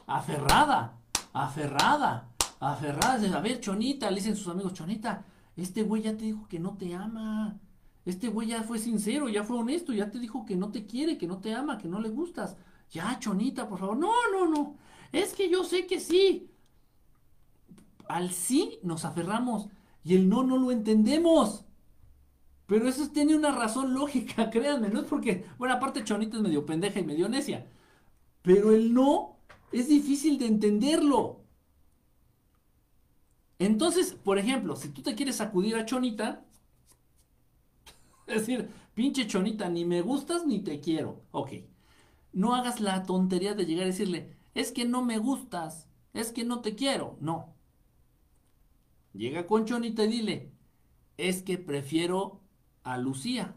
aferrada, 0.06 0.98
aferrada, 1.34 2.30
aferrada. 2.60 3.36
A 3.36 3.40
ver, 3.42 3.60
Chonita, 3.60 4.08
le 4.08 4.16
dicen 4.16 4.34
sus 4.34 4.48
amigos, 4.48 4.72
Chonita, 4.72 5.22
este 5.54 5.82
güey 5.82 6.00
ya 6.00 6.16
te 6.16 6.24
dijo 6.24 6.48
que 6.48 6.58
no 6.58 6.78
te 6.78 6.94
ama. 6.94 7.60
Este 8.06 8.28
güey 8.28 8.48
ya 8.48 8.62
fue 8.62 8.78
sincero, 8.78 9.28
ya 9.28 9.44
fue 9.44 9.58
honesto, 9.58 9.92
ya 9.92 10.10
te 10.10 10.18
dijo 10.18 10.46
que 10.46 10.56
no 10.56 10.70
te 10.70 10.86
quiere, 10.86 11.18
que 11.18 11.26
no 11.26 11.40
te 11.40 11.52
ama, 11.52 11.76
que 11.76 11.88
no 11.88 12.00
le 12.00 12.08
gustas. 12.08 12.56
Ya, 12.90 13.18
Chonita, 13.20 13.68
por 13.68 13.80
favor. 13.80 13.98
No, 13.98 14.12
no, 14.32 14.48
no. 14.48 14.76
Es 15.12 15.34
que 15.34 15.50
yo 15.50 15.62
sé 15.62 15.86
que 15.86 16.00
sí. 16.00 16.50
Al 18.08 18.30
sí 18.30 18.78
nos 18.82 19.04
aferramos 19.04 19.68
y 20.02 20.14
el 20.14 20.26
no 20.26 20.42
no 20.42 20.56
lo 20.56 20.70
entendemos. 20.70 21.66
Pero 22.66 22.88
eso 22.88 23.08
tiene 23.10 23.36
una 23.36 23.52
razón 23.52 23.94
lógica, 23.94 24.50
créanme, 24.52 24.88
no 24.88 25.00
es 25.00 25.06
porque, 25.06 25.44
bueno, 25.58 25.74
aparte 25.74 26.04
Chonita 26.04 26.36
es 26.36 26.42
medio 26.42 26.64
pendeja 26.64 27.00
y 27.00 27.04
medio 27.04 27.28
necia, 27.28 27.66
pero 28.42 28.72
el 28.72 28.94
no 28.94 29.38
es 29.72 29.88
difícil 29.88 30.38
de 30.38 30.46
entenderlo. 30.46 31.40
Entonces, 33.58 34.12
por 34.12 34.38
ejemplo, 34.38 34.76
si 34.76 34.88
tú 34.88 35.02
te 35.02 35.14
quieres 35.14 35.40
acudir 35.40 35.76
a 35.76 35.86
Chonita, 35.86 36.44
es 38.26 38.46
decir, 38.46 38.70
pinche 38.94 39.26
Chonita, 39.26 39.68
ni 39.68 39.84
me 39.84 40.00
gustas 40.02 40.46
ni 40.46 40.60
te 40.60 40.80
quiero, 40.80 41.22
ok. 41.32 41.52
No 42.32 42.54
hagas 42.54 42.80
la 42.80 43.04
tontería 43.04 43.54
de 43.54 43.66
llegar 43.66 43.84
a 43.84 43.88
decirle, 43.88 44.36
es 44.54 44.72
que 44.72 44.84
no 44.84 45.04
me 45.04 45.18
gustas, 45.18 45.88
es 46.14 46.32
que 46.32 46.44
no 46.44 46.60
te 46.60 46.74
quiero, 46.74 47.16
no. 47.20 47.54
Llega 49.12 49.46
con 49.46 49.64
Chonita 49.64 50.04
y 50.04 50.08
dile, 50.08 50.52
es 51.16 51.42
que 51.42 51.58
prefiero 51.58 52.43
a 52.84 52.98
Lucía. 52.98 53.54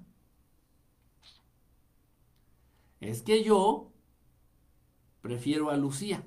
Es 3.00 3.22
que 3.22 3.44
yo 3.44 3.92
prefiero 5.22 5.70
a 5.70 5.78
Lucía. 5.78 6.24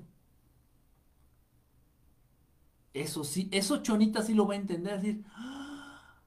Eso 2.93 3.23
sí, 3.23 3.49
eso 3.51 3.81
Chonita 3.81 4.21
sí 4.21 4.33
lo 4.33 4.47
va 4.47 4.53
a 4.53 4.57
entender, 4.57 4.99
decir, 4.99 5.25
¡Ah! 5.33 6.19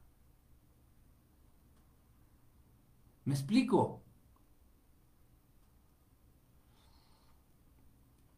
¿me 3.24 3.34
explico? 3.34 4.02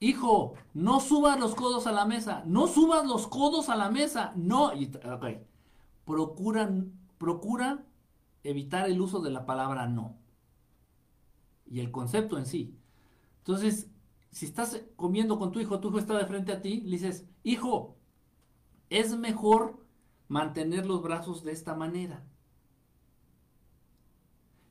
Hijo, 0.00 0.54
no 0.74 1.00
subas 1.00 1.38
los 1.40 1.54
codos 1.54 1.86
a 1.86 1.92
la 1.92 2.04
mesa, 2.04 2.42
no 2.46 2.66
subas 2.66 3.06
los 3.06 3.26
codos 3.28 3.68
a 3.68 3.76
la 3.76 3.90
mesa, 3.90 4.32
no, 4.36 4.66
ok, 4.72 5.26
procura, 6.04 6.70
procura 7.18 7.84
evitar 8.51 8.89
el 8.89 9.01
uso 9.01 9.20
de 9.20 9.31
la 9.31 9.47
palabra 9.47 9.86
no. 9.86 10.16
Y 11.66 11.81
el 11.81 11.90
concepto 11.90 12.39
en 12.39 12.47
sí. 12.47 12.78
Entonces, 13.39 13.90
si 14.31 14.47
estás 14.47 14.82
comiendo 14.97 15.39
con 15.39 15.52
tu 15.52 15.60
hijo, 15.60 15.81
tu 15.81 15.89
hijo 15.89 15.98
está 15.98 16.16
de 16.18 16.27
frente 16.27 16.52
a 16.52 16.60
ti, 16.60 16.81
le 16.82 16.93
dices, 16.93 17.27
hijo, 17.43 17.97
es 18.90 19.16
mejor 19.16 19.85
mantener 20.28 20.86
los 20.86 21.02
brazos 21.02 21.44
de 21.44 21.52
esta 21.52 21.74
manera. 21.74 22.24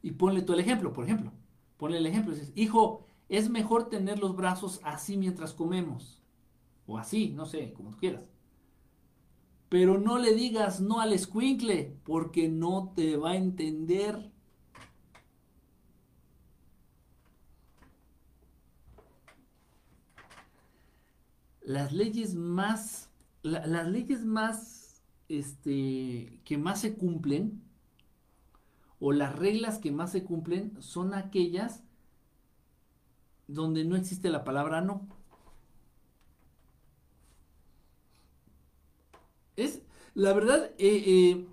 Y 0.02 0.12
ponle 0.12 0.44
tú 0.44 0.54
el 0.54 0.60
ejemplo, 0.60 0.94
por 0.94 1.06
ejemplo. 1.06 1.32
Ponle 1.78 1.98
el 1.98 2.06
ejemplo. 2.06 2.34
Dices, 2.34 2.54
hijo, 2.56 3.08
es 3.28 3.50
mejor 3.50 3.90
tener 3.90 4.20
los 4.20 4.36
brazos 4.36 4.80
así 4.84 5.18
mientras 5.18 5.54
comemos. 5.54 6.22
O 6.86 6.98
así, 6.98 7.30
no 7.30 7.46
sé, 7.46 7.74
como 7.74 7.90
tú 7.90 7.98
quieras. 7.98 8.22
Pero 9.70 10.00
no 10.00 10.20
le 10.20 10.34
digas 10.34 10.80
no 10.80 11.02
al 11.02 11.14
escuincle, 11.14 11.98
porque 12.04 12.50
no 12.50 12.94
te 12.96 13.18
va 13.18 13.32
a 13.32 13.36
entender. 13.36 14.32
Las 21.62 21.92
leyes 21.94 22.36
más, 22.36 23.10
las 23.42 23.88
leyes 23.88 24.24
más, 24.24 25.02
este, 25.30 26.40
que 26.46 26.58
más 26.58 26.82
se 26.82 26.96
cumplen, 26.96 27.64
o 29.00 29.12
las 29.12 29.36
reglas 29.36 29.80
que 29.80 29.92
más 29.92 30.12
se 30.12 30.24
cumplen, 30.24 30.80
son 30.82 31.14
aquellas 31.14 31.84
donde 33.48 33.84
no 33.86 33.96
existe 33.96 34.30
la 34.30 34.44
palabra 34.44 34.82
no. 34.82 35.15
Es, 39.56 39.82
la 40.14 40.34
verdad, 40.34 40.72
eh, 40.78 41.04
eh, 41.06 41.48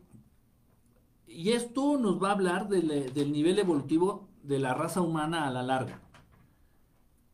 y 1.26 1.50
esto 1.50 1.98
nos 1.98 2.22
va 2.22 2.30
a 2.30 2.32
hablar 2.32 2.68
del, 2.68 3.12
del 3.12 3.32
nivel 3.32 3.58
evolutivo 3.58 4.28
de 4.42 4.58
la 4.58 4.74
raza 4.74 5.00
humana 5.00 5.46
a 5.46 5.50
la 5.50 5.62
larga. 5.62 6.00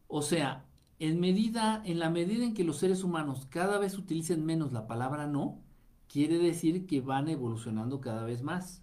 O 0.07 0.23
sea, 0.23 0.65
en 0.99 1.21
medida, 1.21 1.83
en 1.85 1.99
la 1.99 2.11
medida 2.11 2.45
en 2.45 2.55
que 2.55 2.65
los 2.65 2.79
seres 2.79 3.05
humanos 3.05 3.47
cada 3.51 3.79
vez 3.79 3.97
utilicen 3.99 4.45
menos 4.45 4.73
la 4.73 4.87
palabra 4.87 5.27
no, 5.27 5.61
quiere 6.09 6.39
decir 6.39 6.87
que 6.87 7.01
van 7.01 7.29
evolucionando 7.29 8.01
cada 8.01 8.25
vez 8.25 8.43
más. 8.43 8.83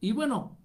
Y 0.00 0.12
bueno, 0.12 0.58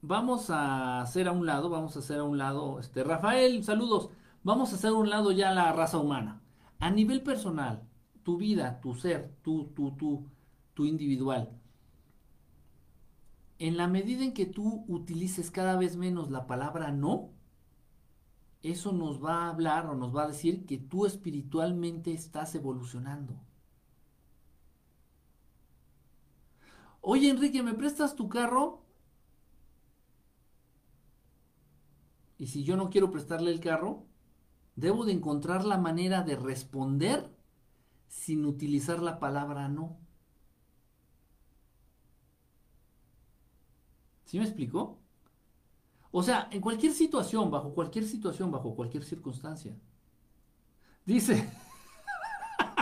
vamos 0.00 0.50
a 0.50 1.02
hacer 1.02 1.28
a 1.28 1.32
un 1.32 1.46
lado, 1.46 1.68
vamos 1.68 1.96
a 1.96 1.98
hacer 1.98 2.20
a 2.20 2.24
un 2.24 2.38
lado, 2.38 2.80
este, 2.80 3.04
Rafael, 3.04 3.62
saludos, 3.64 4.10
vamos 4.42 4.72
a 4.72 4.76
hacer 4.76 4.90
a 4.90 4.94
un 4.94 5.10
lado 5.10 5.32
ya 5.32 5.52
la 5.52 5.72
raza 5.72 5.98
humana. 5.98 6.40
A 6.78 6.90
nivel 6.90 7.22
personal, 7.22 7.82
tu 8.22 8.36
vida, 8.36 8.80
tu 8.80 8.94
ser, 8.94 9.34
tu, 9.42 9.66
tu, 9.68 9.92
tu, 9.92 10.26
tu 10.74 10.84
individual. 10.84 11.50
En 13.58 13.76
la 13.76 13.88
medida 13.88 14.24
en 14.24 14.32
que 14.32 14.46
tú 14.46 14.84
utilices 14.88 15.50
cada 15.50 15.76
vez 15.76 15.96
menos 15.96 16.30
la 16.30 16.46
palabra 16.46 16.90
no, 16.92 17.30
eso 18.62 18.92
nos 18.92 19.22
va 19.22 19.44
a 19.44 19.48
hablar 19.50 19.86
o 19.86 19.94
nos 19.94 20.14
va 20.14 20.24
a 20.24 20.28
decir 20.28 20.66
que 20.66 20.78
tú 20.78 21.06
espiritualmente 21.06 22.12
estás 22.12 22.54
evolucionando. 22.54 23.34
Oye 27.00 27.30
Enrique, 27.30 27.62
¿me 27.62 27.74
prestas 27.74 28.14
tu 28.14 28.28
carro? 28.28 28.82
Y 32.36 32.46
si 32.46 32.64
yo 32.64 32.76
no 32.76 32.90
quiero 32.90 33.10
prestarle 33.10 33.50
el 33.50 33.60
carro, 33.60 34.04
debo 34.76 35.04
de 35.04 35.12
encontrar 35.12 35.64
la 35.64 35.78
manera 35.78 36.22
de 36.22 36.36
responder 36.36 37.30
sin 38.10 38.44
utilizar 38.44 39.00
la 39.00 39.18
palabra 39.18 39.68
no. 39.68 39.96
¿Sí 44.24 44.38
me 44.38 44.44
explicó? 44.44 44.98
O 46.10 46.22
sea, 46.22 46.48
en 46.50 46.60
cualquier 46.60 46.92
situación, 46.92 47.50
bajo 47.50 47.72
cualquier 47.72 48.04
situación, 48.04 48.50
bajo 48.50 48.74
cualquier 48.74 49.04
circunstancia. 49.04 49.76
Dice, 51.06 51.48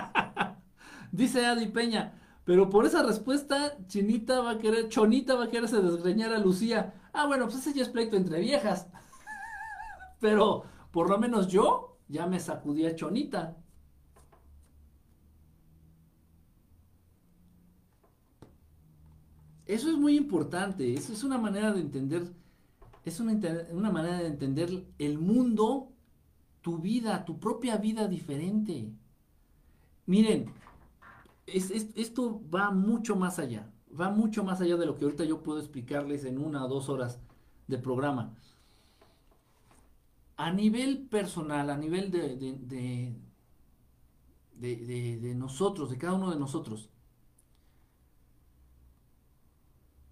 dice 1.12 1.46
Adi 1.46 1.66
Peña, 1.66 2.14
pero 2.44 2.70
por 2.70 2.86
esa 2.86 3.02
respuesta, 3.02 3.76
Chinita 3.86 4.40
va 4.40 4.52
a 4.52 4.58
querer, 4.58 4.88
Chonita 4.88 5.34
va 5.34 5.44
a 5.44 5.50
quererse 5.50 5.80
desgreñar 5.82 6.32
a 6.32 6.38
Lucía. 6.38 6.94
Ah, 7.12 7.26
bueno, 7.26 7.44
pues 7.44 7.58
ese 7.58 7.74
ya 7.74 7.82
es 7.82 7.90
pleito 7.90 8.16
entre 8.16 8.40
viejas. 8.40 8.88
pero 10.20 10.64
por 10.90 11.10
lo 11.10 11.18
menos 11.18 11.48
yo 11.48 11.98
ya 12.08 12.26
me 12.26 12.40
sacudí 12.40 12.86
a 12.86 12.96
Chonita. 12.96 13.56
Eso 19.68 19.90
es 19.90 19.98
muy 19.98 20.16
importante, 20.16 20.94
eso 20.94 21.12
es 21.12 21.22
una 21.22 21.36
manera 21.36 21.72
de 21.74 21.82
entender, 21.82 22.32
es 23.04 23.20
una, 23.20 23.90
manera 23.90 24.16
de 24.16 24.26
entender 24.26 24.86
el 24.98 25.18
mundo, 25.18 25.92
tu 26.62 26.78
vida, 26.78 27.26
tu 27.26 27.38
propia 27.38 27.76
vida 27.76 28.08
diferente. 28.08 28.90
Miren, 30.06 30.46
esto 31.44 32.40
va 32.52 32.70
mucho 32.70 33.14
más 33.14 33.38
allá, 33.38 33.70
va 33.88 34.08
mucho 34.08 34.42
más 34.42 34.62
allá 34.62 34.78
de 34.78 34.86
lo 34.86 34.96
que 34.96 35.04
ahorita 35.04 35.24
yo 35.24 35.42
puedo 35.42 35.58
explicarles 35.58 36.24
en 36.24 36.38
una 36.38 36.64
o 36.64 36.68
dos 36.68 36.88
horas 36.88 37.20
de 37.66 37.76
programa. 37.76 38.34
A 40.38 40.50
nivel 40.50 41.08
personal, 41.08 41.68
a 41.68 41.76
nivel 41.76 42.10
de, 42.10 43.18
de 44.56 45.34
nosotros, 45.34 45.90
de 45.90 45.98
cada 45.98 46.14
uno 46.14 46.30
de 46.30 46.40
nosotros, 46.40 46.88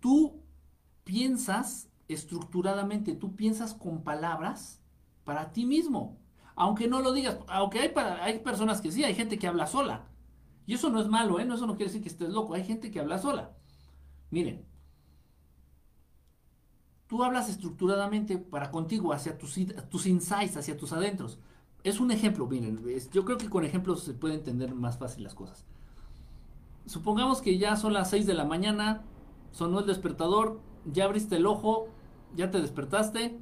tú 0.06 0.40
piensas 1.02 1.90
estructuradamente, 2.06 3.16
tú 3.16 3.34
piensas 3.34 3.74
con 3.74 4.04
palabras 4.04 4.80
para 5.24 5.50
ti 5.50 5.66
mismo. 5.66 6.16
Aunque 6.54 6.86
no 6.86 7.00
lo 7.00 7.12
digas, 7.12 7.38
aunque 7.48 7.80
hay, 7.80 8.38
personas 8.38 8.80
que 8.80 8.92
sí, 8.92 9.02
hay 9.02 9.16
gente 9.16 9.36
que 9.36 9.48
habla 9.48 9.66
sola. 9.66 10.06
Y 10.64 10.74
eso 10.74 10.90
no 10.90 11.00
es 11.00 11.08
malo, 11.08 11.40
¿eh? 11.40 11.44
No, 11.44 11.56
eso 11.56 11.66
no 11.66 11.74
quiere 11.74 11.90
decir 11.90 12.02
que 12.02 12.08
estés 12.08 12.28
loco, 12.28 12.54
hay 12.54 12.62
gente 12.62 12.92
que 12.92 13.00
habla 13.00 13.18
sola. 13.18 13.56
Miren, 14.30 14.64
tú 17.08 17.24
hablas 17.24 17.48
estructuradamente 17.48 18.38
para 18.38 18.70
contigo, 18.70 19.12
hacia 19.12 19.36
tus, 19.36 19.58
tus 19.90 20.06
insights, 20.06 20.56
hacia 20.56 20.76
tus 20.76 20.92
adentros. 20.92 21.40
Es 21.82 21.98
un 21.98 22.12
ejemplo, 22.12 22.46
miren, 22.46 22.80
yo 23.10 23.24
creo 23.24 23.38
que 23.38 23.50
con 23.50 23.64
ejemplos 23.64 24.04
se 24.04 24.14
puede 24.14 24.34
entender 24.34 24.72
más 24.72 24.98
fácil 24.98 25.24
las 25.24 25.34
cosas. 25.34 25.64
Supongamos 26.86 27.42
que 27.42 27.58
ya 27.58 27.74
son 27.74 27.92
las 27.92 28.10
6 28.10 28.24
de 28.24 28.34
la 28.34 28.44
mañana, 28.44 29.02
sonó 29.56 29.80
el 29.80 29.86
despertador, 29.86 30.60
ya 30.84 31.04
abriste 31.04 31.36
el 31.36 31.46
ojo, 31.46 31.88
ya 32.34 32.50
te 32.50 32.60
despertaste. 32.60 33.38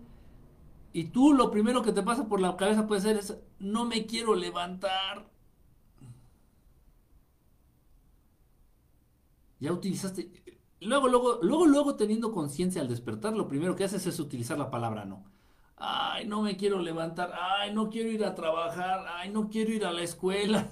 Y 0.92 1.06
tú 1.06 1.32
lo 1.32 1.50
primero 1.50 1.82
que 1.82 1.90
te 1.90 2.04
pasa 2.04 2.28
por 2.28 2.40
la 2.40 2.56
cabeza 2.56 2.86
puede 2.86 3.00
ser 3.00 3.16
es, 3.16 3.36
no 3.58 3.84
me 3.84 4.06
quiero 4.06 4.36
levantar. 4.36 5.28
Ya 9.58 9.72
utilizaste. 9.72 10.30
Luego, 10.82 11.08
luego, 11.08 11.40
luego, 11.42 11.66
luego 11.66 11.96
teniendo 11.96 12.30
conciencia 12.30 12.80
al 12.80 12.88
despertar, 12.88 13.34
lo 13.34 13.48
primero 13.48 13.74
que 13.74 13.82
haces 13.82 14.06
es 14.06 14.20
utilizar 14.20 14.56
la 14.56 14.70
palabra 14.70 15.04
no. 15.04 15.24
Ay, 15.76 16.28
no 16.28 16.42
me 16.42 16.56
quiero 16.56 16.78
levantar. 16.78 17.32
Ay, 17.34 17.74
no 17.74 17.90
quiero 17.90 18.08
ir 18.10 18.24
a 18.24 18.36
trabajar. 18.36 19.04
Ay, 19.08 19.30
no 19.30 19.48
quiero 19.48 19.72
ir 19.72 19.84
a 19.84 19.92
la 19.92 20.02
escuela. 20.02 20.68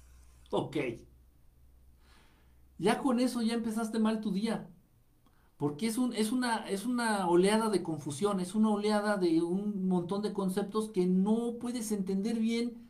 ok. 0.50 0.76
Ya 2.76 2.98
con 2.98 3.20
eso 3.20 3.40
ya 3.40 3.54
empezaste 3.54 3.98
mal 3.98 4.20
tu 4.20 4.32
día. 4.32 4.68
Porque 5.62 5.86
es, 5.86 5.96
un, 5.96 6.12
es, 6.12 6.32
una, 6.32 6.68
es 6.68 6.84
una 6.86 7.28
oleada 7.28 7.70
de 7.70 7.84
confusión, 7.84 8.40
es 8.40 8.56
una 8.56 8.70
oleada 8.70 9.16
de 9.16 9.42
un 9.42 9.86
montón 9.86 10.20
de 10.20 10.32
conceptos 10.32 10.90
que 10.90 11.06
no 11.06 11.54
puedes 11.60 11.92
entender 11.92 12.40
bien 12.40 12.88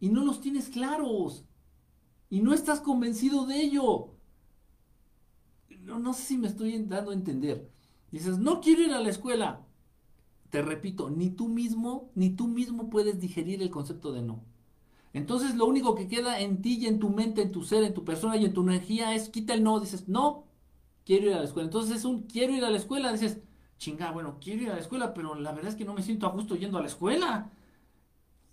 y 0.00 0.08
no 0.08 0.24
los 0.24 0.40
tienes 0.40 0.68
claros. 0.68 1.44
Y 2.28 2.40
no 2.40 2.54
estás 2.54 2.80
convencido 2.80 3.46
de 3.46 3.60
ello. 3.60 4.08
No, 5.82 6.00
no 6.00 6.12
sé 6.12 6.22
si 6.22 6.38
me 6.38 6.48
estoy 6.48 6.76
dando 6.86 7.12
a 7.12 7.14
entender. 7.14 7.70
Dices, 8.10 8.36
no 8.36 8.60
quiero 8.60 8.82
ir 8.82 8.94
a 8.94 9.00
la 9.00 9.10
escuela. 9.10 9.64
Te 10.50 10.60
repito, 10.60 11.10
ni 11.10 11.30
tú 11.30 11.46
mismo, 11.46 12.10
ni 12.16 12.30
tú 12.30 12.48
mismo 12.48 12.90
puedes 12.90 13.20
digerir 13.20 13.62
el 13.62 13.70
concepto 13.70 14.10
de 14.10 14.22
no. 14.22 14.42
Entonces 15.12 15.54
lo 15.54 15.66
único 15.66 15.94
que 15.94 16.08
queda 16.08 16.40
en 16.40 16.62
ti 16.62 16.78
y 16.78 16.86
en 16.86 16.98
tu 16.98 17.10
mente, 17.10 17.42
en 17.42 17.52
tu 17.52 17.62
ser, 17.62 17.84
en 17.84 17.94
tu 17.94 18.04
persona 18.04 18.36
y 18.36 18.44
en 18.44 18.54
tu 18.54 18.62
energía 18.62 19.14
es 19.14 19.28
quita 19.28 19.54
el 19.54 19.62
no. 19.62 19.78
Dices, 19.78 20.08
no, 20.08 20.47
quiero 21.08 21.28
ir 21.28 21.32
a 21.32 21.38
la 21.38 21.44
escuela. 21.44 21.64
Entonces 21.64 21.96
es 21.96 22.04
un 22.04 22.24
quiero 22.24 22.52
ir 22.52 22.62
a 22.66 22.70
la 22.70 22.76
escuela. 22.76 23.10
Dices, 23.10 23.38
chinga, 23.78 24.12
bueno, 24.12 24.36
quiero 24.38 24.64
ir 24.64 24.70
a 24.70 24.74
la 24.74 24.80
escuela, 24.80 25.14
pero 25.14 25.34
la 25.34 25.52
verdad 25.52 25.70
es 25.70 25.76
que 25.76 25.86
no 25.86 25.94
me 25.94 26.02
siento 26.02 26.26
a 26.26 26.30
gusto 26.30 26.54
yendo 26.54 26.76
a 26.76 26.82
la 26.82 26.86
escuela. 26.86 27.50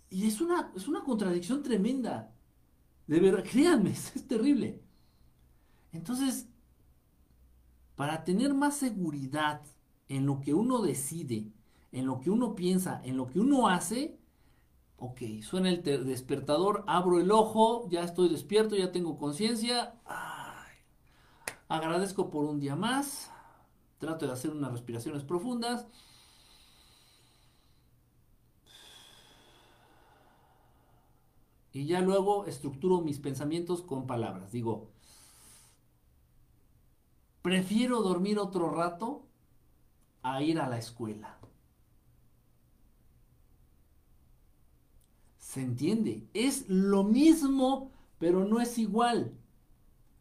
Y 0.08 0.26
es 0.26 0.40
una, 0.40 0.72
es 0.74 0.88
una 0.88 1.04
contradicción 1.04 1.62
tremenda. 1.62 2.32
De 3.06 3.20
verdad, 3.20 3.44
créanme, 3.44 3.90
es 4.14 4.26
terrible. 4.26 4.80
Entonces, 5.92 6.48
para 7.94 8.24
tener 8.24 8.54
más 8.54 8.76
seguridad 8.76 9.60
en 10.08 10.24
lo 10.24 10.40
que 10.40 10.54
uno 10.54 10.80
decide, 10.80 11.52
en 11.92 12.06
lo 12.06 12.20
que 12.20 12.30
uno 12.30 12.54
piensa, 12.54 13.02
en 13.04 13.18
lo 13.18 13.26
que 13.26 13.38
uno 13.38 13.68
hace, 13.68 14.18
ok, 14.96 15.20
suena 15.42 15.68
el 15.68 15.82
despertador, 15.82 16.84
abro 16.86 17.20
el 17.20 17.30
ojo, 17.30 17.86
ya 17.90 18.02
estoy 18.02 18.30
despierto, 18.30 18.76
ya 18.76 18.92
tengo 18.92 19.18
conciencia. 19.18 19.94
Agradezco 21.68 22.30
por 22.30 22.44
un 22.44 22.60
día 22.60 22.76
más. 22.76 23.30
Trato 23.98 24.26
de 24.26 24.32
hacer 24.32 24.50
unas 24.50 24.72
respiraciones 24.72 25.24
profundas. 25.24 25.86
Y 31.72 31.86
ya 31.86 32.00
luego 32.00 32.46
estructuro 32.46 33.00
mis 33.02 33.18
pensamientos 33.18 33.82
con 33.82 34.06
palabras. 34.06 34.52
Digo, 34.52 34.90
prefiero 37.42 38.00
dormir 38.00 38.38
otro 38.38 38.70
rato 38.70 39.26
a 40.22 40.42
ir 40.42 40.58
a 40.58 40.68
la 40.68 40.78
escuela. 40.78 41.38
¿Se 45.38 45.60
entiende? 45.60 46.28
Es 46.34 46.68
lo 46.68 47.04
mismo, 47.04 47.90
pero 48.18 48.44
no 48.44 48.60
es 48.60 48.78
igual. 48.78 49.32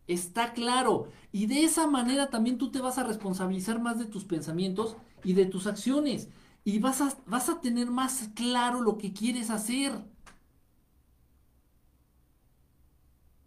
Está 0.07 0.53
claro. 0.53 1.09
Y 1.31 1.47
de 1.47 1.63
esa 1.63 1.87
manera 1.87 2.29
también 2.29 2.57
tú 2.57 2.71
te 2.71 2.81
vas 2.81 2.97
a 2.97 3.03
responsabilizar 3.03 3.79
más 3.81 3.99
de 3.99 4.05
tus 4.05 4.25
pensamientos 4.25 4.97
y 5.23 5.33
de 5.33 5.45
tus 5.45 5.67
acciones. 5.67 6.29
Y 6.63 6.79
vas 6.79 7.01
a, 7.01 7.17
vas 7.27 7.49
a 7.49 7.61
tener 7.61 7.89
más 7.91 8.29
claro 8.35 8.81
lo 8.81 8.97
que 8.97 9.13
quieres 9.13 9.49
hacer. 9.49 9.93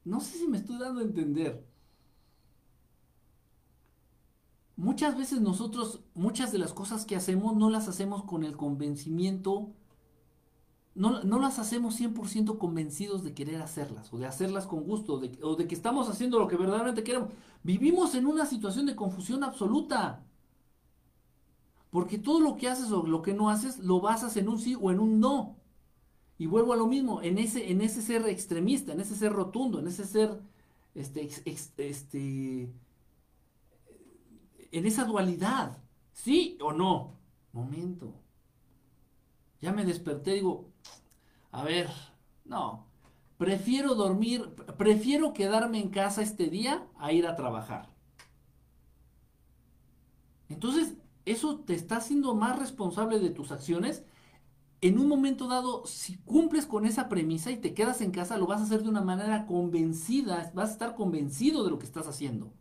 No 0.04 0.20
sé 0.20 0.38
si 0.38 0.48
me 0.48 0.58
estoy 0.58 0.76
dando 0.78 0.98
a 1.00 1.04
entender. 1.04 1.64
Muchas 4.76 5.16
veces 5.18 5.40
nosotros, 5.40 6.00
muchas 6.14 6.52
de 6.52 6.58
las 6.58 6.72
cosas 6.72 7.04
que 7.04 7.16
hacemos, 7.16 7.56
no 7.56 7.68
las 7.68 7.88
hacemos 7.88 8.24
con 8.24 8.44
el 8.44 8.56
convencimiento 8.56 9.74
no, 10.98 11.38
las 11.38 11.60
hacemos 11.60 11.98
100% 12.00 12.58
convencidos 12.58 13.22
de 13.22 13.32
querer 13.32 13.62
hacerlas, 13.62 14.12
o 14.12 14.18
de 14.18 14.26
hacerlas 14.26 14.66
con 14.66 14.82
gusto, 14.82 15.20
o 15.42 15.54
de 15.54 15.68
que 15.68 15.74
estamos 15.74 16.08
haciendo 16.08 16.40
lo 16.40 16.48
que 16.48 16.56
verdaderamente 16.56 17.04
queremos. 17.04 17.30
Vivimos 17.62 18.16
en 18.16 18.26
una 18.26 18.46
situación 18.46 18.84
de 18.86 18.96
confusión 18.96 19.44
absoluta. 19.44 20.24
Porque 21.90 22.18
todo 22.18 22.40
lo 22.40 22.56
que 22.56 22.68
haces 22.68 22.90
o 22.90 23.06
lo 23.06 23.22
que 23.22 23.32
no 23.32 23.48
haces 23.48 23.78
lo 23.78 24.00
basas 24.00 24.36
en 24.36 24.48
un 24.48 24.58
sí 24.58 24.76
o 24.78 24.90
en 24.90 24.98
un 24.98 25.20
no. 25.20 25.56
Y 26.36 26.46
vuelvo 26.46 26.72
a 26.72 26.76
lo 26.76 26.88
mismo, 26.88 27.22
en 27.22 27.38
ese, 27.38 27.70
en 27.70 27.80
ese 27.80 28.02
ser 28.02 28.26
extremista, 28.26 28.92
en 28.92 29.00
ese 29.00 29.14
ser 29.14 29.32
rotundo, 29.32 29.78
en 29.78 29.86
ese 29.86 30.04
ser, 30.04 30.40
este, 30.94 31.30
este, 31.76 32.72
en 34.72 34.86
esa 34.86 35.04
dualidad, 35.04 35.78
sí 36.12 36.58
o 36.60 36.72
no. 36.72 37.16
Momento. 37.52 38.12
Ya 39.60 39.72
me 39.72 39.84
desperté, 39.84 40.34
digo, 40.34 40.67
a 41.58 41.64
ver, 41.64 41.88
no, 42.44 42.86
prefiero 43.36 43.96
dormir, 43.96 44.48
prefiero 44.76 45.32
quedarme 45.32 45.80
en 45.80 45.90
casa 45.90 46.22
este 46.22 46.48
día 46.48 46.86
a 46.96 47.12
ir 47.12 47.26
a 47.26 47.34
trabajar. 47.34 47.88
Entonces, 50.48 50.94
eso 51.24 51.58
te 51.58 51.74
está 51.74 51.96
haciendo 51.96 52.34
más 52.34 52.58
responsable 52.58 53.18
de 53.18 53.30
tus 53.30 53.50
acciones. 53.50 54.04
En 54.80 54.98
un 55.00 55.08
momento 55.08 55.48
dado, 55.48 55.84
si 55.84 56.18
cumples 56.18 56.64
con 56.64 56.86
esa 56.86 57.08
premisa 57.08 57.50
y 57.50 57.56
te 57.56 57.74
quedas 57.74 58.00
en 58.02 58.12
casa, 58.12 58.38
lo 58.38 58.46
vas 58.46 58.60
a 58.60 58.64
hacer 58.64 58.84
de 58.84 58.88
una 58.90 59.02
manera 59.02 59.44
convencida, 59.44 60.52
vas 60.54 60.70
a 60.70 60.72
estar 60.72 60.94
convencido 60.94 61.64
de 61.64 61.70
lo 61.70 61.78
que 61.80 61.86
estás 61.86 62.06
haciendo. 62.06 62.52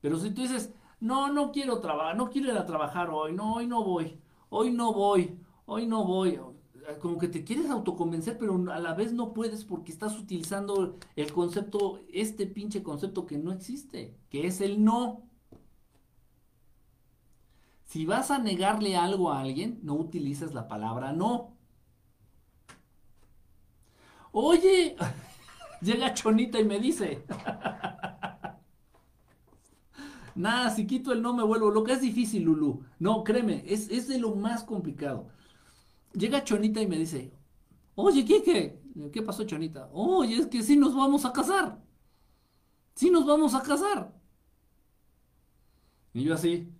Pero 0.00 0.18
si 0.18 0.30
tú 0.32 0.42
dices, 0.42 0.72
no, 0.98 1.32
no 1.32 1.52
quiero 1.52 1.78
trabajar, 1.78 2.16
no 2.16 2.30
quiero 2.30 2.50
ir 2.50 2.58
a 2.58 2.66
trabajar 2.66 3.10
hoy, 3.10 3.32
no, 3.32 3.54
hoy 3.54 3.66
no 3.68 3.84
voy, 3.84 4.18
hoy 4.50 4.72
no 4.72 4.92
voy, 4.92 5.38
hoy 5.66 5.86
no 5.86 6.04
voy, 6.04 6.38
como 7.00 7.18
que 7.18 7.28
te 7.28 7.44
quieres 7.44 7.70
autoconvencer, 7.70 8.38
pero 8.38 8.54
a 8.72 8.78
la 8.78 8.94
vez 8.94 9.12
no 9.12 9.32
puedes 9.32 9.64
porque 9.64 9.92
estás 9.92 10.18
utilizando 10.18 10.98
el 11.16 11.32
concepto, 11.32 12.00
este 12.12 12.46
pinche 12.46 12.82
concepto 12.82 13.26
que 13.26 13.38
no 13.38 13.52
existe, 13.52 14.16
que 14.30 14.46
es 14.46 14.60
el 14.60 14.84
no. 14.84 15.22
Si 17.84 18.06
vas 18.06 18.30
a 18.30 18.38
negarle 18.38 18.96
algo 18.96 19.30
a 19.30 19.40
alguien, 19.40 19.78
no 19.82 19.94
utilices 19.94 20.54
la 20.54 20.68
palabra 20.68 21.12
no. 21.12 21.56
Oye, 24.32 24.96
llega 25.80 26.14
Chonita 26.14 26.58
y 26.58 26.64
me 26.64 26.80
dice, 26.80 27.24
nada, 30.34 30.70
si 30.70 30.86
quito 30.86 31.12
el 31.12 31.22
no 31.22 31.34
me 31.34 31.44
vuelvo 31.44 31.70
lo 31.70 31.84
que 31.84 31.92
es 31.92 32.00
difícil, 32.00 32.44
Lulu. 32.44 32.84
No, 32.98 33.24
créeme, 33.24 33.64
es, 33.66 33.90
es 33.90 34.08
de 34.08 34.18
lo 34.18 34.34
más 34.34 34.64
complicado. 34.64 35.28
Llega 36.14 36.44
Chonita 36.44 36.80
y 36.80 36.86
me 36.86 36.96
dice, 36.96 37.32
oye, 37.96 38.24
Kike, 38.24 38.80
¿qué 39.12 39.22
pasó 39.22 39.44
Chonita? 39.44 39.90
Oye, 39.92 40.36
es 40.36 40.46
que 40.46 40.62
sí 40.62 40.76
nos 40.76 40.94
vamos 40.94 41.24
a 41.24 41.32
casar. 41.32 41.82
Sí 42.94 43.10
nos 43.10 43.26
vamos 43.26 43.54
a 43.54 43.62
casar. 43.62 44.14
Y 46.12 46.22
yo 46.22 46.34
así, 46.34 46.72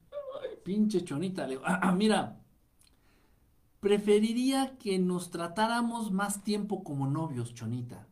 pinche 0.63 1.05
Chonita, 1.05 1.47
le 1.47 1.55
digo, 1.55 1.63
ah, 1.67 1.81
ah, 1.83 1.93
mira, 1.93 2.41
preferiría 3.81 4.79
que 4.79 5.01
nos 5.01 5.31
tratáramos 5.31 6.13
más 6.13 6.45
tiempo 6.45 6.85
como 6.85 7.09
novios, 7.09 7.55
Chonita. 7.55 8.07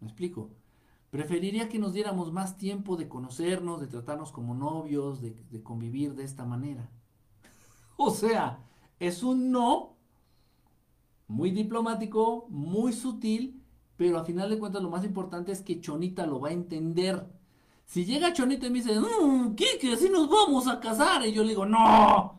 ¿Me 0.00 0.08
explico? 0.08 0.50
Preferiría 1.10 1.68
que 1.68 1.78
nos 1.78 1.92
diéramos 1.92 2.32
más 2.32 2.56
tiempo 2.56 2.96
de 2.96 3.08
conocernos, 3.08 3.80
de 3.80 3.88
tratarnos 3.88 4.32
como 4.32 4.54
novios, 4.54 5.20
de 5.20 5.62
convivir 5.62 6.14
de 6.14 6.24
esta 6.24 6.46
manera. 6.46 6.90
o 7.98 8.10
sea, 8.10 8.58
es 8.98 9.22
un 9.22 9.52
no 9.52 9.95
muy 11.28 11.50
diplomático, 11.50 12.46
muy 12.48 12.92
sutil, 12.92 13.62
pero 13.96 14.18
a 14.18 14.24
final 14.24 14.50
de 14.50 14.58
cuentas 14.58 14.82
lo 14.82 14.90
más 14.90 15.04
importante 15.04 15.52
es 15.52 15.62
que 15.62 15.80
Chonita 15.80 16.26
lo 16.26 16.40
va 16.40 16.48
a 16.48 16.52
entender. 16.52 17.26
Si 17.84 18.04
llega 18.04 18.32
Chonita 18.32 18.66
y 18.66 18.70
me 18.70 18.78
dice, 18.78 18.98
mmm, 18.98 19.54
Kike, 19.54 19.92
así 19.92 20.08
nos 20.08 20.28
vamos 20.28 20.66
a 20.68 20.80
casar, 20.80 21.26
y 21.26 21.32
yo 21.32 21.42
le 21.42 21.50
digo, 21.50 21.66
no, 21.66 22.38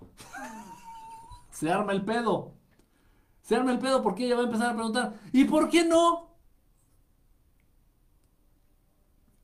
se 1.51 1.71
arma 1.71 1.93
el 1.93 2.03
pedo. 2.03 2.53
Se 3.41 3.55
arma 3.55 3.71
el 3.71 3.79
pedo 3.79 4.03
porque 4.03 4.25
ella 4.25 4.35
va 4.35 4.41
a 4.41 4.45
empezar 4.45 4.71
a 4.71 4.75
preguntar, 4.75 5.19
¿y 5.31 5.45
por 5.45 5.69
qué 5.69 5.85
no? 5.85 6.27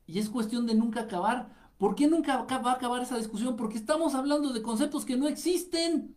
Y 0.06 0.18
es 0.18 0.28
cuestión 0.28 0.66
de 0.66 0.74
nunca 0.74 1.00
acabar. 1.00 1.54
¿Por 1.78 1.94
qué 1.94 2.06
nunca 2.06 2.44
va 2.44 2.72
a 2.72 2.74
acabar 2.74 3.02
esa 3.02 3.16
discusión? 3.16 3.56
Porque 3.56 3.78
estamos 3.78 4.14
hablando 4.14 4.52
de 4.52 4.62
conceptos 4.62 5.04
que 5.04 5.16
no 5.16 5.26
existen. 5.26 6.14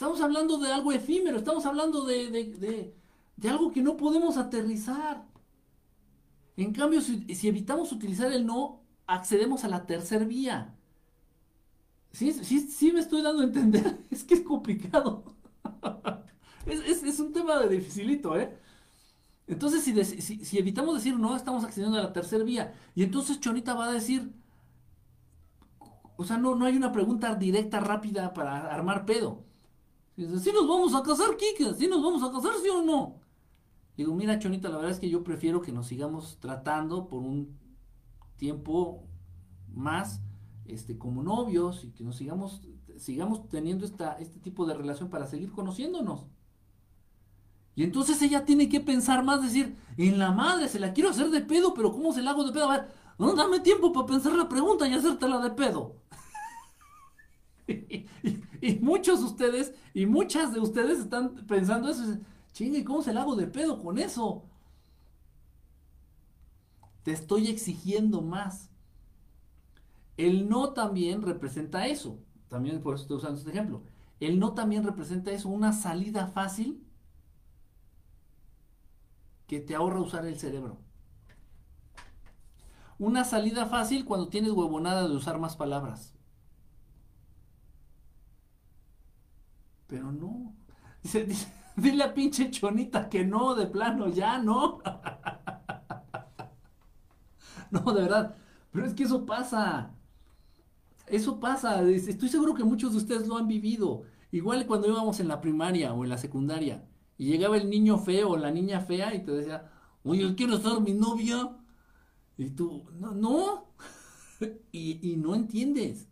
Estamos 0.00 0.22
hablando 0.22 0.56
de 0.56 0.72
algo 0.72 0.92
efímero, 0.92 1.36
estamos 1.36 1.66
hablando 1.66 2.06
de, 2.06 2.94
algo 3.46 3.70
que 3.70 3.82
no 3.82 3.98
podemos 3.98 4.38
aterrizar. 4.38 5.26
En 6.56 6.72
cambio, 6.72 7.02
si, 7.02 7.26
evitamos 7.46 7.92
utilizar 7.92 8.32
el 8.32 8.46
no, 8.46 8.80
accedemos 9.06 9.62
a 9.64 9.68
la 9.68 9.84
tercera 9.84 10.24
vía. 10.24 10.74
Sí, 12.12 12.32
sí, 12.32 12.60
sí 12.60 12.92
me 12.92 13.00
estoy 13.00 13.20
dando 13.20 13.42
a 13.42 13.44
entender. 13.44 13.98
Es 14.10 14.24
que 14.24 14.36
es 14.36 14.40
complicado. 14.40 15.36
es, 16.64 17.20
un 17.20 17.34
tema 17.34 17.58
de 17.58 17.68
dificilito, 17.68 18.38
¿eh? 18.38 18.56
Entonces, 19.48 19.84
si, 19.84 20.46
si, 20.46 20.58
evitamos 20.58 20.94
decir 20.94 21.18
no, 21.18 21.36
estamos 21.36 21.62
accediendo 21.62 21.98
a 21.98 22.04
la 22.04 22.14
tercera 22.14 22.42
vía. 22.42 22.72
Y 22.94 23.02
entonces 23.02 23.38
Chonita 23.38 23.74
va 23.74 23.90
a 23.90 23.92
decir, 23.92 24.32
o 26.16 26.24
sea, 26.24 26.38
no, 26.38 26.54
no 26.54 26.64
hay 26.64 26.74
una 26.74 26.90
pregunta 26.90 27.34
directa, 27.34 27.80
rápida 27.80 28.32
para 28.32 28.72
armar 28.72 29.04
pedo. 29.04 29.49
¿Sí 30.26 30.50
nos 30.52 30.68
vamos 30.68 30.94
a 30.94 31.02
casar, 31.02 31.36
Kike? 31.36 31.74
¿Sí 31.74 31.88
nos 31.88 32.02
vamos 32.02 32.22
a 32.22 32.32
casar, 32.32 32.52
sí 32.62 32.68
o 32.68 32.82
no? 32.82 33.20
Digo, 33.96 34.14
mira, 34.14 34.38
Chonita, 34.38 34.68
la 34.68 34.76
verdad 34.76 34.92
es 34.92 35.00
que 35.00 35.10
yo 35.10 35.22
prefiero 35.22 35.60
que 35.60 35.72
nos 35.72 35.86
sigamos 35.86 36.38
tratando 36.40 37.08
por 37.08 37.22
un 37.22 37.58
tiempo 38.36 39.04
más 39.68 40.20
este, 40.66 40.96
como 40.98 41.22
novios 41.22 41.84
y 41.84 41.90
que 41.90 42.04
nos 42.04 42.16
sigamos, 42.16 42.62
sigamos 42.96 43.48
teniendo 43.48 43.84
esta, 43.84 44.14
este 44.14 44.40
tipo 44.40 44.66
de 44.66 44.74
relación 44.74 45.10
para 45.10 45.26
seguir 45.26 45.52
conociéndonos. 45.52 46.26
Y 47.74 47.84
entonces 47.84 48.20
ella 48.22 48.44
tiene 48.44 48.68
que 48.68 48.80
pensar 48.80 49.24
más, 49.24 49.42
decir, 49.42 49.76
en 49.96 50.18
la 50.18 50.32
madre, 50.32 50.68
se 50.68 50.80
la 50.80 50.92
quiero 50.92 51.10
hacer 51.10 51.30
de 51.30 51.40
pedo, 51.40 51.72
pero 51.74 51.92
¿cómo 51.92 52.12
se 52.12 52.22
la 52.22 52.30
hago 52.30 52.44
de 52.44 52.52
pedo? 52.52 52.70
A 52.70 52.78
ver, 52.78 52.88
no, 53.18 53.34
dame 53.34 53.60
tiempo 53.60 53.92
para 53.92 54.06
pensar 54.06 54.32
la 54.32 54.48
pregunta 54.48 54.88
y 54.88 54.94
hacértela 54.94 55.38
de 55.40 55.50
pedo. 55.50 55.99
y, 58.60 58.74
muchos 58.80 59.20
de 59.20 59.26
ustedes 59.26 59.74
y 59.94 60.06
muchas 60.06 60.52
de 60.52 60.60
ustedes 60.60 60.98
están 60.98 61.34
pensando 61.46 61.88
eso. 61.88 62.18
Chingue, 62.52 62.84
¿cómo 62.84 63.02
se 63.02 63.12
la 63.12 63.22
hago 63.22 63.36
de 63.36 63.46
pedo 63.46 63.80
con 63.82 63.98
eso? 63.98 64.44
Te 67.02 67.12
estoy 67.12 67.48
exigiendo 67.48 68.22
más. 68.22 68.70
El 70.16 70.48
no 70.48 70.72
también 70.72 71.22
representa 71.22 71.86
eso. 71.86 72.18
También 72.48 72.82
por 72.82 72.94
eso 72.94 73.04
estoy 73.04 73.16
usando 73.18 73.38
este 73.38 73.50
ejemplo. 73.50 73.82
El 74.18 74.38
no 74.38 74.52
también 74.52 74.84
representa 74.84 75.30
eso, 75.30 75.48
una 75.48 75.72
salida 75.72 76.26
fácil 76.26 76.84
que 79.46 79.60
te 79.60 79.74
ahorra 79.74 80.00
usar 80.00 80.26
el 80.26 80.38
cerebro. 80.38 80.78
Una 82.98 83.24
salida 83.24 83.64
fácil 83.64 84.04
cuando 84.04 84.28
tienes 84.28 84.52
huevonada 84.52 85.08
de 85.08 85.16
usar 85.16 85.38
más 85.38 85.56
palabras. 85.56 86.14
Pero 89.90 90.12
no. 90.12 90.54
Dice, 91.02 91.26
dile 91.76 92.04
a 92.04 92.14
pinche 92.14 92.50
chonita 92.50 93.08
que 93.08 93.24
no, 93.24 93.56
de 93.56 93.66
plano, 93.66 94.08
ya 94.08 94.38
no. 94.38 94.80
no, 97.70 97.92
de 97.92 98.02
verdad. 98.02 98.36
Pero 98.70 98.86
es 98.86 98.94
que 98.94 99.02
eso 99.02 99.26
pasa. 99.26 99.90
Eso 101.08 101.40
pasa. 101.40 101.82
Estoy 101.82 102.28
seguro 102.28 102.54
que 102.54 102.62
muchos 102.62 102.92
de 102.92 102.98
ustedes 102.98 103.26
lo 103.26 103.36
han 103.36 103.48
vivido. 103.48 104.04
Igual 104.30 104.64
cuando 104.66 104.88
íbamos 104.88 105.18
en 105.18 105.26
la 105.26 105.40
primaria 105.40 105.92
o 105.92 106.04
en 106.04 106.10
la 106.10 106.18
secundaria. 106.18 106.86
Y 107.18 107.26
llegaba 107.26 107.56
el 107.56 107.68
niño 107.68 107.98
feo 107.98 108.30
o 108.30 108.36
la 108.36 108.52
niña 108.52 108.80
fea 108.80 109.12
y 109.14 109.24
te 109.24 109.32
decía, 109.32 109.72
oye, 110.04 110.34
quiero 110.36 110.58
ser 110.58 110.80
mi 110.80 110.94
novia. 110.94 111.50
Y 112.38 112.50
tú, 112.50 112.84
no, 112.92 113.12
no. 113.12 113.74
y 114.72 115.16
no 115.16 115.34
entiendes. 115.34 116.09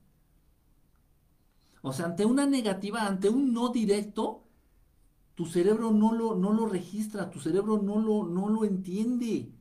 O 1.82 1.92
sea, 1.92 2.06
ante 2.06 2.24
una 2.24 2.46
negativa, 2.46 3.06
ante 3.06 3.28
un 3.28 3.52
no 3.52 3.70
directo, 3.70 4.44
tu 5.34 5.46
cerebro 5.46 5.90
no 5.92 6.12
lo, 6.12 6.34
no 6.36 6.52
lo 6.52 6.66
registra, 6.66 7.30
tu 7.30 7.40
cerebro 7.40 7.78
no 7.82 7.98
lo, 8.00 8.24
no 8.24 8.48
lo 8.48 8.64
entiende. 8.64 9.52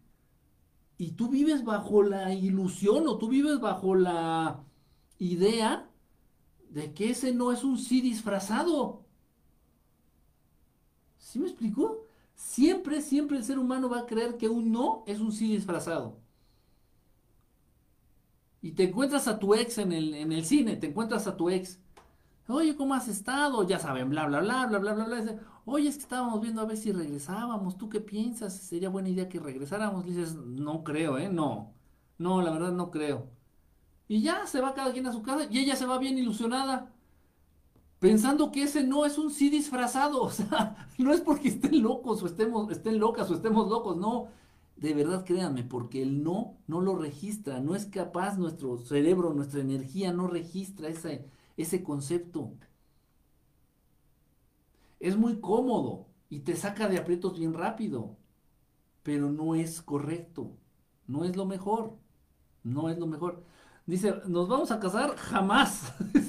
Y 0.98 1.12
tú 1.12 1.30
vives 1.30 1.64
bajo 1.64 2.04
la 2.04 2.34
ilusión 2.34 3.08
o 3.08 3.18
tú 3.18 3.30
vives 3.30 3.60
bajo 3.60 3.96
la 3.96 4.64
idea 5.20 5.90
de 6.70 6.94
que 6.94 7.12
ese 7.12 7.34
no 7.34 7.52
es 7.52 7.64
un 7.64 7.78
sí 7.78 8.02
disfrazado. 8.02 9.06
¿Sí 11.18 11.40
me 11.40 11.48
explicó? 11.48 12.06
Siempre, 12.36 13.02
siempre 13.02 13.38
el 13.38 13.44
ser 13.44 13.60
humano 13.60 13.90
va 13.90 14.00
a 14.00 14.06
creer 14.08 14.38
que 14.38 14.50
un 14.50 14.72
no 14.72 15.04
es 15.08 15.20
un 15.20 15.32
sí 15.32 15.48
disfrazado. 15.52 16.18
Y 18.62 18.72
te 18.74 18.84
encuentras 18.84 19.28
a 19.28 19.40
tu 19.40 19.54
ex 19.56 19.78
en 19.80 19.92
el, 19.92 20.14
en 20.14 20.32
el 20.32 20.46
cine, 20.46 20.76
te 20.78 20.88
encuentras 20.88 21.28
a 21.28 21.38
tu 21.38 21.50
ex. 21.50 21.80
Oye, 22.50 22.76
¿cómo 22.76 22.94
has 22.94 23.08
estado? 23.10 23.64
Ya 23.68 23.78
saben, 23.80 24.10
bla, 24.10 24.26
bla, 24.28 24.40
bla, 24.40 24.66
bla, 24.68 24.80
bla, 24.80 24.94
bla, 24.94 25.06
bla. 25.06 25.40
Oye, 25.66 25.90
es 25.90 25.96
que 25.98 26.04
estábamos 26.04 26.42
viendo 26.42 26.62
a 26.62 26.66
ver 26.66 26.78
si 26.78 26.92
regresábamos. 26.94 27.78
¿Tú 27.78 27.90
qué 27.90 28.00
piensas? 28.00 28.56
¿Sería 28.58 28.90
buena 28.90 29.10
idea 29.10 29.28
que 29.28 29.40
regresáramos? 29.40 30.06
Le 30.06 30.14
dices, 30.14 30.36
no 30.36 30.84
creo, 30.84 31.18
¿eh? 31.18 31.30
No. 31.30 31.74
No, 32.18 32.42
la 32.42 32.52
verdad 32.52 32.72
no 32.72 32.90
creo. 32.90 33.30
Y 34.08 34.22
ya 34.24 34.48
se 34.48 34.62
va 34.62 34.74
cada 34.76 34.94
quien 34.94 35.08
a 35.08 35.14
su 35.14 35.24
casa 35.24 35.48
y 35.52 35.60
ella 35.60 35.76
se 35.76 35.86
va 35.86 35.98
bien 36.00 36.18
ilusionada. 36.18 36.94
Pensando 38.00 38.52
que 38.52 38.64
ese 38.64 38.84
no 38.84 39.06
es 39.06 39.18
un 39.18 39.32
sí 39.32 39.50
disfrazado. 39.50 40.22
O 40.28 40.30
sea, 40.32 40.88
no 40.98 41.14
es 41.14 41.22
porque 41.22 41.50
estén 41.50 41.82
locos 41.82 42.22
o 42.24 42.28
estemos, 42.28 42.72
estén 42.72 43.00
locas 43.00 43.30
o 43.32 43.36
estemos 43.36 43.70
locos. 43.70 43.98
No. 43.98 44.28
De 44.78 44.94
verdad, 44.94 45.26
créanme, 45.26 45.64
porque 45.64 46.04
el 46.04 46.24
no 46.24 46.58
no 46.68 46.82
lo 46.82 46.96
registra. 46.96 47.60
No 47.60 47.76
es 47.76 47.86
capaz 47.88 48.38
nuestro 48.38 48.78
cerebro, 48.78 49.34
nuestra 49.34 49.62
energía 49.62 50.14
no 50.14 50.28
registra 50.28 50.88
ese, 50.90 51.26
ese 51.58 51.84
concepto. 51.84 52.54
Es 55.00 55.18
muy 55.18 55.40
cómodo 55.40 56.08
y 56.30 56.40
te 56.40 56.56
saca 56.56 56.88
de 56.88 56.98
aprietos 56.98 57.38
bien 57.38 57.54
rápido, 57.54 58.18
pero 59.04 59.32
no 59.32 59.56
es 59.56 59.82
correcto. 59.82 60.58
No 61.08 61.26
es 61.26 61.36
lo 61.38 61.46
mejor. 61.46 61.98
No 62.64 62.90
es 62.90 62.98
lo 63.00 63.08
mejor. 63.08 63.44
Dice, 63.86 64.16
¿nos 64.28 64.48
vamos 64.50 64.72
a 64.72 64.80
casar? 64.80 65.16
Jamás. 65.18 65.94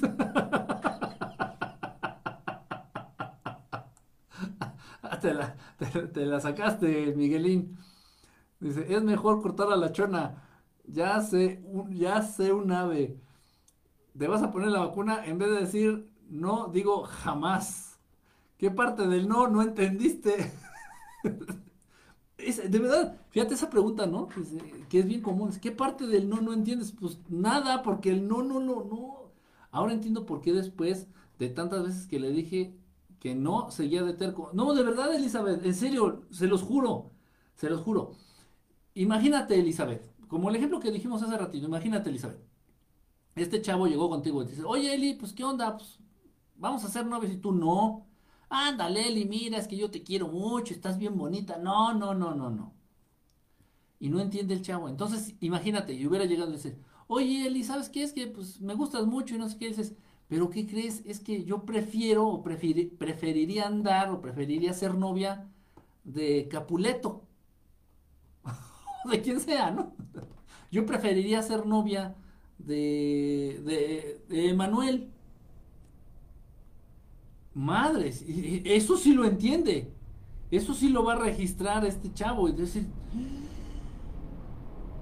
te, 5.21 5.35
la, 5.35 5.57
te, 6.13 6.27
la, 6.27 6.41
sacaste, 6.41 7.15
Miguelín. 7.17 7.77
Dice, 8.61 8.87
es 8.95 9.03
mejor 9.03 9.43
cortar 9.43 9.73
a 9.73 9.77
la 9.77 9.93
chona. 9.93 10.43
Ya 10.85 11.21
sé, 11.23 11.63
ya 11.91 12.23
sé 12.23 12.53
un 12.53 12.73
ave. 12.73 13.21
Te 14.19 14.27
vas 14.27 14.43
a 14.43 14.51
poner 14.51 14.69
la 14.69 14.81
vacuna 14.81 15.25
en 15.25 15.39
vez 15.39 15.49
de 15.51 15.61
decir 15.61 16.09
no, 16.29 16.69
digo 16.69 17.05
jamás. 17.05 17.99
¿Qué 18.59 18.71
parte 18.71 19.07
del 19.07 19.29
no 19.29 19.49
no 19.49 19.63
entendiste? 19.63 20.53
de 22.69 22.79
verdad, 22.79 23.17
fíjate 23.31 23.55
esa 23.55 23.71
pregunta, 23.71 24.07
¿no? 24.07 24.29
Que 24.29 24.99
es, 24.99 25.07
bien 25.07 25.23
común. 25.23 25.53
¿Qué 25.61 25.71
parte 25.71 26.07
del 26.07 26.29
no 26.29 26.41
no 26.41 26.53
entiendes? 26.53 26.93
Pues 26.93 27.19
nada, 27.29 27.83
porque 27.83 28.11
el 28.11 28.27
no, 28.27 28.43
no, 28.43 28.61
no, 28.61 28.85
no. 28.85 29.33
Ahora 29.71 29.93
entiendo 29.93 30.27
por 30.27 30.41
qué 30.41 30.53
después 30.53 31.07
de 31.39 31.49
tantas 31.51 31.85
veces 31.85 32.07
que 32.07 32.19
le 32.19 32.31
dije 32.31 32.75
que 33.21 33.35
no, 33.35 33.71
seguía 33.71 34.03
de 34.03 34.15
terco. 34.15 34.51
No, 34.53 34.75
de 34.75 34.83
verdad, 34.83 35.15
Elizabeth, 35.15 35.65
en 35.65 35.75
serio, 35.75 36.23
se 36.31 36.47
los 36.47 36.63
juro, 36.63 37.13
se 37.55 37.71
los 37.71 37.81
juro. 37.83 38.13
Imagínate, 38.95 39.59
Elizabeth, 39.59 40.03
como 40.29 40.51
el 40.51 40.57
ejemplo 40.57 40.81
que 40.81 40.91
dijimos 40.91 41.23
hace 41.23 41.37
ratito, 41.37 41.67
imagínate, 41.67 42.11
Elizabeth. 42.11 42.48
Este 43.43 43.63
chavo 43.63 43.87
llegó 43.87 44.09
contigo 44.09 44.43
y 44.43 44.47
te 44.47 44.53
dice, 44.53 44.65
oye, 44.65 44.95
Eli, 44.95 45.15
pues, 45.15 45.33
¿qué 45.33 45.45
onda? 45.45 45.77
Pues, 45.77 45.99
vamos 46.57 46.85
a 46.85 46.89
ser 46.89 47.07
novios 47.07 47.33
y 47.33 47.39
tú 47.39 47.53
no. 47.53 48.07
Ándale, 48.51 49.09
Eli, 49.09 49.27
mira, 49.27 49.59
es 49.59 49.69
que 49.69 49.77
yo 49.77 49.91
te 49.91 50.03
quiero 50.03 50.29
mucho, 50.29 50.75
estás 50.75 50.99
bien 50.99 51.17
bonita. 51.17 51.59
No, 51.59 51.95
no, 51.95 52.15
no, 52.15 52.35
no, 52.35 52.51
no. 52.51 52.75
Y 54.01 54.09
no 54.11 54.21
entiende 54.21 54.55
el 54.55 54.63
chavo. 54.63 54.89
Entonces, 54.89 55.35
imagínate, 55.41 55.93
y 55.95 56.07
hubiera 56.07 56.25
llegado 56.25 56.51
y 56.51 56.55
dice, 56.55 56.79
oye, 57.09 57.47
Eli, 57.47 57.65
¿sabes 57.65 57.89
qué? 57.89 58.03
Es 58.03 58.13
que 58.13 58.27
pues 58.29 58.61
me 58.61 58.75
gustas 58.75 59.07
mucho 59.07 59.35
y 59.35 59.39
no 59.39 59.49
sé 59.49 59.59
qué. 59.59 59.69
dices, 59.69 59.95
pero 60.29 60.51
¿qué 60.51 60.67
crees? 60.67 61.03
Es 61.07 61.21
que 61.21 61.45
yo 61.45 61.65
prefiero 61.65 62.29
o 62.29 62.43
preferiría 62.43 63.67
andar 63.67 64.11
o 64.11 64.21
preferiría 64.21 64.73
ser 64.75 64.95
novia 64.95 65.49
de 66.05 66.49
Capuleto. 66.49 67.23
de 69.11 69.23
quien 69.23 69.41
sea, 69.41 69.71
¿no? 69.71 69.95
Yo 70.71 70.87
preferiría 70.87 71.43
ser 71.43 71.67
novia 71.67 72.15
de, 72.59 74.19
de. 74.29 74.55
Madres, 77.55 78.25
eso 78.29 78.97
sí 78.97 79.15
lo 79.15 79.25
entiende. 79.25 79.93
Eso 80.51 80.75
sí 80.75 80.89
lo 80.89 81.05
va 81.05 81.15
a 81.15 81.19
registrar 81.19 81.85
este 81.85 82.13
chavo. 82.15 82.49
Y 82.49 82.53
decir, 82.53 82.87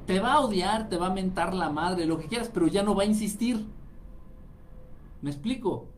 te 0.07 0.21
va 0.21 0.35
a 0.35 0.41
odiar, 0.41 0.89
te 0.89 0.97
va 0.97 1.07
a 1.07 1.15
mentar 1.15 1.55
la 1.55 1.71
madre, 1.71 2.07
lo 2.07 2.19
que 2.19 2.29
quieras, 2.29 2.51
pero 2.53 2.67
ya 2.67 2.83
no 2.83 2.95
va 2.95 3.03
a 3.03 3.07
insistir. 3.07 3.65
¿Me 5.21 5.31
explico? 5.31 5.89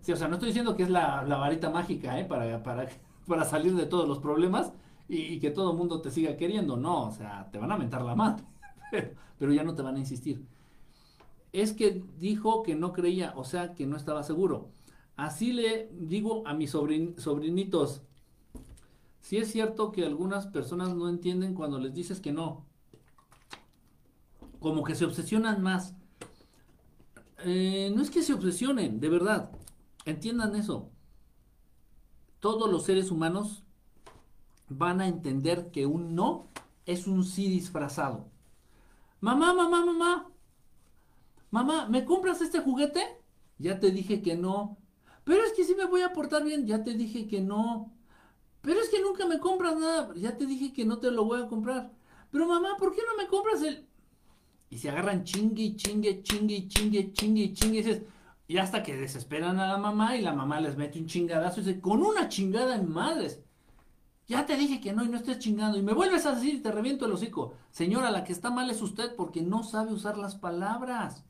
Sí, 0.00 0.12
o 0.12 0.16
sea, 0.16 0.28
no 0.28 0.34
estoy 0.34 0.48
diciendo 0.48 0.76
que 0.76 0.82
es 0.82 0.90
la, 0.90 1.24
varita 1.24 1.70
mágica, 1.70 2.18
¿eh? 2.18 2.24
Para, 2.24 2.62
para, 2.62 2.88
para, 3.26 3.44
salir 3.44 3.74
de 3.74 3.86
todos 3.86 4.06
los 4.06 4.18
problemas 4.18 4.72
y, 5.08 5.40
que 5.40 5.50
todo 5.50 5.72
el 5.72 5.78
mundo 5.78 6.00
te 6.00 6.10
siga 6.10 6.36
queriendo. 6.36 6.76
No, 6.76 7.06
o 7.06 7.10
sea, 7.10 7.48
te 7.50 7.58
van 7.58 7.72
a 7.72 7.78
mentar 7.78 8.02
la 8.02 8.14
madre, 8.14 8.44
pero 9.38 9.52
ya 9.52 9.64
no 9.64 9.74
te 9.74 9.82
van 9.82 9.96
a 9.96 9.98
insistir. 9.98 10.44
Es 11.54 11.72
que 11.72 12.02
dijo 12.18 12.64
que 12.64 12.74
no 12.74 12.92
creía, 12.92 13.32
o 13.36 13.44
sea, 13.44 13.76
que 13.76 13.86
no 13.86 13.96
estaba 13.96 14.24
seguro. 14.24 14.72
Así 15.14 15.52
le 15.52 15.88
digo 15.92 16.42
a 16.48 16.52
mis 16.52 16.72
sobrinitos, 16.72 18.02
si 19.20 19.36
es 19.36 19.52
cierto 19.52 19.92
que 19.92 20.04
algunas 20.04 20.48
personas 20.48 20.96
no 20.96 21.08
entienden 21.08 21.54
cuando 21.54 21.78
les 21.78 21.94
dices 21.94 22.20
que 22.20 22.32
no, 22.32 22.66
como 24.58 24.82
que 24.82 24.96
se 24.96 25.04
obsesionan 25.04 25.62
más. 25.62 25.94
Eh, 27.44 27.92
no 27.94 28.02
es 28.02 28.10
que 28.10 28.22
se 28.22 28.34
obsesionen, 28.34 28.98
de 28.98 29.08
verdad, 29.08 29.52
entiendan 30.06 30.56
eso. 30.56 30.90
Todos 32.40 32.68
los 32.68 32.82
seres 32.82 33.12
humanos 33.12 33.62
van 34.68 35.00
a 35.00 35.06
entender 35.06 35.70
que 35.70 35.86
un 35.86 36.16
no 36.16 36.48
es 36.84 37.06
un 37.06 37.22
sí 37.22 37.48
disfrazado. 37.48 38.26
Mamá, 39.20 39.54
mamá, 39.54 39.86
mamá, 39.86 40.33
mamá, 41.54 41.88
¿me 41.88 42.04
compras 42.04 42.40
este 42.40 42.58
juguete? 42.58 43.00
Ya 43.58 43.78
te 43.78 43.92
dije 43.92 44.20
que 44.20 44.34
no. 44.34 44.76
Pero 45.22 45.44
es 45.44 45.52
que 45.52 45.64
sí 45.64 45.74
me 45.76 45.86
voy 45.86 46.02
a 46.02 46.12
portar 46.12 46.42
bien. 46.42 46.66
Ya 46.66 46.82
te 46.82 46.94
dije 46.94 47.28
que 47.28 47.40
no. 47.40 47.92
Pero 48.60 48.80
es 48.80 48.88
que 48.88 49.00
nunca 49.00 49.24
me 49.26 49.38
compras 49.38 49.76
nada. 49.78 50.12
Ya 50.16 50.36
te 50.36 50.46
dije 50.46 50.72
que 50.72 50.84
no 50.84 50.98
te 50.98 51.12
lo 51.12 51.24
voy 51.24 51.40
a 51.40 51.46
comprar. 51.46 51.92
Pero 52.32 52.48
mamá, 52.48 52.76
¿por 52.76 52.92
qué 52.92 53.02
no 53.08 53.16
me 53.16 53.28
compras 53.28 53.62
el...? 53.62 53.86
Y 54.68 54.78
se 54.78 54.90
agarran 54.90 55.22
chingue, 55.22 55.76
chingue, 55.76 56.24
chingue, 56.24 56.66
chingue, 56.66 57.12
chingue, 57.12 57.52
chingue. 57.52 57.78
Y 57.78 57.82
dices, 57.82 58.02
y 58.48 58.58
hasta 58.58 58.82
que 58.82 58.96
desesperan 58.96 59.60
a 59.60 59.68
la 59.68 59.78
mamá 59.78 60.16
y 60.16 60.22
la 60.22 60.32
mamá 60.32 60.60
les 60.60 60.76
mete 60.76 60.98
un 60.98 61.06
chingadazo 61.06 61.60
y 61.60 61.64
dice, 61.64 61.80
con 61.80 62.02
una 62.02 62.28
chingada 62.28 62.74
en 62.74 62.90
madres. 62.90 63.40
Ya 64.26 64.44
te 64.44 64.56
dije 64.56 64.80
que 64.80 64.92
no 64.92 65.04
y 65.04 65.08
no 65.08 65.18
estés 65.18 65.38
chingando. 65.38 65.78
Y 65.78 65.82
me 65.82 65.92
vuelves 65.92 66.26
a 66.26 66.34
decir 66.34 66.54
y 66.54 66.60
te 66.60 66.72
reviento 66.72 67.06
el 67.06 67.12
hocico. 67.12 67.54
Señora, 67.70 68.10
la 68.10 68.24
que 68.24 68.32
está 68.32 68.50
mal 68.50 68.68
es 68.70 68.82
usted 68.82 69.14
porque 69.14 69.40
no 69.42 69.62
sabe 69.62 69.92
usar 69.92 70.18
las 70.18 70.34
palabras. 70.34 71.22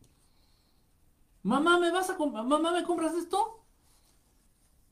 Mamá, 1.44 1.78
¿me 1.78 1.92
vas 1.92 2.10
a 2.10 2.18
Mamá, 2.18 2.72
¿me 2.72 2.82
compras 2.82 3.14
esto? 3.14 3.64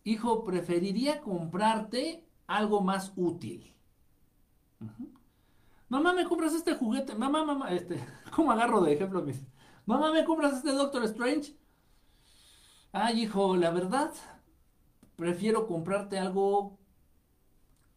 hijo, 0.05 0.45
preferiría 0.45 1.21
comprarte 1.21 2.27
algo 2.47 2.81
más 2.81 3.13
útil. 3.17 3.75
Mamá, 5.89 6.13
¿me 6.13 6.25
compras 6.25 6.55
este 6.55 6.75
juguete? 6.75 7.15
Mamá, 7.15 7.45
mamá, 7.45 7.71
este, 7.73 8.05
¿cómo 8.35 8.53
agarro 8.53 8.81
de 8.81 8.95
ejemplo 8.95 9.23
mis? 9.23 9.43
Mamá, 9.87 10.13
¿me 10.13 10.25
compras 10.25 10.55
este 10.55 10.73
Doctor 10.73 11.05
Strange? 11.05 11.57
Ay, 12.93 13.23
hijo, 13.23 13.57
la 13.57 13.71
verdad, 13.71 14.13
prefiero 15.17 15.67
comprarte 15.67 16.19
algo 16.19 16.79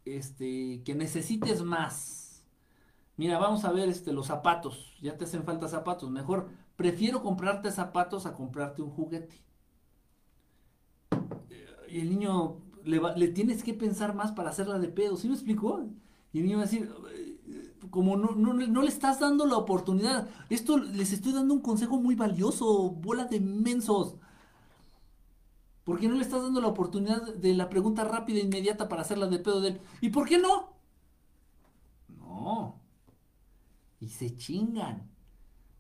este, 0.06 0.82
que 0.84 0.96
necesites 0.96 1.64
más. 1.64 2.44
Mira, 3.18 3.40
vamos 3.40 3.66
a 3.66 3.72
ver 3.72 3.90
este, 3.90 4.14
los 4.14 4.28
zapatos. 4.28 4.98
Ya 5.02 5.18
te 5.18 5.26
hacen 5.26 5.44
falta 5.44 5.68
zapatos. 5.68 6.10
Mejor 6.12 6.50
prefiero 6.76 7.22
comprarte 7.22 7.72
zapatos 7.72 8.26
a 8.26 8.34
comprarte 8.34 8.82
un 8.82 8.90
juguete 8.90 9.46
y 11.96 12.02
el 12.02 12.10
niño 12.10 12.58
le, 12.84 13.28
tienes 13.30 13.64
que 13.64 13.74
pensar 13.74 14.14
más 14.16 14.34
para 14.34 14.50
hacerla 14.50 14.80
de 14.80 14.90
pedo, 14.90 15.16
¿sí 15.16 15.28
me 15.28 15.34
explicó? 15.34 15.86
Y 16.34 16.40
el 16.40 16.44
niño 16.44 16.58
va 16.58 16.64
a 16.64 16.66
decir, 16.66 16.94
como 17.90 18.18
no, 18.18 18.32
no, 18.32 18.54
no, 18.54 18.82
le 18.82 18.90
estás 18.90 19.20
dando 19.20 19.46
la 19.46 19.58
oportunidad, 19.58 20.28
esto 20.50 20.78
les 20.78 21.14
estoy 21.14 21.32
dando 21.32 21.54
un 21.54 21.62
consejo 21.62 21.98
muy 21.98 22.16
valioso, 22.16 22.90
bola 22.90 23.26
de 23.26 23.40
mensos. 23.40 24.16
¿Por 25.86 26.00
qué 26.00 26.10
no 26.10 26.16
le 26.16 26.24
estás 26.24 26.42
dando 26.42 26.60
la 26.60 26.68
oportunidad 26.68 27.34
de 27.36 27.54
la 27.54 27.70
pregunta 27.70 28.04
rápida 28.04 28.40
e 28.40 28.44
inmediata 28.44 28.90
para 28.90 29.04
hacerla 29.04 29.28
de 29.28 29.40
pedo 29.40 29.62
de 29.62 29.70
él? 29.70 29.82
¿Y 30.02 30.10
por 30.10 30.28
qué 30.28 30.38
no? 30.38 30.74
No. 32.10 32.82
Y 34.00 34.10
se 34.10 34.36
chingan. 34.36 35.15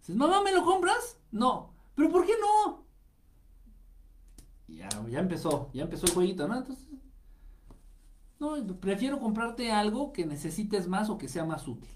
Dices, 0.05 0.17
mamá, 0.17 0.43
¿me 0.43 0.53
lo 0.53 0.63
compras? 0.63 1.17
No. 1.31 1.73
¿Pero 1.95 2.11
por 2.11 2.27
qué 2.27 2.33
no? 2.39 2.85
Ya, 4.67 4.87
ya 5.09 5.19
empezó, 5.19 5.71
ya 5.73 5.81
empezó 5.83 6.05
el 6.05 6.13
jueguito, 6.13 6.47
¿no? 6.47 6.57
Entonces, 6.57 6.87
no, 8.39 8.55
prefiero 8.79 9.19
comprarte 9.19 9.71
algo 9.71 10.13
que 10.13 10.27
necesites 10.27 10.87
más 10.87 11.09
o 11.09 11.17
que 11.17 11.27
sea 11.27 11.43
más 11.43 11.67
útil. 11.67 11.89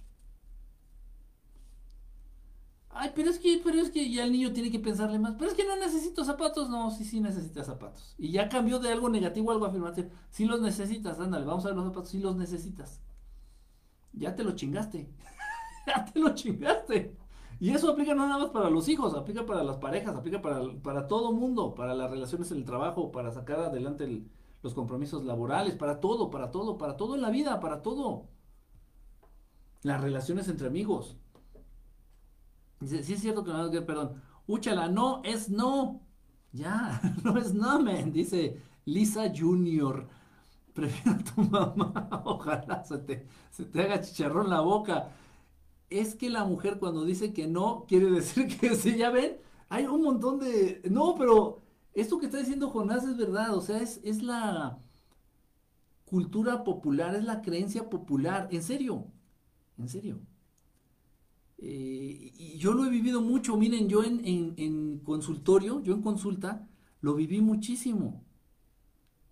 Ay, 2.89 3.11
pero 3.13 3.29
es 3.29 3.37
que, 3.37 3.61
pero 3.63 3.79
es 3.79 3.91
que 3.91 4.09
ya 4.11 4.23
el 4.23 4.31
niño 4.31 4.53
tiene 4.53 4.71
que 4.71 4.79
pensarle 4.79 5.19
más. 5.19 5.35
Pero 5.35 5.51
es 5.51 5.55
que 5.55 5.63
no 5.63 5.75
necesito 5.75 6.25
zapatos. 6.25 6.67
No, 6.67 6.89
sí, 6.89 7.05
sí 7.05 7.19
necesitas 7.19 7.67
zapatos. 7.67 8.15
Y 8.17 8.31
ya 8.31 8.49
cambió 8.49 8.79
de 8.79 8.91
algo 8.91 9.07
negativo 9.09 9.51
a 9.51 9.53
algo 9.53 9.67
afirmativo. 9.67 10.09
Sí 10.31 10.45
los 10.45 10.61
necesitas, 10.61 11.19
ándale, 11.19 11.45
vamos 11.45 11.63
a 11.65 11.67
ver 11.67 11.77
los 11.77 11.85
zapatos. 11.85 12.09
Sí 12.09 12.17
los 12.19 12.35
necesitas. 12.35 13.01
Ya 14.13 14.35
te 14.35 14.43
lo 14.43 14.53
chingaste. 14.53 15.13
ya 15.87 16.05
te 16.05 16.19
lo 16.19 16.33
chingaste. 16.33 17.15
Y 17.59 17.71
eso 17.71 17.91
aplica 17.91 18.15
no 18.15 18.25
nada 18.25 18.39
más 18.39 18.51
para 18.51 18.69
los 18.69 18.87
hijos, 18.87 19.13
aplica 19.13 19.45
para 19.45 19.63
las 19.63 19.77
parejas, 19.77 20.15
aplica 20.15 20.41
para, 20.41 20.61
para 20.81 21.07
todo 21.07 21.33
mundo, 21.33 21.75
para 21.75 21.93
las 21.93 22.09
relaciones 22.09 22.51
en 22.51 22.57
el 22.59 22.65
trabajo, 22.65 23.11
para 23.11 23.31
sacar 23.31 23.59
adelante 23.59 24.23
los 24.61 24.73
compromisos 24.73 25.25
laborales, 25.25 25.75
para 25.75 25.99
todo, 25.99 26.29
para 26.29 26.51
todo, 26.51 26.77
para 26.77 26.95
todo 26.95 27.15
en 27.15 27.21
la 27.21 27.29
vida, 27.29 27.59
para 27.59 27.81
todo. 27.81 28.27
Las 29.83 29.99
relaciones 30.01 30.47
entre 30.47 30.67
amigos. 30.67 31.17
Dice, 32.79 33.03
sí 33.03 33.13
es 33.13 33.19
cierto 33.21 33.43
que 33.43 33.51
no, 33.51 33.69
perdón. 33.85 34.21
Úchala, 34.47 34.87
no 34.87 35.21
es 35.25 35.49
no. 35.49 36.01
Ya, 36.53 37.01
no 37.23 37.37
es 37.37 37.53
no, 37.53 37.81
men. 37.81 38.13
Dice 38.13 38.61
Lisa 38.85 39.31
Junior. 39.35 40.07
Prefiero 40.73 41.11
a 41.19 41.23
tu 41.23 41.41
mamá. 41.49 42.21
Ojalá 42.23 42.83
se 42.85 42.99
te, 42.99 43.27
se 43.49 43.65
te 43.65 43.81
haga 43.81 43.99
chicharrón 44.01 44.49
la 44.49 44.61
boca 44.61 45.11
es 45.89 46.15
que 46.15 46.29
la 46.29 46.45
mujer 46.45 46.79
cuando 46.79 47.05
dice 47.05 47.33
que 47.33 47.47
no, 47.47 47.85
quiere 47.87 48.09
decir 48.11 48.47
que 48.59 48.75
sí, 48.75 48.97
ya 48.97 49.09
ven, 49.09 49.37
hay 49.69 49.85
un 49.85 50.01
montón 50.01 50.39
de... 50.39 50.81
No, 50.89 51.15
pero 51.15 51.61
esto 51.93 52.19
que 52.19 52.27
está 52.27 52.39
diciendo 52.39 52.69
Jonás 52.69 53.03
es 53.05 53.17
verdad, 53.17 53.55
o 53.55 53.61
sea, 53.61 53.79
es, 53.79 53.99
es 54.03 54.21
la 54.23 54.79
cultura 56.05 56.63
popular, 56.63 57.15
es 57.15 57.23
la 57.23 57.41
creencia 57.41 57.89
popular, 57.89 58.47
en 58.51 58.63
serio, 58.63 59.05
en 59.77 59.89
serio. 59.89 60.19
Eh, 61.61 62.31
y 62.37 62.57
yo 62.57 62.73
lo 62.73 62.85
he 62.85 62.89
vivido 62.89 63.21
mucho, 63.21 63.57
miren, 63.57 63.89
yo 63.89 64.03
en, 64.03 64.21
en, 64.25 64.99
consultorio, 64.99 65.81
yo 65.83 65.93
en 65.93 66.01
consulta, 66.01 66.67
lo 67.01 67.15
viví 67.15 67.41
muchísimo. 67.41 68.23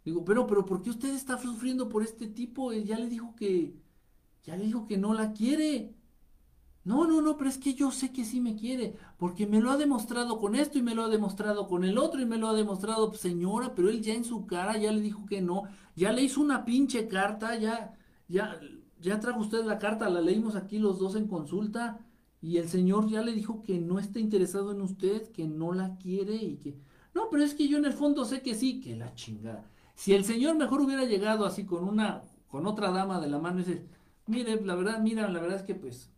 Digo, 0.04 0.24
pero, 0.26 0.46
pero, 0.48 0.66
¿por 0.66 0.82
qué 0.82 0.90
usted 0.90 1.14
está 1.14 1.38
sufriendo 1.38 1.90
por 1.90 2.04
este 2.04 2.28
tipo? 2.28 2.72
Ya 2.74 2.98
le 2.98 3.08
dijo 3.08 3.36
que, 3.36 3.76
ya 4.44 4.56
le 4.56 4.66
dijo 4.66 4.88
que 4.88 4.98
no 4.98 5.14
la 5.14 5.34
quiere. 5.34 5.96
No, 6.88 7.06
no, 7.06 7.22
no, 7.22 7.36
pero 7.36 7.50
es 7.50 7.58
que 7.58 7.74
yo 7.74 7.92
sé 7.92 8.14
que 8.14 8.24
sí 8.24 8.40
me 8.40 8.56
quiere, 8.56 8.96
porque 9.18 9.46
me 9.46 9.60
lo 9.60 9.72
ha 9.72 9.76
demostrado 9.76 10.40
con 10.40 10.56
esto 10.56 10.78
y 10.78 10.82
me 10.82 10.96
lo 10.96 11.04
ha 11.04 11.10
demostrado 11.10 11.68
con 11.68 11.84
el 11.84 11.98
otro 11.98 12.22
y 12.22 12.26
me 12.26 12.38
lo 12.38 12.48
ha 12.48 12.54
demostrado, 12.54 13.14
señora, 13.14 13.76
pero 13.76 13.90
él 13.90 14.02
ya 14.02 14.14
en 14.14 14.24
su 14.24 14.46
cara 14.48 14.78
ya 14.78 14.94
le 14.94 15.02
dijo 15.02 15.26
que 15.26 15.42
no, 15.42 15.64
ya 15.98 16.14
le 16.14 16.24
hizo 16.24 16.40
una 16.40 16.64
pinche 16.64 17.10
carta, 17.10 17.58
ya, 17.58 17.94
ya, 18.30 18.58
ya 19.02 19.20
trajo 19.20 19.42
usted 19.42 19.66
la 19.66 19.80
carta, 19.80 20.10
la 20.10 20.22
leímos 20.22 20.56
aquí 20.56 20.80
los 20.80 20.98
dos 20.98 21.18
en 21.18 21.28
consulta 21.28 22.00
y 22.42 22.56
el 22.56 22.70
señor 22.70 23.10
ya 23.10 23.22
le 23.22 23.34
dijo 23.34 23.62
que 23.62 23.80
no 23.80 24.00
está 24.00 24.20
interesado 24.20 24.72
en 24.72 24.80
usted, 24.80 25.30
que 25.34 25.46
no 25.46 25.74
la 25.74 25.98
quiere 25.98 26.36
y 26.36 26.56
que... 26.56 26.78
No, 27.14 27.30
pero 27.30 27.44
es 27.44 27.54
que 27.54 27.68
yo 27.68 27.80
en 27.80 27.86
el 27.86 27.94
fondo 27.94 28.24
sé 28.24 28.42
que 28.42 28.56
sí, 28.56 28.80
que 28.80 28.96
la 28.96 29.14
chingada. 29.14 29.70
Si 29.94 30.14
el 30.14 30.24
señor 30.24 30.56
mejor 30.56 30.80
hubiera 30.80 31.04
llegado 31.04 31.46
así 31.46 31.66
con 31.66 31.84
una, 31.84 32.22
con 32.48 32.66
otra 32.66 32.92
dama 32.92 33.20
de 33.20 33.28
la 33.28 33.40
mano 33.40 33.60
y 33.60 33.64
dice, 33.64 33.86
mire, 34.26 34.62
la 34.64 34.76
verdad, 34.76 35.02
mira, 35.02 35.30
la 35.30 35.42
verdad 35.42 35.58
es 35.58 35.64
que 35.64 35.76
pues 35.76 36.12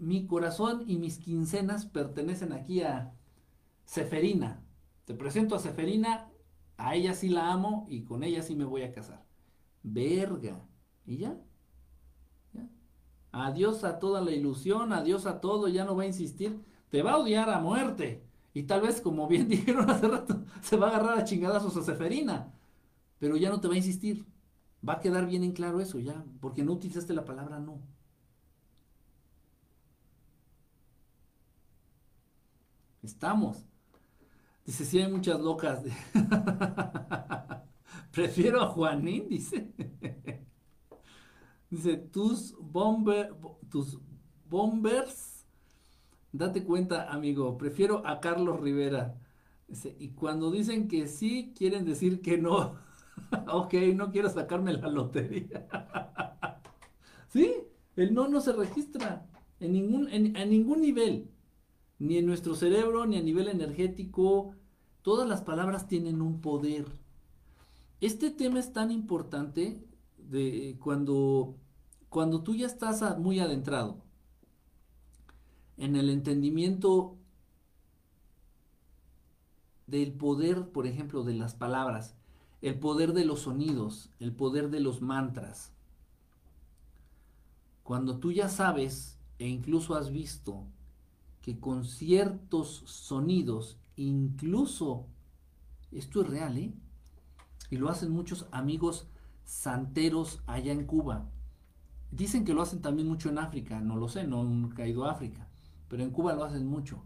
mi 0.00 0.26
corazón 0.26 0.84
y 0.86 0.96
mis 0.96 1.18
quincenas 1.18 1.86
pertenecen 1.86 2.52
aquí 2.52 2.82
a 2.82 3.12
Seferina. 3.84 4.62
Te 5.04 5.14
presento 5.14 5.54
a 5.54 5.58
Seferina, 5.58 6.30
a 6.76 6.94
ella 6.94 7.14
sí 7.14 7.28
la 7.28 7.52
amo 7.52 7.86
y 7.88 8.04
con 8.04 8.22
ella 8.24 8.42
sí 8.42 8.56
me 8.56 8.64
voy 8.64 8.82
a 8.82 8.92
casar. 8.92 9.24
Verga. 9.82 10.66
¿Y 11.06 11.18
ya? 11.18 11.38
¿Ya? 12.52 12.68
Adiós 13.32 13.84
a 13.84 13.98
toda 13.98 14.20
la 14.20 14.30
ilusión, 14.30 14.92
adiós 14.92 15.26
a 15.26 15.40
todo, 15.40 15.68
ya 15.68 15.84
no 15.84 15.96
va 15.96 16.04
a 16.04 16.06
insistir. 16.06 16.60
Te 16.90 17.02
va 17.02 17.12
a 17.12 17.18
odiar 17.18 17.50
a 17.50 17.60
muerte. 17.60 18.24
Y 18.54 18.64
tal 18.64 18.80
vez, 18.80 19.00
como 19.00 19.28
bien 19.28 19.48
dijeron 19.50 19.90
hace 19.90 20.08
rato, 20.08 20.42
se 20.62 20.76
va 20.76 20.88
a 20.88 20.90
agarrar 20.90 21.18
a 21.18 21.24
chingadazos 21.24 21.76
a 21.76 21.82
Seferina. 21.82 22.52
Pero 23.18 23.36
ya 23.36 23.50
no 23.50 23.60
te 23.60 23.68
va 23.68 23.74
a 23.74 23.78
insistir. 23.78 24.26
Va 24.86 24.94
a 24.94 25.00
quedar 25.00 25.26
bien 25.26 25.44
en 25.44 25.52
claro 25.52 25.80
eso 25.80 25.98
ya, 25.98 26.24
porque 26.40 26.64
no 26.64 26.72
utilizaste 26.72 27.12
la 27.12 27.24
palabra 27.26 27.60
no. 27.60 27.82
Estamos. 33.02 33.64
Dice, 34.64 34.84
sí 34.84 34.98
hay 34.98 35.10
muchas 35.10 35.40
locas. 35.40 35.82
Prefiero 38.12 38.60
a 38.62 38.66
Juanín, 38.68 39.28
dice. 39.28 39.72
dice, 41.70 41.96
tus, 41.96 42.54
bomber, 42.58 43.34
tus 43.70 43.98
bombers, 44.48 45.46
date 46.32 46.64
cuenta, 46.64 47.10
amigo, 47.10 47.56
prefiero 47.56 48.06
a 48.06 48.20
Carlos 48.20 48.60
Rivera. 48.60 49.18
Dice, 49.66 49.96
y 49.98 50.10
cuando 50.10 50.50
dicen 50.50 50.88
que 50.88 51.06
sí, 51.06 51.54
quieren 51.56 51.84
decir 51.84 52.20
que 52.20 52.36
no. 52.36 52.76
ok, 53.52 53.74
no 53.94 54.10
quiero 54.10 54.28
sacarme 54.28 54.74
la 54.74 54.88
lotería. 54.88 55.66
¿Sí? 57.28 57.54
El 57.96 58.12
no 58.12 58.28
no 58.28 58.40
se 58.40 58.52
registra 58.52 59.26
en 59.58 59.72
ningún, 59.72 60.08
en, 60.08 60.36
en 60.36 60.50
ningún 60.50 60.80
nivel 60.80 61.30
ni 62.00 62.16
en 62.16 62.26
nuestro 62.26 62.56
cerebro, 62.56 63.06
ni 63.06 63.18
a 63.18 63.22
nivel 63.22 63.46
energético. 63.46 64.54
Todas 65.02 65.28
las 65.28 65.42
palabras 65.42 65.86
tienen 65.86 66.20
un 66.22 66.40
poder. 66.40 66.86
Este 68.00 68.30
tema 68.30 68.58
es 68.58 68.72
tan 68.72 68.90
importante 68.90 69.84
de 70.16 70.76
cuando, 70.80 71.54
cuando 72.08 72.42
tú 72.42 72.54
ya 72.54 72.66
estás 72.66 73.18
muy 73.18 73.38
adentrado 73.38 74.02
en 75.76 75.94
el 75.94 76.08
entendimiento 76.08 77.16
del 79.86 80.12
poder, 80.12 80.70
por 80.70 80.86
ejemplo, 80.86 81.22
de 81.22 81.34
las 81.34 81.54
palabras, 81.54 82.14
el 82.62 82.78
poder 82.78 83.12
de 83.12 83.26
los 83.26 83.40
sonidos, 83.40 84.08
el 84.20 84.32
poder 84.32 84.70
de 84.70 84.80
los 84.80 85.02
mantras. 85.02 85.72
Cuando 87.82 88.18
tú 88.18 88.32
ya 88.32 88.48
sabes 88.48 89.18
e 89.38 89.48
incluso 89.48 89.94
has 89.96 90.10
visto 90.10 90.64
que 91.40 91.58
con 91.58 91.84
ciertos 91.84 92.82
sonidos, 92.86 93.78
incluso, 93.96 95.06
esto 95.90 96.22
es 96.22 96.28
real, 96.28 96.58
¿eh? 96.58 96.72
Y 97.70 97.76
lo 97.76 97.88
hacen 97.88 98.10
muchos 98.10 98.46
amigos 98.50 99.06
santeros 99.44 100.42
allá 100.46 100.72
en 100.72 100.86
Cuba. 100.86 101.28
Dicen 102.10 102.44
que 102.44 102.54
lo 102.54 102.62
hacen 102.62 102.82
también 102.82 103.08
mucho 103.08 103.28
en 103.28 103.38
África, 103.38 103.80
no 103.80 103.96
lo 103.96 104.08
sé, 104.08 104.26
no 104.26 104.70
he 104.76 104.88
ido 104.88 105.04
a 105.04 105.12
África, 105.12 105.48
pero 105.88 106.02
en 106.02 106.10
Cuba 106.10 106.34
lo 106.34 106.44
hacen 106.44 106.66
mucho. 106.66 107.04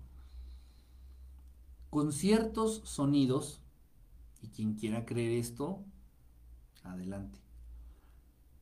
Con 1.91 2.13
ciertos 2.13 2.81
sonidos, 2.85 3.61
y 4.43 4.49
quien 4.49 4.75
quiera 4.75 5.07
creer 5.07 5.33
esto, 5.33 5.85
adelante. 6.83 7.39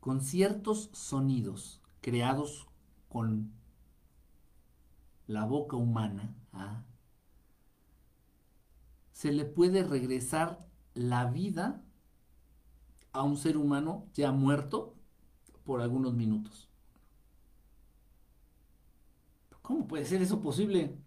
Con 0.01 0.20
ciertos 0.20 0.90
sonidos 0.93 1.81
creados 2.01 2.66
con 3.09 3.53
la 5.27 5.44
boca 5.44 5.77
humana, 5.77 6.35
¿ah? 6.53 6.85
se 9.12 9.32
le 9.32 9.44
puede 9.44 9.85
regresar 9.85 10.59
la 10.94 11.27
vida 11.27 11.82
a 13.12 13.23
un 13.23 13.36
ser 13.36 13.57
humano 13.57 14.07
ya 14.15 14.32
muerto 14.32 14.97
por 15.65 15.81
algunos 15.81 16.15
minutos. 16.15 16.69
¿Cómo 19.62 19.86
puede 19.86 20.05
ser 20.05 20.23
eso 20.23 20.40
posible? 20.40 20.99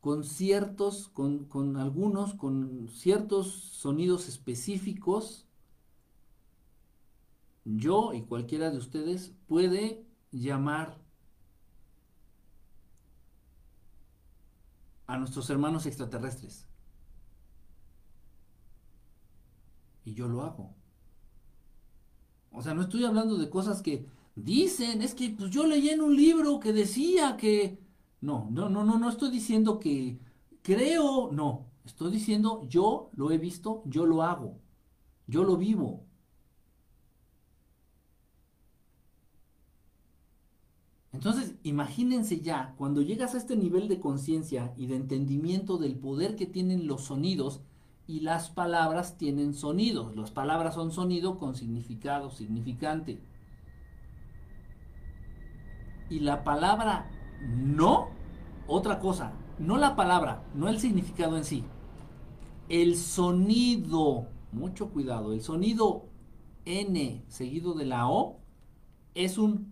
Con 0.00 0.24
ciertos, 0.24 1.08
con, 1.08 1.46
con 1.46 1.76
algunos, 1.76 2.34
con 2.34 2.88
ciertos 2.88 3.52
sonidos 3.52 4.28
específicos, 4.28 5.46
yo 7.64 8.12
y 8.12 8.22
cualquiera 8.22 8.70
de 8.70 8.78
ustedes 8.78 9.32
puede 9.46 10.04
llamar 10.32 10.98
a 15.06 15.18
nuestros 15.18 15.48
hermanos 15.50 15.86
extraterrestres. 15.86 16.66
Y 20.04 20.14
yo 20.14 20.26
lo 20.26 20.42
hago. 20.42 20.74
O 22.50 22.62
sea, 22.62 22.74
no 22.74 22.82
estoy 22.82 23.04
hablando 23.04 23.36
de 23.36 23.48
cosas 23.48 23.82
que 23.82 24.06
dicen, 24.34 25.02
es 25.02 25.14
que 25.14 25.30
pues 25.30 25.50
yo 25.50 25.66
leí 25.66 25.90
en 25.90 26.00
un 26.00 26.16
libro 26.16 26.60
que 26.60 26.72
decía 26.72 27.36
que... 27.36 27.78
No, 28.20 28.48
no, 28.50 28.68
no, 28.68 28.84
no, 28.84 28.98
no 28.98 29.08
estoy 29.08 29.30
diciendo 29.30 29.78
que, 29.78 30.18
creo, 30.62 31.30
no. 31.32 31.66
Estoy 31.84 32.12
diciendo, 32.12 32.64
yo 32.68 33.10
lo 33.14 33.30
he 33.32 33.38
visto, 33.38 33.82
yo 33.86 34.06
lo 34.06 34.22
hago, 34.22 34.60
yo 35.26 35.42
lo 35.44 35.56
vivo. 35.56 36.04
Entonces, 41.22 41.54
imagínense 41.62 42.40
ya, 42.40 42.74
cuando 42.76 43.00
llegas 43.00 43.36
a 43.36 43.38
este 43.38 43.54
nivel 43.54 43.86
de 43.86 44.00
conciencia 44.00 44.74
y 44.76 44.86
de 44.86 44.96
entendimiento 44.96 45.78
del 45.78 45.94
poder 45.94 46.34
que 46.34 46.46
tienen 46.46 46.88
los 46.88 47.02
sonidos, 47.04 47.60
y 48.08 48.18
las 48.22 48.50
palabras 48.50 49.18
tienen 49.18 49.54
sonidos. 49.54 50.16
Las 50.16 50.32
palabras 50.32 50.74
son 50.74 50.90
sonido 50.90 51.38
con 51.38 51.54
significado, 51.54 52.28
significante. 52.32 53.20
Y 56.10 56.18
la 56.18 56.42
palabra 56.42 57.08
no, 57.40 58.08
otra 58.66 58.98
cosa, 58.98 59.32
no 59.60 59.76
la 59.76 59.94
palabra, 59.94 60.42
no 60.56 60.68
el 60.68 60.80
significado 60.80 61.36
en 61.36 61.44
sí. 61.44 61.62
El 62.68 62.96
sonido, 62.96 64.26
mucho 64.50 64.90
cuidado, 64.90 65.32
el 65.32 65.40
sonido 65.40 66.06
N 66.64 67.24
seguido 67.28 67.74
de 67.74 67.86
la 67.86 68.08
O 68.08 68.40
es 69.14 69.38
un 69.38 69.71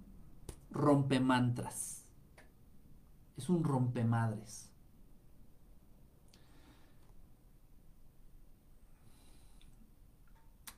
rompemantras. 0.70 2.06
Es 3.36 3.48
un 3.48 3.64
rompemadres. 3.64 4.70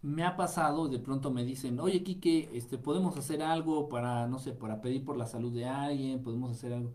me 0.02 0.24
ha 0.24 0.36
pasado, 0.36 0.88
de 0.88 0.98
pronto 0.98 1.30
me 1.30 1.44
dicen, 1.44 1.78
oye 1.80 2.02
Quique, 2.02 2.50
este, 2.52 2.76
podemos 2.76 3.16
hacer 3.16 3.42
algo 3.42 3.88
para, 3.88 4.26
no 4.26 4.38
sé, 4.38 4.52
para 4.52 4.80
pedir 4.80 5.04
por 5.04 5.16
la 5.16 5.26
salud 5.26 5.54
de 5.54 5.64
alguien, 5.66 6.22
podemos 6.22 6.50
hacer 6.50 6.72
algo. 6.72 6.92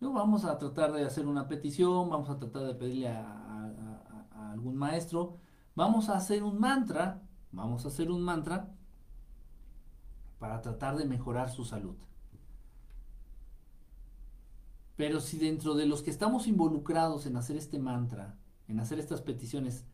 No, 0.00 0.12
vamos 0.12 0.44
a 0.44 0.58
tratar 0.58 0.92
de 0.92 1.04
hacer 1.04 1.26
una 1.26 1.48
petición, 1.48 2.08
vamos 2.10 2.30
a 2.30 2.38
tratar 2.38 2.62
de 2.62 2.74
pedirle 2.74 3.08
a, 3.08 3.52
algún 4.52 4.76
maestro, 4.76 5.36
vamos 5.74 6.08
a 6.08 6.16
hacer 6.16 6.42
un 6.42 6.58
mantra, 6.58 7.22
vamos 7.52 7.84
a 7.84 7.88
hacer 7.88 8.10
un 8.10 8.22
mantra 8.22 8.72
para 10.38 10.62
tratar 10.62 10.96
de 10.96 11.04
mejorar 11.04 11.50
su 11.50 11.64
salud. 11.64 11.96
Pero 14.96 15.20
si 15.20 15.38
dentro 15.38 15.74
de 15.74 15.86
los 15.86 16.02
que 16.02 16.10
estamos 16.10 16.46
involucrados 16.46 17.26
en 17.26 17.36
hacer 17.36 17.56
este 17.56 17.78
mantra, 17.78 18.38
en 18.66 18.80
hacer 18.80 18.98
estas 18.98 19.20
peticiones, 19.20 19.84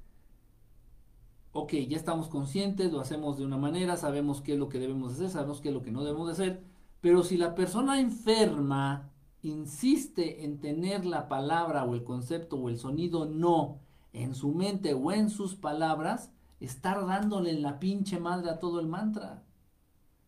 ok, 1.52 1.72
ya 1.88 1.96
estamos 1.96 2.28
conscientes, 2.28 2.92
lo 2.92 3.00
hacemos 3.00 3.36
de 3.36 3.44
una 3.44 3.58
manera, 3.58 3.96
sabemos 3.96 4.40
qué 4.40 4.54
es 4.54 4.58
lo 4.58 4.68
que 4.68 4.78
debemos 4.78 5.14
hacer, 5.14 5.30
sabemos 5.30 5.60
qué 5.60 5.68
es 5.68 5.74
lo 5.74 5.82
que 5.82 5.90
no 5.90 6.04
debemos 6.04 6.30
hacer, 6.30 6.62
pero 7.00 7.24
si 7.24 7.36
la 7.36 7.54
persona 7.54 8.00
enferma 8.00 9.10
insiste 9.42 10.44
en 10.44 10.60
tener 10.60 11.04
la 11.04 11.28
palabra 11.28 11.84
o 11.84 11.94
el 11.94 12.04
concepto 12.04 12.56
o 12.56 12.68
el 12.68 12.78
sonido 12.78 13.26
no 13.26 13.80
en 14.12 14.34
su 14.34 14.52
mente 14.52 14.94
o 14.94 15.10
en 15.10 15.30
sus 15.30 15.56
palabras, 15.56 16.30
estar 16.60 17.04
dándole 17.06 17.50
en 17.50 17.62
la 17.62 17.80
pinche 17.80 18.20
madre 18.20 18.50
a 18.50 18.60
todo 18.60 18.78
el 18.78 18.86
mantra. 18.86 19.42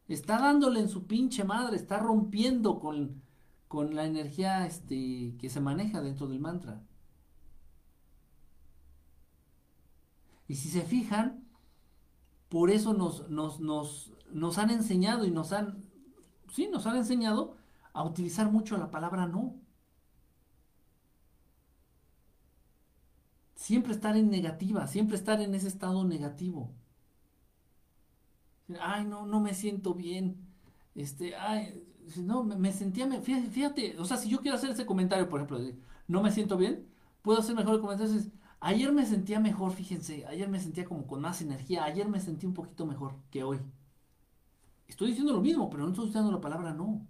Está 0.08 0.38
dándole 0.38 0.80
en 0.80 0.88
su 0.88 1.06
pinche 1.06 1.44
madre, 1.44 1.76
está 1.76 1.98
rompiendo 1.98 2.80
con, 2.80 3.22
con 3.74 3.96
la 3.96 4.04
energía 4.04 4.66
este, 4.66 5.34
que 5.36 5.50
se 5.50 5.60
maneja 5.60 6.00
dentro 6.00 6.28
del 6.28 6.38
mantra. 6.38 6.80
Y 10.46 10.54
si 10.54 10.68
se 10.68 10.82
fijan, 10.82 11.44
por 12.48 12.70
eso 12.70 12.94
nos, 12.94 13.28
nos, 13.30 13.58
nos, 13.58 14.12
nos 14.30 14.58
han 14.58 14.70
enseñado 14.70 15.24
y 15.24 15.32
nos 15.32 15.50
han, 15.52 15.82
sí, 16.52 16.68
nos 16.70 16.86
han 16.86 16.98
enseñado 16.98 17.56
a 17.92 18.04
utilizar 18.04 18.48
mucho 18.48 18.76
la 18.76 18.92
palabra 18.92 19.26
no. 19.26 19.56
Siempre 23.56 23.92
estar 23.92 24.16
en 24.16 24.30
negativa, 24.30 24.86
siempre 24.86 25.16
estar 25.16 25.40
en 25.40 25.52
ese 25.52 25.66
estado 25.66 26.04
negativo. 26.04 26.70
Ay, 28.80 29.04
no, 29.04 29.26
no 29.26 29.40
me 29.40 29.52
siento 29.52 29.94
bien. 29.94 30.36
Este, 30.94 31.34
ay, 31.34 31.82
no, 32.16 32.44
me, 32.44 32.72
sentía, 32.72 33.08
fíjate, 33.20 33.48
fíjate, 33.50 33.98
o 33.98 34.04
sea, 34.04 34.16
si 34.16 34.28
yo 34.28 34.40
quiero 34.40 34.56
hacer 34.56 34.70
ese 34.70 34.86
comentario, 34.86 35.28
por 35.28 35.40
ejemplo, 35.40 35.58
no 36.08 36.22
me 36.22 36.30
siento 36.30 36.56
bien, 36.56 36.86
puedo 37.22 37.38
hacer 37.40 37.54
mejor 37.54 37.74
el 37.74 37.80
comentario. 37.80 38.14
Ayer 38.60 38.92
me 38.92 39.06
sentía 39.06 39.40
mejor, 39.40 39.72
fíjense, 39.72 40.26
ayer 40.26 40.48
me 40.48 40.60
sentía 40.60 40.84
como 40.84 41.06
con 41.06 41.20
más 41.20 41.42
energía, 41.42 41.84
ayer 41.84 42.08
me 42.08 42.20
sentí 42.20 42.46
un 42.46 42.54
poquito 42.54 42.86
mejor 42.86 43.14
que 43.30 43.44
hoy. 43.44 43.60
Estoy 44.88 45.08
diciendo 45.08 45.32
lo 45.32 45.40
mismo, 45.40 45.68
pero 45.70 45.84
no 45.84 45.90
estoy 45.90 46.08
usando 46.08 46.32
la 46.32 46.40
palabra 46.40 46.72
no. 46.72 47.06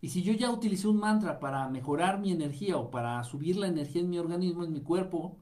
Y 0.00 0.10
si 0.10 0.22
yo 0.22 0.32
ya 0.34 0.50
utilicé 0.50 0.86
un 0.88 0.98
mantra 0.98 1.40
para 1.40 1.68
mejorar 1.68 2.20
mi 2.20 2.30
energía 2.30 2.76
o 2.76 2.90
para 2.90 3.22
subir 3.24 3.56
la 3.56 3.68
energía 3.68 4.02
en 4.02 4.10
mi 4.10 4.18
organismo, 4.18 4.64
en 4.64 4.72
mi 4.72 4.82
cuerpo, 4.82 5.38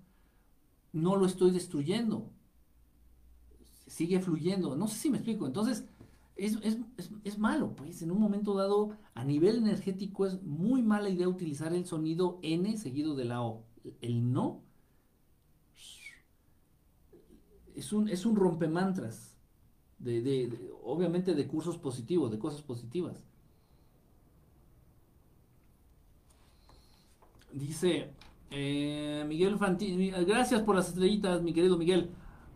no 0.92 1.16
lo 1.16 1.26
estoy 1.26 1.50
destruyendo. 1.50 2.30
Sigue 3.86 4.20
fluyendo. 4.20 4.76
No 4.76 4.86
sé 4.86 4.98
si 4.98 5.10
me 5.10 5.18
explico. 5.18 5.46
Entonces, 5.46 5.84
es, 6.42 6.58
es, 7.24 7.38
malo, 7.38 7.74
pues 7.76 8.02
en 8.02 8.10
un 8.10 8.20
momento 8.20 8.54
dado, 8.54 8.96
a 9.14 9.24
nivel 9.24 9.58
energético, 9.58 10.26
es 10.26 10.42
muy 10.42 10.82
mala 10.82 11.08
idea 11.08 11.28
utilizar 11.28 11.72
el 11.72 11.86
sonido 11.86 12.40
N 12.42 12.76
seguido 12.76 13.14
de 13.14 13.24
la 13.24 13.42
O. 13.42 13.64
El 14.00 14.32
no 14.32 14.62
es 17.76 17.92
un, 17.92 18.08
es 18.08 18.26
un 18.26 18.34
rompemantras, 18.34 19.36
de, 19.98 20.20
de, 20.20 20.72
obviamente 20.84 21.34
de 21.34 21.46
cursos 21.46 21.78
positivos, 21.78 22.32
de 22.32 22.38
cosas 22.40 22.62
positivas. 22.62 23.22
Dice 27.52 28.10
eh, 28.50 29.24
Miguel 29.28 29.58
Fanti, 29.58 30.10
gracias 30.26 30.62
por 30.62 30.74
las 30.74 30.88
estrellitas, 30.88 31.40
mi 31.42 31.52
querido 31.52 31.78
Miguel. 31.78 32.10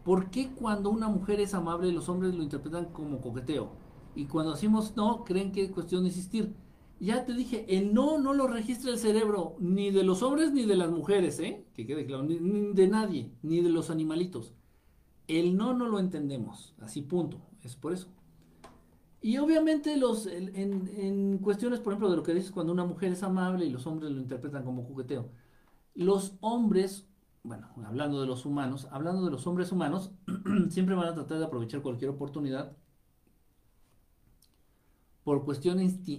¿Por 0.07 0.31
qué 0.31 0.51
cuando 0.53 0.91
una 0.91 1.09
mujer 1.09 1.41
es 1.41 1.53
amable 1.53 1.91
los 1.91 2.09
hombres 2.09 2.33
lo 2.33 2.45
interpretan 2.45 2.93
como 2.93 3.21
coqueteo? 3.21 3.73
Y 4.15 4.27
cuando 4.27 4.53
decimos 4.53 4.95
no, 4.95 5.25
creen 5.25 5.51
que 5.51 5.65
es 5.65 5.73
cuestión 5.73 6.05
de 6.05 6.11
insistir. 6.11 6.55
Ya 7.01 7.25
te 7.25 7.35
dije, 7.35 7.67
el 7.77 7.93
no 7.93 8.17
no 8.17 8.33
lo 8.33 8.47
registra 8.47 8.93
el 8.93 8.99
cerebro, 8.99 9.57
ni 9.59 9.91
de 9.91 10.05
los 10.05 10.23
hombres 10.23 10.53
ni 10.53 10.65
de 10.65 10.77
las 10.77 10.93
mujeres, 10.93 11.41
¿eh? 11.41 11.67
Que 11.75 11.89
quede 11.89 12.07
claro, 12.07 12.23
ni 12.23 12.73
de 12.73 12.87
nadie, 12.87 13.33
ni 13.43 13.61
de 13.63 13.69
los 13.69 13.91
animalitos. 13.91 14.55
El 15.27 15.57
no 15.57 15.75
no 15.75 15.89
lo 15.89 15.99
entendemos, 15.99 16.77
así 16.81 17.03
punto, 17.03 17.39
es 17.65 17.75
por 17.75 17.93
eso. 17.93 18.07
Y 19.21 19.39
obviamente 19.39 19.97
los, 19.97 20.29
en, 20.29 21.39
cuestiones, 21.39 21.81
por 21.81 21.93
ejemplo, 21.93 22.11
de 22.11 22.17
lo 22.17 22.23
que 22.23 22.33
dices 22.33 22.53
cuando 22.53 22.73
una 22.73 22.85
mujer 22.85 23.11
es 23.11 23.25
amable 23.25 23.67
y 23.67 23.71
los 23.71 23.89
hombres 23.89 24.13
lo 24.13 24.21
interpretan 24.21 24.63
como 24.63 24.85
jugueteo. 24.85 25.33
Los 25.95 26.37
hombres, 26.43 27.09
bueno, 27.47 27.69
hablando 27.85 28.21
de 28.21 28.27
los 28.27 28.45
humanos, 28.45 28.89
hablando 28.91 29.25
de 29.25 29.31
los 29.31 29.47
hombres 29.47 29.73
humanos, 29.73 30.13
siempre 30.71 30.95
van 30.95 31.09
a 31.09 31.15
tratar 31.15 31.39
de 31.39 31.45
aprovechar 31.45 31.81
cualquier 31.81 32.11
oportunidad 32.11 32.77
por 35.25 35.45
cuestión, 35.45 35.79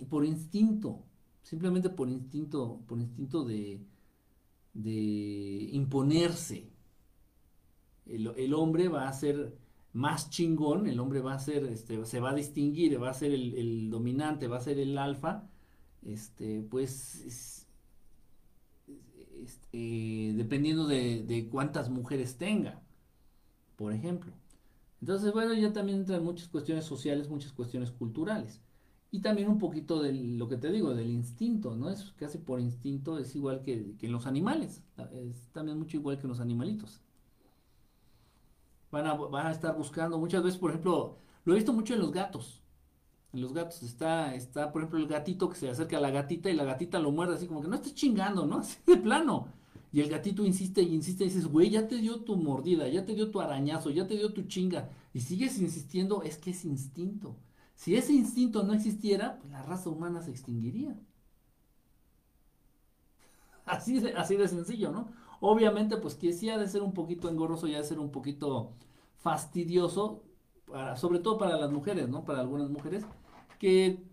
por 0.09 0.25
instinto, 0.25 1.03
simplemente 1.43 1.89
por 1.89 2.09
instinto, 2.09 2.81
por 2.87 2.99
instinto 2.99 3.43
de, 3.45 3.81
de 4.73 5.69
imponerse, 5.71 6.69
el, 8.05 8.53
hombre 8.53 8.87
va 8.87 9.07
a 9.07 9.13
ser 9.13 9.57
más 9.93 10.29
chingón, 10.29 10.87
el 10.87 10.99
hombre 10.99 11.21
va 11.21 11.33
a 11.33 11.39
ser, 11.39 11.65
este, 11.65 12.05
se 12.05 12.19
va 12.19 12.31
a 12.31 12.35
distinguir, 12.35 13.01
va 13.01 13.09
a 13.09 13.13
ser 13.13 13.31
el, 13.31 13.89
dominante, 13.89 14.47
va 14.47 14.57
a 14.57 14.61
ser 14.61 14.79
el 14.79 14.97
alfa, 14.97 15.49
este, 16.05 16.61
pues 16.61 17.66
este, 19.47 20.33
dependiendo 20.35 20.87
de, 20.87 21.47
cuántas 21.51 21.89
mujeres 21.89 22.37
tenga, 22.37 22.81
por 23.75 23.93
ejemplo. 23.93 24.33
Entonces, 25.01 25.31
bueno, 25.33 25.53
ya 25.53 25.73
también 25.73 25.99
entran 25.99 26.23
muchas 26.23 26.47
cuestiones 26.49 26.85
sociales, 26.85 27.29
muchas 27.29 27.53
cuestiones 27.53 27.91
culturales. 27.91 28.61
Y 29.11 29.21
también 29.21 29.47
un 29.47 29.59
poquito 29.59 30.01
de 30.01 30.13
lo 30.13 30.49
que 30.49 30.57
te 30.57 30.71
digo, 30.71 30.93
del 30.93 31.09
instinto, 31.09 31.75
¿no? 31.75 31.89
Es 31.89 32.11
casi 32.17 32.39
por 32.39 32.59
instinto, 32.59 33.19
es 33.19 33.35
igual 33.35 33.61
que, 33.63 33.95
que 33.97 34.07
en 34.07 34.11
los 34.11 34.27
animales, 34.27 34.83
es 35.13 35.49
también 35.53 35.77
mucho 35.77 35.97
igual 35.97 36.17
que 36.17 36.23
en 36.23 36.29
los 36.29 36.41
animalitos 36.41 37.01
van 38.91 39.05
a, 39.07 39.51
estar 39.51 39.75
buscando. 39.75 40.17
Muchas 40.17 40.43
veces, 40.43 40.59
por 40.59 40.71
ejemplo, 40.71 41.17
lo 41.45 41.53
he 41.53 41.55
visto 41.55 41.73
mucho 41.73 41.93
en 41.93 41.99
los 41.99 42.11
gatos. 42.11 42.61
Los 43.37 43.53
gatos 43.53 43.83
está, 43.83 44.33
está, 44.35 44.71
por 44.71 44.81
ejemplo, 44.81 44.99
el 44.99 45.07
gatito 45.07 45.49
que 45.49 45.55
se 45.55 45.69
acerca 45.69 45.97
a 45.97 46.01
la 46.01 46.11
gatita 46.11 46.49
y 46.49 46.55
la 46.55 46.63
gatita 46.63 46.99
lo 46.99 47.11
muerde 47.11 47.35
así 47.35 47.47
como 47.47 47.61
que 47.61 47.67
no 47.67 47.75
estés 47.75 47.95
chingando, 47.95 48.45
¿no? 48.45 48.57
Así 48.59 48.77
de 48.85 48.97
plano. 48.97 49.47
Y 49.91 50.01
el 50.01 50.09
gatito 50.09 50.45
insiste 50.45 50.81
y 50.81 50.93
insiste 50.93 51.23
y 51.23 51.27
dices, 51.27 51.47
güey, 51.47 51.69
ya 51.69 51.87
te 51.87 51.97
dio 51.97 52.21
tu 52.23 52.35
mordida, 52.35 52.87
ya 52.87 53.05
te 53.05 53.15
dio 53.15 53.31
tu 53.31 53.39
arañazo, 53.41 53.89
ya 53.89 54.07
te 54.07 54.15
dio 54.15 54.33
tu 54.33 54.43
chinga. 54.43 54.89
Y 55.13 55.21
sigues 55.21 55.59
insistiendo, 55.59 56.23
es 56.23 56.37
que 56.37 56.51
es 56.51 56.65
instinto. 56.65 57.37
Si 57.75 57.95
ese 57.95 58.13
instinto 58.13 58.63
no 58.63 58.73
existiera, 58.73 59.37
pues 59.39 59.51
la 59.51 59.61
raza 59.63 59.89
humana 59.89 60.21
se 60.21 60.31
extinguiría. 60.31 60.99
Así 63.65 63.99
de, 63.99 64.13
así 64.13 64.35
de 64.37 64.47
sencillo, 64.47 64.91
¿no? 64.91 65.09
Obviamente, 65.41 65.97
pues 65.97 66.15
que 66.15 66.33
sí 66.33 66.49
ha 66.49 66.57
de 66.57 66.67
ser 66.67 66.81
un 66.81 66.93
poquito 66.93 67.29
engorroso 67.29 67.67
y 67.67 67.75
ha 67.75 67.79
de 67.79 67.83
ser 67.83 67.99
un 67.99 68.11
poquito 68.11 68.73
fastidioso, 69.17 70.23
para, 70.65 70.95
sobre 70.95 71.19
todo 71.19 71.37
para 71.37 71.57
las 71.57 71.71
mujeres, 71.71 72.07
¿no? 72.09 72.23
Para 72.25 72.39
algunas 72.41 72.69
mujeres, 72.69 73.05
que 73.57 74.03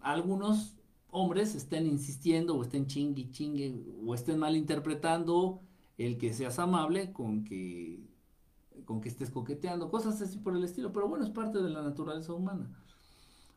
algunos 0.00 0.76
hombres 1.10 1.54
estén 1.54 1.86
insistiendo 1.86 2.56
o 2.56 2.62
estén 2.62 2.86
chingue 2.86 3.30
chingue 3.30 3.74
o 4.04 4.14
estén 4.14 4.38
malinterpretando 4.38 5.60
el 5.96 6.18
que 6.18 6.32
seas 6.32 6.58
amable 6.58 7.12
con 7.12 7.44
que 7.44 8.00
con 8.84 9.00
que 9.00 9.08
estés 9.08 9.30
coqueteando, 9.30 9.90
cosas 9.90 10.20
así 10.22 10.38
por 10.38 10.56
el 10.56 10.64
estilo, 10.64 10.92
pero 10.92 11.08
bueno, 11.08 11.24
es 11.24 11.30
parte 11.30 11.58
de 11.58 11.68
la 11.68 11.82
naturaleza 11.82 12.32
humana. 12.32 12.70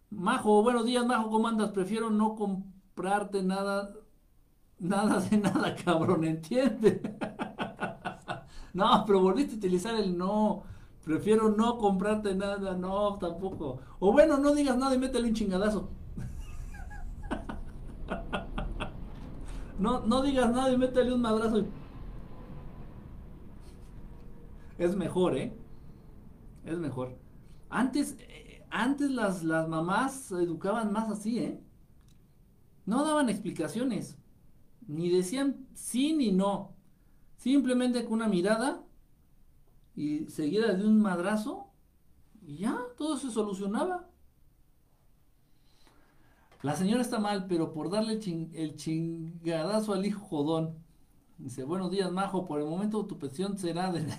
Majo, 0.10 0.62
buenos 0.62 0.86
días, 0.86 1.06
Majo, 1.06 1.30
¿cómo 1.30 1.48
andas? 1.48 1.72
Prefiero 1.72 2.10
no 2.10 2.36
comprarte 2.36 3.42
nada, 3.42 3.94
nada 4.80 5.22
de 5.22 5.38
nada, 5.38 5.74
cabrón, 5.76 6.26
¿entiendes? 6.26 7.00
no, 8.74 9.04
pero 9.06 9.22
volviste 9.22 9.54
a 9.54 9.58
utilizar 9.58 9.96
el 9.96 10.18
no. 10.18 10.64
Prefiero 11.04 11.50
no 11.50 11.78
comprarte 11.78 12.36
nada, 12.36 12.76
no, 12.78 13.18
tampoco. 13.18 13.82
O 14.00 14.12
bueno, 14.12 14.38
no 14.38 14.54
digas 14.54 14.78
nada 14.78 14.94
y 14.94 15.00
métele 15.00 15.30
un 15.30 15.34
chingadazo. 15.34 15.90
no, 19.80 20.02
no 20.02 20.22
digas 20.22 20.52
nada 20.52 20.72
y 20.72 20.78
métele 20.78 21.14
un 21.14 21.22
madrazo. 21.22 21.66
Es 24.78 24.96
mejor, 24.96 25.38
¿eh? 25.38 25.54
Es 26.66 26.78
mejor. 26.78 27.18
Antes, 27.70 28.16
eh, 28.20 28.64
antes 28.70 29.10
las, 29.10 29.44
las 29.44 29.68
mamás 29.68 30.32
educaban 30.32 30.92
más 30.92 31.10
así, 31.10 31.40
¿eh? 31.40 31.60
No 32.86 33.04
daban 33.04 33.30
explicaciones. 33.30 34.18
Ni 34.88 35.10
decían 35.10 35.68
sí 35.74 36.14
ni 36.14 36.32
no. 36.32 36.76
Simplemente 37.38 38.04
con 38.04 38.14
una 38.14 38.28
mirada 38.28 38.84
y 39.96 40.26
seguida 40.28 40.74
de 40.74 40.86
un 40.86 41.02
madrazo 41.02 41.68
y 42.42 42.58
ya, 42.58 42.78
todo 42.98 43.18
se 43.18 43.30
solucionaba. 43.30 44.08
La 46.64 46.76
señora 46.76 47.02
está 47.02 47.20
mal, 47.20 47.48
pero 47.48 47.72
por 47.74 47.90
darle 47.90 48.20
el 48.54 48.76
chingadazo 48.76 49.94
al 49.94 50.06
hijo 50.06 50.22
jodón. 50.26 50.76
Dice, 51.38 51.64
buenos 51.64 51.90
días, 51.90 52.12
Majo, 52.12 52.46
por 52.46 52.60
el 52.60 52.68
momento 52.68 53.06
tu 53.06 53.18
pensión 53.18 53.58
será 53.58 53.92
de... 53.92 54.06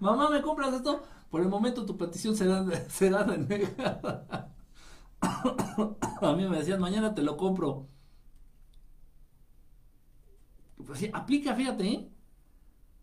Mamá, 0.00 0.28
¿me 0.28 0.42
compras 0.42 0.74
esto? 0.74 1.02
Por 1.30 1.40
el 1.40 1.48
momento 1.48 1.86
tu 1.86 1.96
petición 1.96 2.36
será, 2.36 2.62
de, 2.62 2.88
será 2.90 3.24
denegada. 3.24 4.54
A 6.20 6.32
mí 6.34 6.46
me 6.48 6.58
decían, 6.58 6.80
mañana 6.80 7.14
te 7.14 7.22
lo 7.22 7.36
compro. 7.38 7.88
Pues 10.86 10.98
sí, 10.98 11.10
aplica, 11.12 11.54
fíjate, 11.54 11.88
¿eh? 11.88 12.10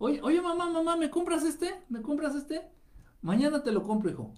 Oye, 0.04 0.20
oye, 0.22 0.42
mamá, 0.42 0.70
mamá, 0.70 0.98
¿me 0.98 1.10
compras 1.10 1.46
este? 1.46 1.82
¿Me 1.88 2.02
compras 2.02 2.36
este? 2.36 2.70
Mañana 3.22 3.64
te 3.64 3.72
lo 3.72 3.84
compro, 3.84 4.10
hijo. 4.10 4.34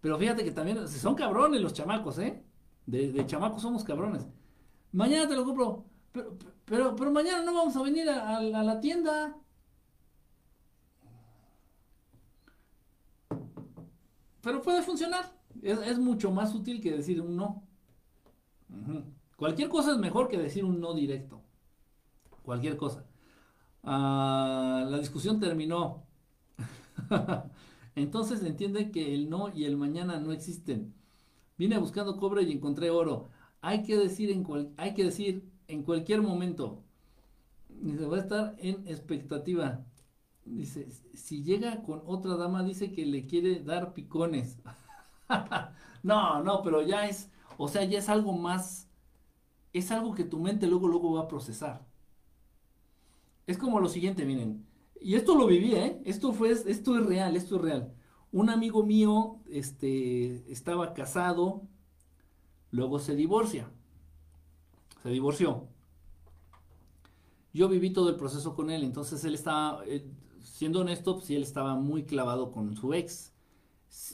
Pero 0.00 0.18
fíjate 0.18 0.42
que 0.42 0.50
también 0.50 0.88
son 0.88 1.14
cabrones 1.14 1.60
los 1.60 1.72
chamacos, 1.72 2.18
¿eh? 2.18 2.42
De, 2.84 3.24
chamacos 3.24 3.62
somos 3.62 3.84
cabrones. 3.84 4.26
Mañana 4.90 5.28
te 5.28 5.36
lo 5.36 5.44
compro. 5.44 5.84
Pero, 6.10 6.36
pero, 6.64 6.96
pero 6.96 7.12
mañana 7.12 7.44
no 7.44 7.54
vamos 7.54 7.76
a 7.76 7.82
venir 7.82 8.10
a, 8.10 8.40
la 8.42 8.80
tienda. 8.80 9.36
Pero 14.40 14.62
puede 14.62 14.82
funcionar. 14.82 15.32
Es, 15.62 15.96
mucho 15.96 16.32
más 16.32 16.52
útil 16.56 16.80
que 16.80 16.90
decir 16.90 17.20
un 17.20 17.36
no. 17.36 17.62
Cualquier 19.36 19.68
cosa 19.68 19.92
es 19.92 19.98
mejor 19.98 20.26
que 20.26 20.38
decir 20.38 20.64
un 20.64 20.80
no 20.80 20.92
directo. 20.92 21.40
Cualquier 22.42 22.76
cosa. 22.76 23.06
Ah, 23.84 24.84
la 24.88 24.98
discusión 24.98 25.40
terminó. 25.40 26.06
Entonces 27.94 28.42
entiende 28.42 28.90
que 28.90 29.14
el 29.14 29.28
no 29.30 29.52
y 29.54 29.64
el 29.64 29.76
mañana 29.76 30.18
no 30.20 30.32
existen. 30.32 30.94
Vine 31.58 31.78
buscando 31.78 32.16
cobre 32.16 32.42
y 32.42 32.52
encontré 32.52 32.90
oro. 32.90 33.28
Hay 33.60 33.82
que 33.82 33.96
decir 33.96 34.30
en, 34.30 34.74
hay 34.76 34.94
que 34.94 35.04
decir 35.04 35.50
en 35.68 35.82
cualquier 35.84 36.22
momento. 36.22 36.82
Dice, 37.68 38.06
va 38.06 38.16
a 38.18 38.20
estar 38.20 38.56
en 38.58 38.86
expectativa. 38.88 39.84
Dice, 40.44 40.88
si 41.14 41.42
llega 41.42 41.82
con 41.82 42.02
otra 42.06 42.36
dama, 42.36 42.62
dice 42.64 42.92
que 42.92 43.06
le 43.06 43.26
quiere 43.26 43.60
dar 43.62 43.94
picones. 43.94 44.58
no, 46.02 46.42
no, 46.42 46.62
pero 46.62 46.82
ya 46.82 47.08
es, 47.08 47.30
o 47.58 47.68
sea, 47.68 47.84
ya 47.84 47.98
es 47.98 48.08
algo 48.08 48.32
más, 48.32 48.88
es 49.72 49.90
algo 49.90 50.14
que 50.14 50.24
tu 50.24 50.38
mente 50.40 50.66
luego, 50.66 50.88
luego 50.88 51.14
va 51.14 51.22
a 51.22 51.28
procesar 51.28 51.86
es 53.46 53.58
como 53.58 53.80
lo 53.80 53.88
siguiente, 53.88 54.24
miren. 54.24 54.66
Y 55.00 55.16
esto 55.16 55.34
lo 55.34 55.46
viví, 55.46 55.74
¿eh? 55.74 56.00
Esto 56.04 56.32
fue, 56.32 56.50
esto 56.50 56.98
es 56.98 57.06
real, 57.06 57.36
esto 57.36 57.56
es 57.56 57.62
real. 57.62 57.92
Un 58.32 58.50
amigo 58.50 58.84
mío, 58.84 59.40
este, 59.50 60.50
estaba 60.50 60.94
casado, 60.94 61.62
luego 62.70 62.98
se 62.98 63.14
divorcia. 63.14 63.70
Se 65.02 65.10
divorció. 65.10 65.68
Yo 67.52 67.68
viví 67.68 67.90
todo 67.90 68.08
el 68.08 68.16
proceso 68.16 68.54
con 68.54 68.70
él, 68.70 68.82
entonces 68.82 69.22
él 69.24 69.34
estaba, 69.34 69.84
eh, 69.86 70.10
siendo 70.42 70.80
honesto, 70.80 71.16
pues, 71.16 71.30
él 71.30 71.42
estaba 71.42 71.74
muy 71.76 72.04
clavado 72.04 72.50
con 72.50 72.74
su 72.74 72.94
ex. 72.94 73.32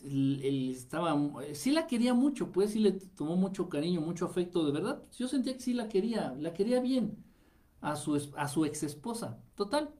Él 0.04 0.72
estaba, 0.76 1.16
sí 1.54 1.70
la 1.70 1.86
quería 1.86 2.12
mucho, 2.12 2.52
pues 2.52 2.72
sí 2.72 2.80
le 2.80 2.92
tomó 2.92 3.36
mucho 3.36 3.68
cariño, 3.68 4.00
mucho 4.00 4.26
afecto, 4.26 4.66
de 4.66 4.72
verdad. 4.72 5.02
Yo 5.16 5.28
sentía 5.28 5.54
que 5.54 5.60
sí 5.60 5.72
la 5.72 5.88
quería, 5.88 6.34
la 6.38 6.52
quería 6.52 6.80
bien 6.80 7.29
a 7.80 7.96
su, 7.96 8.32
a 8.36 8.48
su 8.48 8.64
ex 8.64 8.82
esposa. 8.82 9.38
Total. 9.54 9.94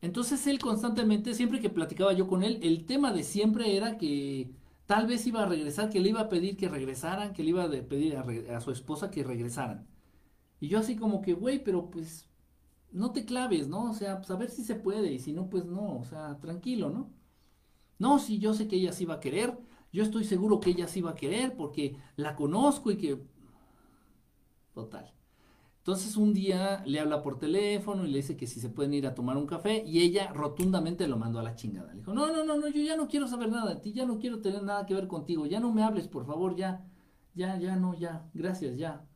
Entonces 0.00 0.46
él 0.46 0.58
constantemente, 0.58 1.34
siempre 1.34 1.60
que 1.60 1.70
platicaba 1.70 2.12
yo 2.12 2.28
con 2.28 2.44
él, 2.44 2.60
el 2.62 2.86
tema 2.86 3.12
de 3.12 3.24
siempre 3.24 3.76
era 3.76 3.98
que 3.98 4.50
tal 4.86 5.06
vez 5.06 5.26
iba 5.26 5.42
a 5.42 5.46
regresar, 5.46 5.90
que 5.90 6.00
le 6.00 6.10
iba 6.10 6.20
a 6.20 6.28
pedir 6.28 6.56
que 6.56 6.68
regresaran, 6.68 7.32
que 7.32 7.42
le 7.42 7.50
iba 7.50 7.64
a 7.64 7.68
pedir 7.68 8.16
a, 8.16 8.60
su 8.60 8.70
esposa 8.70 9.10
que 9.10 9.24
regresaran. 9.24 9.86
Y 10.60 10.68
yo 10.68 10.78
así 10.78 10.96
como 10.96 11.20
que, 11.20 11.34
güey, 11.34 11.62
pero 11.62 11.90
pues 11.90 12.28
no 12.92 13.12
te 13.12 13.24
claves, 13.24 13.68
¿no? 13.68 13.90
O 13.90 13.94
sea, 13.94 14.18
pues 14.18 14.30
a 14.30 14.36
ver 14.36 14.50
si 14.50 14.64
se 14.64 14.76
puede 14.76 15.12
y 15.12 15.18
si 15.18 15.32
no, 15.32 15.50
pues 15.50 15.64
no, 15.66 15.98
o 15.98 16.04
sea, 16.04 16.38
tranquilo, 16.40 16.90
¿no? 16.90 17.10
No, 17.98 18.18
si 18.18 18.38
yo 18.38 18.54
sé 18.54 18.68
que 18.68 18.76
ella 18.76 18.92
sí 18.92 19.04
va 19.04 19.14
a 19.14 19.20
querer, 19.20 19.58
yo 19.92 20.02
estoy 20.04 20.24
seguro 20.24 20.60
que 20.60 20.70
ella 20.70 20.88
sí 20.88 21.00
va 21.00 21.10
a 21.10 21.14
querer 21.16 21.56
porque 21.56 21.96
la 22.16 22.36
conozco 22.36 22.90
y 22.90 22.96
que... 22.96 23.22
Total. 24.74 25.17
Entonces 25.88 26.18
un 26.18 26.34
día 26.34 26.82
le 26.84 27.00
habla 27.00 27.22
por 27.22 27.38
teléfono 27.38 28.04
y 28.04 28.10
le 28.10 28.18
dice 28.18 28.36
que 28.36 28.46
si 28.46 28.60
se 28.60 28.68
pueden 28.68 28.92
ir 28.92 29.06
a 29.06 29.14
tomar 29.14 29.38
un 29.38 29.46
café 29.46 29.82
y 29.86 30.02
ella 30.02 30.30
rotundamente 30.34 31.08
lo 31.08 31.16
mandó 31.16 31.38
a 31.38 31.42
la 31.42 31.54
chingada. 31.54 31.94
Le 31.94 32.00
dijo, 32.00 32.12
no, 32.12 32.30
no, 32.30 32.44
no, 32.44 32.58
no, 32.58 32.68
yo 32.68 32.82
ya 32.82 32.94
no 32.94 33.08
quiero 33.08 33.26
saber 33.26 33.48
nada 33.48 33.74
de 33.74 33.80
ti, 33.80 33.94
ya 33.94 34.04
no 34.04 34.18
quiero 34.18 34.42
tener 34.42 34.62
nada 34.62 34.84
que 34.84 34.92
ver 34.92 35.08
contigo, 35.08 35.46
ya 35.46 35.60
no 35.60 35.72
me 35.72 35.82
hables, 35.82 36.06
por 36.06 36.26
favor, 36.26 36.54
ya, 36.56 36.84
ya, 37.34 37.58
ya, 37.58 37.76
no, 37.76 37.94
ya, 37.94 38.28
gracias, 38.34 38.76
ya. 38.76 39.08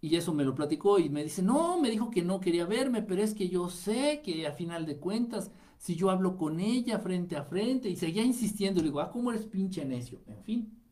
Y 0.00 0.16
eso 0.16 0.34
me 0.34 0.42
lo 0.42 0.56
platicó 0.56 0.98
y 0.98 1.08
me 1.08 1.22
dice, 1.22 1.40
no, 1.40 1.80
me 1.80 1.88
dijo 1.88 2.10
que 2.10 2.24
no 2.24 2.40
quería 2.40 2.66
verme, 2.66 3.02
pero 3.02 3.22
es 3.22 3.32
que 3.32 3.48
yo 3.48 3.68
sé 3.68 4.22
que 4.24 4.48
a 4.48 4.52
final 4.52 4.86
de 4.86 4.98
cuentas, 4.98 5.52
si 5.78 5.94
yo 5.94 6.10
hablo 6.10 6.36
con 6.36 6.58
ella 6.58 6.98
frente 6.98 7.36
a 7.36 7.44
frente 7.44 7.88
y 7.88 7.94
seguía 7.94 8.24
insistiendo, 8.24 8.80
le 8.80 8.88
digo, 8.88 8.98
ah, 8.98 9.12
¿cómo 9.12 9.30
eres 9.30 9.46
pinche 9.46 9.84
necio? 9.84 10.20
En 10.26 10.42
fin. 10.42 10.82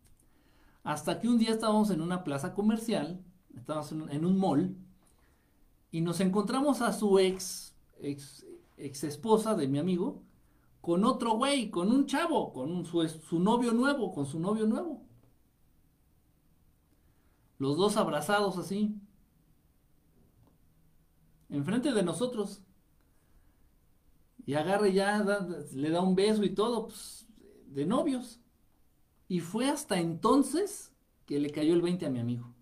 Hasta 0.84 1.18
que 1.18 1.26
un 1.26 1.36
día 1.36 1.50
estábamos 1.50 1.90
en 1.90 2.00
una 2.00 2.22
plaza 2.22 2.54
comercial 2.54 3.24
estábamos 3.58 3.92
en, 3.92 4.24
un 4.24 4.38
mall 4.38 4.76
y 5.90 6.00
nos 6.00 6.20
encontramos 6.20 6.80
a 6.80 6.92
su 6.92 7.18
ex, 7.18 7.74
ex, 8.00 8.46
ex 8.76 9.04
esposa 9.04 9.54
de 9.54 9.68
mi 9.68 9.78
amigo 9.78 10.22
con 10.80 11.04
otro 11.04 11.32
güey, 11.32 11.70
con 11.70 11.90
un 11.90 12.06
chavo, 12.06 12.52
con 12.52 12.84
su, 12.86 13.06
su 13.08 13.38
novio 13.38 13.72
nuevo, 13.72 14.12
con 14.12 14.26
su 14.26 14.40
novio 14.40 14.66
nuevo. 14.66 15.02
Los 17.58 17.76
dos 17.76 17.96
abrazados 17.96 18.56
así, 18.56 18.94
enfrente 21.48 21.92
de 21.92 22.02
nosotros. 22.02 22.62
Y 24.46 24.54
agarre 24.54 24.92
ya, 24.92 25.22
le 25.74 25.90
da 25.90 26.00
un 26.00 26.14
beso 26.14 26.42
y 26.42 26.54
todo, 26.54 26.86
pues, 26.86 27.26
de 27.66 27.84
novios. 27.84 28.40
Y 29.28 29.40
fue 29.40 29.68
hasta 29.68 29.98
entonces 29.98 30.94
que 31.26 31.38
le 31.38 31.50
cayó 31.50 31.74
el 31.74 31.82
20 31.82 32.06
a 32.06 32.10
mi 32.10 32.20
amigo. 32.20 32.54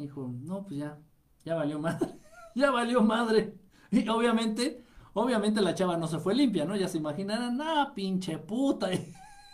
Dijo, 0.00 0.32
no, 0.42 0.64
pues 0.64 0.80
ya, 0.80 0.98
ya 1.44 1.54
valió 1.54 1.78
madre, 1.78 2.08
ya 2.54 2.70
valió 2.70 3.02
madre. 3.02 3.54
Y 3.90 4.08
obviamente, 4.08 4.84
obviamente 5.12 5.60
la 5.60 5.74
chava 5.74 5.96
no 5.96 6.06
se 6.06 6.18
fue 6.18 6.34
limpia, 6.34 6.64
¿no? 6.64 6.76
Ya 6.76 6.88
se 6.88 6.98
imaginarán, 6.98 7.60
ah, 7.60 7.92
pinche 7.94 8.38
puta. 8.38 8.88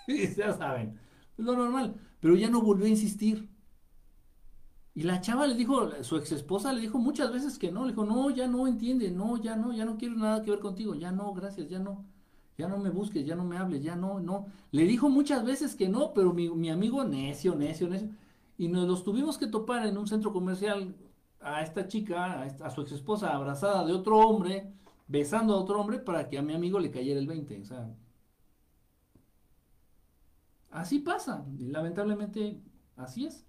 Y, 0.08 0.32
ya 0.36 0.52
saben, 0.52 1.00
lo 1.36 1.56
normal. 1.56 1.96
Pero 2.20 2.36
ya 2.36 2.48
no 2.48 2.62
volvió 2.62 2.86
a 2.86 2.90
insistir. 2.90 3.48
Y 4.94 5.02
la 5.02 5.20
chava 5.20 5.48
le 5.48 5.56
dijo, 5.56 5.90
su 6.04 6.16
ex 6.16 6.30
esposa 6.30 6.72
le 6.72 6.80
dijo 6.80 6.98
muchas 6.98 7.32
veces 7.32 7.58
que 7.58 7.72
no. 7.72 7.84
Le 7.84 7.90
dijo, 7.90 8.04
no, 8.04 8.30
ya 8.30 8.46
no 8.46 8.68
entiende, 8.68 9.10
no, 9.10 9.36
ya 9.36 9.56
no, 9.56 9.72
ya 9.72 9.84
no 9.84 9.96
quiero 9.98 10.14
nada 10.14 10.42
que 10.42 10.52
ver 10.52 10.60
contigo, 10.60 10.94
ya 10.94 11.10
no, 11.10 11.34
gracias, 11.34 11.68
ya 11.68 11.80
no. 11.80 12.04
Ya 12.56 12.68
no 12.68 12.78
me 12.78 12.88
busques, 12.90 13.26
ya 13.26 13.34
no 13.34 13.44
me 13.44 13.58
hables, 13.58 13.82
ya 13.82 13.96
no, 13.96 14.20
no. 14.20 14.46
Le 14.70 14.84
dijo 14.84 15.08
muchas 15.08 15.44
veces 15.44 15.74
que 15.74 15.88
no, 15.88 16.14
pero 16.14 16.32
mi, 16.32 16.48
mi 16.50 16.70
amigo 16.70 17.02
necio, 17.02 17.56
necio, 17.56 17.88
necio 17.88 18.08
y 18.58 18.68
nos 18.68 18.88
los 18.88 19.04
tuvimos 19.04 19.38
que 19.38 19.46
topar 19.46 19.86
en 19.86 19.98
un 19.98 20.06
centro 20.06 20.32
comercial 20.32 20.96
a 21.40 21.62
esta 21.62 21.88
chica, 21.88 22.42
a, 22.42 22.70
su 22.70 22.82
ex 22.82 22.92
esposa, 22.92 23.34
abrazada 23.34 23.84
de 23.84 23.92
otro 23.92 24.18
hombre, 24.18 24.72
besando 25.06 25.54
a 25.54 25.58
otro 25.58 25.80
hombre 25.80 25.98
para 25.98 26.28
que 26.28 26.38
a 26.38 26.42
mi 26.42 26.54
amigo 26.54 26.78
le 26.78 26.90
cayera 26.90 27.20
el 27.20 27.26
20. 27.26 27.60
O 27.60 27.64
sea, 27.64 27.88
Así 30.76 30.98
pasa, 30.98 31.42
y 31.58 31.68
lamentablemente 31.68 32.60
así 32.96 33.24
es. 33.24 33.46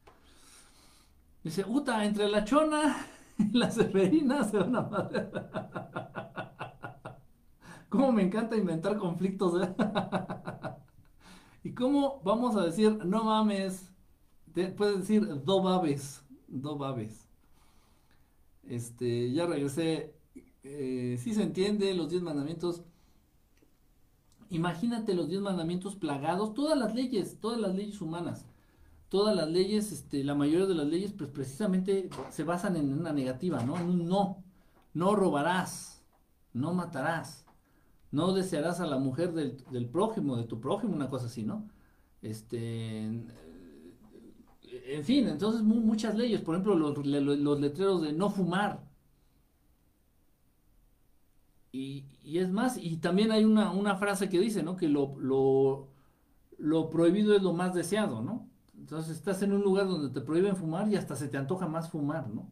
Dice, 1.44 1.66
Uta, 1.68 2.06
entre 2.06 2.30
la 2.30 2.46
chona 2.46 3.06
y 3.38 3.58
la 3.58 3.70
seferina 3.70 4.46
se 4.46 4.58
van 4.58 4.78
a 4.78 4.82
madre. 4.84 5.30
Cómo 7.90 8.14
me 8.14 8.24
encanta 8.24 8.56
inventar 8.56 8.98
conflictos. 8.98 9.62
¿eh? 9.62 9.76
y 11.64 11.74
cómo 11.74 12.22
vamos 12.24 12.56
a 12.56 12.64
decir, 12.64 13.06
no 13.06 13.26
mames, 13.26 13.94
puedes 14.76 15.00
decir 15.00 15.26
do 15.44 15.62
babes, 15.62 16.24
do 16.48 16.78
babes. 16.78 17.28
Este, 18.68 19.32
ya 19.32 19.46
regresé. 19.46 20.14
Eh, 20.64 21.18
si 21.22 21.34
se 21.34 21.44
entiende, 21.44 21.94
los 21.94 22.10
diez 22.10 22.22
mandamientos. 22.22 22.84
Imagínate 24.50 25.14
los 25.14 25.28
diez 25.28 25.42
mandamientos 25.42 25.96
plagados, 25.96 26.54
todas 26.54 26.78
las 26.78 26.96
leyes, 26.96 27.38
todas 27.40 27.60
las 27.60 27.76
leyes 27.76 28.00
humanas, 28.00 28.46
todas 29.10 29.36
las 29.36 29.50
leyes, 29.50 29.92
este, 29.92 30.24
la 30.24 30.36
mayoría 30.36 30.66
de 30.66 30.76
las 30.76 30.88
leyes, 30.88 31.12
pues 31.12 31.30
precisamente 31.30 32.10
se 32.30 32.44
basan 32.44 32.78
en 32.78 32.94
una 32.94 33.12
negativa, 33.12 33.64
¿no? 33.64 33.78
En 33.78 33.90
un 33.90 34.06
no. 34.08 34.44
No 34.94 35.16
robarás, 35.16 36.02
no 36.54 36.74
matarás, 36.74 37.46
no 38.12 38.34
desearás 38.34 38.80
a 38.80 38.88
la 38.88 38.98
mujer 38.98 39.34
del, 39.34 39.64
del 39.70 39.88
prójimo, 39.90 40.38
de 40.38 40.46
tu 40.46 40.60
prójimo, 40.60 40.96
una 40.96 41.10
cosa 41.10 41.28
así, 41.28 41.44
¿no? 41.44 41.68
Este, 42.22 43.12
en 44.70 45.04
fin, 45.04 45.28
entonces 45.28 45.62
muchas 45.64 46.16
leyes, 46.16 46.42
por 46.42 46.56
ejemplo, 46.56 46.76
los, 46.76 47.06
los 47.06 47.60
letreros 47.60 48.02
de 48.02 48.14
no 48.14 48.30
fumar. 48.30 48.84
Y, 51.72 52.06
y, 52.24 52.40
es 52.40 52.50
más, 52.50 52.78
y 52.78 52.98
también 52.98 53.32
hay 53.32 53.46
una, 53.46 53.72
una 53.72 53.96
frase 53.98 54.30
que 54.30 54.40
dice, 54.40 54.64
¿no? 54.64 54.78
Que 54.78 54.88
lo, 54.90 55.16
lo, 55.20 55.90
lo, 56.58 56.90
prohibido 56.90 57.36
es 57.36 57.44
lo 57.44 57.54
más 57.54 57.74
deseado, 57.74 58.22
¿no? 58.22 58.50
Entonces 58.78 59.18
estás 59.18 59.42
en 59.42 59.54
un 59.54 59.62
lugar 59.62 59.88
donde 59.88 60.10
te 60.10 60.26
prohíben 60.26 60.56
fumar 60.56 60.88
y 60.90 60.96
hasta 60.96 61.16
se 61.16 61.28
te 61.28 61.38
antoja 61.38 61.68
más 61.68 61.90
fumar, 61.90 62.30
¿no? 62.30 62.50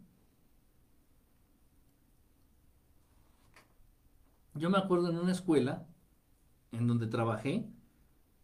Yo 4.54 4.70
me 4.70 4.78
acuerdo 4.78 5.10
en 5.10 5.18
una 5.18 5.32
escuela 5.32 5.86
en 6.72 6.88
donde 6.88 7.08
trabajé, 7.08 7.68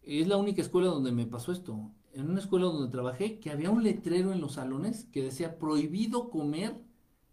es 0.02 0.26
la 0.26 0.36
única 0.36 0.62
escuela 0.62 0.88
donde 0.88 1.12
me 1.12 1.26
pasó 1.26 1.52
esto 1.52 1.90
en 2.12 2.30
una 2.30 2.40
escuela 2.40 2.66
donde 2.66 2.90
trabajé 2.90 3.38
que 3.38 3.50
había 3.50 3.70
un 3.70 3.82
letrero 3.82 4.32
en 4.32 4.40
los 4.40 4.54
salones 4.54 5.06
que 5.06 5.22
decía 5.22 5.58
prohibido 5.58 6.30
comer 6.30 6.76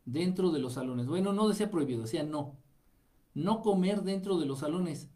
dentro 0.05 0.51
de 0.51 0.59
los 0.59 0.73
salones. 0.73 1.07
Bueno, 1.07 1.33
no 1.33 1.47
decía 1.47 1.69
prohibido, 1.69 2.03
decía 2.03 2.23
no. 2.23 2.57
No 3.33 3.61
comer 3.61 4.03
dentro 4.03 4.39
de 4.39 4.45
los 4.45 4.59
salones. 4.59 5.09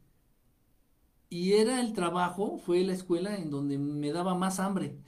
Y 1.30 1.54
era 1.54 1.82
el 1.82 1.94
trabajo, 1.94 2.58
fue 2.58 2.84
la 2.84 2.94
escuela 2.94 3.38
en 3.38 3.50
donde 3.50 3.78
me 3.78 4.12
daba 4.12 4.36
más 4.36 4.60
hambre. 4.60 5.00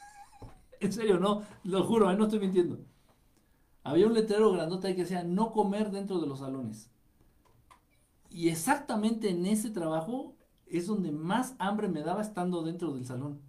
en 0.80 0.92
serio, 0.92 1.18
no, 1.18 1.42
lo 1.64 1.82
juro, 1.84 2.10
¿eh? 2.10 2.16
no 2.16 2.24
estoy 2.24 2.38
mintiendo. 2.38 2.78
Había 3.82 4.06
un 4.06 4.14
letrero 4.14 4.52
grandote 4.52 4.94
que 4.94 5.02
decía 5.02 5.24
no 5.24 5.52
comer 5.52 5.90
dentro 5.90 6.20
de 6.20 6.26
los 6.26 6.40
salones. 6.40 6.90
Y 8.30 8.50
exactamente 8.50 9.30
en 9.30 9.46
ese 9.46 9.70
trabajo 9.70 10.36
es 10.66 10.86
donde 10.86 11.10
más 11.10 11.54
hambre 11.58 11.88
me 11.88 12.02
daba 12.02 12.20
estando 12.20 12.62
dentro 12.62 12.92
del 12.92 13.06
salón. 13.06 13.47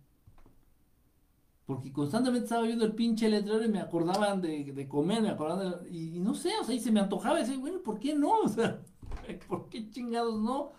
Porque 1.69 1.93
constantemente 1.93 2.45
estaba 2.45 2.63
viendo 2.63 2.83
el 2.83 2.95
pinche 2.95 3.29
letrero 3.29 3.63
y 3.63 3.67
me 3.67 3.79
acordaban 3.79 4.41
de, 4.41 4.87
comer, 4.87 5.21
me 5.21 5.29
acordaban 5.29 5.83
de, 5.83 5.89
y, 5.95 6.19
no 6.19 6.33
sé, 6.33 6.49
o 6.59 6.63
sea, 6.63 6.73
y 6.73 6.79
se 6.79 6.91
me 6.91 6.99
antojaba 6.99 7.37
y 7.37 7.43
decía, 7.43 7.59
bueno, 7.59 7.83
¿por 7.83 7.99
qué 7.99 8.15
no? 8.15 8.39
O 8.43 8.49
sea, 8.49 8.81
¿por 9.47 9.69
qué 9.69 9.87
chingados 9.91 10.41
no? 10.41 10.71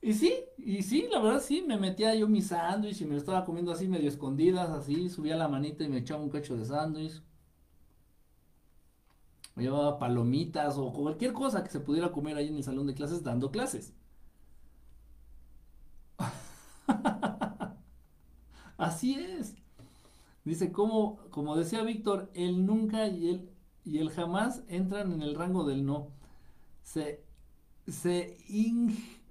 Y 0.00 0.14
sí, 0.14 0.34
y 0.56 0.82
sí, 0.84 1.06
la 1.12 1.20
verdad 1.20 1.42
sí, 1.42 1.62
me 1.68 1.76
metía 1.78 2.14
yo 2.14 2.28
mi 2.28 2.40
sándwich 2.40 3.02
y 3.02 3.04
me 3.04 3.10
lo 3.12 3.18
estaba 3.18 3.44
comiendo 3.44 3.72
así 3.72 3.86
medio 3.88 4.08
escondidas, 4.08 4.70
así, 4.70 5.10
subía 5.10 5.36
la 5.36 5.48
manita 5.48 5.84
y 5.84 5.90
me 5.90 5.98
echaba 5.98 6.22
un 6.22 6.30
cacho 6.30 6.56
de 6.56 6.64
sándwich. 6.64 7.22
Me 9.54 9.64
llevaba 9.64 9.98
palomitas 9.98 10.78
o 10.78 10.94
cualquier 10.94 11.34
cosa 11.34 11.62
que 11.62 11.70
se 11.70 11.80
pudiera 11.80 12.10
comer 12.10 12.38
ahí 12.38 12.48
en 12.48 12.56
el 12.56 12.64
salón 12.64 12.86
de 12.86 12.94
clases 12.94 13.22
dando 13.22 13.50
clases. 13.50 13.92
así 18.78 19.14
es. 19.14 19.61
Dice, 20.44 20.72
como, 20.72 21.18
como 21.30 21.56
decía 21.56 21.82
Víctor, 21.82 22.30
el 22.34 22.66
nunca 22.66 23.06
y 23.06 23.28
el, 23.28 23.50
y 23.84 24.04
jamás 24.08 24.62
entran 24.68 25.12
en 25.12 25.22
el 25.22 25.34
rango 25.34 25.64
del 25.64 25.86
no. 25.86 26.08
Se, 26.82 27.24
se 27.86 28.38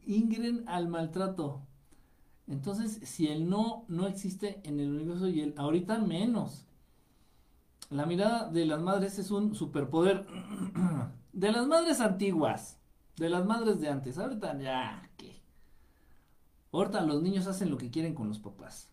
ingren 0.06 0.64
al 0.68 0.88
maltrato. 0.88 1.62
Entonces, 2.48 3.00
si 3.04 3.28
el 3.28 3.50
no 3.50 3.86
no 3.88 4.08
existe 4.08 4.62
en 4.64 4.80
el 4.80 4.90
universo 4.90 5.28
y 5.28 5.42
el 5.42 5.54
ahorita 5.58 6.00
menos. 6.00 6.66
La 7.90 8.06
mirada 8.06 8.50
de 8.50 8.66
las 8.66 8.82
madres 8.82 9.20
es 9.20 9.32
un 9.32 9.54
superpoder. 9.54 10.26
de 11.34 11.52
las 11.52 11.68
madres 11.68 12.00
antiguas. 12.00 12.80
De 13.18 13.30
las 13.30 13.46
madres 13.46 13.80
de 13.82 13.90
antes. 13.90 14.18
Ahorita 14.18 14.58
ya, 14.60 15.10
¿qué? 15.18 15.42
Ahorita 16.72 17.02
los 17.02 17.22
niños 17.22 17.48
hacen 17.48 17.70
lo 17.70 17.78
que 17.78 17.92
quieren 17.92 18.16
con 18.16 18.30
los 18.30 18.40
papás. 18.40 18.91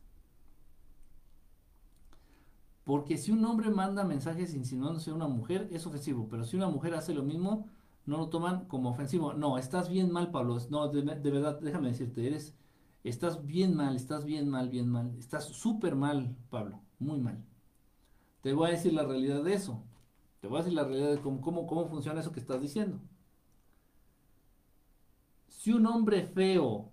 Porque 2.89 3.19
si 3.19 3.33
un 3.33 3.45
hombre 3.45 3.69
manda 3.69 4.03
mensajes 4.03 4.55
insinuándose 4.55 5.11
a 5.11 5.15
una 5.15 5.29
mujer, 5.29 5.69
es 5.71 5.87
ofensivo. 5.87 6.27
Pero 6.31 6.45
si 6.45 6.57
una 6.57 6.71
mujer 6.71 6.95
hace 6.95 7.13
lo 7.13 7.23
mismo, 7.23 7.69
no 8.07 8.17
lo 8.17 8.31
toman 8.31 8.65
como 8.65 8.89
ofensivo. 8.89 9.35
No, 9.35 9.59
estás 9.59 9.91
bien 9.91 10.11
mal, 10.11 10.31
Pablo. 10.31 10.57
No, 10.71 10.89
de, 10.89 11.03
verdad, 11.03 11.61
déjame 11.61 11.89
decirte, 11.89 12.27
eres, 12.27 12.57
estás 13.05 13.45
bien 13.45 13.77
mal, 13.77 13.95
estás 13.95 14.25
bien 14.25 14.49
mal, 14.49 14.71
bien 14.71 14.89
mal. 14.89 15.15
Estás 15.19 15.45
súper 15.49 15.97
mal, 15.97 16.35
Pablo. 16.49 16.81
Muy 16.99 17.21
mal. 17.21 17.45
Te 18.41 18.55
voy 18.55 18.69
a 18.69 18.73
decir 18.73 18.95
la 18.95 19.05
realidad 19.05 19.45
de 19.45 19.53
eso. 19.53 19.85
Te 20.41 20.49
voy 20.49 20.57
a 20.57 20.63
decir 20.63 20.75
la 20.75 20.85
realidad 20.85 21.11
de 21.11 21.21
cómo, 21.21 21.43
cómo, 21.43 21.67
cómo 21.67 21.89
funciona 21.89 22.21
eso 22.23 22.33
que 22.33 22.41
estás 22.41 22.63
diciendo. 22.63 22.99
Si 25.47 25.75
un 25.75 25.85
hombre 25.85 26.23
feo, 26.23 26.89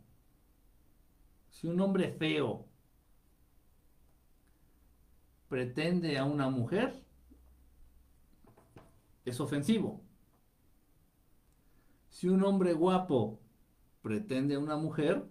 si 1.52 1.68
un 1.68 1.80
hombre 1.80 2.12
feo 2.12 2.65
pretende 5.56 6.18
a 6.18 6.26
una 6.26 6.50
mujer, 6.50 7.02
es 9.24 9.40
ofensivo. 9.40 10.02
Si 12.10 12.28
un 12.28 12.44
hombre 12.44 12.74
guapo 12.74 13.40
pretende 14.02 14.56
a 14.56 14.60
una 14.60 14.76
mujer, 14.76 15.26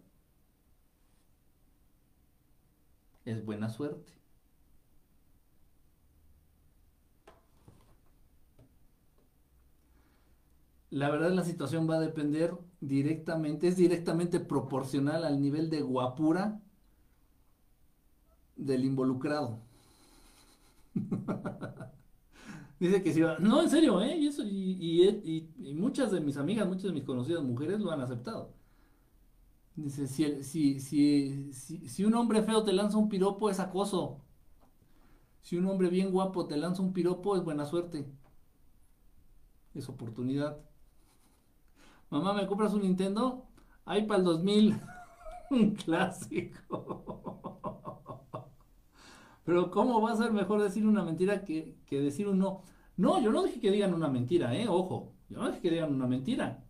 es 3.26 3.44
buena 3.44 3.68
suerte. 3.68 4.14
La 10.88 11.10
verdad 11.10 11.32
la 11.32 11.44
situación 11.44 11.86
va 11.86 11.96
a 11.96 12.00
depender 12.00 12.56
directamente, 12.80 13.68
es 13.68 13.76
directamente 13.76 14.40
proporcional 14.40 15.22
al 15.22 15.42
nivel 15.42 15.68
de 15.68 15.82
guapura 15.82 16.62
del 18.56 18.86
involucrado. 18.86 19.73
Dice 22.78 23.02
que 23.02 23.12
si 23.12 23.20
va. 23.20 23.38
No, 23.38 23.62
en 23.62 23.70
serio, 23.70 24.00
¿eh? 24.02 24.16
Y, 24.16 24.26
eso, 24.26 24.42
y, 24.44 25.48
muchas 25.74 26.10
de 26.10 26.20
mis 26.20 26.36
amigas, 26.36 26.66
muchas 26.66 26.84
de 26.84 26.92
mis 26.92 27.04
conocidas 27.04 27.42
mujeres 27.42 27.80
lo 27.80 27.90
han 27.90 28.00
aceptado. 28.00 28.52
Dice, 29.76 30.06
si, 30.06 30.80
si, 30.80 31.52
si, 31.52 32.04
un 32.04 32.14
hombre 32.14 32.42
feo 32.42 32.62
te 32.62 32.72
lanza 32.72 32.98
un 32.98 33.08
piropo 33.08 33.50
es 33.50 33.60
acoso. 33.60 34.20
Si 35.42 35.56
un 35.56 35.66
hombre 35.66 35.88
bien 35.88 36.10
guapo 36.10 36.46
te 36.46 36.56
lanza 36.56 36.82
un 36.82 36.92
piropo 36.92 37.36
es 37.36 37.44
buena 37.44 37.66
suerte. 37.66 38.06
Es 39.74 39.88
oportunidad. 39.88 40.58
Mamá, 42.10 42.32
¿me 42.32 42.46
compras 42.46 42.72
un 42.74 42.82
Nintendo? 42.82 43.46
Ay, 43.84 44.06
para 44.06 44.18
el 44.18 44.24
2000. 44.24 44.80
un 45.50 45.70
clásico. 45.74 47.53
Pero 49.44 49.70
¿cómo 49.70 50.00
va 50.00 50.12
a 50.12 50.16
ser 50.16 50.32
mejor 50.32 50.62
decir 50.62 50.86
una 50.86 51.04
mentira 51.04 51.44
que, 51.44 51.76
decir 51.90 52.26
un 52.28 52.38
no? 52.38 52.62
No, 52.96 53.20
yo 53.20 53.30
no 53.30 53.42
dije 53.42 53.60
que 53.60 53.70
digan 53.70 53.92
una 53.92 54.08
mentira, 54.08 54.56
¿eh? 54.56 54.66
Ojo, 54.68 55.12
yo 55.28 55.38
no 55.38 55.48
dije 55.48 55.60
que 55.60 55.70
digan 55.70 55.92
una 55.92 56.06
mentira. 56.06 56.64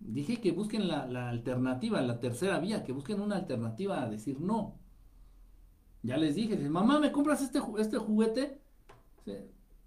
Dije 0.00 0.40
que 0.40 0.52
busquen 0.52 0.88
la, 0.88 1.28
alternativa, 1.28 2.00
la 2.00 2.20
tercera 2.20 2.58
vía, 2.58 2.84
que 2.84 2.92
busquen 2.92 3.20
una 3.20 3.36
alternativa 3.36 4.02
a 4.02 4.08
decir 4.08 4.40
no. 4.40 4.78
Ya 6.02 6.16
les 6.16 6.36
dije, 6.36 6.56
mamá, 6.68 7.00
¿me 7.00 7.12
compras 7.12 7.42
este, 7.42 7.60
este 7.78 7.98
juguete? 7.98 8.62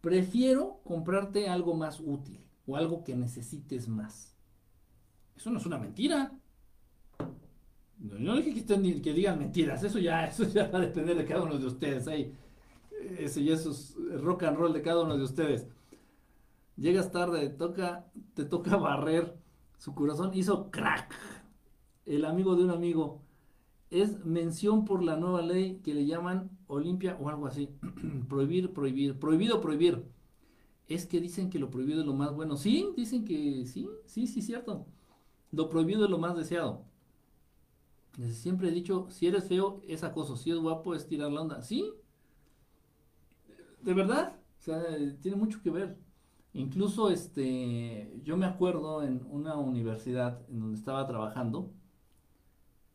Prefiero 0.02 0.82
comprarte 0.84 1.48
algo 1.48 1.74
más 1.76 2.00
útil 2.00 2.44
o 2.68 2.76
algo 2.76 3.04
que 3.04 3.16
necesites 3.16 3.88
más. 3.88 4.36
Eso 5.36 5.50
no 5.50 5.58
es 5.58 5.66
una 5.66 5.78
mentira. 5.78 6.32
No, 8.02 8.36
dije 8.36 8.54
que, 8.54 9.02
que 9.02 9.14
digan 9.14 9.38
mentiras, 9.38 9.84
eso 9.84 10.00
ya, 10.00 10.26
eso 10.28 10.44
ya 10.46 10.68
va 10.70 10.80
a 10.80 10.82
depender 10.82 11.16
de 11.16 11.26
cada 11.26 11.44
uno 11.44 11.58
de 11.58 11.68
ustedes. 11.68 12.08
Ahí, 12.08 12.34
eso 13.20 13.40
ya 13.40 13.54
es 13.54 13.96
rock 14.22 14.44
and 14.44 14.58
roll 14.58 14.74
de 14.74 14.82
cada 14.82 15.04
uno 15.04 15.18
de 15.18 15.24
ustedes. 15.24 15.68
Llegas 16.78 17.12
tarde, 17.12 17.50
toca, 17.50 18.08
te 18.34 18.46
toca 18.46 18.76
barrer. 18.78 19.38
Su 19.78 19.94
corazón 19.94 20.32
hizo 20.34 20.72
crack. 20.72 21.14
El 22.06 22.26
amigo 22.26 22.56
de 22.56 22.64
un 22.64 22.72
amigo. 22.72 23.22
es 23.92 24.26
mención 24.26 24.86
por 24.86 25.04
la 25.04 25.18
nueva 25.18 25.42
ley 25.42 25.82
que 25.84 25.94
le 25.94 26.06
llaman 26.06 26.50
Olimpia 26.68 27.18
o 27.20 27.30
algo 27.30 27.46
así. 27.48 27.70
prohibir, 28.30 28.74
prohibir, 28.74 29.20
prohibido, 29.20 29.62
prohibir. 29.62 30.06
Es 30.88 31.06
que 31.06 31.22
dicen 31.22 31.50
que 31.50 31.60
lo 31.60 31.70
prohibido 31.70 32.02
es 32.02 32.08
lo 32.08 32.14
más 32.14 32.34
bueno. 32.34 32.58
Sí, 32.58 32.90
dicen 32.98 33.26
que 33.26 33.66
sí, 33.66 33.88
sí, 34.06 34.28
sí, 34.28 34.42
cierto. 34.42 34.86
Lo 35.52 35.70
prohibido 35.70 36.06
es 36.06 36.12
lo 36.12 36.18
más 36.18 36.36
deseado. 36.36 36.86
Siempre 38.34 38.70
he 38.70 38.72
dicho, 38.72 39.08
si 39.10 39.28
eres 39.28 39.48
feo 39.48 39.82
es 39.88 40.04
acoso, 40.04 40.36
si 40.36 40.52
es 40.52 40.58
guapo 40.58 40.94
es 40.96 41.08
tirar 41.08 41.32
la 41.32 41.42
onda. 41.42 41.62
Sí, 41.62 41.94
de 43.82 43.94
verdad, 43.94 44.36
o 44.60 44.62
sea, 44.62 44.82
tiene 45.22 45.38
mucho 45.38 45.62
que 45.62 45.70
ver. 45.70 45.98
Incluso 46.54 47.10
este, 47.10 48.20
yo 48.24 48.36
me 48.38 48.46
acuerdo 48.46 49.04
en 49.04 49.26
una 49.30 49.56
universidad 49.56 50.42
en 50.50 50.60
donde 50.60 50.78
estaba 50.78 51.08
trabajando, 51.08 51.72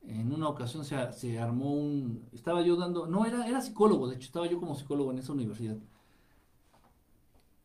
en 0.03 0.33
una 0.33 0.49
ocasión 0.49 0.85
se, 0.85 1.13
se, 1.13 1.39
armó 1.39 1.75
un, 1.75 2.29
estaba 2.33 2.63
yo 2.63 2.77
dando, 2.77 3.07
no, 3.07 3.25
era, 3.27 3.47
era 3.49 3.61
psicólogo, 3.61 4.09
de 4.09 4.17
hecho 4.17 4.27
estaba 4.27 4.47
yo 4.47 4.61
como 4.61 4.75
psicólogo 4.77 5.11
en 5.11 5.19
esa 5.19 5.33
universidad. 5.33 5.79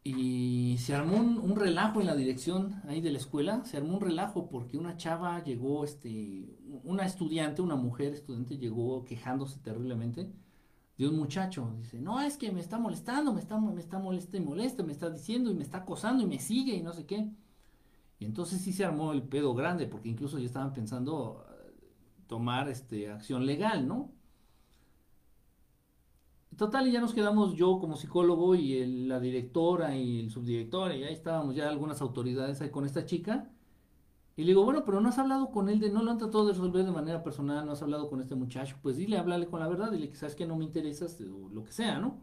Y 0.04 0.78
se 0.80 0.96
armó 0.96 1.18
un, 1.18 1.56
relajo 1.56 2.02
en 2.02 2.08
la 2.08 2.16
dirección 2.16 2.82
ahí 2.88 3.02
de 3.02 3.12
la 3.12 3.20
escuela, 3.20 3.64
se 3.66 3.78
armó 3.78 3.96
un 3.96 4.02
relajo 4.02 4.50
porque 4.50 4.78
una 4.78 4.98
chava 4.98 5.44
llegó, 5.44 5.84
este, 5.84 6.58
una 6.84 7.06
estudiante, 7.06 7.62
una 7.62 7.76
mujer 7.76 8.14
estudiante 8.14 8.58
llegó 8.58 9.06
quejándose 9.06 9.60
terriblemente 9.60 10.32
de 10.98 11.08
un 11.08 11.18
muchacho. 11.18 11.76
Dice, 11.78 12.00
no, 12.00 12.20
es 12.20 12.38
que 12.38 12.52
me 12.52 12.62
está 12.62 12.80
molestando, 12.80 13.32
me 13.32 13.42
está, 13.42 13.60
me 13.60 13.80
está 13.80 14.00
molesta 14.00 14.38
y 14.38 14.42
molesta, 14.42 14.82
me 14.84 14.92
está 14.92 15.10
diciendo 15.12 15.52
y 15.52 15.56
me 15.56 15.64
está 15.64 15.80
acosando 15.80 16.24
y 16.24 16.28
me 16.28 16.40
sigue 16.40 16.74
y 16.74 16.82
no 16.82 16.94
sé 16.94 17.06
qué. 17.06 17.30
Y 18.18 18.26
entonces 18.26 18.62
sí 18.62 18.74
se 18.74 18.86
armó 18.86 19.14
el 19.14 19.24
pedo 19.24 19.54
grande, 19.54 19.86
porque 19.88 20.10
incluso 20.10 20.40
ya 20.40 20.46
estaban 20.46 20.74
pensando 20.74 21.46
tomar 22.28 22.70
este, 22.70 23.12
acción 23.12 23.46
legal, 23.46 23.88
¿no? 23.88 24.12
Total, 26.62 26.88
y 26.88 26.92
ya 26.92 27.02
nos 27.02 27.16
quedamos 27.16 27.56
yo 27.56 27.80
como 27.80 27.96
psicólogo 27.98 28.54
y 28.54 28.86
la 29.08 29.20
directora 29.20 29.96
y 29.96 30.20
el 30.20 30.30
subdirector, 30.30 30.94
y 30.94 31.04
ahí 31.04 31.12
estábamos 31.12 31.56
ya 31.56 31.68
algunas 31.68 32.02
autoridades 32.02 32.62
ahí 32.62 32.70
con 32.70 32.86
esta 32.86 33.04
chica. 33.04 33.50
Y 34.36 34.44
le 34.44 34.50
digo, 34.50 34.64
bueno, 34.64 34.86
pero 34.86 35.02
no 35.02 35.10
has 35.10 35.18
hablado 35.18 35.50
con 35.50 35.70
él 35.70 35.80
de, 35.80 35.90
no 35.90 36.04
lo 36.04 36.12
han 36.12 36.20
tratado 36.20 36.46
de 36.46 36.54
resolver 36.54 36.86
de 36.86 36.92
manera 36.92 37.24
personal, 37.24 37.66
no 37.66 37.72
has 37.72 37.82
hablado 37.82 38.12
con 38.12 38.22
este 38.22 38.36
muchacho, 38.36 38.78
pues 38.84 38.96
dile, 38.96 39.18
háblale 39.18 39.48
con 39.48 39.60
la 39.60 39.68
verdad, 39.68 39.90
dile 39.92 40.08
que 40.08 40.16
sabes 40.16 40.36
que 40.36 40.46
no 40.46 40.56
me 40.56 40.64
interesas, 40.64 41.20
o 41.22 41.50
lo 41.50 41.64
que 41.64 41.72
sea, 41.72 41.98
¿no? 41.98 42.22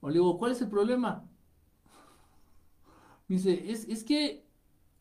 O 0.00 0.08
le 0.08 0.14
digo, 0.14 0.38
¿cuál 0.38 0.52
es 0.52 0.62
el 0.62 0.68
problema? 0.70 1.28
Dice, 3.28 3.70
es, 3.70 3.86
es 3.88 4.04
que 4.04 4.46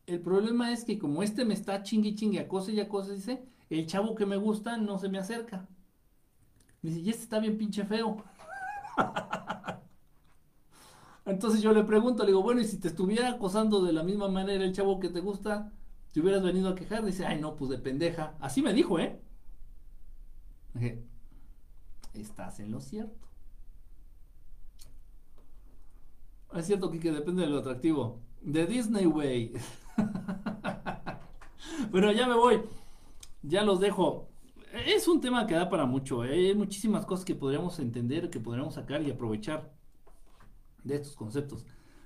el 0.06 0.20
problema 0.20 0.74
es 0.74 0.84
que 0.84 1.00
como 1.00 1.24
este 1.24 1.46
me 1.46 1.54
está 1.54 1.82
chingue 1.82 2.14
chingue 2.14 2.42
a 2.42 2.50
cosas 2.50 2.74
y 2.74 2.82
a 2.82 2.90
cosas, 2.90 3.16
dice, 3.16 3.46
el 3.70 3.88
chavo 3.88 4.16
que 4.16 4.26
me 4.26 4.36
gusta 4.36 4.76
no 4.76 5.00
se 5.00 5.08
me 5.08 5.18
acerca. 5.18 5.70
Me 6.82 6.90
dice, 6.90 7.02
y 7.02 7.10
este 7.10 7.24
está 7.24 7.40
bien 7.40 7.58
pinche 7.58 7.86
feo. 7.86 8.24
Entonces 11.26 11.62
yo 11.62 11.72
le 11.74 11.84
pregunto, 11.84 12.24
le 12.24 12.30
digo, 12.30 12.42
bueno, 12.42 12.62
y 12.62 12.66
si 12.66 12.78
te 12.80 12.88
estuviera 12.88 13.30
acosando 13.30 13.84
de 13.84 13.94
la 13.94 14.04
misma 14.04 14.28
manera 14.28 14.64
el 14.64 14.74
chavo 14.74 15.00
que 15.00 15.10
te 15.10 15.22
gusta, 15.22 15.72
te 16.12 16.20
hubieras 16.20 16.44
venido 16.44 16.70
a 16.70 16.76
quejar. 16.76 17.06
Dice, 17.06 17.26
ay, 17.26 17.40
no, 17.40 17.56
pues 17.56 17.70
de 17.70 17.78
pendeja. 17.78 18.36
Así 18.40 18.62
me 18.62 18.74
dijo, 18.74 19.00
¿eh? 19.00 19.22
Dije, 20.74 21.04
estás 22.14 22.60
en 22.60 22.72
lo 22.72 22.82
cierto. 22.82 23.28
Es 26.54 26.66
cierto, 26.66 26.92
que 26.92 27.12
depende 27.12 27.44
de 27.44 27.50
lo 27.50 27.60
atractivo. 27.60 28.20
De 28.42 28.66
Disney, 28.66 29.06
Way. 29.06 29.54
bueno, 31.92 32.12
ya 32.12 32.28
me 32.28 32.36
voy 32.36 32.62
ya 33.44 33.64
los 33.64 33.80
dejo. 33.80 34.30
Es 34.74 35.08
un 35.08 35.20
tema 35.20 35.46
que 35.48 35.54
da 35.54 35.70
para 35.70 35.86
mucho. 35.86 36.24
¿eh? 36.24 36.50
Hay 36.50 36.56
muchísimas 36.56 37.06
cosas 37.06 37.26
que 37.26 37.36
podríamos 37.36 37.80
entender, 37.80 38.30
que 38.30 38.40
podríamos 38.40 38.76
sacar 38.76 39.02
y 39.02 39.12
aprovechar 39.12 39.74
de 40.84 40.96
estos 40.96 41.16
conceptos. 41.16 41.66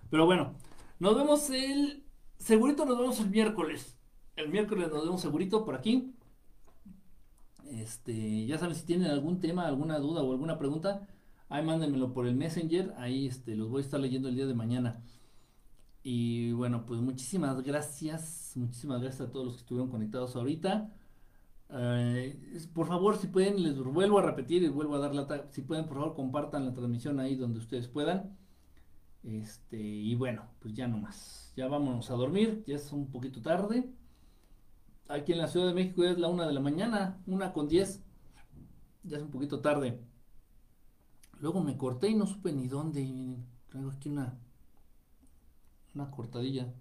Pero 0.10 0.26
bueno, 0.26 0.56
nos 1.00 1.16
vemos 1.16 1.50
el. 1.50 2.04
Segurito 2.38 2.86
nos 2.86 2.98
vemos 2.98 3.20
el 3.20 3.30
miércoles. 3.30 3.98
El 4.36 4.50
miércoles 4.50 4.90
nos 4.92 5.04
vemos 5.04 5.22
segurito 5.22 5.64
por 5.64 5.76
aquí. 5.76 6.14
Este, 7.70 8.46
ya 8.46 8.58
saben 8.58 8.76
si 8.76 8.86
tienen 8.86 9.08
algún 9.08 9.40
tema, 9.40 9.66
alguna 9.68 10.00
duda 10.00 10.22
o 10.22 10.32
alguna 10.32 10.58
pregunta, 10.58 11.08
ahí 11.50 11.64
mándenmelo 11.66 12.14
por 12.14 12.28
el 12.28 12.36
Messenger, 12.36 12.94
ahí 12.98 13.26
este, 13.28 13.56
los 13.56 13.70
voy 13.70 13.82
a 13.82 13.86
estar 13.86 14.00
leyendo 14.00 14.30
el 14.30 14.36
día 14.36 14.46
de 14.46 14.54
mañana. 14.54 15.04
Y 16.04 16.52
bueno, 16.52 16.86
pues 16.86 17.02
muchísimas 17.02 17.64
gracias, 17.64 18.52
muchísimas 18.56 19.02
gracias 19.02 19.28
a 19.28 19.32
todos 19.32 19.46
los 19.46 19.56
que 19.56 19.62
estuvieron 19.62 19.90
conectados 19.90 20.36
ahorita. 20.36 20.92
Eh, 21.70 22.68
por 22.74 22.88
favor, 22.88 23.18
si 23.18 23.28
pueden, 23.28 23.64
les 23.64 23.78
vuelvo 23.78 24.20
a 24.20 24.22
repetir 24.22 24.64
y 24.64 24.70
vuelvo 24.70 24.96
a 24.96 25.00
dar 25.00 25.16
la... 25.16 25.48
Si 25.52 25.62
pueden, 25.62 25.86
por 25.86 25.98
favor, 25.98 26.16
compartan 26.16 26.66
la 26.66 26.74
transmisión 26.74 27.20
ahí 27.20 27.36
donde 27.36 27.60
ustedes 27.60 27.88
puedan. 27.88 28.38
Este, 29.24 29.78
y 29.78 30.14
bueno, 30.16 30.44
pues 30.60 30.74
ya 30.74 30.88
no 30.88 30.98
más. 30.98 31.52
Ya 31.56 31.68
vámonos 31.68 32.12
a 32.12 32.16
dormir, 32.16 32.64
ya 32.68 32.76
es 32.76 32.92
un 32.92 33.10
poquito 33.12 33.42
tarde. 33.42 33.90
Aquí 35.08 35.32
en 35.32 35.40
la 35.40 35.48
Ciudad 35.48 35.68
de 35.68 35.74
México 35.74 36.04
es 36.04 36.18
la 36.18 36.28
una 36.28 36.46
de 36.48 36.54
la 36.54 36.60
mañana, 36.60 37.22
una 37.26 37.54
con 37.54 37.68
diez. 37.68 38.04
Ya 39.04 39.18
es 39.18 39.24
un 39.24 39.32
poquito 39.32 39.62
tarde. 39.62 40.00
Luego 41.40 41.62
me 41.62 41.78
corté 41.78 42.10
y 42.10 42.16
no 42.16 42.26
supe 42.28 42.52
ni 42.54 42.68
dónde. 42.68 43.38
Traigo 43.70 43.92
aquí 43.92 44.10
una, 44.10 44.38
una 45.94 46.10
cortadilla. 46.12 46.74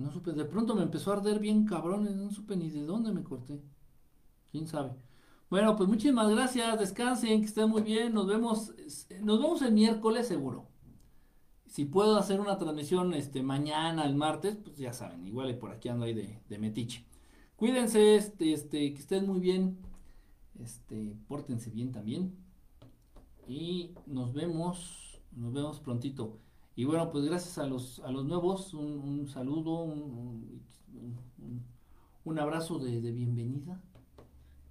No 0.00 0.10
supe, 0.10 0.32
de 0.32 0.44
pronto 0.44 0.74
me 0.74 0.82
empezó 0.82 1.10
a 1.10 1.16
arder 1.16 1.38
bien 1.38 1.66
cabrones, 1.66 2.16
no 2.16 2.30
supe 2.30 2.56
ni 2.56 2.70
de 2.70 2.82
dónde 2.84 3.12
me 3.12 3.22
corté. 3.22 3.60
¿Quién 4.50 4.66
sabe? 4.66 4.92
Bueno, 5.50 5.76
pues 5.76 5.88
muchísimas 5.88 6.30
gracias, 6.30 6.78
descansen, 6.78 7.40
que 7.40 7.46
estén 7.46 7.68
muy 7.68 7.82
bien, 7.82 8.14
nos 8.14 8.26
vemos, 8.26 8.72
nos 9.20 9.40
vemos 9.40 9.62
el 9.62 9.72
miércoles 9.72 10.26
seguro. 10.26 10.68
Si 11.66 11.84
puedo 11.84 12.16
hacer 12.16 12.40
una 12.40 12.56
transmisión 12.56 13.14
este, 13.14 13.42
mañana, 13.42 14.04
el 14.06 14.14
martes, 14.14 14.56
pues 14.56 14.76
ya 14.76 14.92
saben, 14.92 15.26
igual 15.26 15.56
por 15.58 15.70
aquí 15.70 15.88
ando 15.88 16.06
ahí 16.06 16.14
de, 16.14 16.58
metiche. 16.58 17.04
Cuídense, 17.56 18.16
este, 18.16 18.52
este, 18.52 18.94
que 18.94 18.98
estén 18.98 19.26
muy 19.26 19.38
bien, 19.38 19.78
este, 20.58 21.16
pórtense 21.28 21.70
bien 21.70 21.92
también. 21.92 22.34
Y 23.46 23.92
nos 24.06 24.32
vemos, 24.32 25.20
nos 25.32 25.52
vemos 25.52 25.78
prontito. 25.78 26.38
Y 26.76 26.84
bueno, 26.84 27.10
pues 27.10 27.24
gracias 27.24 27.58
a 27.58 27.66
los, 27.66 28.00
a 28.00 28.10
los 28.10 28.24
nuevos, 28.24 28.74
un, 28.74 29.28
saludo, 29.28 29.82
un, 32.24 32.38
abrazo 32.38 32.78
de, 32.78 33.00
de, 33.00 33.12
bienvenida. 33.12 33.80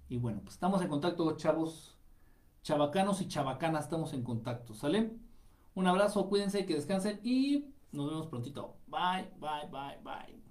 Y 0.08 0.16
bueno, 0.16 0.40
pues 0.42 0.54
estamos 0.54 0.82
en 0.82 0.88
contacto, 0.88 1.36
chavos, 1.36 1.96
chavacanos 2.62 3.20
y 3.20 3.28
chavacanas, 3.28 3.84
estamos 3.84 4.12
en 4.12 4.24
contacto, 4.24 4.74
¿sale? 4.74 5.16
Un 5.74 5.86
abrazo, 5.86 6.28
cuídense, 6.28 6.66
que 6.66 6.74
descansen 6.74 7.20
y 7.22 7.66
nos 7.92 8.10
vemos 8.10 8.26
prontito. 8.26 8.76
Bye, 8.86 9.30
bye, 9.38 9.68
bye, 9.70 9.98
bye. 10.02 10.49